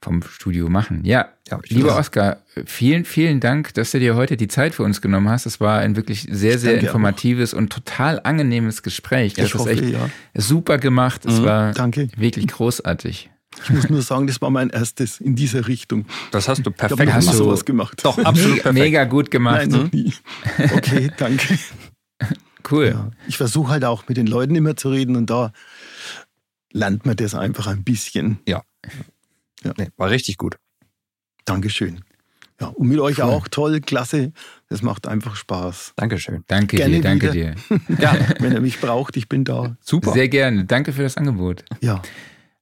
vom 0.00 0.22
Studio 0.22 0.68
machen. 0.68 1.00
Ja, 1.04 1.28
Ja, 1.48 1.58
lieber 1.68 1.96
Oskar, 1.96 2.38
vielen, 2.66 3.04
vielen 3.04 3.38
Dank, 3.40 3.74
dass 3.74 3.92
du 3.92 3.98
dir 4.00 4.14
heute 4.16 4.36
die 4.36 4.46
Zeit 4.48 4.74
für 4.74 4.82
uns 4.82 5.00
genommen 5.00 5.28
hast. 5.28 5.46
Es 5.46 5.60
war 5.60 5.78
ein 5.78 5.94
wirklich 5.96 6.26
sehr, 6.30 6.58
sehr 6.58 6.78
informatives 6.80 7.54
und 7.54 7.70
total 7.72 8.20
angenehmes 8.22 8.82
Gespräch. 8.82 9.34
Das 9.34 9.46
Ich 9.46 9.54
ist 9.54 9.60
hoffe, 9.60 9.70
echt 9.70 9.84
ja. 9.86 10.10
super 10.34 10.78
gemacht. 10.78 11.24
Es 11.24 11.40
Mhm, 11.40 11.44
war 11.44 11.72
danke. 11.72 12.08
wirklich 12.16 12.46
großartig. 12.48 13.30
Ich 13.64 13.70
muss 13.70 13.88
nur 13.90 14.02
sagen, 14.02 14.26
das 14.26 14.40
war 14.40 14.50
mein 14.50 14.70
erstes 14.70 15.20
in 15.20 15.34
dieser 15.34 15.66
Richtung. 15.66 16.06
Das 16.30 16.48
hast 16.48 16.64
du 16.66 16.70
Ich 16.70 16.76
perfekt 16.76 17.06
noch 17.08 17.14
hast 17.14 17.26
du- 17.28 17.30
gemacht. 17.32 17.38
sowas 17.44 17.64
gemacht. 17.64 18.00
Doch, 18.04 18.18
absolut 18.18 18.50
Mega, 18.56 18.62
perfekt. 18.62 18.74
mega 18.84 19.04
gut 19.04 19.30
gemacht. 19.30 19.56
Nein, 19.56 19.68
noch 19.70 19.92
nie. 19.92 20.12
Okay, 20.74 21.10
danke. 21.16 21.58
Cool. 22.68 22.86
Ja. 22.88 23.10
Ich 23.28 23.36
versuche 23.36 23.70
halt 23.70 23.84
auch 23.84 24.08
mit 24.08 24.16
den 24.16 24.26
Leuten 24.26 24.56
immer 24.56 24.74
zu 24.74 24.88
reden 24.90 25.14
und 25.14 25.30
da 25.30 25.52
lernt 26.72 27.06
man 27.06 27.14
das 27.14 27.36
einfach 27.36 27.68
ein 27.68 27.84
bisschen. 27.84 28.40
Nee, 28.44 28.56
war 29.96 30.10
richtig 30.10 30.36
gut. 30.36 30.56
Dankeschön. 31.44 32.00
Ja, 32.60 32.66
und 32.68 32.88
mit 32.88 32.98
euch 32.98 33.18
Cool. 33.18 33.24
auch 33.24 33.46
toll, 33.46 33.80
klasse. 33.80 34.32
Das 34.68 34.82
macht 34.82 35.06
einfach 35.06 35.36
Spaß. 35.36 35.92
Dankeschön. 35.94 36.42
Danke 36.48 36.76
Gerne 36.76 36.96
dir, 36.96 37.02
danke 37.02 37.32
wieder. 37.34 37.54
dir. 37.54 37.80
Ja, 38.00 38.16
Wenn 38.40 38.52
ihr 38.52 38.60
mich 38.60 38.80
braucht, 38.80 39.16
ich 39.16 39.28
bin 39.28 39.44
da. 39.44 39.76
super. 39.80 40.12
Sehr 40.12 40.28
gerne. 40.28 40.64
Danke 40.64 40.92
für 40.92 41.02
das 41.02 41.16
Angebot. 41.16 41.64
Ja, 41.80 42.02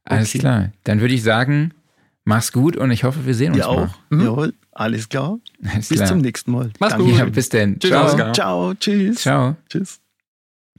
Alles 0.04 0.28
Okay. 0.30 0.38
klar. 0.38 0.70
Dann 0.84 1.00
würde 1.00 1.14
ich 1.14 1.22
sagen, 1.22 1.72
mach's 2.24 2.52
gut 2.52 2.76
und 2.76 2.90
ich 2.90 3.04
hoffe, 3.04 3.26
wir 3.26 3.34
sehen 3.34 3.50
uns 3.52 3.58
ihr 3.58 3.68
auch. 3.68 3.88
Mhm. 4.10 4.20
Jawohl, 4.24 4.54
alles 4.72 5.08
klar. 5.08 5.38
Alles 5.64 5.88
Bis 5.88 5.98
klar. 5.98 6.08
zum 6.08 6.18
nächsten 6.18 6.50
Mal. 6.52 6.70
Mach's 6.78 6.92
Danke. 6.94 7.06
gut. 7.10 7.18
Ja, 7.18 7.24
bis 7.26 7.48
denn. 7.48 7.78
Tschüss, 7.78 7.90
Ciao. 7.90 8.32
Ciao, 8.32 8.74
tschüss. 8.74 9.16
Ciao. 9.22 9.56
Tschüss. 9.68 10.00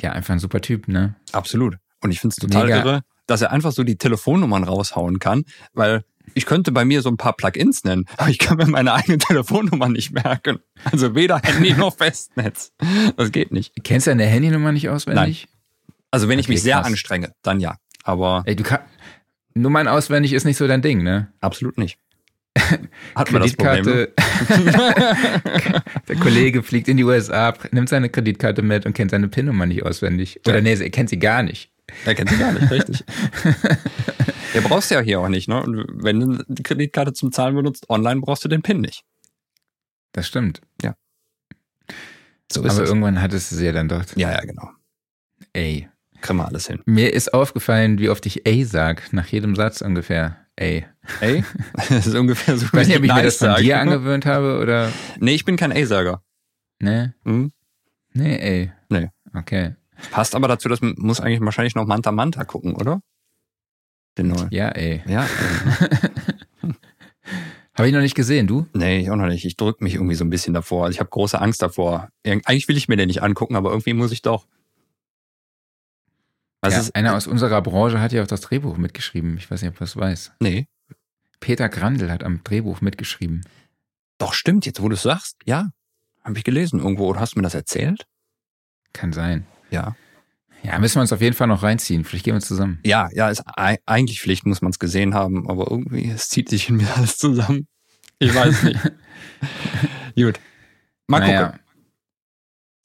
Ja, 0.02 0.12
einfach 0.12 0.34
ein 0.34 0.40
super 0.40 0.62
Typ, 0.62 0.88
ne? 0.88 1.16
Absolut. 1.32 1.78
Und 2.02 2.12
ich 2.12 2.20
finde 2.20 2.34
es 2.34 2.38
total 2.38 2.66
Mega. 2.66 2.78
irre, 2.80 3.02
dass 3.28 3.42
er 3.42 3.52
einfach 3.52 3.72
so 3.72 3.84
die 3.84 3.96
Telefonnummern 3.98 4.64
raushauen 4.64 5.20
kann, 5.20 5.46
weil 5.74 6.04
ich 6.34 6.46
könnte 6.46 6.72
bei 6.72 6.84
mir 6.86 7.02
so 7.02 7.10
ein 7.10 7.18
paar 7.18 7.34
Plugins 7.34 7.84
nennen, 7.84 8.06
aber 8.18 8.30
ich 8.30 8.38
kann 8.40 8.58
mir 8.58 8.66
meine 8.68 8.94
eigene 8.94 9.18
Telefonnummer 9.20 9.88
nicht 9.90 10.12
merken. 10.12 10.60
Also 10.84 11.16
weder 11.16 11.40
Handy 11.42 11.74
noch 11.74 11.96
Festnetz. 11.98 12.74
Das 13.16 13.32
geht 13.32 13.52
nicht. 13.52 13.74
Kennst 13.84 14.08
du 14.08 14.12
deine 14.12 14.26
Handynummer 14.26 14.72
nicht 14.72 14.90
auswendig? 14.90 15.48
Also 16.12 16.28
wenn 16.28 16.38
ich 16.40 16.46
Okay, 16.48 16.54
mich 16.54 16.64
sehr 16.64 16.76
krass. 16.78 16.88
anstrenge, 16.88 17.32
dann 17.42 17.60
ja. 17.60 17.78
Aber 18.04 18.44
Ey, 18.46 18.56
du 18.56 18.64
kannst. 18.64 18.86
Nummern 19.56 19.88
auswendig 19.88 20.34
ist 20.34 20.44
nicht 20.44 20.58
so 20.58 20.68
dein 20.68 20.82
Ding, 20.82 21.04
ne? 21.04 21.32
absolut 21.42 21.78
nicht. 21.78 21.98
Hat 23.16 23.32
man 23.32 23.42
das 23.42 23.54
Problem. 23.54 23.86
ne? 23.86 24.08
Der 26.08 26.16
Kollege 26.16 26.64
fliegt 26.64 26.88
in 26.88 26.98
die 26.98 27.04
USA, 27.04 27.54
nimmt 27.72 27.90
seine 27.90 28.10
Kreditkarte 28.10 28.62
mit 28.62 28.86
und 28.86 28.94
kennt 28.94 29.12
seine 29.12 29.28
PIN-Nummer 29.28 29.66
nicht 29.66 29.84
auswendig. 29.84 30.40
Oder 30.46 30.56
Ja. 30.58 30.62
nee, 30.62 30.74
er 30.74 30.90
kennt 30.90 31.10
sie 31.10 31.20
gar 31.20 31.44
nicht. 31.44 31.72
Er 32.06 32.16
kennt 32.16 32.30
sie 32.30 32.38
gar 32.38 32.54
nicht, 32.54 32.72
richtig. 32.72 33.04
Der 34.54 34.62
brauchst 34.62 34.90
du 34.90 34.96
ja 34.96 35.02
hier 35.02 35.20
auch 35.20 35.28
nicht, 35.28 35.50
ne? 35.50 35.62
Und 35.62 35.86
wenn 36.04 36.20
du 36.22 36.44
die 36.48 36.64
Kreditkarte 36.64 37.12
zum 37.12 37.34
Zahlen 37.34 37.56
benutzt, 37.56 37.90
online 37.90 38.22
brauchst 38.22 38.46
du 38.46 38.48
den 38.48 38.62
PIN 38.62 38.80
nicht. 38.80 39.04
Das 40.14 40.28
stimmt. 40.28 40.62
So 42.52 42.64
Aber 42.64 42.86
irgendwann 42.86 43.22
hattest 43.22 43.52
du 43.52 43.56
sie 43.56 43.66
ja 43.66 43.72
dann 43.72 43.90
dort. 43.90 44.16
Ja, 44.16 44.32
ja, 44.32 44.42
genau. 44.42 44.70
Ey. 45.54 45.90
Kriegen 46.26 46.39
wir 46.39 46.47
alles 46.47 46.68
hin. 46.68 46.82
Mir 46.86 47.14
ist 47.14 47.34
aufgefallen, 47.34 48.00
wie 48.00 48.10
oft 48.10 48.26
ich 48.26 48.46
ey 48.46 48.64
sag, 48.64 49.14
nach 49.14 49.28
jedem 49.28 49.56
Satz 49.56 49.82
ungefähr. 49.82 50.38
Ey. 50.56 50.86
Ey, 51.22 51.43
das 51.89 52.08
ist 52.08 52.16
ungefähr 52.16 52.58
so 52.58 52.66
Ich 52.66 52.74
weiß 52.74 52.88
nicht, 52.88 52.97
ob 52.97 53.04
ich 53.04 53.14
mir 53.14 53.24
das 53.24 53.38
von 53.38 53.50
sag. 53.50 53.58
dir 53.60 53.80
angewöhnt 53.80 54.26
habe 54.26 54.60
oder. 54.60 54.92
Nee, 55.20 55.36
ich 55.36 55.46
bin 55.46 55.58
kein 55.58 55.72
A-Sager. 55.72 56.24
Ne? 56.80 57.14
Hm? 57.26 57.52
Nee, 58.14 58.38
ey. 58.38 58.72
Nee. 58.89 59.10
Okay. 59.34 59.76
Passt 60.12 60.36
aber 60.36 60.47
dazu, 60.47 60.70
dass 60.70 60.82
man 60.82 60.96
muss 60.97 61.20
eigentlich 61.20 61.42
wahrscheinlich 61.42 61.76
noch 61.76 61.86
Manta 61.86 62.12
Manta 62.12 62.43
gucken, 62.43 62.74
oder? 62.76 63.02
Den 64.18 64.30
neuen. 64.30 64.47
Ja, 64.52 64.70
ey. 64.70 65.04
Ja. 65.08 65.28
Habe 67.78 67.88
ich 67.89 67.93
noch 67.93 68.02
nicht 68.02 68.16
gesehen, 68.16 68.47
du? 68.47 68.66
Nee, 68.74 69.02
ich 69.02 69.12
auch 69.12 69.18
noch 69.18 69.28
nicht. 69.28 69.43
Ich 69.43 69.58
drücke 69.58 69.84
mich 69.84 69.96
irgendwie 69.96 70.16
so 70.16 70.24
ein 70.24 70.30
bisschen 70.30 70.54
davor. 70.54 70.86
Also 70.86 70.96
ich 70.96 71.02
habe 71.02 71.10
große 71.10 71.39
Angst 71.42 71.62
davor. 71.62 72.08
Eigentlich 72.24 72.70
will 72.70 72.78
ich 72.78 72.88
mir 72.88 72.96
den 72.96 73.08
nicht 73.08 73.22
angucken, 73.22 73.58
aber 73.58 73.72
irgendwie 73.72 73.93
muss 73.93 74.14
ich 74.14 74.22
doch. 74.22 74.47
Was 76.66 76.74
ja, 76.74 76.79
ist, 76.79 76.96
einer 76.96 77.16
aus 77.16 77.28
unserer 77.28 77.62
Branche 77.62 78.00
hat 78.00 78.12
ja 78.12 78.24
auch 78.24 78.28
das 78.28 78.42
Drehbuch 78.42 78.78
mitgeschrieben. 78.78 79.37
Ich 79.37 79.50
weiß 79.50 79.62
nicht, 79.62 79.70
ob 79.70 79.75
du 79.75 79.83
das 79.83 79.96
weißt. 79.96 80.33
Nee. 80.39 80.67
Peter 81.39 81.70
Grandl 81.70 82.12
hat 82.12 82.24
am 82.24 82.43
Drehbuch 82.43 82.82
mitgeschrieben. 82.82 83.46
Doch, 84.17 84.33
stimmt, 84.33 84.66
jetzt 84.66 84.82
wo 84.82 84.89
du 84.89 84.96
es 84.96 85.04
sagst. 85.04 85.37
Ja, 85.46 85.70
habe 86.24 86.37
ich 86.37 86.43
gelesen 86.43 86.79
irgendwo. 86.79 87.08
Oder 87.08 87.20
hast 87.20 87.36
du 87.36 87.39
mir 87.39 87.43
das 87.43 87.54
erzählt? 87.54 88.08
Kann 88.93 89.13
sein. 89.13 89.46
Ja. 89.70 89.96
Ja, 90.63 90.79
müssen 90.79 90.96
wir 90.96 91.01
uns 91.01 91.13
auf 91.13 91.21
jeden 91.21 91.36
Fall 91.36 91.47
noch 91.47 91.62
reinziehen. 91.62 92.04
Vielleicht 92.04 92.25
gehen 92.25 92.33
wir 92.33 92.42
zusammen. 92.42 92.79
Ja, 92.83 93.09
ja, 93.13 93.29
ist 93.29 93.43
eigentlich 93.86 94.21
Pflicht, 94.21 94.47
muss 94.47 94.62
man 94.62 94.71
es 94.71 94.79
gesehen 94.79 95.13
haben, 95.13 95.47
aber 95.47 95.70
irgendwie, 95.70 96.09
es 96.09 96.29
zieht 96.29 96.50
sich 96.50 96.70
in 96.70 96.78
mir 96.78 96.87
alles 96.96 97.17
zusammen. 97.17 97.67
Ich 98.17 98.33
weiß 98.33 98.63
nicht. 98.63 98.79
Gut. 100.16 100.39
Mal 101.08 101.20
naja. 101.20 101.46
gucken. 101.47 101.59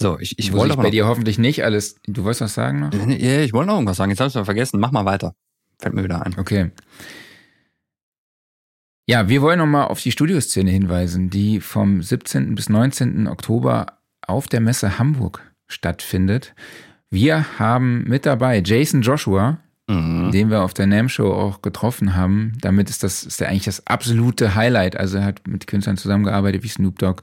So, 0.01 0.19
ich, 0.19 0.39
ich 0.39 0.53
wollte 0.55 0.79
bei 0.79 0.89
dir 0.89 1.07
hoffentlich 1.07 1.39
nicht 1.39 1.63
alles. 1.63 1.97
Du 2.07 2.25
wolltest 2.25 2.41
was 2.41 2.55
sagen 2.55 2.81
noch? 2.81 2.93
Ja, 2.95 3.41
ich 3.41 3.53
wollte 3.53 3.69
noch 3.69 3.75
irgendwas 3.75 3.99
sagen. 3.99 4.11
Jetzt 4.11 4.21
habe 4.21 4.29
ich 4.29 4.35
es 4.35 4.45
vergessen. 4.45 4.81
Mach 4.81 4.93
mal 4.93 5.05
weiter. 5.05 5.35
Fällt 5.79 5.95
mir 5.95 6.03
wieder 6.03 6.25
ein. 6.25 6.35
Okay. 6.39 6.71
Ja, 9.07 9.29
wir 9.29 9.43
wollen 9.43 9.59
nochmal 9.59 9.89
auf 9.89 10.01
die 10.01 10.11
Studioszene 10.13 10.71
hinweisen, 10.71 11.29
die 11.29 11.61
vom 11.61 12.01
17. 12.01 12.55
bis 12.55 12.71
19. 12.71 13.27
Oktober 13.27 13.99
auf 14.27 14.49
der 14.49 14.61
Messe 14.61 14.99
Hamburg 14.99 15.43
stattfindet. 15.67 16.55
Wir 17.11 17.59
haben 17.59 18.05
mit 18.05 18.25
dabei 18.25 18.63
Jason 18.65 19.03
Joshua, 19.03 19.59
mhm. 19.87 20.31
den 20.31 20.49
wir 20.49 20.63
auf 20.63 20.73
der 20.73 20.87
NAM 20.87 21.11
Show 21.11 21.31
auch 21.31 21.61
getroffen 21.61 22.17
haben. 22.17 22.53
Damit 22.63 22.89
ist 22.89 23.03
das 23.03 23.25
ist 23.25 23.41
ja 23.41 23.49
eigentlich 23.49 23.65
das 23.65 23.87
absolute 23.87 24.55
Highlight. 24.55 24.97
Also 24.97 25.19
er 25.19 25.25
hat 25.25 25.47
mit 25.47 25.67
Künstlern 25.67 25.99
zusammengearbeitet 25.99 26.63
wie 26.63 26.69
Snoop 26.69 26.99
Dogg, 26.99 27.23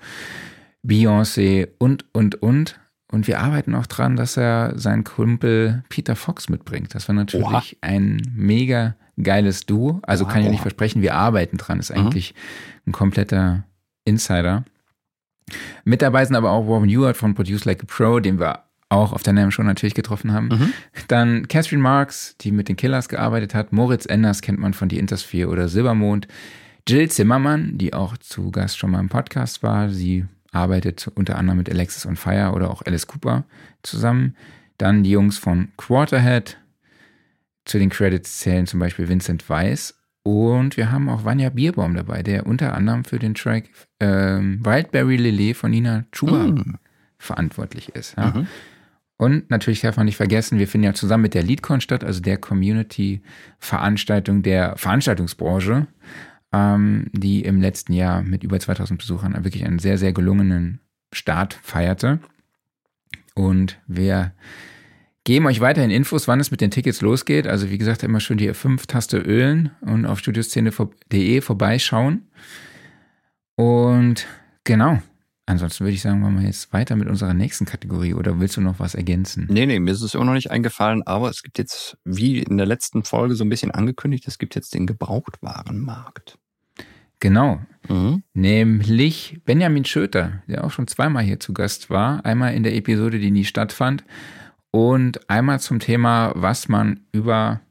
Beyoncé 0.87 1.67
und, 1.77 2.05
und, 2.13 2.41
und. 2.41 2.79
Und 3.09 3.27
wir 3.27 3.39
arbeiten 3.39 3.73
auch 3.73 3.87
dran, 3.87 4.17
dass 4.17 4.35
er 4.35 4.73
seinen 4.77 5.05
Kumpel 5.05 5.83
Peter 5.87 6.15
Fox 6.15 6.49
mitbringt. 6.49 6.93
Das 6.93 7.07
war 7.07 7.15
natürlich 7.15 7.47
Oha. 7.47 7.63
ein 7.81 8.21
mega 8.35 8.95
geiles 9.21 9.65
Duo. 9.65 10.01
Also 10.03 10.25
Oha. 10.25 10.33
kann 10.33 10.43
ich 10.43 10.49
nicht 10.49 10.61
versprechen, 10.61 11.01
wir 11.01 11.15
arbeiten 11.15 11.57
dran. 11.57 11.79
Ist 11.79 11.91
eigentlich 11.91 12.33
mhm. 12.33 12.89
ein 12.89 12.91
kompletter 12.91 13.63
Insider. 14.03 14.65
Mit 15.85 16.01
dabei 16.01 16.25
sind 16.25 16.35
aber 16.35 16.51
auch 16.51 16.67
Warren 16.67 16.89
Ewart 16.89 17.15
von 17.15 17.33
Produce 17.33 17.63
Like 17.63 17.83
a 17.83 17.85
Pro, 17.87 18.19
den 18.19 18.39
wir 18.39 18.63
auch 18.89 19.13
auf 19.13 19.23
der 19.23 19.33
NAM 19.33 19.51
schon 19.51 19.65
natürlich 19.65 19.95
getroffen 19.95 20.33
haben. 20.33 20.47
Mhm. 20.47 20.73
Dann 21.07 21.47
Catherine 21.47 21.81
Marks, 21.81 22.35
die 22.39 22.51
mit 22.51 22.69
den 22.69 22.75
Killers 22.75 23.09
gearbeitet 23.09 23.53
hat. 23.53 23.71
Moritz 23.71 24.05
Enders 24.05 24.41
kennt 24.41 24.59
man 24.59 24.73
von 24.73 24.89
Die 24.89 24.99
Intersphere 24.99 25.49
oder 25.49 25.67
Silbermond. 25.67 26.27
Jill 26.87 27.09
Zimmermann, 27.09 27.77
die 27.77 27.93
auch 27.93 28.17
zu 28.17 28.49
Gast 28.51 28.77
schon 28.77 28.91
mal 28.91 29.01
im 29.01 29.09
Podcast 29.09 29.61
war. 29.61 29.89
Sie 29.89 30.25
arbeitet 30.51 31.09
unter 31.15 31.37
anderem 31.37 31.57
mit 31.57 31.69
Alexis 31.69 32.05
on 32.05 32.15
Fire 32.15 32.53
oder 32.53 32.69
auch 32.69 32.81
Alice 32.85 33.07
Cooper 33.07 33.45
zusammen. 33.83 34.35
Dann 34.77 35.03
die 35.03 35.11
Jungs 35.11 35.37
von 35.37 35.69
Quarterhead. 35.77 36.57
Zu 37.65 37.79
den 37.79 37.89
Credits 37.89 38.39
zählen 38.39 38.65
zum 38.65 38.79
Beispiel 38.79 39.09
Vincent 39.09 39.49
Weiss. 39.49 39.95
Und 40.23 40.77
wir 40.77 40.91
haben 40.91 41.09
auch 41.09 41.25
Vanya 41.25 41.49
Bierbaum 41.49 41.95
dabei, 41.95 42.21
der 42.21 42.45
unter 42.45 42.73
anderem 42.73 43.05
für 43.05 43.19
den 43.19 43.33
Track 43.33 43.69
ähm, 43.99 44.65
Wildberry 44.65 45.15
Lillet 45.15 45.55
von 45.55 45.71
Nina 45.71 46.05
Chuba 46.11 46.47
mm. 46.47 46.79
verantwortlich 47.17 47.95
ist. 47.95 48.17
Ja. 48.17 48.31
Mhm. 48.31 48.47
Und 49.17 49.49
natürlich 49.49 49.81
darf 49.81 49.97
man 49.97 50.05
nicht 50.05 50.17
vergessen, 50.17 50.59
wir 50.59 50.67
finden 50.67 50.85
ja 50.85 50.93
zusammen 50.93 51.23
mit 51.23 51.33
der 51.33 51.41
LeadCon 51.43 51.81
statt, 51.81 52.03
also 52.03 52.21
der 52.21 52.37
Community-Veranstaltung 52.37 54.43
der 54.43 54.77
Veranstaltungsbranche, 54.77 55.87
ähm, 56.53 57.07
die 57.11 57.43
im 57.43 57.61
letzten 57.61 57.93
Jahr 57.93 58.21
mit 58.21 58.43
über 58.43 58.59
2000 58.59 58.99
Besuchern 58.99 59.43
wirklich 59.43 59.65
einen 59.65 59.79
sehr, 59.79 59.97
sehr 59.97 60.13
gelungenen 60.13 60.79
Start 61.13 61.53
feierte. 61.61 62.19
Und 63.35 63.79
wir 63.87 64.33
geben 65.23 65.45
euch 65.45 65.59
weiterhin 65.59 65.91
Infos, 65.91 66.27
wann 66.27 66.39
es 66.39 66.51
mit 66.51 66.61
den 66.61 66.71
Tickets 66.71 67.01
losgeht. 67.01 67.47
Also 67.47 67.69
wie 67.69 67.77
gesagt, 67.77 68.03
immer 68.03 68.19
schön 68.19 68.37
die 68.37 68.49
F5-Taste 68.49 69.17
ölen 69.17 69.71
und 69.81 70.05
auf 70.05 70.19
studioszene.de 70.19 71.41
vorbeischauen. 71.41 72.27
Und 73.55 74.25
genau, 74.63 75.01
Ansonsten 75.49 75.85
würde 75.85 75.93
ich 75.93 76.01
sagen, 76.01 76.19
machen 76.19 76.39
wir 76.39 76.45
jetzt 76.45 76.73
weiter 76.73 76.97
mit 76.97 77.07
unserer 77.07 77.33
nächsten 77.33 77.63
Kategorie 77.63 78.13
oder 78.13 78.37
willst 78.41 78.57
du 78.57 78.61
noch 78.61 78.79
was 78.79 78.95
ergänzen? 78.95 79.47
Nee, 79.49 79.65
nee, 79.65 79.79
mir 79.79 79.91
ist 79.91 80.01
es 80.01 80.13
immer 80.13 80.25
noch 80.25 80.33
nicht 80.33 80.51
eingefallen, 80.51 81.07
aber 81.07 81.29
es 81.29 81.41
gibt 81.41 81.57
jetzt, 81.57 81.97
wie 82.03 82.39
in 82.39 82.57
der 82.57 82.65
letzten 82.65 83.03
Folge 83.03 83.33
so 83.33 83.45
ein 83.45 83.49
bisschen 83.49 83.71
angekündigt, 83.71 84.27
es 84.27 84.39
gibt 84.39 84.55
jetzt 84.55 84.73
den 84.73 84.85
Gebrauchtwarenmarkt. 84.85 86.37
Genau. 87.21 87.61
Mhm. 87.87 88.23
Nämlich 88.33 89.39
Benjamin 89.45 89.85
Schöter, 89.85 90.43
der 90.47 90.65
auch 90.65 90.71
schon 90.71 90.87
zweimal 90.87 91.23
hier 91.23 91.39
zu 91.39 91.53
Gast 91.53 91.89
war. 91.89 92.25
Einmal 92.25 92.53
in 92.53 92.63
der 92.63 92.75
Episode, 92.75 93.17
die 93.17 93.31
nie 93.31 93.45
stattfand. 93.45 94.03
Und 94.71 95.29
einmal 95.29 95.61
zum 95.61 95.79
Thema, 95.79 96.33
was 96.35 96.67
man 96.67 96.99
über 97.13 97.61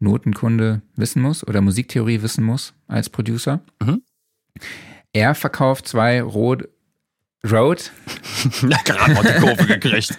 Notenkunde 0.00 0.82
wissen 0.96 1.22
muss 1.22 1.46
oder 1.46 1.60
Musiktheorie 1.60 2.20
wissen 2.20 2.42
muss 2.42 2.74
als 2.88 3.08
Producer. 3.08 3.60
Mhm. 3.80 4.02
Er 5.12 5.34
verkauft 5.34 5.88
zwei 5.88 6.22
Rot 6.22 6.68
Road. 7.48 7.92
ja, 8.62 8.78
gerade 8.84 9.14
noch 9.14 9.24
die 9.24 9.40
Kurve 9.40 9.66
gekriegt. 9.78 10.16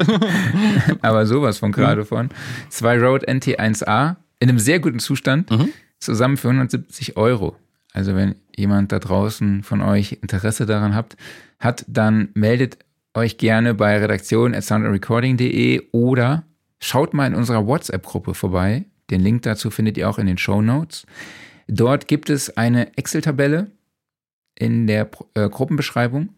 Aber 1.01 1.25
sowas 1.25 1.59
von 1.59 1.71
gerade 1.71 2.05
von. 2.05 2.29
Zwei 2.69 2.97
Road 2.97 3.27
NT1A 3.27 4.15
in 4.39 4.49
einem 4.49 4.59
sehr 4.59 4.79
guten 4.79 4.99
Zustand, 4.99 5.51
mhm. 5.51 5.69
zusammen 5.99 6.37
für 6.37 6.47
170 6.47 7.17
Euro. 7.17 7.55
Also 7.93 8.15
wenn 8.15 8.35
jemand 8.55 8.91
da 8.91 8.99
draußen 8.99 9.63
von 9.63 9.81
euch 9.81 10.19
Interesse 10.21 10.65
daran 10.65 10.95
habt, 10.95 11.17
hat, 11.59 11.83
dann 11.87 12.29
meldet 12.33 12.77
euch 13.13 13.37
gerne 13.37 13.73
bei 13.73 13.97
redaktion 13.97 14.53
at 14.53 14.63
soundrecording.de 14.63 15.89
oder 15.91 16.43
schaut 16.79 17.13
mal 17.13 17.27
in 17.27 17.35
unserer 17.35 17.65
WhatsApp-Gruppe 17.65 18.33
vorbei. 18.33 18.85
Den 19.09 19.21
Link 19.21 19.41
dazu 19.41 19.71
findet 19.71 19.97
ihr 19.97 20.09
auch 20.09 20.19
in 20.19 20.27
den 20.27 20.37
Show 20.37 20.61
Notes. 20.61 21.05
Dort 21.67 22.07
gibt 22.07 22.29
es 22.29 22.55
eine 22.57 22.95
Excel-Tabelle, 22.95 23.71
in 24.59 24.85
der 24.85 25.09
äh, 25.33 25.49
Gruppenbeschreibung, 25.49 26.29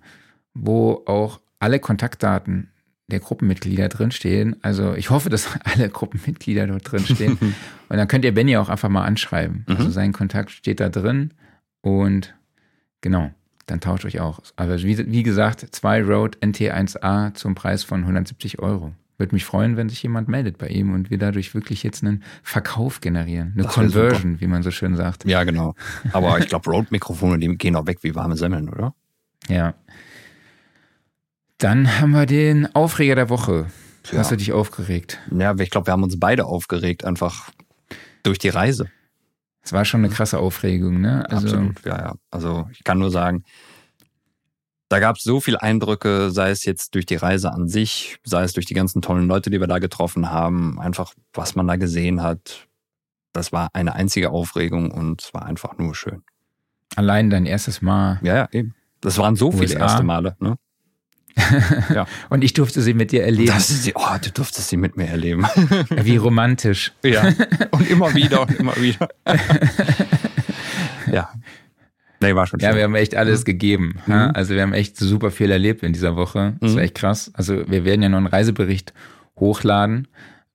wo 0.54 1.04
auch 1.06 1.42
alle 1.60 1.80
Kontaktdaten 1.80 2.70
der 3.08 3.20
Gruppenmitglieder 3.20 3.90
drinstehen. 3.90 4.56
Also 4.62 4.96
ich 4.96 5.10
hoffe, 5.10 5.30
dass 5.30 5.50
alle 5.64 5.90
Gruppenmitglieder 5.90 6.68
dort 6.68 6.90
drinstehen. 6.90 7.38
und 7.90 7.98
dann 7.98 8.08
könnt 8.08 8.24
ihr 8.24 8.34
Benny 8.34 8.56
auch 8.56 8.70
einfach 8.70 8.90
mal 8.90 9.04
anschreiben. 9.04 9.66
Mhm. 9.68 9.76
Also 9.76 9.90
sein 9.90 10.14
Kontakt 10.14 10.52
steht 10.52 10.80
da 10.80 10.88
drin 10.88 11.34
und 11.82 12.34
genau, 13.02 13.32
dann 13.66 13.82
tauscht 13.82 14.06
euch 14.06 14.20
auch. 14.20 14.40
Aber 14.56 14.82
wie, 14.82 15.12
wie 15.12 15.24
gesagt, 15.24 15.68
zwei 15.72 16.02
Road 16.02 16.38
NT1A 16.38 17.34
zum 17.34 17.56
Preis 17.56 17.84
von 17.84 18.02
170 18.02 18.60
Euro. 18.60 18.94
Würde 19.22 19.36
mich 19.36 19.46
freuen, 19.46 19.78
wenn 19.78 19.88
sich 19.88 20.02
jemand 20.02 20.30
meldet 20.30 20.58
bei 20.58 20.68
ihm 20.68 20.96
und 20.96 21.12
wir 21.12 21.20
dadurch 21.20 21.54
wirklich 21.54 21.84
jetzt 21.84 22.04
einen 22.04 22.24
Verkauf 22.42 23.02
generieren. 23.02 23.54
Eine 23.56 23.68
Conversion, 23.68 24.42
wie 24.42 24.48
man 24.48 24.64
so 24.64 24.72
schön 24.72 24.96
sagt. 24.96 25.26
Ja, 25.26 25.44
genau. 25.44 25.76
Aber 26.12 26.40
ich 26.40 26.48
glaube, 26.48 26.72
Rode-Mikrofone, 26.72 27.38
die 27.38 27.56
gehen 27.56 27.76
auch 27.76 27.86
weg 27.86 28.00
wie 28.02 28.16
warme 28.16 28.36
Semmeln, 28.36 28.68
oder? 28.68 28.96
Ja. 29.48 29.76
Dann 31.60 32.00
haben 32.00 32.14
wir 32.14 32.26
den 32.26 32.74
Aufreger 32.76 33.14
der 33.14 33.30
Woche. 33.30 33.68
Ja. 34.12 34.18
Hast 34.18 34.32
du 34.32 34.38
dich 34.38 34.54
aufgeregt? 34.54 35.20
Ja, 35.30 35.54
ich 35.60 35.70
glaube, 35.70 35.86
wir 35.86 35.92
haben 35.92 36.02
uns 36.02 36.20
beide 36.20 36.46
aufgeregt, 36.46 37.06
einfach 37.06 37.52
durch 38.24 38.40
die 38.40 38.50
Reise. 38.50 38.88
Es 39.62 39.72
war 39.72 39.86
schon 39.86 40.04
eine 40.04 40.12
krasse 40.12 40.40
Aufregung, 40.40 41.00
ne? 41.00 41.30
Also, 41.30 41.46
Absolut, 41.46 41.86
ja, 41.86 41.98
ja. 42.00 42.16
Also 42.32 42.68
ich 42.72 42.84
kann 42.84 42.98
nur 42.98 43.12
sagen, 43.12 43.44
da 44.92 45.00
gab 45.00 45.16
es 45.16 45.24
so 45.24 45.40
viele 45.40 45.62
Eindrücke, 45.62 46.32
sei 46.32 46.50
es 46.50 46.66
jetzt 46.66 46.96
durch 46.96 47.06
die 47.06 47.16
Reise 47.16 47.54
an 47.54 47.70
sich, 47.70 48.18
sei 48.26 48.44
es 48.44 48.52
durch 48.52 48.66
die 48.66 48.74
ganzen 48.74 49.02
tollen 49.02 49.26
Leute, 49.26 49.50
die 49.50 49.62
wir 49.62 49.68
da 49.68 49.80
getroffen 49.80 50.30
haben, 50.32 50.82
einfach 50.82 51.14
was 51.34 51.56
man 51.56 51.66
da 51.66 51.78
gesehen 51.78 52.22
hat. 52.22 52.68
Das 53.32 53.54
war 53.54 53.70
eine 53.72 53.96
einzige 53.96 54.32
Aufregung 54.32 54.92
und 54.92 55.22
es 55.22 55.34
war 55.34 55.46
einfach 55.46 55.78
nur 55.78 55.96
schön. 55.96 56.24
Allein 56.98 57.30
dein 57.30 57.46
erstes 57.46 57.82
Mal. 57.82 58.20
Ja, 58.22 58.36
ja, 58.36 58.50
eben. 58.52 58.76
Das 59.00 59.18
waren 59.18 59.38
so 59.38 59.48
USA. 59.48 59.60
viele 59.60 59.80
erste 59.80 60.04
Male, 60.04 60.36
ne? 60.40 60.58
ja. 61.96 62.06
Und 62.30 62.44
ich 62.44 62.52
durfte 62.52 62.82
sie 62.82 62.94
mit 62.94 63.14
dir 63.14 63.24
erleben. 63.24 63.58
Sie, 63.62 63.94
oh, 63.96 64.18
du 64.22 64.30
durftest 64.30 64.68
sie 64.68 64.76
mit 64.76 64.98
mir 64.98 65.08
erleben. 65.08 65.46
Wie 65.90 66.18
romantisch. 66.18 66.92
Ja. 67.02 67.30
Und 67.72 67.90
immer 67.90 68.14
wieder 68.14 68.42
und 68.42 68.60
immer 68.60 68.76
wieder. 68.76 69.08
ja. 71.10 71.30
Nee, 72.22 72.36
war 72.36 72.48
schon 72.48 72.60
schön. 72.60 72.70
Ja, 72.70 72.76
wir 72.76 72.84
haben 72.84 72.96
echt 72.96 73.16
alles 73.16 73.42
mhm. 73.42 73.46
gegeben. 73.46 73.96
Mhm. 74.06 74.14
Ja? 74.14 74.30
Also 74.32 74.54
wir 74.54 74.62
haben 74.62 74.74
echt 74.74 74.98
super 74.98 75.32
viel 75.32 75.52
erlebt 75.52 75.84
in 75.84 75.94
dieser 75.94 76.16
Woche. 76.16 76.56
Das 76.62 76.72
mhm. 76.72 76.76
war 76.76 76.84
echt 76.84 76.96
krass. 76.96 77.32
Also 77.34 77.70
wir 77.70 77.86
werden 77.86 78.02
ja 78.02 78.10
noch 78.10 78.18
einen 78.18 78.28
Reisebericht 78.28 78.94
hochladen. 79.40 80.08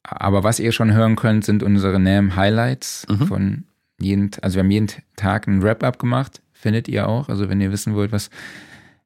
Aber 0.02 0.44
was 0.44 0.60
ihr 0.60 0.72
schon 0.72 0.92
hören 0.92 1.16
könnt, 1.16 1.44
sind 1.44 1.62
unsere 1.62 1.98
NAM 1.98 2.36
Highlights 2.36 3.06
mhm. 3.08 3.26
von 3.26 3.64
jeden, 3.98 4.30
also 4.42 4.56
wir 4.56 4.62
haben 4.62 4.70
jeden 4.70 4.88
Tag 5.16 5.48
einen 5.48 5.62
Wrap-up 5.62 5.98
gemacht. 5.98 6.40
Findet 6.52 6.88
ihr 6.88 7.08
auch. 7.08 7.28
Also 7.28 7.48
wenn 7.48 7.60
ihr 7.60 7.72
wissen 7.72 7.94
wollt, 7.94 8.12
was 8.12 8.30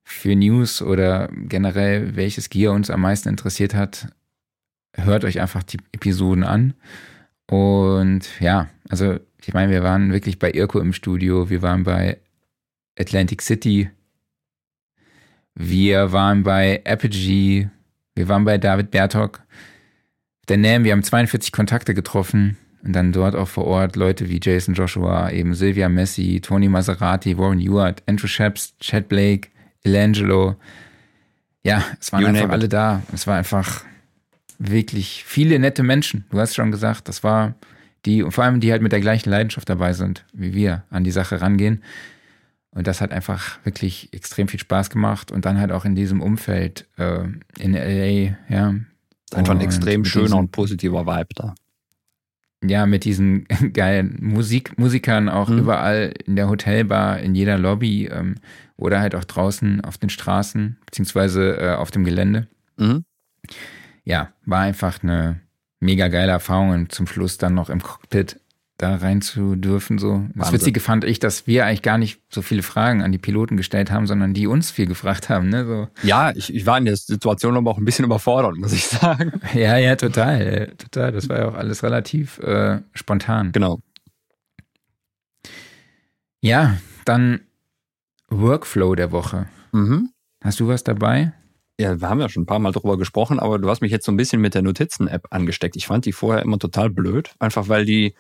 für 0.03 0.35
News 0.35 0.82
oder 0.82 1.28
generell 1.32 2.16
welches 2.16 2.51
Gear 2.51 2.73
uns 2.73 2.91
am 2.91 3.01
meisten 3.01 3.28
interessiert 3.28 3.74
hat, 3.74 4.09
hört 4.95 5.24
euch 5.24 5.41
einfach 5.41 5.62
die 5.62 5.78
Episoden 5.93 6.45
an. 6.45 6.74
Und 7.47 8.28
ja, 8.41 8.69
also 8.89 9.19
ich 9.45 9.55
meine, 9.55 9.73
wir 9.73 9.82
waren 9.82 10.12
wirklich 10.12 10.39
bei 10.39 10.53
Irko 10.53 10.81
im 10.81 10.93
Studio, 10.93 11.49
wir 11.49 11.62
waren 11.62 11.85
bei 11.85 12.19
Atlantic 13.01 13.43
City. 13.43 13.90
Wir 15.55 16.12
waren 16.12 16.43
bei 16.43 16.82
Apogee. 16.85 17.68
Wir 18.14 18.28
waren 18.28 18.44
bei 18.44 18.59
David 18.59 18.90
Bertok. 18.90 19.40
Der 20.48 20.59
NAM, 20.59 20.85
wir 20.85 20.93
haben 20.93 21.02
42 21.02 21.52
Kontakte 21.52 21.94
getroffen. 21.94 22.56
Und 22.82 22.94
dann 22.94 23.12
dort 23.12 23.35
auch 23.35 23.48
vor 23.48 23.66
Ort 23.66 23.97
Leute 23.97 24.28
wie 24.31 24.40
Jason 24.43 24.74
Joshua, 24.74 25.31
eben 25.31 25.55
Silvia 25.55 25.89
Messi, 25.89 26.40
Tony 26.40 26.68
Maserati, 26.68 27.36
Warren 27.36 27.60
Ewart, 27.60 28.02
Andrew 28.06 28.27
Sheps, 28.27 28.74
Chad 28.81 29.09
Blake, 29.09 29.48
Elangelo. 29.85 30.56
Ja, 31.62 31.85
es 32.01 32.10
waren 32.12 32.22
You 32.22 32.28
einfach 32.28 32.48
alle 32.48 32.68
da. 32.68 33.02
Es 33.12 33.27
war 33.27 33.36
einfach 33.36 33.85
wirklich 34.59 35.24
viele 35.27 35.59
nette 35.59 35.82
Menschen. 35.82 36.24
Du 36.31 36.39
hast 36.39 36.55
schon 36.55 36.70
gesagt, 36.70 37.09
das 37.09 37.22
war 37.22 37.55
die, 38.06 38.22
und 38.22 38.32
vor 38.32 38.44
allem 38.44 38.60
die 38.60 38.72
halt 38.72 38.81
mit 38.81 38.93
der 38.93 39.01
gleichen 39.01 39.28
Leidenschaft 39.28 39.68
dabei 39.68 39.93
sind, 39.93 40.24
wie 40.32 40.55
wir 40.55 40.85
an 40.90 41.05
die 41.05 41.10
Sache 41.10 41.40
rangehen. 41.43 41.82
Und 42.72 42.86
das 42.86 43.01
hat 43.01 43.10
einfach 43.12 43.59
wirklich 43.64 44.12
extrem 44.12 44.47
viel 44.48 44.60
Spaß 44.60 44.90
gemacht. 44.90 45.32
Und 45.32 45.44
dann 45.44 45.59
halt 45.59 45.72
auch 45.72 45.84
in 45.84 45.94
diesem 45.94 46.20
Umfeld 46.22 46.86
äh, 46.98 47.24
in 47.59 47.72
LA, 47.74 48.36
ja. 48.48 48.74
Einfach 49.32 49.55
ein 49.55 49.60
extrem 49.60 50.05
schöner 50.05 50.24
diesen- 50.26 50.38
und 50.38 50.52
positiver 50.52 51.06
Vibe 51.06 51.34
da. 51.34 51.55
ja, 52.64 52.86
mit 52.86 53.05
diesen 53.05 53.47
geilen 53.72 54.16
Musik, 54.20 54.78
Musikern 54.78 55.28
auch 55.28 55.48
Mhm. 55.48 55.59
überall 55.59 56.12
in 56.26 56.36
der 56.36 56.48
Hotelbar, 56.48 57.20
in 57.20 57.34
jeder 57.34 57.59
Lobby 57.59 58.06
ähm, 58.06 58.36
oder 58.76 59.01
halt 59.01 59.14
auch 59.14 59.24
draußen 59.24 59.82
auf 59.84 59.98
den 59.98 60.10
Straßen, 60.10 60.76
beziehungsweise 60.86 61.56
äh, 61.60 61.74
auf 61.74 61.90
dem 61.90 62.05
Gelände. 62.05 62.48
Mhm. 62.76 63.05
Ja, 64.05 64.32
war 64.47 64.60
einfach 64.60 65.02
eine 65.02 65.40
mega 65.80 66.09
geile 66.09 66.32
Erfahrung 66.32 66.70
und 66.70 66.92
zum 66.92 67.06
Schluss 67.06 67.38
dann 67.38 67.55
noch 67.55 67.70
im 67.70 67.82
Cockpit 67.82 68.40
da 68.81 68.97
rein 68.97 69.20
zu 69.20 69.57
dürfen. 69.57 69.98
So. 69.98 70.24
Das. 70.35 70.52
Witzige 70.52 70.81
fand 70.81 71.05
ich, 71.05 71.19
dass 71.19 71.47
wir 71.47 71.66
eigentlich 71.66 71.82
gar 71.82 71.98
nicht 71.98 72.20
so 72.31 72.40
viele 72.40 72.62
Fragen 72.62 73.02
an 73.02 73.12
die 73.12 73.19
Piloten 73.19 73.57
gestellt 73.57 73.90
haben, 73.90 74.07
sondern 74.07 74.32
die 74.32 74.47
uns 74.47 74.70
viel 74.70 74.86
gefragt 74.86 75.28
haben. 75.28 75.51
Ne? 75.51 75.66
So, 75.66 75.89
Ja, 76.02 76.32
ich, 76.35 76.55
ich 76.55 76.65
war 76.65 76.78
in 76.78 76.86
der 76.86 76.97
Situation 76.97 77.57
aber 77.57 77.70
auch 77.70 77.78
ein 77.78 77.85
bisschen 77.85 78.07
überfordert, 78.07 78.57
muss 78.57 78.73
ich 78.73 78.86
sagen. 78.86 79.40
ja, 79.55 79.77
ja, 79.77 79.97
total, 79.97 80.73
total. 80.78 81.12
Das 81.12 81.28
war 81.28 81.39
ja 81.39 81.48
auch 81.48 81.55
alles 81.55 81.82
relativ 81.82 82.39
äh, 82.39 82.81
spontan. 82.94 83.52
Genau. 83.52 83.81
Ja, 86.40 86.78
dann 87.05 87.40
Workflow 88.31 88.94
der 88.94 89.12
Woche. 89.12 89.47
Mhm. 89.73 90.11
Hast 90.43 90.59
du 90.59 90.69
was 90.69 90.85
dabei? 90.85 91.35
Ja, 91.78 92.01
wir 92.01 92.09
haben 92.09 92.20
ja 92.20 92.28
schon 92.28 92.44
ein 92.44 92.47
paar 92.47 92.59
Mal 92.59 92.73
drüber 92.73 92.97
gesprochen, 92.97 93.39
aber 93.39 93.59
du 93.59 93.69
hast 93.69 93.82
mich 93.82 93.93
jetzt 93.93 94.07
so 94.07 94.12
ein 94.12 94.16
bisschen 94.16 94.40
mit 94.40 94.55
der 94.55 94.62
Notizen-App 94.62 95.28
angesteckt. 95.31 95.77
Ich 95.77 95.86
fand 95.86 96.07
die 96.07 96.12
vorher 96.12 96.43
immer 96.43 96.59
total 96.59 96.89
blöd, 96.89 97.31
einfach 97.39 97.69
weil 97.69 97.85
die 97.85 98.15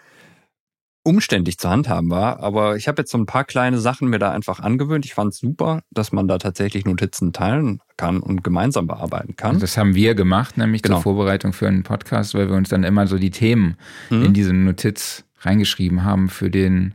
umständlich 1.02 1.58
zu 1.58 1.70
handhaben 1.70 2.10
war. 2.10 2.40
Aber 2.40 2.76
ich 2.76 2.86
habe 2.88 3.00
jetzt 3.02 3.10
so 3.10 3.18
ein 3.18 3.26
paar 3.26 3.44
kleine 3.44 3.78
Sachen 3.78 4.08
mir 4.08 4.18
da 4.18 4.30
einfach 4.32 4.60
angewöhnt. 4.60 5.04
Ich 5.06 5.14
fand 5.14 5.32
es 5.32 5.38
super, 5.38 5.80
dass 5.90 6.12
man 6.12 6.28
da 6.28 6.36
tatsächlich 6.38 6.84
Notizen 6.84 7.32
teilen 7.32 7.80
kann 7.96 8.20
und 8.20 8.44
gemeinsam 8.44 8.86
bearbeiten 8.86 9.34
kann. 9.36 9.58
Das 9.60 9.76
haben 9.78 9.94
wir 9.94 10.14
gemacht, 10.14 10.58
nämlich 10.58 10.82
Genau. 10.82 10.96
zur 10.96 11.02
Vorbereitung 11.04 11.52
für 11.52 11.68
einen 11.68 11.82
Podcast, 11.84 12.34
weil 12.34 12.48
wir 12.48 12.56
uns 12.56 12.68
dann 12.68 12.84
immer 12.84 13.06
so 13.06 13.18
die 13.18 13.30
Themen 13.30 13.76
Mhm. 14.10 14.24
in 14.26 14.32
diese 14.34 14.52
Notiz 14.52 15.24
reingeschrieben 15.40 16.04
haben 16.04 16.28
für 16.28 16.50
den 16.50 16.94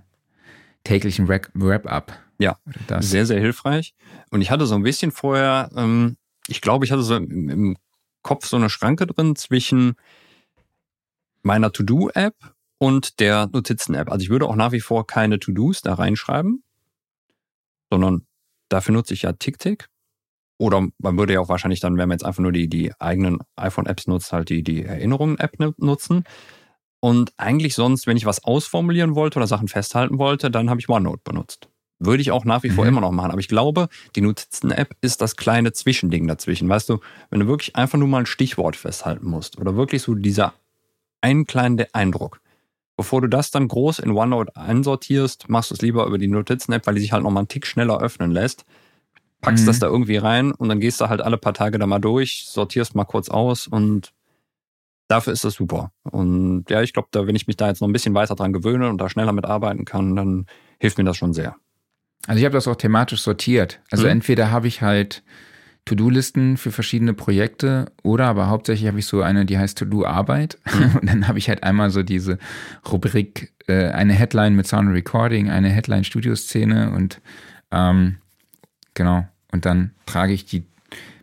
täglichen 0.84 1.28
Wrap- 1.28 1.50
Wrap-up. 1.56 2.14
Ja, 2.38 2.58
das. 2.88 3.10
Sehr, 3.10 3.26
sehr 3.26 3.40
hilfreich. 3.40 3.96
Und 4.30 4.42
ich 4.42 4.52
hatte 4.52 4.66
so 4.68 4.76
ein 4.76 4.84
bisschen 4.84 5.12
vorher, 5.12 5.70
ähm, 5.76 6.18
ich 6.48 6.62
glaube, 6.62 6.86
ich 6.86 6.92
hatte 6.92 7.02
so 7.02 7.16
im, 7.16 7.50
im 7.50 7.78
Kopf 8.22 8.46
so 8.46 8.56
eine 8.58 8.70
Schranke 8.70 9.08
drin 9.08 9.36
zwischen 9.36 9.96
meiner 11.44 11.72
To-Do-App 11.72 12.36
und 12.78 13.20
der 13.20 13.48
Notizen-App. 13.52 14.12
Also 14.12 14.24
ich 14.24 14.30
würde 14.30 14.48
auch 14.48 14.56
nach 14.56 14.72
wie 14.72 14.82
vor 14.82 15.08
keine 15.08 15.40
To-Dos 15.40 15.82
da 15.82 15.94
reinschreiben, 15.94 16.64
sondern 17.90 18.26
dafür 18.70 18.94
nutze 18.94 19.14
ich 19.14 19.24
ja 19.24 19.34
TickTick. 19.34 19.88
Oder 20.58 20.88
man 21.00 21.18
würde 21.18 21.34
ja 21.34 21.42
auch 21.42 21.50
wahrscheinlich 21.50 21.82
dann, 21.82 21.98
wenn 21.98 22.08
man 22.08 22.16
jetzt 22.18 22.26
einfach 22.26 22.42
nur 22.42 22.54
die, 22.54 22.70
die 22.70 22.94
eigenen 23.00 23.40
iPhone-Apps 23.58 24.08
nutzt, 24.08 24.32
halt 24.32 24.50
die, 24.50 24.64
die 24.64 24.84
Erinnerungen-App 24.84 25.60
nu- 25.60 25.74
nutzen. 25.78 26.24
Und 27.02 27.34
eigentlich 27.38 27.76
sonst, 27.76 28.08
wenn 28.08 28.16
ich 28.18 28.26
was 28.26 28.44
ausformulieren 28.46 29.16
wollte 29.16 29.38
oder 29.38 29.48
Sachen 29.48 29.68
festhalten 29.68 30.18
wollte, 30.18 30.50
dann 30.50 30.70
habe 30.70 30.80
ich 30.80 30.88
OneNote 30.88 31.22
benutzt. 31.26 31.68
Würde 32.00 32.22
ich 32.22 32.32
auch 32.32 32.46
nach 32.46 32.64
wie 32.64 32.70
vor 32.70 32.86
Mhm. 32.86 32.90
immer 32.90 33.02
noch 33.02 33.12
machen. 33.12 33.32
Aber 33.32 33.40
ich 33.40 33.48
glaube, 33.50 33.90
die 34.16 34.22
Notizen-App 34.22 34.96
ist 35.02 35.22
das 35.22 35.36
kleine 35.36 35.74
Zwischending 35.74 36.28
dazwischen. 36.28 36.68
Weißt 36.70 36.90
du, 36.90 37.00
wenn 37.30 37.42
du 37.42 37.48
wirklich 37.48 37.76
einfach 37.76 37.98
nur 37.98 38.08
mal 38.08 38.20
ein 38.20 38.26
Stichwort 38.26 38.76
festhalten 38.78 39.28
musst 39.28 39.58
oder 39.60 39.76
wirklich 39.76 40.02
so 40.02 40.16
dieser 40.16 40.54
einen 41.22 41.46
kleinen 41.46 41.86
Eindruck. 41.94 42.40
Bevor 42.98 43.22
du 43.22 43.28
das 43.28 43.52
dann 43.52 43.68
groß 43.68 44.00
in 44.00 44.12
OneNote 44.12 44.56
einsortierst, 44.56 45.50
machst 45.50 45.70
du 45.72 45.76
es 45.76 45.82
lieber 45.82 46.06
über 46.06 46.18
die 46.18 46.28
Notizen-App, 46.28 46.88
weil 46.88 46.96
die 46.96 47.02
sich 47.02 47.12
halt 47.12 47.24
nochmal 47.24 47.42
einen 47.42 47.48
Tick 47.50 47.68
schneller 47.68 48.02
öffnen 48.02 48.32
lässt. 48.32 48.66
Packst 49.42 49.64
Mhm. 49.64 49.68
das 49.68 49.80
da 49.80 49.88
irgendwie 49.88 50.18
rein 50.18 50.52
und 50.54 50.70
dann 50.70 50.80
gehst 50.80 51.02
du 51.02 51.10
halt 51.10 51.22
alle 51.22 51.38
paar 51.38 51.54
Tage 51.54 51.78
da 51.78 51.86
mal 51.88 52.00
durch, 52.00 52.46
sortierst 52.48 52.96
mal 52.96 53.04
kurz 53.04 53.28
aus 53.30 53.68
und 53.68 54.14
dafür 55.10 55.34
ist 55.34 55.44
das 55.44 55.56
super. 55.56 55.92
Und 56.04 56.66
ja, 56.70 56.82
ich 56.82 56.94
glaube, 56.94 57.10
da, 57.12 57.28
wenn 57.28 57.36
ich 57.36 57.48
mich 57.48 57.58
da 57.58 57.68
jetzt 57.68 57.82
noch 57.82 57.88
ein 57.88 57.94
bisschen 57.94 58.14
weiter 58.16 58.36
dran 58.36 58.54
gewöhne 58.54 58.90
und 58.90 58.98
da 59.00 59.10
schneller 59.10 59.34
mitarbeiten 59.34 59.86
kann, 59.86 60.16
dann 60.16 60.46
hilft 60.80 60.98
mir 60.98 61.04
das 61.04 61.18
schon 61.18 61.34
sehr. 61.34 61.56
Also 62.28 62.40
ich 62.40 62.46
habe 62.46 62.54
das 62.56 62.68
auch 62.68 62.76
thematisch 62.76 63.22
sortiert. 63.22 63.82
Also 63.92 64.06
Mhm. 64.06 64.12
entweder 64.12 64.52
habe 64.52 64.68
ich 64.68 64.82
halt 64.82 65.22
To-Do-Listen 65.86 66.58
für 66.58 66.72
verschiedene 66.72 67.14
Projekte 67.14 67.92
oder 68.02 68.26
aber 68.26 68.50
hauptsächlich 68.50 68.88
habe 68.88 69.00
ich 69.00 69.06
so 69.06 69.22
eine, 69.22 69.46
die 69.46 69.58
heißt 69.58 69.78
To-Do-Arbeit. 69.78 70.58
Mhm. 70.74 70.96
Und 71.02 71.10
dann 71.10 71.28
habe 71.28 71.38
ich 71.38 71.48
halt 71.48 71.64
einmal 71.64 71.92
so 71.92 72.02
diese 72.04 72.40
Rubrik, 72.92 73.54
äh, 73.68 73.90
eine 73.90 74.14
Headline 74.14 74.56
mit 74.56 74.68
Sound 74.68 74.90
Recording, 74.90 75.50
eine 75.50 75.70
Headline 75.70 76.04
Studioszene 76.04 76.92
und 76.92 77.22
ähm, 77.72 78.18
genau. 78.94 79.28
Und 79.52 79.66
dann 79.66 79.92
trage 80.06 80.34
ich 80.34 80.46
die 80.46 80.66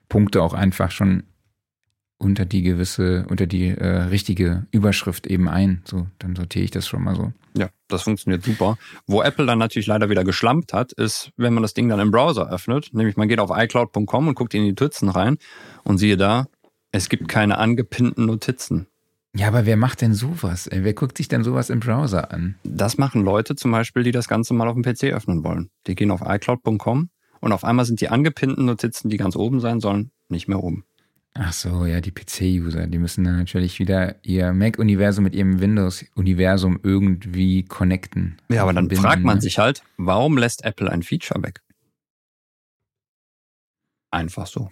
Punkte 0.08 0.42
auch 0.42 0.54
einfach 0.54 0.90
schon 0.90 1.24
unter 2.22 2.44
die 2.44 2.62
gewisse, 2.62 3.26
unter 3.28 3.46
die 3.46 3.68
äh, 3.68 4.02
richtige 4.04 4.66
Überschrift 4.70 5.26
eben 5.26 5.48
ein. 5.48 5.82
So, 5.84 6.06
dann 6.18 6.36
sortiere 6.36 6.64
ich 6.64 6.70
das 6.70 6.86
schon 6.86 7.02
mal 7.02 7.16
so. 7.16 7.32
Ja, 7.56 7.68
das 7.88 8.02
funktioniert 8.02 8.44
super. 8.44 8.78
Wo 9.06 9.22
Apple 9.22 9.46
dann 9.46 9.58
natürlich 9.58 9.86
leider 9.86 10.08
wieder 10.08 10.24
geschlampt 10.24 10.72
hat, 10.72 10.92
ist, 10.92 11.32
wenn 11.36 11.52
man 11.52 11.62
das 11.62 11.74
Ding 11.74 11.88
dann 11.88 12.00
im 12.00 12.10
Browser 12.10 12.50
öffnet, 12.50 12.90
nämlich 12.92 13.16
man 13.16 13.28
geht 13.28 13.40
auf 13.40 13.50
iCloud.com 13.52 14.28
und 14.28 14.34
guckt 14.34 14.54
in 14.54 14.62
die 14.62 14.70
Notizen 14.70 15.08
rein 15.08 15.36
und 15.84 15.98
siehe 15.98 16.16
da, 16.16 16.46
es 16.92 17.08
gibt 17.08 17.28
keine 17.28 17.58
angepinnten 17.58 18.26
Notizen. 18.26 18.86
Ja, 19.34 19.48
aber 19.48 19.64
wer 19.64 19.78
macht 19.78 20.02
denn 20.02 20.14
sowas? 20.14 20.68
Wer 20.70 20.92
guckt 20.92 21.16
sich 21.16 21.26
denn 21.26 21.42
sowas 21.42 21.70
im 21.70 21.80
Browser 21.80 22.32
an? 22.32 22.56
Das 22.64 22.98
machen 22.98 23.24
Leute 23.24 23.56
zum 23.56 23.72
Beispiel, 23.72 24.02
die 24.02 24.10
das 24.10 24.28
Ganze 24.28 24.52
mal 24.52 24.68
auf 24.68 24.74
dem 24.74 24.82
PC 24.82 25.04
öffnen 25.04 25.42
wollen. 25.42 25.70
Die 25.86 25.94
gehen 25.94 26.10
auf 26.10 26.20
iCloud.com 26.24 27.08
und 27.40 27.52
auf 27.52 27.64
einmal 27.64 27.86
sind 27.86 28.00
die 28.02 28.10
angepinnten 28.10 28.66
Notizen, 28.66 29.08
die 29.08 29.16
ganz 29.16 29.34
oben 29.34 29.60
sein 29.60 29.80
sollen, 29.80 30.10
nicht 30.28 30.48
mehr 30.48 30.62
oben. 30.62 30.84
Ach 31.34 31.52
so, 31.52 31.86
ja, 31.86 32.02
die 32.02 32.10
PC-User, 32.10 32.86
die 32.86 32.98
müssen 32.98 33.24
dann 33.24 33.38
natürlich 33.38 33.78
wieder 33.78 34.16
ihr 34.22 34.52
Mac-Universum 34.52 35.24
mit 35.24 35.34
ihrem 35.34 35.60
Windows-Universum 35.60 36.78
irgendwie 36.82 37.64
connecten. 37.64 38.36
Ja, 38.50 38.62
aber 38.62 38.74
dann 38.74 38.84
Verbinden, 38.84 39.02
fragt 39.02 39.22
man 39.22 39.36
ne? 39.36 39.40
sich 39.40 39.58
halt, 39.58 39.82
warum 39.96 40.36
lässt 40.36 40.64
Apple 40.64 40.90
ein 40.90 41.02
Feature 41.02 41.42
weg? 41.42 41.62
Einfach 44.10 44.46
so. 44.46 44.70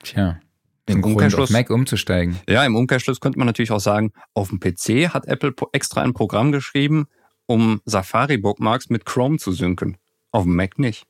Tja, 0.00 0.38
Im 0.86 1.00
Grund 1.00 1.16
Umkehrschluss- 1.16 1.44
auf 1.44 1.50
Mac 1.50 1.70
umzusteigen. 1.70 2.38
Ja, 2.46 2.62
im 2.66 2.76
Umkehrschluss 2.76 3.20
könnte 3.20 3.38
man 3.38 3.46
natürlich 3.46 3.70
auch 3.70 3.80
sagen, 3.80 4.12
auf 4.34 4.50
dem 4.50 4.60
PC 4.60 5.14
hat 5.14 5.26
Apple 5.26 5.54
extra 5.72 6.02
ein 6.02 6.12
Programm 6.12 6.52
geschrieben, 6.52 7.06
um 7.46 7.80
Safari-Bookmarks 7.86 8.90
mit 8.90 9.06
Chrome 9.06 9.38
zu 9.38 9.52
synken. 9.52 9.96
Auf 10.30 10.44
dem 10.44 10.56
Mac 10.56 10.78
nicht. 10.78 11.06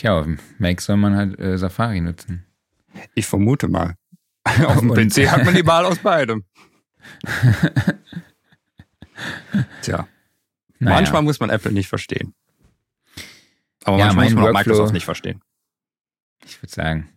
Tja, 0.00 0.18
auf 0.18 0.24
dem 0.24 0.38
Mac 0.58 0.80
soll 0.80 0.96
man 0.96 1.14
halt 1.14 1.38
äh, 1.38 1.58
Safari 1.58 2.00
nutzen. 2.00 2.46
Ich 3.14 3.26
vermute 3.26 3.68
mal. 3.68 3.96
auf 4.66 4.78
dem 4.80 4.90
Und- 4.90 4.96
PC 5.14 5.30
hat 5.30 5.44
man 5.44 5.54
die 5.54 5.66
Wahl 5.66 5.84
aus 5.84 5.98
beidem. 5.98 6.44
Tja, 9.82 10.08
Naja. 10.78 10.96
manchmal 10.96 11.20
muss 11.22 11.38
man 11.40 11.50
Apple 11.50 11.72
nicht 11.72 11.88
verstehen. 11.88 12.34
Aber 13.84 13.98
Ja, 13.98 14.06
manchmal 14.06 14.24
muss 14.30 14.34
man 14.34 14.44
auch 14.48 14.52
Microsoft 14.58 14.92
nicht 14.94 15.04
verstehen. 15.04 15.42
Ich 16.46 16.62
würde 16.62 16.72
sagen, 16.72 17.08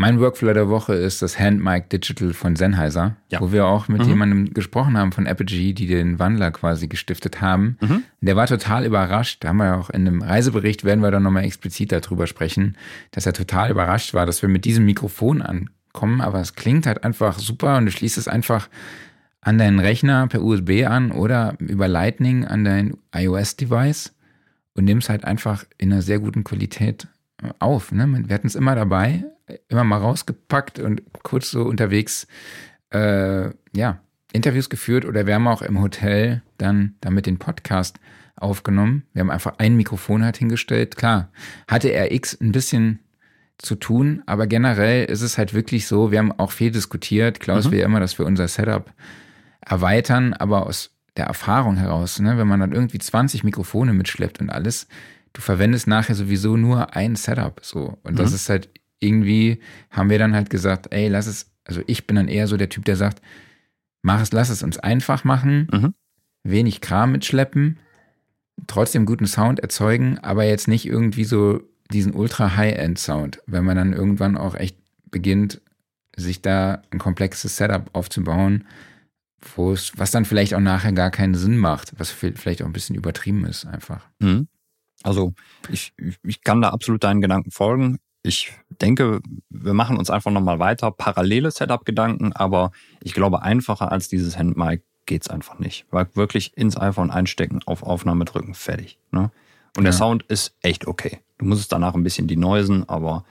mein 0.00 0.20
Workflow 0.20 0.52
der 0.54 0.68
Woche 0.68 0.94
ist 0.94 1.22
das 1.22 1.38
Handmic 1.40 1.90
Digital 1.90 2.32
von 2.32 2.54
Sennheiser, 2.54 3.16
Ja. 3.30 3.40
wo 3.40 3.50
wir 3.50 3.66
auch 3.66 3.88
mit 3.88 4.02
Mhm. 4.02 4.08
jemandem 4.08 4.54
gesprochen 4.54 4.96
haben 4.96 5.10
von 5.10 5.26
Apogee, 5.26 5.72
die 5.72 5.88
den 5.88 6.20
Wandler 6.20 6.52
quasi 6.52 6.86
gestiftet 6.86 7.40
haben. 7.40 7.76
Mhm. 7.80 8.04
Der 8.20 8.36
war 8.36 8.46
total 8.46 8.86
überrascht. 8.86 9.42
Da 9.42 9.48
haben 9.48 9.56
wir 9.56 9.66
ja 9.66 9.76
auch 9.76 9.90
in 9.90 10.06
einem 10.06 10.22
Reisebericht, 10.22 10.84
werden 10.84 11.00
wir 11.02 11.10
dann 11.10 11.24
nochmal 11.24 11.44
explizit 11.44 11.90
darüber 11.90 12.28
sprechen, 12.28 12.76
dass 13.10 13.26
er 13.26 13.32
total 13.32 13.72
überrascht 13.72 14.14
war, 14.14 14.24
dass 14.24 14.40
wir 14.40 14.48
mit 14.48 14.64
diesem 14.64 14.84
Mikrofon 14.84 15.42
ankommen. 15.42 16.20
Aber 16.20 16.38
es 16.40 16.54
klingt 16.54 16.86
halt 16.86 17.02
einfach 17.02 17.36
super 17.40 17.76
und 17.78 17.86
du 17.86 17.90
schließt 17.90 18.18
es 18.18 18.28
einfach 18.28 18.68
an 19.40 19.58
deinen 19.58 19.80
Rechner 19.80 20.28
per 20.28 20.42
USB 20.44 20.84
an 20.86 21.10
oder 21.10 21.54
über 21.58 21.88
Lightning 21.88 22.44
an 22.44 22.64
dein 22.64 22.96
iOS-Device 23.12 24.14
und 24.74 24.84
nimmst 24.84 25.08
halt 25.08 25.24
einfach 25.24 25.64
in 25.76 25.92
einer 25.92 26.02
sehr 26.02 26.20
guten 26.20 26.44
Qualität 26.44 27.08
auf. 27.58 27.90
Ne? 27.90 28.24
Wir 28.28 28.34
hatten 28.34 28.46
es 28.46 28.54
immer 28.54 28.74
dabei, 28.76 29.24
immer 29.68 29.84
mal 29.84 29.98
rausgepackt 29.98 30.78
und 30.78 31.02
kurz 31.22 31.50
so 31.50 31.62
unterwegs, 31.62 32.26
äh, 32.90 33.50
ja, 33.74 34.00
Interviews 34.32 34.68
geführt 34.68 35.04
oder 35.04 35.26
wir 35.26 35.34
haben 35.34 35.48
auch 35.48 35.62
im 35.62 35.80
Hotel 35.80 36.42
dann 36.58 36.94
damit 37.00 37.26
den 37.26 37.38
Podcast 37.38 37.98
aufgenommen. 38.36 39.04
Wir 39.12 39.20
haben 39.20 39.30
einfach 39.30 39.54
ein 39.58 39.76
Mikrofon 39.76 40.24
halt 40.24 40.36
hingestellt. 40.36 40.96
Klar, 40.96 41.30
hatte 41.66 41.90
RX 41.90 42.40
ein 42.40 42.52
bisschen 42.52 43.00
zu 43.58 43.74
tun, 43.74 44.22
aber 44.26 44.46
generell 44.46 45.04
ist 45.06 45.22
es 45.22 45.38
halt 45.38 45.54
wirklich 45.54 45.86
so, 45.86 46.12
wir 46.12 46.18
haben 46.18 46.32
auch 46.32 46.52
viel 46.52 46.70
diskutiert. 46.70 47.40
Klaus 47.40 47.66
mhm. 47.66 47.72
will 47.72 47.80
immer, 47.80 48.00
dass 48.00 48.18
wir 48.18 48.26
unser 48.26 48.46
Setup 48.46 48.92
erweitern, 49.60 50.34
aber 50.34 50.66
aus 50.66 50.90
der 51.16 51.26
Erfahrung 51.26 51.76
heraus, 51.76 52.20
ne, 52.20 52.38
wenn 52.38 52.46
man 52.46 52.60
dann 52.60 52.72
irgendwie 52.72 52.98
20 52.98 53.42
Mikrofone 53.42 53.92
mitschleppt 53.92 54.40
und 54.40 54.50
alles, 54.50 54.86
du 55.32 55.40
verwendest 55.40 55.88
nachher 55.88 56.14
sowieso 56.14 56.56
nur 56.56 56.94
ein 56.94 57.16
Setup 57.16 57.60
so 57.62 57.98
und 58.04 58.12
mhm. 58.12 58.16
das 58.16 58.32
ist 58.32 58.48
halt 58.48 58.68
irgendwie 59.00 59.60
haben 59.90 60.10
wir 60.10 60.18
dann 60.18 60.34
halt 60.34 60.50
gesagt, 60.50 60.88
ey, 60.92 61.08
lass 61.08 61.26
es, 61.26 61.50
also 61.64 61.82
ich 61.86 62.06
bin 62.06 62.16
dann 62.16 62.28
eher 62.28 62.46
so 62.46 62.56
der 62.56 62.68
Typ, 62.68 62.84
der 62.84 62.96
sagt, 62.96 63.22
mach 64.02 64.20
es, 64.20 64.32
lass 64.32 64.48
es 64.48 64.62
uns 64.62 64.78
einfach 64.78 65.24
machen, 65.24 65.68
mhm. 65.72 65.94
wenig 66.42 66.80
Kram 66.80 67.12
mitschleppen, 67.12 67.78
trotzdem 68.66 69.06
guten 69.06 69.26
Sound 69.26 69.60
erzeugen, 69.60 70.18
aber 70.18 70.44
jetzt 70.44 70.68
nicht 70.68 70.86
irgendwie 70.86 71.24
so 71.24 71.60
diesen 71.90 72.14
ultra 72.14 72.56
High-End-Sound, 72.56 73.40
wenn 73.46 73.64
man 73.64 73.76
dann 73.76 73.92
irgendwann 73.92 74.36
auch 74.36 74.54
echt 74.54 74.76
beginnt, 75.10 75.60
sich 76.16 76.42
da 76.42 76.82
ein 76.90 76.98
komplexes 76.98 77.56
Setup 77.56 77.88
aufzubauen, 77.92 78.66
wo 79.56 79.72
es, 79.72 79.92
was 79.96 80.10
dann 80.10 80.24
vielleicht 80.24 80.54
auch 80.54 80.60
nachher 80.60 80.92
gar 80.92 81.10
keinen 81.10 81.34
Sinn 81.34 81.56
macht, 81.56 81.92
was 81.98 82.10
vielleicht 82.10 82.62
auch 82.62 82.66
ein 82.66 82.72
bisschen 82.72 82.96
übertrieben 82.96 83.44
ist 83.46 83.66
einfach. 83.66 84.06
Mhm. 84.18 84.48
Also 85.02 85.32
ich, 85.70 85.92
ich 86.24 86.42
kann 86.42 86.60
da 86.60 86.70
absolut 86.70 87.04
deinen 87.04 87.20
Gedanken 87.20 87.52
folgen. 87.52 87.98
Ich 88.22 88.52
denke, 88.78 89.20
wir 89.50 89.74
machen 89.74 89.96
uns 89.96 90.10
einfach 90.10 90.30
nochmal 90.30 90.58
weiter 90.58 90.90
parallele 90.90 91.50
Setup-Gedanken, 91.50 92.32
aber 92.32 92.72
ich 93.02 93.14
glaube, 93.14 93.42
einfacher 93.42 93.92
als 93.92 94.08
dieses 94.08 94.38
Handmic 94.38 94.82
geht's 95.06 95.28
einfach 95.28 95.58
nicht. 95.58 95.86
Weil 95.90 96.06
wirklich 96.14 96.56
ins 96.56 96.76
iPhone 96.76 97.10
einstecken, 97.10 97.60
auf 97.66 97.82
Aufnahme 97.82 98.24
drücken, 98.24 98.54
fertig. 98.54 98.98
Ne? 99.10 99.30
Und 99.76 99.84
ja. 99.84 99.90
der 99.90 99.92
Sound 99.92 100.24
ist 100.24 100.54
echt 100.62 100.86
okay. 100.86 101.20
Du 101.38 101.46
musst 101.46 101.62
es 101.62 101.68
danach 101.68 101.94
ein 101.94 102.02
bisschen 102.02 102.28
denoisen, 102.28 102.88
aber 102.88 103.24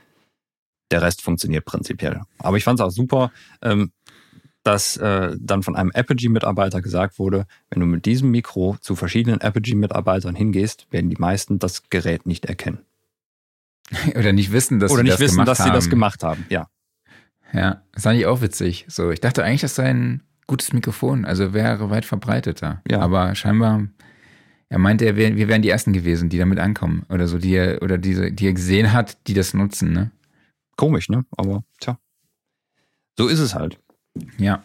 der 0.91 1.01
Rest 1.01 1.21
funktioniert 1.21 1.65
prinzipiell. 1.65 2.21
Aber 2.39 2.57
ich 2.57 2.63
fand 2.63 2.79
es 2.79 2.85
auch 2.85 2.91
super, 2.91 3.31
ähm, 3.61 3.91
dass 4.63 4.97
äh, 4.97 5.35
dann 5.39 5.63
von 5.63 5.75
einem 5.75 5.91
Apogee-Mitarbeiter 5.91 6.81
gesagt 6.81 7.19
wurde, 7.19 7.45
wenn 7.69 7.79
du 7.79 7.85
mit 7.85 8.05
diesem 8.05 8.31
Mikro 8.31 8.75
zu 8.81 8.95
verschiedenen 8.95 9.39
Apogee-Mitarbeitern 9.39 10.35
hingehst, 10.35 10.87
werden 10.91 11.09
die 11.09 11.15
meisten 11.17 11.59
das 11.59 11.89
Gerät 11.89 12.25
nicht 12.25 12.45
erkennen. 12.45 12.79
Oder 14.15 14.33
nicht 14.33 14.51
wissen, 14.51 14.79
dass 14.79 14.91
Oder 14.91 14.99
sie 14.99 15.03
nicht 15.03 15.13
das 15.13 15.21
wissen, 15.21 15.35
gemacht 15.35 15.47
dass 15.47 15.59
haben. 15.59 15.67
sie 15.67 15.73
das 15.73 15.89
gemacht 15.89 16.23
haben, 16.23 16.45
ja. 16.49 16.67
Ja, 17.53 17.81
das 17.93 18.03
fand 18.03 18.19
ich 18.19 18.25
auch 18.25 18.41
witzig. 18.41 18.85
So, 18.89 19.09
ich 19.11 19.21
dachte 19.21 19.43
eigentlich, 19.43 19.61
das 19.61 19.75
sei 19.75 19.85
ein 19.85 20.23
gutes 20.47 20.73
Mikrofon, 20.73 21.23
also 21.23 21.53
wäre 21.53 21.89
weit 21.89 22.05
verbreiteter. 22.05 22.81
Ja. 22.89 22.99
Aber 22.99 23.35
scheinbar 23.35 23.87
er 24.69 24.79
meinte, 24.79 25.05
er 25.05 25.15
wär, 25.15 25.35
wir 25.35 25.47
wären 25.47 25.61
die 25.61 25.69
Ersten 25.69 25.93
gewesen, 25.93 26.29
die 26.29 26.37
damit 26.37 26.59
ankommen. 26.59 27.05
Oder 27.09 27.27
so, 27.27 27.37
die 27.37 27.53
er, 27.53 27.81
oder 27.81 27.97
diese, 27.97 28.31
die 28.31 28.47
er 28.47 28.53
gesehen 28.53 28.91
hat, 28.91 29.17
die 29.27 29.33
das 29.33 29.53
nutzen, 29.53 29.93
ne? 29.93 30.11
Komisch, 30.75 31.09
ne? 31.09 31.25
Aber 31.37 31.63
tja. 31.79 31.97
So 33.17 33.27
ist 33.27 33.39
es 33.39 33.55
halt. 33.55 33.79
Ja. 34.37 34.63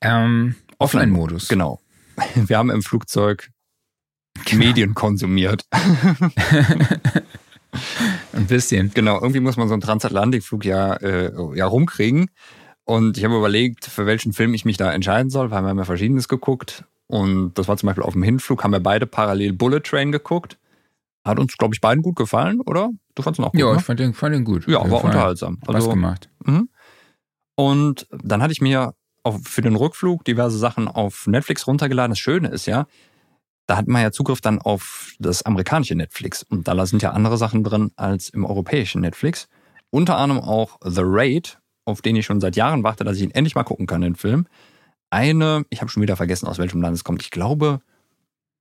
Ähm, 0.00 0.56
Offline-Modus. 0.78 1.48
Genau. 1.48 1.80
Wir 2.34 2.58
haben 2.58 2.70
im 2.70 2.82
Flugzeug 2.82 3.50
genau. 4.44 4.58
Medien 4.58 4.94
konsumiert. 4.94 5.66
Ein 8.32 8.46
bisschen. 8.46 8.90
Genau, 8.94 9.20
irgendwie 9.20 9.40
muss 9.40 9.56
man 9.56 9.68
so 9.68 9.74
einen 9.74 9.80
Transatlantikflug 9.80 10.64
ja, 10.64 10.94
äh, 10.94 11.32
ja 11.56 11.66
rumkriegen. 11.66 12.30
Und 12.84 13.16
ich 13.16 13.24
habe 13.24 13.36
überlegt, 13.36 13.86
für 13.86 14.06
welchen 14.06 14.32
Film 14.32 14.54
ich 14.54 14.64
mich 14.64 14.76
da 14.76 14.92
entscheiden 14.92 15.30
soll, 15.30 15.50
weil 15.50 15.62
wir 15.62 15.68
haben 15.68 15.78
ja 15.78 15.84
Verschiedenes 15.84 16.28
geguckt. 16.28 16.84
Und 17.06 17.54
das 17.54 17.68
war 17.68 17.76
zum 17.76 17.86
Beispiel 17.86 18.04
auf 18.04 18.14
dem 18.14 18.22
Hinflug, 18.22 18.64
haben 18.64 18.72
wir 18.72 18.80
beide 18.80 19.06
parallel 19.06 19.52
Bullet 19.52 19.80
Train 19.80 20.12
geguckt. 20.12 20.58
Hat 21.24 21.38
uns, 21.38 21.56
glaube 21.56 21.74
ich, 21.74 21.80
beiden 21.80 22.02
gut 22.02 22.16
gefallen, 22.16 22.60
oder? 22.60 22.90
Du 23.14 23.22
fandest 23.22 23.38
ihn 23.40 23.44
auch 23.44 23.52
gut, 23.52 23.60
Ja, 23.60 23.70
ne? 23.70 23.78
ich 23.78 23.84
fand 23.84 24.00
den, 24.00 24.14
fand 24.14 24.34
den 24.34 24.44
gut. 24.44 24.66
Ja, 24.66 24.90
war 24.90 25.04
unterhaltsam. 25.04 25.58
Also, 25.66 25.88
was 25.88 25.94
gemacht. 25.94 26.28
Mh. 26.44 26.64
Und 27.54 28.08
dann 28.10 28.42
hatte 28.42 28.52
ich 28.52 28.60
mir 28.60 28.94
für 29.44 29.62
den 29.62 29.76
Rückflug 29.76 30.24
diverse 30.24 30.58
Sachen 30.58 30.88
auf 30.88 31.26
Netflix 31.26 31.66
runtergeladen. 31.66 32.10
Das 32.10 32.18
Schöne 32.18 32.48
ist 32.48 32.66
ja, 32.66 32.86
da 33.72 33.78
hat 33.78 33.88
man 33.88 34.02
ja 34.02 34.12
Zugriff 34.12 34.42
dann 34.42 34.58
auf 34.58 35.14
das 35.18 35.44
amerikanische 35.44 35.94
Netflix. 35.94 36.42
Und 36.42 36.68
da 36.68 36.84
sind 36.84 37.00
ja 37.00 37.12
andere 37.12 37.38
Sachen 37.38 37.64
drin 37.64 37.90
als 37.96 38.28
im 38.28 38.44
europäischen 38.44 39.00
Netflix. 39.00 39.48
Unter 39.88 40.18
anderem 40.18 40.42
auch 40.42 40.78
The 40.84 41.00
Raid, 41.02 41.58
auf 41.86 42.02
den 42.02 42.16
ich 42.16 42.26
schon 42.26 42.38
seit 42.38 42.54
Jahren 42.54 42.84
warte, 42.84 43.02
dass 43.02 43.16
ich 43.16 43.22
ihn 43.22 43.30
endlich 43.30 43.54
mal 43.54 43.62
gucken 43.62 43.86
kann, 43.86 44.02
den 44.02 44.14
Film 44.14 44.46
eine, 45.08 45.64
ich 45.70 45.80
habe 45.80 45.90
schon 45.90 46.02
wieder 46.02 46.16
vergessen, 46.16 46.48
aus 46.48 46.58
welchem 46.58 46.82
Land 46.82 46.96
es 46.96 47.02
kommt. 47.02 47.22
Ich 47.22 47.30
glaube, 47.30 47.80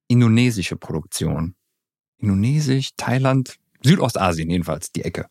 indonesische 0.07 0.77
Produktion. 0.77 1.55
Indonesisch, 2.17 2.91
Thailand, 2.95 3.57
Südostasien 3.83 4.49
jedenfalls, 4.49 4.93
die 4.93 5.03
Ecke. 5.03 5.27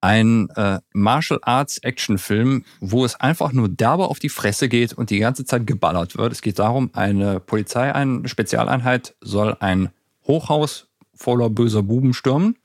Ein 0.00 0.48
äh, 0.50 0.80
Martial 0.92 1.40
Arts 1.42 1.78
Actionfilm, 1.78 2.64
wo 2.80 3.04
es 3.04 3.16
einfach 3.16 3.52
nur 3.52 3.68
derbe 3.68 4.06
auf 4.06 4.18
die 4.18 4.30
Fresse 4.30 4.68
geht 4.68 4.92
und 4.94 5.10
die 5.10 5.18
ganze 5.18 5.44
Zeit 5.44 5.66
geballert 5.66 6.16
wird. 6.16 6.32
Es 6.32 6.40
geht 6.40 6.58
darum, 6.58 6.90
eine 6.94 7.40
Polizei, 7.40 7.94
eine 7.94 8.26
Spezialeinheit 8.26 9.14
soll 9.20 9.56
ein 9.60 9.90
Hochhaus 10.26 10.88
voller 11.14 11.50
böser 11.50 11.82
Buben 11.82 12.14
stürmen 12.14 12.56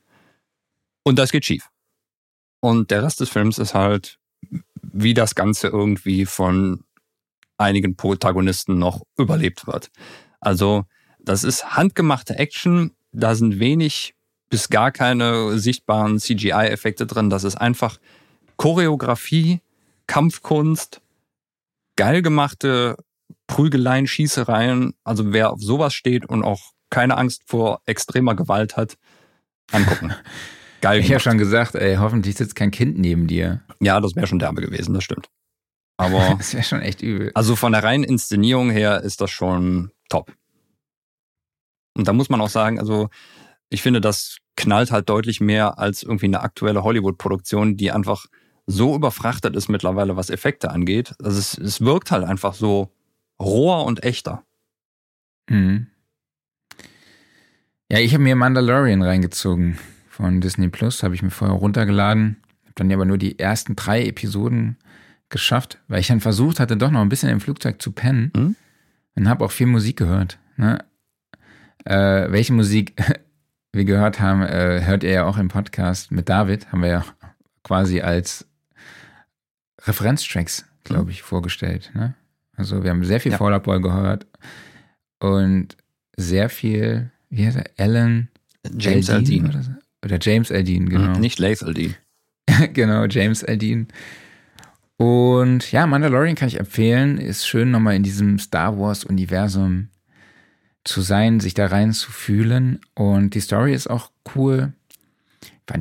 und 1.02 1.18
das 1.18 1.30
geht 1.30 1.44
schief. 1.44 1.68
Und 2.60 2.90
der 2.90 3.02
Rest 3.02 3.20
des 3.20 3.28
Films 3.28 3.58
ist 3.58 3.74
halt, 3.74 4.18
wie 4.80 5.14
das 5.14 5.34
Ganze 5.34 5.68
irgendwie 5.68 6.24
von 6.26 6.84
einigen 7.58 7.96
Protagonisten 7.96 8.78
noch 8.78 9.02
überlebt 9.16 9.66
wird. 9.66 9.90
Also 10.40 10.84
das 11.18 11.44
ist 11.44 11.76
handgemachte 11.76 12.38
Action, 12.38 12.92
da 13.12 13.34
sind 13.34 13.58
wenig 13.58 14.14
bis 14.48 14.68
gar 14.68 14.92
keine 14.92 15.58
sichtbaren 15.58 16.18
CGI-Effekte 16.18 17.06
drin. 17.06 17.30
Das 17.30 17.44
ist 17.44 17.56
einfach 17.56 17.98
Choreografie, 18.56 19.60
Kampfkunst, 20.06 21.00
geil 21.96 22.22
gemachte 22.22 22.96
Prügeleien, 23.46 24.06
Schießereien. 24.06 24.94
Also 25.04 25.32
wer 25.32 25.52
auf 25.52 25.60
sowas 25.60 25.94
steht 25.94 26.26
und 26.26 26.44
auch 26.44 26.72
keine 26.90 27.16
Angst 27.16 27.42
vor 27.46 27.80
extremer 27.86 28.34
Gewalt 28.34 28.76
hat, 28.76 28.96
angucken. 29.72 30.14
Geil. 30.82 31.00
Ich 31.00 31.10
habe 31.10 31.20
schon 31.20 31.38
gesagt, 31.38 31.74
ey, 31.74 31.96
hoffentlich 31.96 32.36
sitzt 32.36 32.54
kein 32.54 32.70
Kind 32.70 32.98
neben 32.98 33.26
dir. 33.26 33.62
Ja, 33.80 33.98
das 33.98 34.14
wäre 34.14 34.26
schon 34.26 34.38
derbe 34.38 34.60
gewesen, 34.60 34.92
das 34.92 35.02
stimmt. 35.02 35.28
Aber 35.96 36.34
das 36.38 36.52
wäre 36.52 36.62
schon 36.62 36.82
echt 36.82 37.02
übel. 37.02 37.32
Also 37.34 37.56
von 37.56 37.72
der 37.72 37.82
reinen 37.82 38.04
Inszenierung 38.04 38.70
her 38.70 39.00
ist 39.00 39.20
das 39.20 39.30
schon 39.30 39.90
top. 40.10 40.32
Und 41.94 42.06
da 42.06 42.12
muss 42.12 42.28
man 42.28 42.42
auch 42.42 42.50
sagen, 42.50 42.78
also 42.78 43.08
ich 43.68 43.82
finde, 43.82 44.00
das 44.00 44.38
knallt 44.56 44.90
halt 44.90 45.08
deutlich 45.08 45.40
mehr 45.40 45.78
als 45.78 46.02
irgendwie 46.02 46.26
eine 46.26 46.40
aktuelle 46.40 46.82
Hollywood-Produktion, 46.82 47.76
die 47.76 47.92
einfach 47.92 48.26
so 48.66 48.94
überfrachtet 48.94 49.54
ist 49.54 49.68
mittlerweile, 49.68 50.16
was 50.16 50.30
Effekte 50.30 50.70
angeht. 50.70 51.14
Also 51.22 51.38
es, 51.38 51.56
es 51.56 51.80
wirkt 51.80 52.10
halt 52.10 52.24
einfach 52.24 52.54
so 52.54 52.92
roher 53.40 53.84
und 53.84 54.02
echter. 54.02 54.44
Mhm. 55.48 55.88
Ja, 57.90 58.00
ich 58.00 58.12
habe 58.14 58.24
mir 58.24 58.34
Mandalorian 58.34 59.02
reingezogen 59.02 59.78
von 60.08 60.40
Disney 60.40 60.68
Plus, 60.68 61.02
habe 61.02 61.14
ich 61.14 61.22
mir 61.22 61.30
vorher 61.30 61.56
runtergeladen, 61.56 62.38
habe 62.64 62.72
dann 62.74 62.92
aber 62.92 63.04
nur 63.04 63.18
die 63.18 63.38
ersten 63.38 63.76
drei 63.76 64.04
Episoden 64.04 64.76
geschafft, 65.28 65.78
weil 65.86 66.00
ich 66.00 66.08
dann 66.08 66.20
versucht 66.20 66.58
hatte, 66.58 66.76
doch 66.76 66.90
noch 66.90 67.00
ein 67.00 67.08
bisschen 67.08 67.28
im 67.28 67.40
Flugzeug 67.40 67.80
zu 67.80 67.92
pennen 67.92 68.32
mhm. 68.34 68.56
und 69.14 69.28
habe 69.28 69.44
auch 69.44 69.52
viel 69.52 69.66
Musik 69.66 69.98
gehört. 69.98 70.38
Ne? 70.56 70.84
Äh, 71.84 72.32
welche 72.32 72.52
Musik 72.52 72.94
wir 73.72 73.84
gehört 73.84 74.20
haben, 74.20 74.42
äh, 74.42 74.82
hört 74.84 75.04
ihr 75.04 75.10
ja 75.10 75.24
auch 75.24 75.38
im 75.38 75.48
Podcast 75.48 76.10
mit 76.10 76.28
David, 76.28 76.72
haben 76.72 76.82
wir 76.82 76.88
ja 76.88 77.04
quasi 77.62 78.00
als 78.00 78.46
Referenztracks, 79.82 80.64
glaube 80.84 81.04
mhm. 81.04 81.10
ich, 81.10 81.22
mhm. 81.22 81.26
vorgestellt. 81.26 81.90
Ne? 81.94 82.14
Also 82.56 82.82
wir 82.82 82.90
haben 82.90 83.04
sehr 83.04 83.20
viel 83.20 83.32
ja. 83.32 83.38
Fall 83.38 83.54
Out 83.54 83.64
Boy 83.64 83.80
gehört 83.80 84.26
und 85.20 85.76
sehr 86.16 86.48
viel, 86.48 87.10
wie 87.28 87.46
heißt 87.46 87.58
er, 87.58 87.70
Alan 87.76 88.28
James 88.78 89.10
Aldine. 89.10 89.48
Oder, 89.48 89.62
so? 89.62 89.70
oder 90.04 90.18
James 90.20 90.50
Aldine, 90.50 90.86
genau. 90.86 91.14
Mhm, 91.14 91.20
nicht 91.20 91.38
Laith 91.38 91.62
Aldine. 91.62 91.94
genau, 92.72 93.04
James 93.04 93.44
Aldine. 93.44 93.86
Und 94.96 95.70
ja, 95.72 95.86
Mandalorian 95.86 96.36
kann 96.36 96.48
ich 96.48 96.58
empfehlen. 96.58 97.18
Ist 97.18 97.46
schön, 97.46 97.70
nochmal 97.70 97.96
in 97.96 98.02
diesem 98.02 98.38
Star 98.38 98.78
Wars-Universum 98.78 99.88
zu 100.86 101.00
sein, 101.00 101.40
sich 101.40 101.54
da 101.54 101.66
rein 101.66 101.92
zu 101.92 102.10
fühlen. 102.10 102.80
Und 102.94 103.34
die 103.34 103.40
Story 103.40 103.74
ist 103.74 103.88
auch 103.88 104.10
cool. 104.34 104.72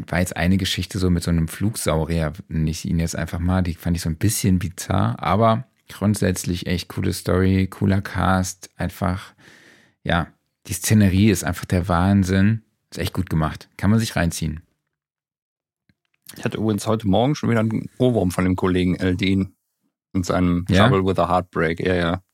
War 0.08 0.20
jetzt 0.20 0.36
eine 0.36 0.58
Geschichte 0.58 0.98
so 0.98 1.10
mit 1.10 1.24
so 1.24 1.30
einem 1.30 1.48
Flugsaurier, 1.48 2.34
nenne 2.48 2.72
ich 2.72 2.86
ihn 2.86 3.00
jetzt 3.00 3.16
einfach 3.16 3.40
mal. 3.40 3.62
Die 3.62 3.76
fand 3.76 3.96
ich 3.96 4.02
so 4.02 4.10
ein 4.10 4.18
bisschen 4.18 4.58
bizarr, 4.58 5.22
aber 5.22 5.68
grundsätzlich 5.90 6.66
echt 6.66 6.90
coole 6.90 7.14
Story, 7.14 7.68
cooler 7.68 8.02
Cast. 8.02 8.72
Einfach, 8.78 9.34
ja, 10.04 10.28
die 10.66 10.74
Szenerie 10.74 11.30
ist 11.30 11.44
einfach 11.44 11.66
der 11.66 11.88
Wahnsinn. 11.88 12.64
Ist 12.90 12.98
echt 12.98 13.14
gut 13.14 13.30
gemacht. 13.30 13.70
Kann 13.78 13.92
man 13.92 14.00
sich 14.00 14.16
reinziehen. 14.16 14.62
Ich 16.36 16.44
hatte 16.44 16.58
übrigens 16.58 16.88
heute 16.88 17.08
Morgen 17.08 17.36
schon 17.36 17.52
wieder 17.52 17.60
einen 17.60 17.88
Ohrwurm 18.00 18.32
von 18.32 18.44
dem 18.44 18.56
Kollegen 18.56 18.96
Eldin 18.96 19.56
und 20.14 20.26
seinem 20.26 20.66
ja? 20.68 20.88
Trouble 20.88 21.06
with 21.06 21.20
a 21.20 21.30
Heartbreak. 21.30 21.80
Ja, 21.80 21.94
ja. 21.94 22.25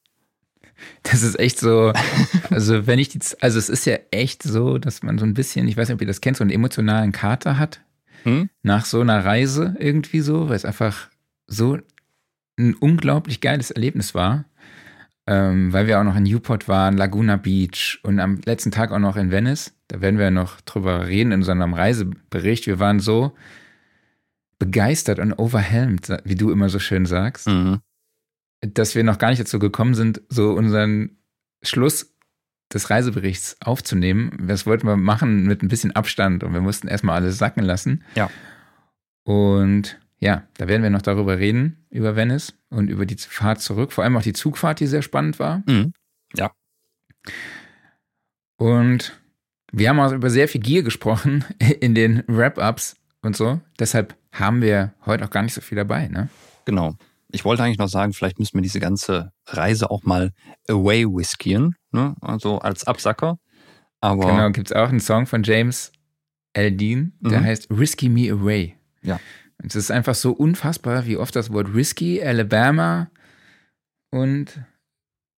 Das 1.04 1.24
ist 1.24 1.40
echt 1.40 1.60
so, 1.60 1.94
also 2.50 2.88
wenn 2.88 3.00
ich 3.00 3.10
die, 3.10 3.20
also 3.40 3.58
es 3.58 3.70
ist 3.70 3.86
ja 3.86 3.98
echt 4.12 4.44
so, 4.44 4.78
dass 4.78 5.04
man 5.04 5.18
so 5.18 5.26
ein 5.26 5.34
bisschen, 5.34 5.68
ich 5.68 5.78
weiß 5.78 5.88
nicht, 5.88 5.96
ob 5.96 6.02
ihr 6.02 6.08
das 6.08 6.22
kennt, 6.22 6.38
so 6.38 6.44
einen 6.44 6.52
emotionalen 6.52 7.12
Kater 7.12 7.58
hat. 7.58 7.82
Hm? 8.24 8.50
Nach 8.62 8.86
so 8.86 9.02
einer 9.02 9.26
Reise 9.26 9.76
irgendwie 9.80 10.22
so, 10.22 10.50
weil 10.50 10.56
es 10.56 10.66
einfach 10.66 11.10
so 11.48 11.80
ein 12.58 12.76
unglaublich 12.76 13.42
geiles 13.42 13.72
Erlebnis 13.72 14.14
war. 14.14 14.46
Ähm, 15.28 15.72
weil 15.72 15.86
wir 15.86 16.00
auch 16.00 16.04
noch 16.04 16.16
in 16.16 16.24
Newport 16.24 16.68
waren, 16.68 16.98
Laguna 16.98 17.38
Beach 17.38 18.00
und 18.04 18.20
am 18.20 18.42
letzten 18.44 18.72
Tag 18.72 18.92
auch 18.92 19.00
noch 19.00 19.16
in 19.16 19.32
Venice. 19.32 19.74
Da 19.88 20.02
werden 20.02 20.18
wir 20.18 20.32
noch 20.32 20.62
drüber 20.62 21.08
reden 21.08 21.32
in 21.32 21.40
unserem 21.40 21.74
Reisebericht. 21.74 22.66
Wir 22.66 22.80
waren 22.80 23.00
so 23.00 23.34
begeistert 24.58 25.20
und 25.20 25.34
overwhelmed, 25.34 26.10
wie 26.24 26.36
du 26.36 26.52
immer 26.52 26.70
so 26.70 26.80
schön 26.80 27.06
sagst. 27.06 27.48
Mhm 27.48 27.82
dass 28.62 28.96
wir 28.96 29.04
noch 29.04 29.18
gar 29.18 29.30
nicht 29.30 29.42
dazu 29.42 29.60
gekommen 29.60 29.96
sind, 29.96 30.22
so 30.30 30.52
unseren 30.54 31.18
Schluss 31.64 32.16
des 32.74 32.90
Reiseberichts 32.90 33.58
aufzunehmen. 33.62 34.38
Das 34.48 34.66
wollten 34.66 34.88
wir 34.88 34.96
machen 34.96 35.46
mit 35.46 35.62
ein 35.62 35.68
bisschen 35.68 35.96
Abstand 35.96 36.44
und 36.44 36.54
wir 36.54 36.62
mussten 36.62 36.88
erstmal 36.88 37.18
alles 37.18 37.38
sacken 37.38 37.64
lassen. 37.64 38.04
Ja. 38.16 38.30
Und 39.24 40.00
ja, 40.20 40.44
da 40.58 40.68
werden 40.68 40.84
wir 40.84 40.90
noch 40.90 41.02
darüber 41.02 41.40
reden, 41.40 41.86
über 41.90 42.16
Venice 42.16 42.54
und 42.70 42.90
über 42.90 43.06
die 43.06 43.18
Fahrt 43.18 43.62
zurück. 43.62 43.92
Vor 43.92 44.04
allem 44.04 44.16
auch 44.16 44.22
die 44.22 44.34
Zugfahrt, 44.34 44.80
die 44.80 44.88
sehr 44.88 45.02
spannend 45.02 45.40
war. 45.40 45.64
Mhm. 45.66 45.94
Ja. 46.36 46.52
Und 48.58 49.20
wir 49.72 49.90
haben 49.90 50.00
auch 50.00 50.12
über 50.12 50.30
sehr 50.30 50.48
viel 50.48 50.62
Gier 50.62 50.84
gesprochen 50.84 51.44
in 51.80 51.96
den 51.96 52.24
Wrap-Ups 52.28 52.96
und 53.22 53.36
so. 53.36 53.60
Deshalb 53.80 54.16
haben 54.32 54.62
wir 54.62 54.94
heute 55.06 55.26
auch 55.26 55.32
gar 55.32 55.42
nicht 55.42 55.54
so 55.54 55.62
viel 55.62 55.76
dabei, 55.76 56.08
ne? 56.08 56.30
Genau 56.66 56.96
ich 57.32 57.46
wollte 57.46 57.64
eigentlich 57.64 57.78
noch 57.78 57.88
sagen, 57.88 58.14
vielleicht 58.14 58.40
müssen 58.40 58.56
wir 58.56 58.62
diese 58.62 58.80
ganze 58.80 59.32
Reise 59.48 59.92
auch 59.92 60.04
mal 60.04 60.32
away 60.70 61.06
whiskyen, 61.06 61.76
ne? 61.92 62.16
also 62.22 62.60
als 62.60 62.86
Absacker. 62.86 63.38
Aber 64.02 64.26
genau, 64.26 64.50
gibt 64.52 64.72
es 64.72 64.76
auch 64.76 64.90
einen 64.90 65.00
Song 65.00 65.28
von 65.28 65.44
James 65.44 65.92
Aldean, 66.56 67.14
der 67.20 67.42
mhm. 67.42 67.46
heißt 67.46 67.70
Risky 67.72 68.10
Me 68.10 68.32
Away. 68.32 68.76
Ja. 69.04 69.20
Es 69.64 69.76
ist 69.76 69.92
einfach 69.92 70.16
so 70.16 70.32
unfassbar, 70.32 71.06
wie 71.06 71.18
oft 71.18 71.36
das 71.36 71.54
Wort 71.54 71.74
Risky, 71.74 72.22
Alabama 72.22 73.12
und 74.10 74.60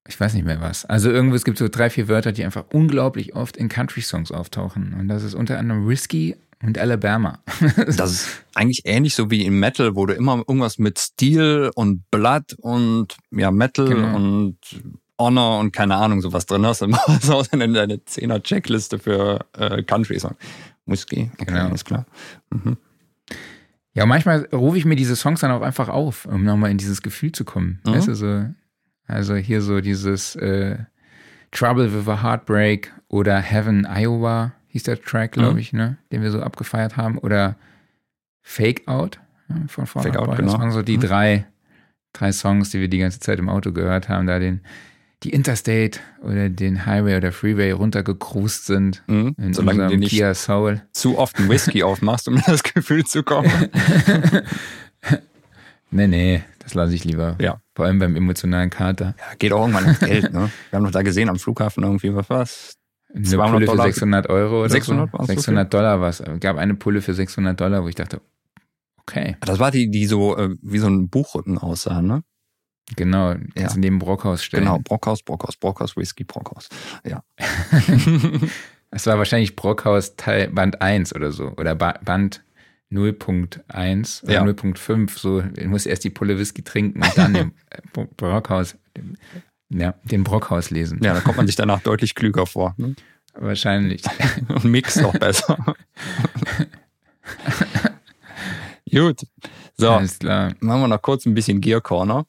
ich 0.08 0.20
weiß 0.20 0.34
nicht 0.34 0.46
mehr 0.46 0.60
was. 0.60 0.86
Also 0.86 1.12
irgendwo, 1.12 1.36
es 1.36 1.46
gibt 1.46 1.58
so 1.58 1.70
drei, 1.70 1.90
vier 1.90 2.08
Wörter, 2.08 2.32
die 2.32 2.44
einfach 2.44 2.66
unglaublich 2.72 3.36
oft 3.36 3.56
in 3.56 3.70
Country-Songs 3.70 4.32
auftauchen. 4.32 4.94
Und 4.94 5.08
das 5.08 5.24
ist 5.24 5.34
unter 5.34 5.58
anderem 5.60 5.88
Risky 5.88 6.36
und 6.66 6.78
Alabama. 6.78 7.40
das 7.98 8.12
ist 8.12 8.46
eigentlich 8.56 8.82
ähnlich 8.86 9.16
so 9.16 9.30
wie 9.30 9.46
im 9.46 9.60
Metal, 9.60 9.96
wo 9.96 10.06
du 10.06 10.14
immer 10.14 10.38
irgendwas 10.38 10.78
mit 10.78 10.98
Steel 10.98 11.72
und 11.76 12.10
Blood 12.10 12.56
und 12.60 13.18
ja, 13.32 13.52
Metal 13.52 13.88
genau. 13.88 14.16
und 14.16 14.58
Honor 15.20 15.60
und 15.60 15.74
keine 15.74 15.96
Ahnung 15.96 16.22
sowas 16.22 16.46
drin 16.46 16.66
hast. 16.66 16.82
Immer 16.82 17.02
so 17.22 17.44
in 17.52 17.74
deine 17.74 18.04
Zehner-Checkliste 18.04 18.98
für 18.98 19.46
äh, 19.58 19.84
Country-Song. 19.84 20.36
Whisky, 20.86 21.32
okay, 21.34 21.46
genau. 21.46 21.74
ist 21.74 21.86
klar. 21.86 22.06
Mhm. 22.50 22.78
Ja, 23.94 24.06
manchmal 24.06 24.48
rufe 24.52 24.78
ich 24.78 24.86
mir 24.86 24.96
diese 24.96 25.16
Songs 25.16 25.42
dann 25.42 25.52
auch 25.52 25.62
einfach 25.62 25.88
auf, 25.88 26.26
um 26.26 26.44
nochmal 26.44 26.72
in 26.72 26.78
dieses 26.78 27.02
Gefühl 27.02 27.32
zu 27.32 27.46
kommen. 27.46 27.80
Mhm. 27.86 27.92
Weißt 27.92 28.08
du, 28.08 28.16
so, 28.16 28.46
also 29.06 29.36
hier 29.36 29.62
so 29.62 29.82
dieses 29.82 30.36
äh, 30.36 30.78
Trouble 31.52 31.94
with 31.94 32.08
a 32.08 32.24
Heartbreak 32.24 32.92
oder 33.08 33.38
Heaven, 33.40 33.86
Iowa 33.86 34.54
hieß 34.74 34.84
der 34.84 35.02
Track, 35.02 35.34
glaube 35.34 35.54
mhm. 35.54 35.60
ich, 35.60 35.72
ne? 35.72 35.98
den 36.12 36.24
wir 36.24 36.32
so 36.32 36.42
abgefeiert 36.42 36.98
haben. 36.98 37.20
Oder 37.20 37.56
Fake 38.42 38.88
Out 38.88 39.20
ja, 39.50 39.56
von 39.68 39.86
vorne. 39.86 40.10
Fake 40.10 40.20
Out, 40.20 40.36
genau. 40.36 40.52
Das 40.52 40.60
waren 40.60 40.72
so 40.72 40.82
die 40.82 40.98
mhm. 40.98 41.02
drei, 41.02 41.46
drei 42.12 42.32
Songs, 42.32 42.72
die 42.72 42.80
wir 42.80 42.88
die 42.88 42.98
ganze 42.98 43.20
Zeit 43.20 43.38
im 43.38 43.50
Auto 43.50 43.72
gehört 43.72 44.10
haben, 44.10 44.28
da 44.28 44.40
den 44.40 44.62
die 45.22 45.30
Interstate 45.30 46.00
oder 46.22 46.50
den 46.50 46.86
Highway 46.86 47.16
oder 47.16 47.32
Freeway 47.32 47.72
runtergecruised 47.72 48.66
sind 48.66 49.04
mhm. 49.08 49.36
in 49.38 49.54
Solange 49.54 49.84
unserem 49.84 50.02
Kia 50.02 50.34
Soul. 50.34 50.82
Zu 50.92 51.18
oft 51.18 51.38
einen 51.38 51.50
Whisky 51.50 51.82
aufmachst, 51.84 52.28
um 52.28 52.36
in 52.36 52.44
das 52.46 52.62
Gefühl 52.62 53.06
zu 53.06 53.24
kommen. 53.24 53.50
nee, 55.92 56.08
nee, 56.08 56.44
das 56.60 56.74
lasse 56.74 56.94
ich 56.94 57.06
lieber. 57.06 57.38
Ja. 57.40 57.62
Vor 57.74 57.86
allem 57.86 58.00
beim 58.00 58.18
emotionalen 58.18 58.70
Kater. 58.70 59.16
Ja, 59.18 59.36
geht 59.40 59.54
auch 59.54 59.62
irgendwann 59.62 59.86
ins 59.86 60.00
Geld, 60.00 60.34
ne? 60.34 60.52
Wir 60.70 60.78
haben 60.78 60.84
doch 60.84 60.92
da 60.92 61.04
gesehen 61.04 61.30
am 61.30 61.40
Flughafen 61.40 61.84
irgendwie, 61.84 62.14
was? 62.14 62.78
Eine 63.14 63.26
200 63.26 63.66
Pulle 63.66 63.82
für 63.82 63.84
600 63.84 64.30
Euro 64.30 64.60
oder 64.62 64.70
600 64.70 65.12
so. 65.12 65.26
600 65.26 65.72
so 65.72 65.78
Dollar 65.78 66.02
war 66.02 66.10
es. 66.10 66.24
gab 66.40 66.58
eine 66.58 66.76
Pulle 66.76 67.02
für 67.02 67.14
600 67.14 67.60
Dollar, 67.60 67.84
wo 67.84 67.88
ich 67.88 67.96
dachte, 67.96 68.22
okay. 68.98 69.38
Das 69.42 69.60
war 69.60 69.72
die, 69.72 69.92
die 69.92 70.06
so 70.06 70.38
äh, 70.38 70.56
wie 70.62 70.80
so 70.80 70.88
ein 70.88 71.10
Buchrücken 71.10 71.58
aussah, 71.58 72.02
ne? 72.02 72.24
Genau, 72.96 73.34
kannst 73.56 73.76
ja. 73.76 73.80
neben 73.80 74.00
Brockhaus 74.00 74.44
stellen. 74.44 74.66
Genau, 74.66 74.80
Brockhaus, 74.80 75.24
Brockhaus, 75.24 75.56
Brockhaus, 75.56 75.96
Whisky, 75.96 76.24
Brockhaus. 76.24 76.70
Ja. 77.06 77.24
Es 78.96 79.08
war 79.08 79.18
wahrscheinlich 79.18 79.56
Brockhaus 79.56 80.16
Teil 80.18 80.50
Band 80.50 80.82
1 80.82 81.16
oder 81.16 81.32
so. 81.32 81.54
Oder 81.58 81.74
ba 81.74 82.00
Band 82.06 82.44
0.1 82.92 84.24
oder 84.24 84.34
ja. 84.34 84.44
0.5. 84.44 85.20
So, 85.20 85.42
du 85.42 85.68
musst 85.68 85.88
erst 85.88 86.04
die 86.04 86.12
Pulle 86.12 86.38
Whisky 86.38 86.62
trinken 86.62 87.02
und 87.02 87.18
dann 87.18 87.34
den 87.34 87.52
Brockhaus 87.92 88.78
ja, 89.80 89.94
den 90.04 90.24
Brockhaus 90.24 90.70
lesen. 90.70 91.00
Ja, 91.04 91.14
da 91.14 91.22
kommt 91.22 91.38
man 91.38 91.48
sich 91.48 91.56
danach 91.56 91.82
deutlich 91.82 92.16
klüger 92.16 92.46
vor. 92.46 92.74
Ne? 92.78 92.96
Wahrscheinlich. 93.36 94.04
Und 94.48 94.66
mixt 94.66 95.04
auch 95.04 95.14
besser. 95.18 95.58
Gut. 98.92 99.26
So, 99.76 99.90
Alles 99.90 100.20
klar. 100.20 100.54
machen 100.60 100.82
wir 100.82 100.88
noch 100.88 101.02
kurz 101.02 101.26
ein 101.26 101.34
bisschen 101.34 101.62
Gear 101.62 101.82
Corner. 101.82 102.26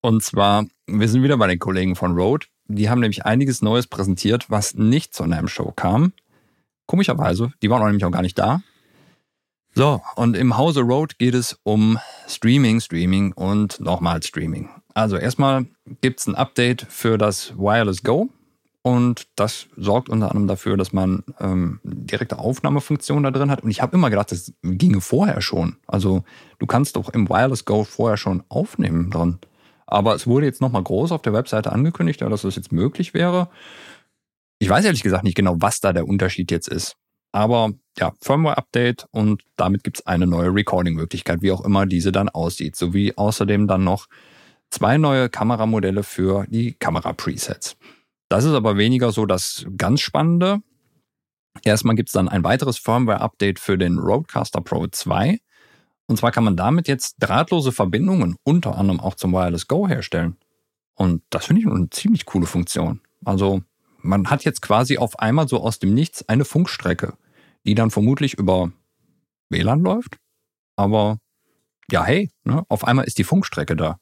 Und 0.00 0.22
zwar, 0.22 0.66
wir 0.86 1.08
sind 1.08 1.22
wieder 1.22 1.36
bei 1.36 1.48
den 1.48 1.58
Kollegen 1.58 1.96
von 1.96 2.12
Rode. 2.16 2.46
Die 2.66 2.88
haben 2.88 3.00
nämlich 3.00 3.24
einiges 3.26 3.62
Neues 3.62 3.86
präsentiert, 3.86 4.48
was 4.48 4.74
nicht 4.74 5.14
zu 5.14 5.24
einem 5.24 5.48
Show 5.48 5.72
kam. 5.74 6.12
Komischerweise, 6.86 7.52
die 7.62 7.70
waren 7.70 7.84
nämlich 7.84 8.04
auch 8.04 8.10
gar 8.10 8.22
nicht 8.22 8.38
da. 8.38 8.62
So, 9.74 10.00
und 10.16 10.36
im 10.36 10.56
Hause 10.56 10.80
Road 10.80 11.18
geht 11.18 11.34
es 11.34 11.58
um 11.62 11.98
Streaming, 12.26 12.80
Streaming 12.80 13.32
und 13.32 13.80
nochmal 13.80 14.22
Streaming. 14.22 14.70
Also 14.98 15.16
erstmal 15.16 15.66
gibt 16.00 16.18
es 16.18 16.26
ein 16.26 16.34
Update 16.34 16.84
für 16.88 17.18
das 17.18 17.56
Wireless 17.56 18.02
Go 18.02 18.30
und 18.82 19.28
das 19.36 19.68
sorgt 19.76 20.08
unter 20.08 20.32
anderem 20.32 20.48
dafür, 20.48 20.76
dass 20.76 20.92
man 20.92 21.22
ähm, 21.38 21.78
direkte 21.84 22.40
Aufnahmefunktion 22.40 23.22
da 23.22 23.30
drin 23.30 23.48
hat. 23.48 23.62
Und 23.62 23.70
ich 23.70 23.80
habe 23.80 23.96
immer 23.96 24.10
gedacht, 24.10 24.32
das 24.32 24.52
ginge 24.64 25.00
vorher 25.00 25.40
schon. 25.40 25.76
Also 25.86 26.24
du 26.58 26.66
kannst 26.66 26.96
doch 26.96 27.10
im 27.10 27.28
Wireless 27.28 27.64
Go 27.64 27.84
vorher 27.84 28.16
schon 28.16 28.42
aufnehmen 28.48 29.08
drin. 29.08 29.38
Aber 29.86 30.16
es 30.16 30.26
wurde 30.26 30.46
jetzt 30.46 30.60
nochmal 30.60 30.82
groß 30.82 31.12
auf 31.12 31.22
der 31.22 31.32
Webseite 31.32 31.70
angekündigt, 31.70 32.20
dass 32.20 32.42
das 32.42 32.56
jetzt 32.56 32.72
möglich 32.72 33.14
wäre. 33.14 33.50
Ich 34.58 34.68
weiß 34.68 34.84
ehrlich 34.84 35.04
gesagt 35.04 35.22
nicht 35.22 35.36
genau, 35.36 35.54
was 35.60 35.78
da 35.78 35.92
der 35.92 36.08
Unterschied 36.08 36.50
jetzt 36.50 36.66
ist. 36.66 36.96
Aber 37.30 37.70
ja, 37.96 38.14
Firmware-Update 38.20 39.06
und 39.12 39.44
damit 39.54 39.84
gibt 39.84 39.98
es 39.98 40.06
eine 40.08 40.26
neue 40.26 40.52
Recording-Möglichkeit, 40.52 41.40
wie 41.40 41.52
auch 41.52 41.64
immer 41.64 41.86
diese 41.86 42.10
dann 42.10 42.28
aussieht. 42.28 42.74
Sowie 42.74 43.12
außerdem 43.14 43.68
dann 43.68 43.84
noch 43.84 44.08
zwei 44.70 44.98
neue 44.98 45.28
Kameramodelle 45.28 46.02
für 46.02 46.46
die 46.48 46.74
Kamera-Presets. 46.74 47.76
Das 48.28 48.44
ist 48.44 48.52
aber 48.52 48.76
weniger 48.76 49.12
so 49.12 49.26
das 49.26 49.66
ganz 49.76 50.00
Spannende. 50.00 50.60
Erstmal 51.62 51.96
gibt 51.96 52.10
es 52.10 52.12
dann 52.12 52.28
ein 52.28 52.44
weiteres 52.44 52.78
Firmware-Update 52.78 53.58
für 53.58 53.78
den 53.78 53.98
Roadcaster 53.98 54.60
Pro 54.60 54.86
2. 54.86 55.38
Und 56.06 56.16
zwar 56.16 56.30
kann 56.30 56.44
man 56.44 56.56
damit 56.56 56.88
jetzt 56.88 57.16
drahtlose 57.18 57.72
Verbindungen 57.72 58.36
unter 58.42 58.76
anderem 58.76 59.00
auch 59.00 59.14
zum 59.14 59.32
Wireless 59.32 59.68
Go 59.68 59.88
herstellen. 59.88 60.36
Und 60.94 61.22
das 61.30 61.46
finde 61.46 61.62
ich 61.62 61.68
eine 61.68 61.90
ziemlich 61.90 62.26
coole 62.26 62.46
Funktion. 62.46 63.00
Also 63.24 63.62
man 63.98 64.30
hat 64.30 64.44
jetzt 64.44 64.62
quasi 64.62 64.98
auf 64.98 65.18
einmal 65.18 65.48
so 65.48 65.60
aus 65.60 65.78
dem 65.78 65.94
Nichts 65.94 66.28
eine 66.28 66.44
Funkstrecke, 66.44 67.14
die 67.66 67.74
dann 67.74 67.90
vermutlich 67.90 68.34
über 68.34 68.72
WLAN 69.50 69.80
läuft. 69.80 70.18
Aber 70.76 71.18
ja, 71.90 72.04
hey, 72.04 72.30
ne, 72.44 72.64
auf 72.68 72.84
einmal 72.84 73.04
ist 73.06 73.18
die 73.18 73.24
Funkstrecke 73.24 73.76
da. 73.76 73.98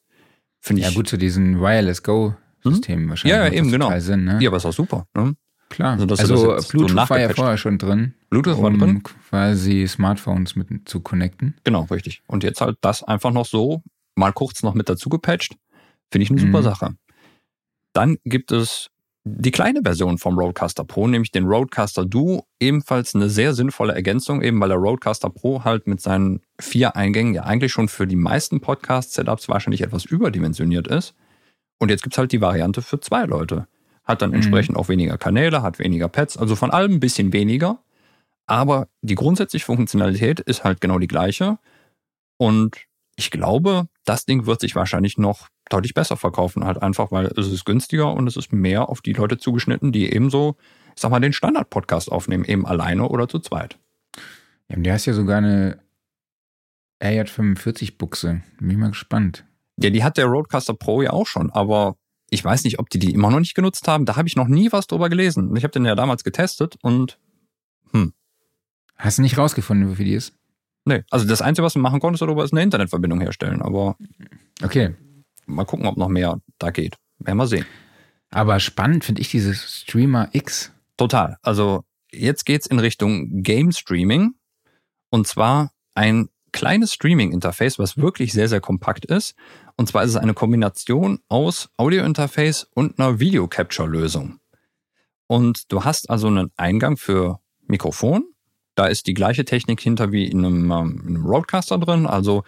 Finde 0.59 0.81
ich. 0.81 0.87
Ja, 0.87 0.93
gut, 0.93 1.07
zu 1.07 1.17
diesen 1.17 1.61
Wireless 1.61 2.03
Go-Systemen 2.03 3.03
hm? 3.03 3.09
wahrscheinlich. 3.09 3.37
Ja, 3.37 3.47
eben, 3.51 3.71
genau. 3.71 3.97
Sinn, 3.99 4.25
ne? 4.25 4.39
Ja, 4.41 4.49
aber 4.49 4.57
ist 4.57 4.65
auch 4.65 4.73
super. 4.73 5.07
Ne? 5.15 5.35
Klar. 5.69 5.99
Also, 5.99 6.07
also 6.07 6.69
Bluetooth 6.69 6.89
so 6.89 7.09
war 7.09 7.19
ja 7.19 7.29
vorher 7.29 7.57
schon 7.57 7.77
drin. 7.77 8.13
Bluetooth 8.29 8.57
war 8.57 8.65
um 8.65 8.79
drin. 8.79 9.03
quasi 9.03 9.85
Smartphones 9.87 10.55
mit 10.55 10.67
zu 10.85 11.01
connecten. 11.01 11.55
Genau, 11.63 11.83
richtig. 11.83 12.23
Und 12.27 12.43
jetzt 12.43 12.61
halt 12.61 12.77
das 12.81 13.03
einfach 13.03 13.31
noch 13.31 13.45
so, 13.45 13.83
mal 14.15 14.31
kurz 14.31 14.63
noch 14.63 14.73
mit 14.73 14.89
dazu 14.89 15.09
gepatcht. 15.09 15.57
Finde 16.11 16.23
ich 16.23 16.31
eine 16.31 16.39
super 16.39 16.59
mhm. 16.59 16.63
Sache. 16.63 16.95
Dann 17.93 18.17
gibt 18.23 18.51
es 18.51 18.89
die 19.35 19.51
kleine 19.51 19.81
Version 19.83 20.17
vom 20.17 20.37
Roadcaster 20.37 20.83
Pro, 20.83 21.07
nämlich 21.07 21.31
den 21.31 21.45
Roadcaster 21.45 22.05
Duo, 22.05 22.45
ebenfalls 22.59 23.13
eine 23.13 23.29
sehr 23.29 23.53
sinnvolle 23.53 23.93
Ergänzung, 23.93 24.41
eben 24.41 24.59
weil 24.59 24.69
der 24.69 24.77
Roadcaster 24.77 25.29
Pro 25.29 25.63
halt 25.63 25.87
mit 25.87 26.01
seinen 26.01 26.41
vier 26.59 26.95
Eingängen 26.95 27.33
ja 27.33 27.43
eigentlich 27.43 27.71
schon 27.71 27.89
für 27.89 28.07
die 28.07 28.15
meisten 28.15 28.61
Podcast-Setups 28.61 29.49
wahrscheinlich 29.49 29.81
etwas 29.81 30.05
überdimensioniert 30.05 30.87
ist. 30.87 31.13
Und 31.79 31.89
jetzt 31.89 32.03
gibt's 32.03 32.17
halt 32.17 32.31
die 32.31 32.41
Variante 32.41 32.81
für 32.81 32.99
zwei 32.99 33.25
Leute. 33.25 33.67
Hat 34.03 34.21
dann 34.21 34.29
mhm. 34.29 34.37
entsprechend 34.37 34.77
auch 34.77 34.89
weniger 34.89 35.17
Kanäle, 35.17 35.61
hat 35.61 35.79
weniger 35.79 36.07
Pads, 36.07 36.37
also 36.37 36.55
von 36.55 36.71
allem 36.71 36.93
ein 36.93 36.99
bisschen 36.99 37.33
weniger. 37.33 37.79
Aber 38.47 38.87
die 39.01 39.15
grundsätzliche 39.15 39.65
Funktionalität 39.65 40.39
ist 40.39 40.63
halt 40.63 40.79
genau 40.79 40.99
die 40.99 41.07
gleiche. 41.07 41.59
Und 42.37 42.77
ich 43.17 43.29
glaube, 43.29 43.87
das 44.05 44.25
Ding 44.25 44.45
wird 44.45 44.61
sich 44.61 44.75
wahrscheinlich 44.75 45.17
noch 45.17 45.49
deutlich 45.69 45.93
besser 45.93 46.17
verkaufen. 46.17 46.65
Halt 46.65 46.81
einfach, 46.81 47.11
weil 47.11 47.27
es 47.37 47.47
ist 47.47 47.65
günstiger 47.65 48.13
und 48.13 48.27
es 48.27 48.37
ist 48.37 48.53
mehr 48.53 48.89
auf 48.89 49.01
die 49.01 49.13
Leute 49.13 49.37
zugeschnitten, 49.37 49.91
die 49.91 50.11
ebenso, 50.11 50.55
ich 50.95 51.01
sag 51.01 51.11
mal, 51.11 51.19
den 51.19 51.33
Standard-Podcast 51.33 52.11
aufnehmen, 52.11 52.45
eben 52.45 52.65
alleine 52.65 53.07
oder 53.07 53.27
zu 53.27 53.39
zweit. 53.39 53.77
Ja, 54.69 54.77
du 54.77 54.91
hast 54.91 55.05
ja 55.05 55.13
sogar 55.13 55.37
eine 55.37 55.79
RJ45-Buchse. 57.01 58.41
Bin 58.59 58.69
ich 58.69 58.77
mal 58.77 58.89
gespannt. 58.89 59.45
Ja, 59.79 59.89
die 59.89 60.03
hat 60.03 60.17
der 60.17 60.25
Roadcaster 60.25 60.73
Pro 60.73 61.01
ja 61.01 61.11
auch 61.11 61.27
schon, 61.27 61.51
aber 61.51 61.97
ich 62.29 62.43
weiß 62.43 62.63
nicht, 62.63 62.79
ob 62.79 62.89
die 62.89 62.99
die 62.99 63.13
immer 63.13 63.29
noch 63.29 63.39
nicht 63.39 63.55
genutzt 63.55 63.87
haben. 63.87 64.05
Da 64.05 64.15
habe 64.15 64.27
ich 64.27 64.35
noch 64.35 64.47
nie 64.47 64.71
was 64.71 64.87
drüber 64.87 65.09
gelesen. 65.09 65.55
Ich 65.55 65.63
habe 65.63 65.71
den 65.71 65.85
ja 65.85 65.95
damals 65.95 66.23
getestet 66.23 66.75
und 66.81 67.19
hm. 67.91 68.13
Hast 68.97 69.19
du 69.19 69.21
nicht 69.21 69.37
rausgefunden, 69.37 69.89
wofür 69.89 70.05
die 70.05 70.13
ist? 70.13 70.33
Nee, 70.85 71.03
also 71.11 71.27
das 71.27 71.41
Einzige, 71.41 71.65
was 71.65 71.73
du 71.73 71.79
machen 71.79 71.99
konntest 71.99 72.21
darüber, 72.21 72.43
ist 72.43 72.53
eine 72.53 72.63
Internetverbindung 72.63 73.21
herstellen. 73.21 73.61
Aber 73.61 73.97
okay. 74.63 74.95
Mal 75.47 75.65
gucken, 75.65 75.87
ob 75.87 75.97
noch 75.97 76.09
mehr 76.09 76.39
da 76.59 76.69
geht. 76.69 76.97
Werden 77.19 77.37
wir 77.37 77.47
sehen. 77.47 77.65
Aber 78.29 78.59
spannend 78.59 79.05
finde 79.05 79.21
ich 79.21 79.29
dieses 79.29 79.81
Streamer 79.81 80.29
X. 80.33 80.71
Total. 80.97 81.37
Also 81.41 81.83
jetzt 82.11 82.45
geht's 82.45 82.67
in 82.67 82.79
Richtung 82.79 83.41
Game 83.43 83.71
Streaming. 83.71 84.33
Und 85.09 85.27
zwar 85.27 85.71
ein 85.95 86.29
kleines 86.51 86.93
Streaming-Interface, 86.93 87.79
was 87.79 87.97
wirklich 87.97 88.33
sehr, 88.33 88.49
sehr 88.49 88.61
kompakt 88.61 89.05
ist. 89.05 89.35
Und 89.75 89.87
zwar 89.87 90.03
ist 90.03 90.11
es 90.11 90.15
eine 90.17 90.33
Kombination 90.33 91.19
aus 91.29 91.69
Audio-Interface 91.77 92.67
und 92.73 92.99
einer 92.99 93.19
Video-Capture-Lösung. 93.19 94.39
Und 95.27 95.71
du 95.71 95.83
hast 95.83 96.09
also 96.09 96.27
einen 96.27 96.51
Eingang 96.57 96.97
für 96.97 97.39
Mikrofon. 97.67 98.25
Da 98.75 98.85
ist 98.85 99.07
die 99.07 99.13
gleiche 99.13 99.45
Technik 99.45 99.81
hinter 99.81 100.11
wie 100.11 100.25
in 100.25 100.45
einem, 100.45 100.71
ähm, 100.71 101.03
in 101.07 101.15
einem 101.15 101.25
Roadcaster 101.25 101.77
drin. 101.77 102.05
Also 102.05 102.43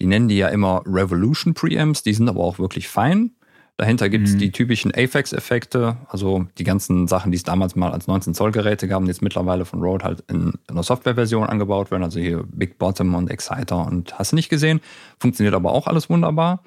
die 0.00 0.06
nennen 0.06 0.28
die 0.28 0.36
ja 0.36 0.48
immer 0.48 0.82
Revolution 0.86 1.54
Preamps, 1.54 2.02
die 2.02 2.14
sind 2.14 2.28
aber 2.28 2.40
auch 2.40 2.58
wirklich 2.58 2.88
fein. 2.88 3.32
Dahinter 3.76 4.08
gibt 4.08 4.28
es 4.28 4.34
mhm. 4.34 4.38
die 4.38 4.52
typischen 4.52 4.92
AFEX-Effekte, 4.94 5.96
also 6.08 6.46
die 6.58 6.64
ganzen 6.64 7.08
Sachen, 7.08 7.32
die 7.32 7.36
es 7.36 7.42
damals 7.42 7.74
mal 7.74 7.90
als 7.90 8.06
19-Zoll-Geräte 8.06 8.86
gab 8.86 9.00
und 9.00 9.08
jetzt 9.08 9.20
mittlerweile 9.20 9.64
von 9.64 9.82
Rode 9.82 10.04
halt 10.04 10.20
in, 10.28 10.52
in 10.52 10.58
einer 10.68 10.84
Softwareversion 10.84 11.44
angebaut 11.44 11.90
werden. 11.90 12.04
Also 12.04 12.20
hier 12.20 12.44
Big 12.52 12.78
Bottom 12.78 13.14
und 13.16 13.30
Exciter 13.30 13.84
und 13.84 14.16
hast 14.16 14.30
du 14.30 14.36
nicht 14.36 14.48
gesehen. 14.48 14.80
Funktioniert 15.18 15.56
aber 15.56 15.72
auch 15.72 15.88
alles 15.88 16.08
wunderbar. 16.08 16.62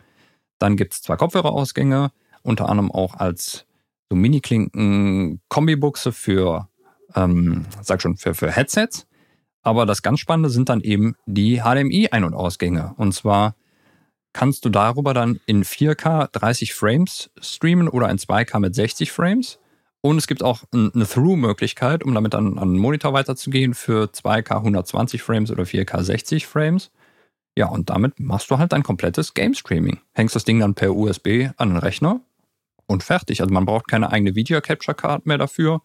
Dann 0.59 0.75
gibt 0.75 0.93
es 0.93 1.01
zwei 1.01 1.15
Kopfhörerausgänge, 1.15 2.11
unter 2.43 2.67
anderem 2.67 2.91
auch 2.91 3.15
als 3.15 3.65
so 4.09 4.15
Mini-Klinken-Kombibuchse 4.17 6.11
für, 6.11 6.67
ähm, 7.15 7.65
sag 7.81 8.01
schon, 8.01 8.17
für, 8.17 8.33
für 8.33 8.51
Headsets. 8.51 9.07
Aber 9.68 9.85
das 9.85 10.02
ganz 10.02 10.22
Spannende 10.22 10.49
sind 10.49 10.69
dann 10.69 10.80
eben 10.80 11.15
die 11.26 11.60
HDMI-Ein- 11.60 12.23
und 12.23 12.34
Ausgänge. 12.34 12.94
Und 12.95 13.11
zwar 13.14 13.53
kannst 14.31 14.64
du 14.64 14.69
darüber 14.69 15.14
dann 15.14 15.41
in 15.45 15.65
4K 15.65 16.30
30 16.31 16.73
Frames 16.73 17.30
streamen 17.41 17.89
oder 17.89 18.10
in 18.10 18.18
2K 18.18 18.60
mit 18.61 18.73
60 18.73 19.11
Frames. 19.11 19.60
Und 19.99 20.19
es 20.19 20.27
gibt 20.27 20.41
auch 20.41 20.64
eine 20.73 21.06
Through-Möglichkeit, 21.06 22.06
um 22.06 22.14
damit 22.14 22.34
dann 22.34 22.57
an 22.57 22.76
den 22.76 22.77
Monitor 22.80 23.11
weiterzugehen 23.11 23.73
für 23.73 24.06
2K 24.06 24.56
120 24.56 25.22
Frames 25.22 25.52
oder 25.52 25.64
4K 25.64 26.02
60 26.02 26.48
Frames. 26.48 26.89
Ja, 27.57 27.68
und 27.68 27.89
damit 27.89 28.22
machst 28.22 28.49
du 28.49 28.60
halt 28.60 28.72
dein 28.72 28.84
komplettes 28.84 29.34
Game 29.34 29.53
Streaming. 29.53 29.99
Hängst 30.14 30.34
das 30.34 30.45
Ding 30.45 30.61
dann 30.61 30.76
per 30.76 30.95
USB 30.95 31.49
an 31.57 31.72
den 31.72 31.77
Rechner 31.77 32.22
und 32.85 33.03
fertig. 33.03 33.41
Also 33.41 33.53
man 33.53 33.65
braucht 33.65 33.89
keine 33.89 34.14
eigene 34.14 34.34
Video 34.34 34.61
Capture 34.61 34.95
Card 34.95 35.26
mehr 35.26 35.38
dafür 35.38 35.81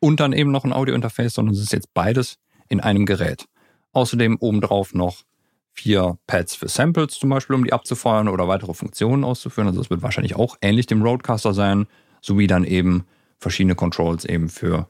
und 0.00 0.20
dann 0.20 0.34
eben 0.34 0.50
noch 0.50 0.64
ein 0.64 0.74
Audio 0.74 0.94
Interface, 0.94 1.32
sondern 1.32 1.54
es 1.54 1.62
ist 1.62 1.72
jetzt 1.72 1.94
beides 1.94 2.36
in 2.70 2.80
einem 2.80 3.04
Gerät. 3.04 3.46
Außerdem 3.92 4.38
obendrauf 4.40 4.94
noch 4.94 5.24
vier 5.72 6.18
Pads 6.26 6.54
für 6.54 6.68
Samples 6.68 7.18
zum 7.18 7.28
Beispiel, 7.28 7.56
um 7.56 7.64
die 7.64 7.72
abzufeuern 7.72 8.28
oder 8.28 8.48
weitere 8.48 8.72
Funktionen 8.72 9.24
auszuführen. 9.24 9.68
Also 9.68 9.80
es 9.80 9.90
wird 9.90 10.02
wahrscheinlich 10.02 10.36
auch 10.36 10.56
ähnlich 10.62 10.86
dem 10.86 11.02
Roadcaster 11.02 11.52
sein, 11.52 11.86
sowie 12.22 12.46
dann 12.46 12.64
eben 12.64 13.04
verschiedene 13.38 13.74
Controls 13.74 14.24
eben 14.24 14.48
für 14.48 14.88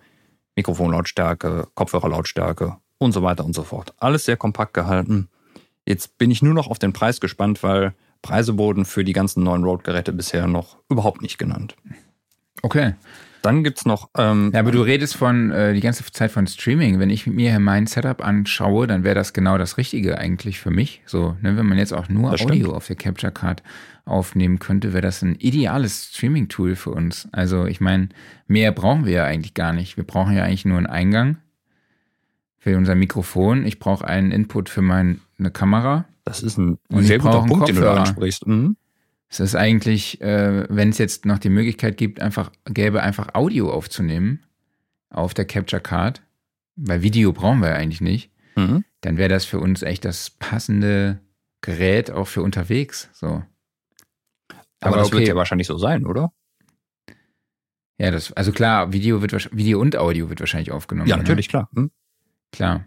Mikrofonlautstärke, 0.56 1.68
Kopfhörerlautstärke 1.74 2.76
und 2.98 3.12
so 3.12 3.22
weiter 3.22 3.44
und 3.44 3.54
so 3.54 3.62
fort. 3.62 3.94
Alles 3.98 4.24
sehr 4.24 4.36
kompakt 4.36 4.74
gehalten. 4.74 5.28
Jetzt 5.86 6.18
bin 6.18 6.30
ich 6.30 6.42
nur 6.42 6.54
noch 6.54 6.68
auf 6.68 6.78
den 6.78 6.92
Preis 6.92 7.20
gespannt, 7.20 7.62
weil 7.62 7.94
Preise 8.22 8.58
wurden 8.58 8.84
für 8.84 9.04
die 9.04 9.12
ganzen 9.12 9.42
neuen 9.42 9.64
Road-Geräte 9.64 10.12
bisher 10.12 10.46
noch 10.46 10.76
überhaupt 10.88 11.22
nicht 11.22 11.38
genannt. 11.38 11.76
Okay. 12.62 12.94
Dann 13.42 13.64
gibt 13.64 13.78
es 13.78 13.86
noch. 13.86 14.10
Ähm, 14.16 14.50
ja, 14.52 14.60
aber 14.60 14.70
du 14.70 14.82
redest 14.82 15.16
von 15.16 15.50
äh, 15.50 15.72
die 15.72 15.80
ganze 15.80 16.04
Zeit 16.04 16.30
von 16.30 16.46
Streaming. 16.46 16.98
Wenn 16.98 17.10
ich 17.10 17.26
mir 17.26 17.58
mein 17.58 17.86
Setup 17.86 18.24
anschaue, 18.24 18.86
dann 18.86 19.04
wäre 19.04 19.14
das 19.14 19.32
genau 19.32 19.56
das 19.58 19.78
Richtige 19.78 20.18
eigentlich 20.18 20.60
für 20.60 20.70
mich. 20.70 21.02
So, 21.06 21.36
ne, 21.40 21.56
wenn 21.56 21.66
man 21.66 21.78
jetzt 21.78 21.92
auch 21.92 22.08
nur 22.08 22.32
das 22.32 22.42
Audio 22.42 22.56
stimmt. 22.56 22.74
auf 22.74 22.86
der 22.86 22.96
Capture 22.96 23.32
Card 23.32 23.62
aufnehmen 24.04 24.58
könnte, 24.58 24.92
wäre 24.92 25.02
das 25.02 25.22
ein 25.22 25.36
ideales 25.36 26.10
Streaming-Tool 26.12 26.76
für 26.76 26.90
uns. 26.90 27.28
Also 27.32 27.66
ich 27.66 27.80
meine, 27.80 28.08
mehr 28.46 28.72
brauchen 28.72 29.06
wir 29.06 29.12
ja 29.12 29.24
eigentlich 29.24 29.54
gar 29.54 29.72
nicht. 29.72 29.96
Wir 29.96 30.04
brauchen 30.04 30.36
ja 30.36 30.44
eigentlich 30.44 30.64
nur 30.64 30.78
einen 30.78 30.86
Eingang 30.86 31.36
für 32.58 32.76
unser 32.76 32.94
Mikrofon. 32.94 33.64
Ich 33.64 33.78
brauche 33.78 34.06
einen 34.06 34.32
Input 34.32 34.68
für 34.68 34.82
meine 34.82 35.18
Kamera. 35.52 36.04
Das 36.24 36.42
ist 36.42 36.58
ein 36.58 36.78
sehr 36.90 37.18
guter 37.18 37.42
Punkt, 37.42 37.68
den 37.68 37.76
du 37.76 37.90
ansprichst. 37.90 38.46
Mhm. 38.46 38.76
Es 39.30 39.38
ist 39.38 39.54
eigentlich, 39.54 40.20
äh, 40.20 40.66
wenn 40.68 40.90
es 40.90 40.98
jetzt 40.98 41.24
noch 41.24 41.38
die 41.38 41.50
Möglichkeit 41.50 41.96
gibt, 41.96 42.20
einfach 42.20 42.50
gäbe 42.64 43.00
einfach 43.02 43.34
Audio 43.34 43.72
aufzunehmen 43.72 44.44
auf 45.08 45.34
der 45.34 45.44
Capture 45.44 45.80
Card, 45.80 46.20
weil 46.74 47.02
Video 47.02 47.32
brauchen 47.32 47.60
wir 47.60 47.68
ja 47.68 47.76
eigentlich 47.76 48.00
nicht, 48.00 48.32
mhm. 48.56 48.84
dann 49.02 49.16
wäre 49.18 49.28
das 49.28 49.44
für 49.44 49.60
uns 49.60 49.82
echt 49.82 50.04
das 50.04 50.30
passende 50.30 51.20
Gerät 51.60 52.10
auch 52.10 52.26
für 52.26 52.42
unterwegs. 52.42 53.08
So. 53.12 53.26
Aber, 53.26 53.44
Aber 54.80 54.96
das 54.96 55.08
okay. 55.08 55.18
wird 55.18 55.28
ja 55.28 55.36
wahrscheinlich 55.36 55.68
so 55.68 55.78
sein, 55.78 56.06
oder? 56.06 56.32
Ja, 57.98 58.10
das, 58.10 58.32
also 58.32 58.50
klar, 58.50 58.92
Video 58.92 59.22
wird 59.22 59.54
Video 59.56 59.78
und 59.78 59.96
Audio 59.96 60.28
wird 60.28 60.40
wahrscheinlich 60.40 60.72
aufgenommen. 60.72 61.08
Ja, 61.08 61.16
ne? 61.16 61.22
natürlich, 61.22 61.46
ne? 61.48 61.50
klar. 61.50 61.68
Hm? 61.74 61.90
Klar. 62.50 62.86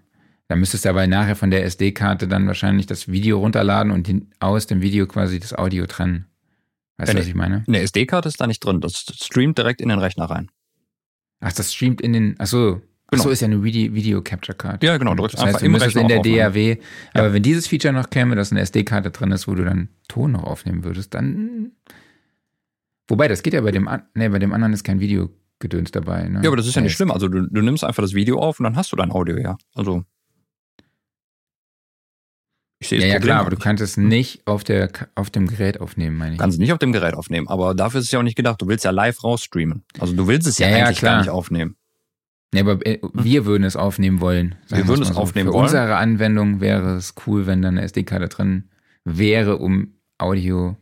Dann 0.49 0.59
müsstest 0.59 0.83
du 0.83 0.89
aber 0.89 1.07
nachher 1.07 1.37
von 1.37 1.51
der 1.51 1.63
SD-Karte 1.63 2.27
dann 2.27 2.47
wahrscheinlich 2.47 2.85
das 2.85 3.07
Video 3.07 3.39
runterladen 3.39 3.93
und 3.93 4.11
aus 4.39 4.67
dem 4.67 4.81
Video 4.81 5.07
quasi 5.07 5.39
das 5.39 5.53
Audio 5.53 5.85
trennen. 5.85 6.25
Weißt 7.07 7.13
du, 7.13 7.19
was 7.19 7.27
ich 7.27 7.35
meine? 7.35 7.63
Eine 7.67 7.79
SD-Karte 7.79 8.29
ist 8.29 8.39
da 8.41 8.47
nicht 8.47 8.59
drin. 8.59 8.81
Das 8.81 9.05
streamt 9.21 9.57
direkt 9.57 9.81
in 9.81 9.89
den 9.89 9.99
Rechner 9.99 10.25
rein. 10.25 10.49
Ach, 11.39 11.53
das 11.53 11.73
streamt 11.73 12.01
in 12.01 12.13
den. 12.13 12.39
Achso. 12.39 12.81
Genau. 13.09 13.21
Achso, 13.21 13.29
ist 13.29 13.41
ja 13.41 13.47
eine 13.47 13.63
Video, 13.63 13.93
Video 13.93 14.21
Capture 14.23 14.57
Card. 14.57 14.83
Ja, 14.83 14.97
genau. 14.97 15.13
Das 15.13 15.39
heißt, 15.39 15.61
du 15.61 15.65
im 15.65 15.73
müsstest 15.73 15.97
in 15.97 16.07
der 16.07 16.21
DAW. 16.21 16.77
Aber 17.13 17.27
ja. 17.27 17.33
wenn 17.33 17.43
dieses 17.43 17.67
Feature 17.67 17.93
noch 17.93 18.09
käme, 18.09 18.35
dass 18.35 18.51
eine 18.51 18.61
SD-Karte 18.61 19.11
drin 19.11 19.31
ist, 19.31 19.47
wo 19.47 19.53
du 19.53 19.63
dann 19.63 19.89
Ton 20.07 20.31
noch 20.31 20.43
aufnehmen 20.43 20.83
würdest, 20.83 21.13
dann. 21.13 21.73
Wobei, 23.07 23.27
das 23.27 23.43
geht 23.43 23.53
ja 23.53 23.61
bei 23.61 23.71
dem, 23.71 23.89
nee, 24.15 24.29
bei 24.29 24.39
dem 24.39 24.53
anderen 24.53 24.73
ist 24.73 24.83
kein 24.83 24.99
Videogedöns 24.99 25.91
dabei. 25.91 26.27
Ne? 26.27 26.39
Ja, 26.41 26.49
aber 26.49 26.57
das 26.57 26.65
ist 26.65 26.75
ja 26.75 26.81
nicht 26.81 26.93
schlimm. 26.93 27.11
Also 27.11 27.27
du, 27.27 27.47
du 27.47 27.61
nimmst 27.61 27.83
einfach 27.83 28.01
das 28.01 28.13
Video 28.13 28.39
auf 28.39 28.59
und 28.59 28.63
dann 28.63 28.75
hast 28.75 28.91
du 28.91 28.95
dein 28.95 29.11
Audio, 29.11 29.37
ja. 29.37 29.57
Also. 29.75 30.05
Ich 32.83 32.89
sehe 32.89 32.99
ja, 32.99 33.07
ja, 33.07 33.19
klar, 33.19 33.39
aber 33.39 33.49
du 33.49 33.55
kannst 33.55 33.81
es 33.81 33.95
nicht 33.95 34.45
auf, 34.45 34.65
der, 34.65 34.89
auf 35.15 35.29
dem 35.29 35.47
Gerät 35.47 35.79
aufnehmen, 35.79 36.17
meine 36.17 36.33
ich. 36.33 36.39
Kannst 36.39 36.55
es 36.55 36.59
nicht 36.59 36.73
auf 36.73 36.79
dem 36.79 36.91
Gerät 36.91 37.13
aufnehmen, 37.13 37.47
aber 37.47 37.73
dafür 37.73 38.01
ist 38.01 38.07
es 38.07 38.11
ja 38.11 38.19
auch 38.19 38.23
nicht 38.23 38.35
gedacht. 38.35 38.61
Du 38.61 38.67
willst 38.67 38.83
ja 38.83 38.91
live 38.91 39.23
rausstreamen. 39.23 39.85
Also 39.99 40.13
du 40.13 40.27
willst 40.27 40.47
es 40.47 40.57
ja, 40.57 40.67
ja 40.67 40.85
eigentlich 40.85 40.99
ja, 40.99 41.11
gar 41.13 41.19
nicht 41.19 41.29
aufnehmen. 41.29 41.77
Nee, 42.53 42.59
aber 42.59 42.85
äh, 42.85 42.99
wir 43.13 43.45
würden 43.45 43.63
es 43.63 43.77
aufnehmen 43.77 44.19
wollen. 44.19 44.55
Wir 44.67 44.85
würden 44.85 45.03
es 45.03 45.07
so. 45.07 45.15
aufnehmen 45.15 45.47
Für 45.47 45.53
wollen. 45.53 45.69
Für 45.69 45.77
unsere 45.77 45.95
Anwendung 45.95 46.59
wäre 46.59 46.95
es 46.97 47.15
cool, 47.25 47.47
wenn 47.47 47.61
da 47.61 47.69
eine 47.69 47.83
SD-Karte 47.83 48.27
drin 48.27 48.69
wäre, 49.05 49.59
um 49.59 49.93
Audio 50.17 50.75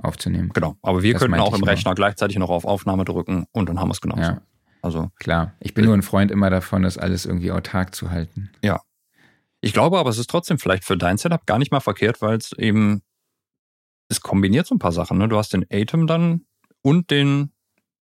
aufzunehmen. 0.00 0.52
Genau, 0.54 0.76
aber 0.82 1.02
wir 1.02 1.14
das 1.14 1.22
könnten 1.22 1.40
auch 1.40 1.54
im 1.54 1.64
Rechner 1.64 1.96
gleichzeitig 1.96 2.38
noch 2.38 2.48
auf 2.48 2.64
Aufnahme 2.64 3.04
drücken 3.04 3.46
und 3.50 3.68
dann 3.68 3.80
haben 3.80 3.88
wir 3.88 3.94
es 3.94 4.00
genauso. 4.00 4.22
Ja. 4.22 4.42
Also 4.82 5.10
klar. 5.18 5.54
Ich 5.58 5.74
bin 5.74 5.84
nur 5.84 5.94
ein 5.94 6.02
Freund 6.02 6.30
immer 6.30 6.48
davon, 6.48 6.84
das 6.84 6.96
alles 6.96 7.26
irgendwie 7.26 7.50
autark 7.50 7.94
zu 7.94 8.10
halten. 8.10 8.50
Ja, 8.62 8.80
ich 9.60 9.72
glaube 9.72 9.98
aber, 9.98 10.10
es 10.10 10.18
ist 10.18 10.30
trotzdem 10.30 10.58
vielleicht 10.58 10.84
für 10.84 10.96
dein 10.96 11.18
Setup 11.18 11.46
gar 11.46 11.58
nicht 11.58 11.72
mal 11.72 11.80
verkehrt, 11.80 12.22
weil 12.22 12.36
es 12.36 12.52
eben, 12.52 13.02
es 14.08 14.20
kombiniert 14.20 14.66
so 14.66 14.74
ein 14.74 14.78
paar 14.78 14.92
Sachen. 14.92 15.18
Ne? 15.18 15.28
Du 15.28 15.36
hast 15.36 15.52
den 15.52 15.66
Atem 15.70 16.06
dann 16.06 16.46
und 16.82 17.10
den, 17.10 17.52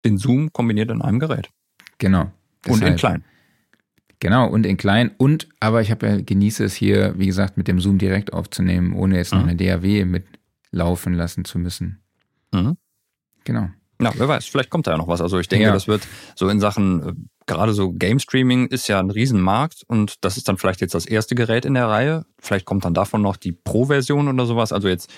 den 0.04 0.18
Zoom 0.18 0.52
kombiniert 0.52 0.90
in 0.90 1.02
einem 1.02 1.18
Gerät. 1.18 1.50
Genau. 1.98 2.30
Und 2.66 2.82
in 2.82 2.96
klein. 2.96 3.24
Genau, 4.20 4.48
und 4.48 4.66
in 4.66 4.76
klein. 4.76 5.12
Und, 5.16 5.48
aber 5.60 5.80
ich 5.80 5.90
habe 5.90 6.06
ja, 6.06 6.20
genieße 6.20 6.64
es 6.64 6.74
hier, 6.74 7.14
wie 7.18 7.26
gesagt, 7.26 7.56
mit 7.56 7.68
dem 7.68 7.80
Zoom 7.80 7.98
direkt 7.98 8.32
aufzunehmen, 8.32 8.92
ohne 8.94 9.16
jetzt 9.16 9.32
noch 9.32 9.42
mhm. 9.42 9.50
eine 9.50 9.56
DAW 9.56 10.04
mitlaufen 10.04 11.14
lassen 11.14 11.44
zu 11.44 11.58
müssen. 11.58 12.00
Mhm. 12.52 12.76
Genau. 13.44 13.68
Ja, 14.00 14.12
wer 14.16 14.28
weiß, 14.28 14.46
vielleicht 14.46 14.70
kommt 14.70 14.86
da 14.86 14.92
ja 14.92 14.98
noch 14.98 15.08
was. 15.08 15.20
Also 15.20 15.38
ich 15.38 15.48
denke, 15.48 15.66
ja. 15.66 15.72
das 15.72 15.88
wird 15.88 16.06
so 16.34 16.48
in 16.48 16.60
Sachen, 16.60 17.02
äh, 17.02 17.12
gerade 17.48 17.72
so 17.72 17.92
Game 17.92 18.20
Streaming 18.20 18.68
ist 18.68 18.86
ja 18.86 19.00
ein 19.00 19.10
Riesenmarkt 19.10 19.82
und 19.88 20.24
das 20.24 20.36
ist 20.36 20.48
dann 20.48 20.58
vielleicht 20.58 20.80
jetzt 20.80 20.94
das 20.94 21.06
erste 21.06 21.34
Gerät 21.34 21.64
in 21.64 21.74
der 21.74 21.88
Reihe. 21.88 22.24
Vielleicht 22.38 22.66
kommt 22.66 22.84
dann 22.84 22.94
davon 22.94 23.22
noch 23.22 23.36
die 23.36 23.52
Pro-Version 23.52 24.28
oder 24.28 24.46
sowas. 24.46 24.72
Also 24.72 24.86
jetzt 24.86 25.10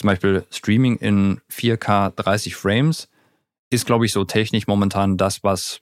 zum 0.00 0.08
Beispiel 0.08 0.44
Streaming 0.50 0.96
in 0.96 1.40
4K 1.52 2.10
30 2.10 2.56
Frames 2.56 3.08
ist, 3.70 3.86
glaube 3.86 4.06
ich, 4.06 4.12
so 4.12 4.24
technisch 4.24 4.66
momentan 4.66 5.16
das, 5.16 5.44
was 5.44 5.78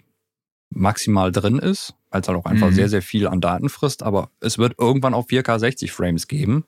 maximal 0.71 1.33
drin 1.33 1.59
ist, 1.59 1.95
weil 2.11 2.21
es 2.21 2.29
halt 2.29 2.39
auch 2.39 2.45
einfach 2.47 2.71
mhm. 2.71 2.75
sehr, 2.75 2.89
sehr 2.89 3.03
viel 3.03 3.27
an 3.27 3.41
Daten 3.41 3.69
frisst. 3.69 4.03
Aber 4.03 4.29
es 4.41 4.59
wird 4.59 4.75
irgendwann 4.79 5.15
auf 5.15 5.27
4K 5.29 5.59
60 5.59 5.93
Frames 5.93 6.29
geben. 6.29 6.65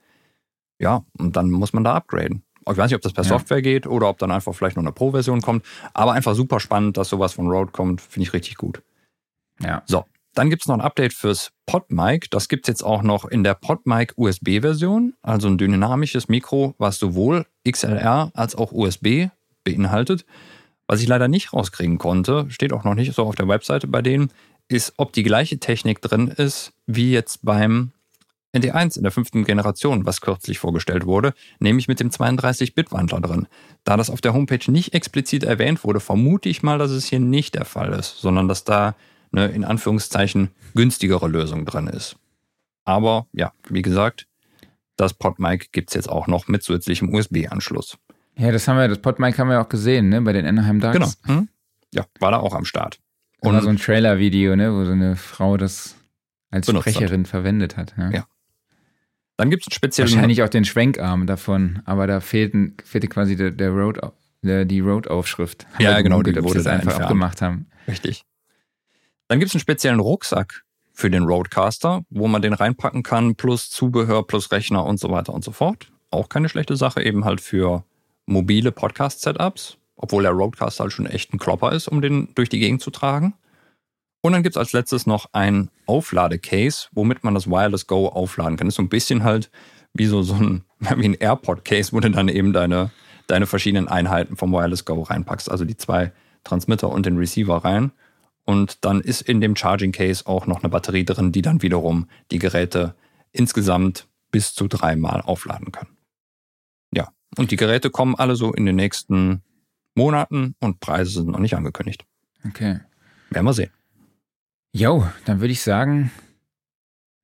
Ja, 0.78 1.05
und 1.19 1.36
dann 1.36 1.51
muss 1.51 1.73
man 1.73 1.85
da 1.85 1.94
upgraden. 1.94 2.43
Ich 2.61 2.77
weiß 2.77 2.90
nicht, 2.90 2.97
ob 2.97 3.02
das 3.02 3.12
per 3.12 3.24
Ja. 3.24 3.28
Software 3.28 3.62
geht 3.62 3.86
oder 3.86 4.09
ob 4.09 4.19
dann 4.19 4.31
einfach 4.31 4.55
vielleicht 4.55 4.77
noch 4.77 4.82
eine 4.82 4.93
Pro-Version 4.93 5.43
kommt. 5.43 5.65
Aber 5.93 6.12
einfach 6.12 6.35
super 6.35 6.61
spannend, 6.61 6.97
dass 6.97 7.09
sowas 7.09 7.35
von 7.35 7.51
Rode 7.51 7.73
kommt. 7.73 8.01
Finde 8.01 8.24
ich 8.27 8.32
richtig 8.32 8.56
gut. 8.56 8.82
Ja. 9.60 9.82
So, 9.86 10.05
dann 10.35 10.51
gibt 10.51 10.62
es 10.62 10.68
noch 10.68 10.74
ein 10.74 10.81
Update 10.81 11.12
fürs 11.12 11.51
PodMic. 11.66 12.31
Das 12.31 12.48
gibt 12.48 12.66
es 12.66 12.68
jetzt 12.68 12.82
auch 12.82 13.02
noch 13.02 13.24
in 13.24 13.44
der 13.44 13.55
PodMic 13.55 14.14
USB-Version, 14.16 15.14
also 15.22 15.48
ein 15.48 15.59
dynamisches 15.59 16.28
Mikro, 16.28 16.74
was 16.78 16.98
sowohl 16.98 17.47
XLR 17.68 18.31
als 18.35 18.55
auch 18.55 18.72
USB 18.72 19.28
beinhaltet. 19.62 20.26
Was 20.86 21.01
ich 21.01 21.09
leider 21.09 21.28
nicht 21.28 21.52
rauskriegen 21.52 21.98
konnte, 21.98 22.47
steht 22.51 22.72
auch 22.72 22.85
noch 22.85 22.94
nicht 22.94 23.14
so 23.14 23.22
auf 23.22 23.36
der 23.36 23.48
Webseite 23.48 23.86
bei 23.86 24.02
denen, 24.02 24.31
ist, 24.68 24.94
ob 24.97 25.12
die 25.12 25.22
gleiche 25.22 25.59
Technik 25.59 26.01
drin 26.01 26.28
ist 26.28 26.72
wie 26.86 27.12
jetzt 27.12 27.44
beim 27.44 27.93
ND1 28.55 28.97
in 28.97 29.02
der 29.02 29.12
fünften 29.12 29.44
Generation, 29.44 30.06
was 30.06 30.20
kürzlich 30.20 30.59
vorgestellt 30.59 31.06
wurde, 31.06 31.35
nämlich 31.59 31.89
mit 31.89 32.01
dem 32.01 32.10
32-Bit-Wandler 32.10 33.20
drin. 33.20 33.48
Da 33.82 33.97
das 33.97 34.10
auf 34.10 34.20
der 34.20 34.32
Homepage 34.32 34.70
nicht 34.70 34.94
explizit 34.94 35.43
erwähnt 35.43 35.85
wurde, 35.85 36.01
vermute 36.01 36.48
ich 36.48 36.62
mal, 36.62 36.78
dass 36.78 36.90
es 36.90 37.06
hier 37.06 37.20
nicht 37.20 37.56
der 37.56 37.64
Fall 37.64 37.93
ist, 37.93 38.18
sondern 38.18 38.47
dass 38.47 38.64
da 38.64 38.94
eine 39.36 39.48
in 39.48 39.65
Anführungszeichen 39.65 40.51
günstigere 40.74 41.28
Lösung 41.28 41.65
drin 41.65 41.86
ist. 41.86 42.16
Aber 42.85 43.27
ja, 43.32 43.52
wie 43.69 43.82
gesagt, 43.82 44.27
das 44.97 45.15
PodMic 45.15 45.73
gibt 45.73 45.90
es 45.90 45.94
jetzt 45.94 46.09
auch 46.09 46.27
noch 46.27 46.48
mit 46.48 46.62
zusätzlichem 46.62 47.12
USB-Anschluss. 47.12 47.98
Ja, 48.36 48.51
das 48.51 48.66
haben 48.66 48.78
wir, 48.78 48.89
das 48.89 48.98
Podmic 48.98 49.39
haben 49.39 49.48
wir 49.48 49.61
auch 49.61 49.69
gesehen, 49.69 50.09
ne, 50.09 50.20
bei 50.20 50.32
den 50.32 50.47
Anaheim 50.47 50.81
Ducks. 50.81 50.94
Genau. 51.23 51.39
Hm? 51.39 51.48
Ja, 51.93 52.05
war 52.19 52.32
da 52.32 52.39
auch 52.39 52.55
am 52.55 52.65
Start. 52.65 52.98
War 53.40 53.61
so 53.61 53.69
ein 53.69 53.77
Trailer-Video, 53.77 54.56
ne, 54.56 54.73
wo 54.73 54.85
so 54.85 54.93
eine 54.93 55.16
Frau 55.16 55.56
das 55.56 55.94
als 56.51 56.66
Benutzt 56.66 56.86
hat. 56.86 56.94
Sprecherin 56.94 57.27
verwendet 57.27 57.77
hat. 57.77 57.97
Ne? 57.98 58.11
Ja. 58.12 58.27
Dann 59.36 59.51
gibt 59.51 59.62
es 59.62 59.69
einen 59.69 59.74
speziellen. 59.74 60.11
Wahrscheinlich 60.11 60.43
auch 60.43 60.48
den 60.48 60.65
Schwenkarm 60.65 61.27
davon, 61.27 61.82
aber 61.85 62.06
da 62.06 62.20
fehlten, 62.20 62.77
fehlte 62.85 63.09
quasi 63.09 63.36
der, 63.36 63.51
der 63.51 63.70
Road, 63.70 64.01
der, 64.43 64.65
die 64.65 64.81
Road-Aufschrift. 64.81 65.66
Ja, 65.78 66.01
genau, 66.01 66.23
die 66.23 66.35
wurde 66.43 66.55
das 66.55 66.65
da 66.65 66.70
einfach 66.70 66.93
entfernt. 66.93 67.02
abgemacht 67.02 67.43
haben. 67.43 67.66
Richtig. 67.86 68.24
Dann 69.29 69.39
gibt 69.39 69.49
es 69.49 69.55
einen 69.55 69.61
speziellen 69.61 70.01
Rucksack 70.01 70.65
für 70.93 71.11
den 71.11 71.25
Roadcaster, 71.25 72.05
wo 72.11 72.29
man 72.29 72.43
den 72.43 72.53
reinpacken 72.53 73.03
kann, 73.03 73.35
plus 73.35 73.71
Zubehör, 73.71 74.27
plus 74.27 74.53
Rechner 74.53 74.85
und 74.85 75.01
so 75.01 75.11
weiter 75.11 75.35
und 75.35 75.45
so 75.45 75.51
fort. 75.51 75.91
Auch 76.11 76.29
keine 76.29 76.49
schlechte 76.49 76.77
Sache, 76.77 77.03
eben 77.03 77.25
halt 77.25 77.41
für 77.41 77.85
mobile 78.27 78.71
Podcast-Setups, 78.71 79.79
obwohl 79.97 80.23
der 80.23 80.33
Roadcaster 80.33 80.85
halt 80.85 80.93
schon 80.93 81.07
echt 81.07 81.33
ein 81.33 81.39
Klopper 81.39 81.73
ist, 81.73 81.89
um 81.89 82.01
den 82.01 82.29
durch 82.35 82.49
die 82.49 82.61
Gegend 82.61 82.81
zu 82.81 82.91
tragen. 82.91 83.35
Und 84.21 84.33
dann 84.33 84.43
gibt 84.43 84.57
es 84.57 84.59
als 84.59 84.73
letztes 84.73 85.07
noch 85.07 85.27
ein 85.33 85.69
Aufladecase, 85.87 86.89
womit 86.93 87.25
man 87.25 87.35
das 87.35 87.47
Wireless 87.47 87.87
Go 87.87 88.09
aufladen 88.09 88.57
kann. 88.57 88.69
Das 88.69 88.73
ist 88.73 88.77
so 88.77 88.83
ein 88.83 88.89
bisschen 88.89 89.23
halt 89.23 89.51
wie 89.93 90.07
so, 90.07 90.23
so 90.23 90.35
ein, 90.35 90.65
wie 90.97 91.05
ein 91.05 91.15
AirPod-Case, 91.15 91.93
wo 91.93 92.01
du 92.01 92.11
dann 92.11 92.29
eben 92.29 92.53
deine, 92.53 92.91
deine 93.27 93.47
verschiedenen 93.47 93.89
Einheiten 93.89 94.37
vom 94.37 94.53
Wireless 94.53 94.85
Go 94.85 95.03
reinpackst. 95.03 95.51
Also 95.51 95.65
die 95.65 95.77
zwei 95.77 96.13
Transmitter 96.43 96.89
und 96.89 97.05
den 97.05 97.19
Receiver 97.19 97.57
rein. 97.57 97.93
Und 98.45 98.85
dann 98.85 99.01
ist 99.01 99.23
in 99.23 99.41
dem 99.41 99.57
Charging 99.57 99.93
Case 99.93 100.27
auch 100.27 100.47
noch 100.47 100.62
eine 100.62 100.69
Batterie 100.69 101.05
drin, 101.05 101.33
die 101.33 101.43
dann 101.43 101.62
wiederum 101.62 102.09
die 102.31 102.39
Geräte 102.39 102.95
insgesamt 103.33 104.07
bis 104.31 104.55
zu 104.55 104.69
dreimal 104.69 105.23
aufladen 105.23 105.73
kann. 105.73 105.89
Ja, 106.93 107.09
und 107.39 107.51
die 107.51 107.57
Geräte 107.57 107.91
kommen 107.91 108.15
alle 108.15 108.37
so 108.37 108.53
in 108.53 108.66
den 108.66 108.77
nächsten 108.77 109.43
Monaten 109.95 110.55
und 110.61 110.81
Preise 110.81 111.11
sind 111.11 111.29
noch 111.29 111.39
nicht 111.39 111.57
angekündigt. 111.57 112.05
Okay. 112.47 112.81
Werden 113.31 113.47
wir 113.47 113.53
sehen. 113.55 113.71
Jo, 114.73 115.07
dann 115.25 115.41
würde 115.41 115.53
ich 115.53 115.62
sagen, 115.62 116.11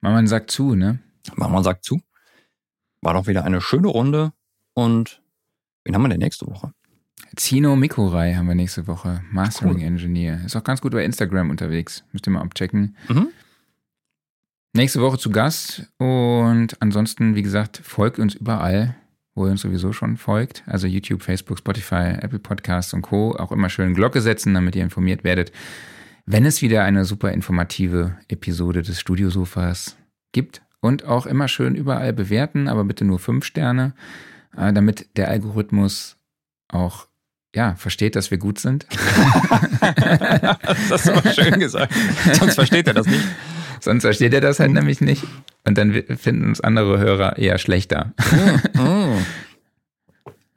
Mama 0.00 0.24
sagt 0.26 0.50
zu, 0.50 0.74
ne? 0.74 1.00
Wir 1.36 1.62
sagt 1.62 1.84
zu. 1.84 2.00
War 3.02 3.14
doch 3.14 3.26
wieder 3.26 3.44
eine 3.44 3.60
schöne 3.60 3.88
Runde 3.88 4.32
und 4.72 5.22
wen 5.84 5.94
haben 5.94 6.02
wir 6.02 6.08
denn 6.08 6.20
nächste 6.20 6.46
Woche? 6.46 6.72
Zino 7.36 7.76
Mikurai 7.76 8.34
haben 8.34 8.48
wir 8.48 8.54
nächste 8.54 8.86
Woche. 8.86 9.22
Mastering 9.30 9.76
Cool. 9.76 9.82
Engineer. 9.82 10.40
Ist 10.44 10.56
auch 10.56 10.64
ganz 10.64 10.80
gut 10.80 10.92
bei 10.92 11.04
Instagram 11.04 11.50
unterwegs. 11.50 12.04
Müsst 12.12 12.26
ihr 12.26 12.32
mal 12.32 12.40
abchecken. 12.42 12.96
Mhm. 13.08 13.28
Nächste 14.72 15.00
Woche 15.00 15.18
zu 15.18 15.30
Gast. 15.30 15.88
Und 15.98 16.80
ansonsten, 16.80 17.34
wie 17.34 17.42
gesagt, 17.42 17.80
folgt 17.82 18.18
uns 18.18 18.34
überall, 18.34 18.96
wo 19.34 19.44
ihr 19.46 19.52
uns 19.52 19.62
sowieso 19.62 19.92
schon 19.92 20.16
folgt. 20.16 20.62
Also 20.66 20.86
YouTube, 20.86 21.22
Facebook, 21.22 21.58
Spotify, 21.58 22.16
Apple 22.20 22.38
Podcasts 22.38 22.92
und 22.94 23.02
Co. 23.02 23.36
Auch 23.36 23.52
immer 23.52 23.68
schön 23.68 23.94
Glocke 23.94 24.20
setzen, 24.20 24.54
damit 24.54 24.76
ihr 24.76 24.82
informiert 24.82 25.24
werdet, 25.24 25.52
wenn 26.26 26.44
es 26.44 26.62
wieder 26.62 26.84
eine 26.84 27.04
super 27.04 27.32
informative 27.32 28.16
Episode 28.28 28.82
des 28.82 29.00
Studiosofas 29.00 29.96
gibt. 30.32 30.62
Und 30.82 31.04
auch 31.04 31.26
immer 31.26 31.46
schön 31.46 31.74
überall 31.74 32.14
bewerten, 32.14 32.66
aber 32.66 32.84
bitte 32.84 33.04
nur 33.04 33.18
fünf 33.18 33.44
Sterne, 33.44 33.92
äh, 34.56 34.72
damit 34.72 35.14
der 35.18 35.28
Algorithmus 35.28 36.16
auch 36.68 37.06
ja, 37.54 37.74
versteht, 37.74 38.16
dass 38.16 38.30
wir 38.30 38.38
gut 38.38 38.58
sind. 38.58 38.86
das 39.80 40.90
hast 40.90 41.06
du 41.08 41.12
aber 41.12 41.32
schön 41.32 41.58
gesagt. 41.58 41.92
Sonst 42.34 42.54
versteht 42.54 42.86
er 42.86 42.94
das 42.94 43.06
nicht. 43.06 43.24
Sonst 43.80 44.02
versteht 44.02 44.32
er 44.34 44.40
das 44.40 44.60
halt 44.60 44.72
nämlich 44.72 45.00
nicht. 45.00 45.24
Und 45.64 45.76
dann 45.78 45.92
finden 46.16 46.48
uns 46.48 46.60
andere 46.60 46.98
Hörer 46.98 47.38
eher 47.38 47.58
schlechter. 47.58 48.12
Mm. 48.74 49.18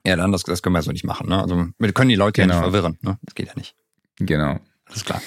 Ja, 0.06 0.18
dann, 0.18 0.34
das, 0.34 0.44
das 0.44 0.61
können 0.61 0.76
wir 0.76 0.82
so 0.82 0.91
nicht 0.91 1.06
machen. 1.06 1.30
Ne? 1.30 1.41
Also, 1.41 1.68
wir 1.80 1.94
können 1.94 2.10
die 2.10 2.15
Leute 2.15 2.41
ja 2.41 2.45
Genau. 2.48 2.60
nicht 2.60 2.64
verwirren. 2.72 2.98
Ne? 3.02 3.18
Das 3.22 3.36
geht 3.36 3.48
ja 3.48 3.53
nicht. 3.56 3.74
Genau. 4.18 4.60
Alles 4.86 5.06
klar. 5.06 5.22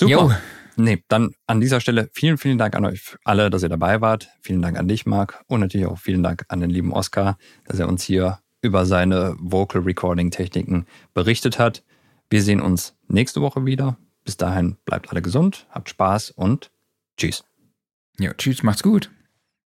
Super. 0.00 0.10
Jo. 0.10 0.32
Nee, 0.76 1.04
dann 1.08 1.34
an 1.46 1.60
dieser 1.60 1.78
Stelle 1.78 2.08
vielen, 2.14 2.38
vielen 2.38 2.56
Dank 2.56 2.74
an 2.74 2.86
euch 2.86 3.16
alle, 3.24 3.50
dass 3.50 3.62
ihr 3.62 3.68
dabei 3.68 4.00
wart. 4.00 4.28
Vielen 4.40 4.62
Dank 4.62 4.78
an 4.78 4.88
dich, 4.88 5.04
Marc. 5.04 5.44
Und 5.46 5.60
natürlich 5.60 5.86
auch 5.86 5.98
vielen 5.98 6.22
Dank 6.22 6.44
an 6.48 6.60
den 6.60 6.70
lieben 6.70 6.90
Oskar, 6.90 7.36
dass 7.66 7.78
er 7.78 7.88
uns 7.88 8.02
hier 8.02 8.38
über 8.62 8.86
seine 8.86 9.36
Vocal 9.38 9.82
Recording 9.82 10.30
Techniken 10.30 10.86
berichtet 11.12 11.58
hat. 11.58 11.82
Wir 12.30 12.42
sehen 12.42 12.60
uns 12.60 12.94
nächste 13.08 13.42
Woche 13.42 13.66
wieder. 13.66 13.98
Bis 14.24 14.36
dahin 14.36 14.76
bleibt 14.84 15.10
alle 15.10 15.20
gesund, 15.20 15.66
habt 15.70 15.88
Spaß 15.90 16.30
und 16.30 16.70
tschüss. 17.16 17.44
Jo, 18.18 18.32
tschüss, 18.38 18.62
macht's 18.62 18.82
gut. 18.82 19.10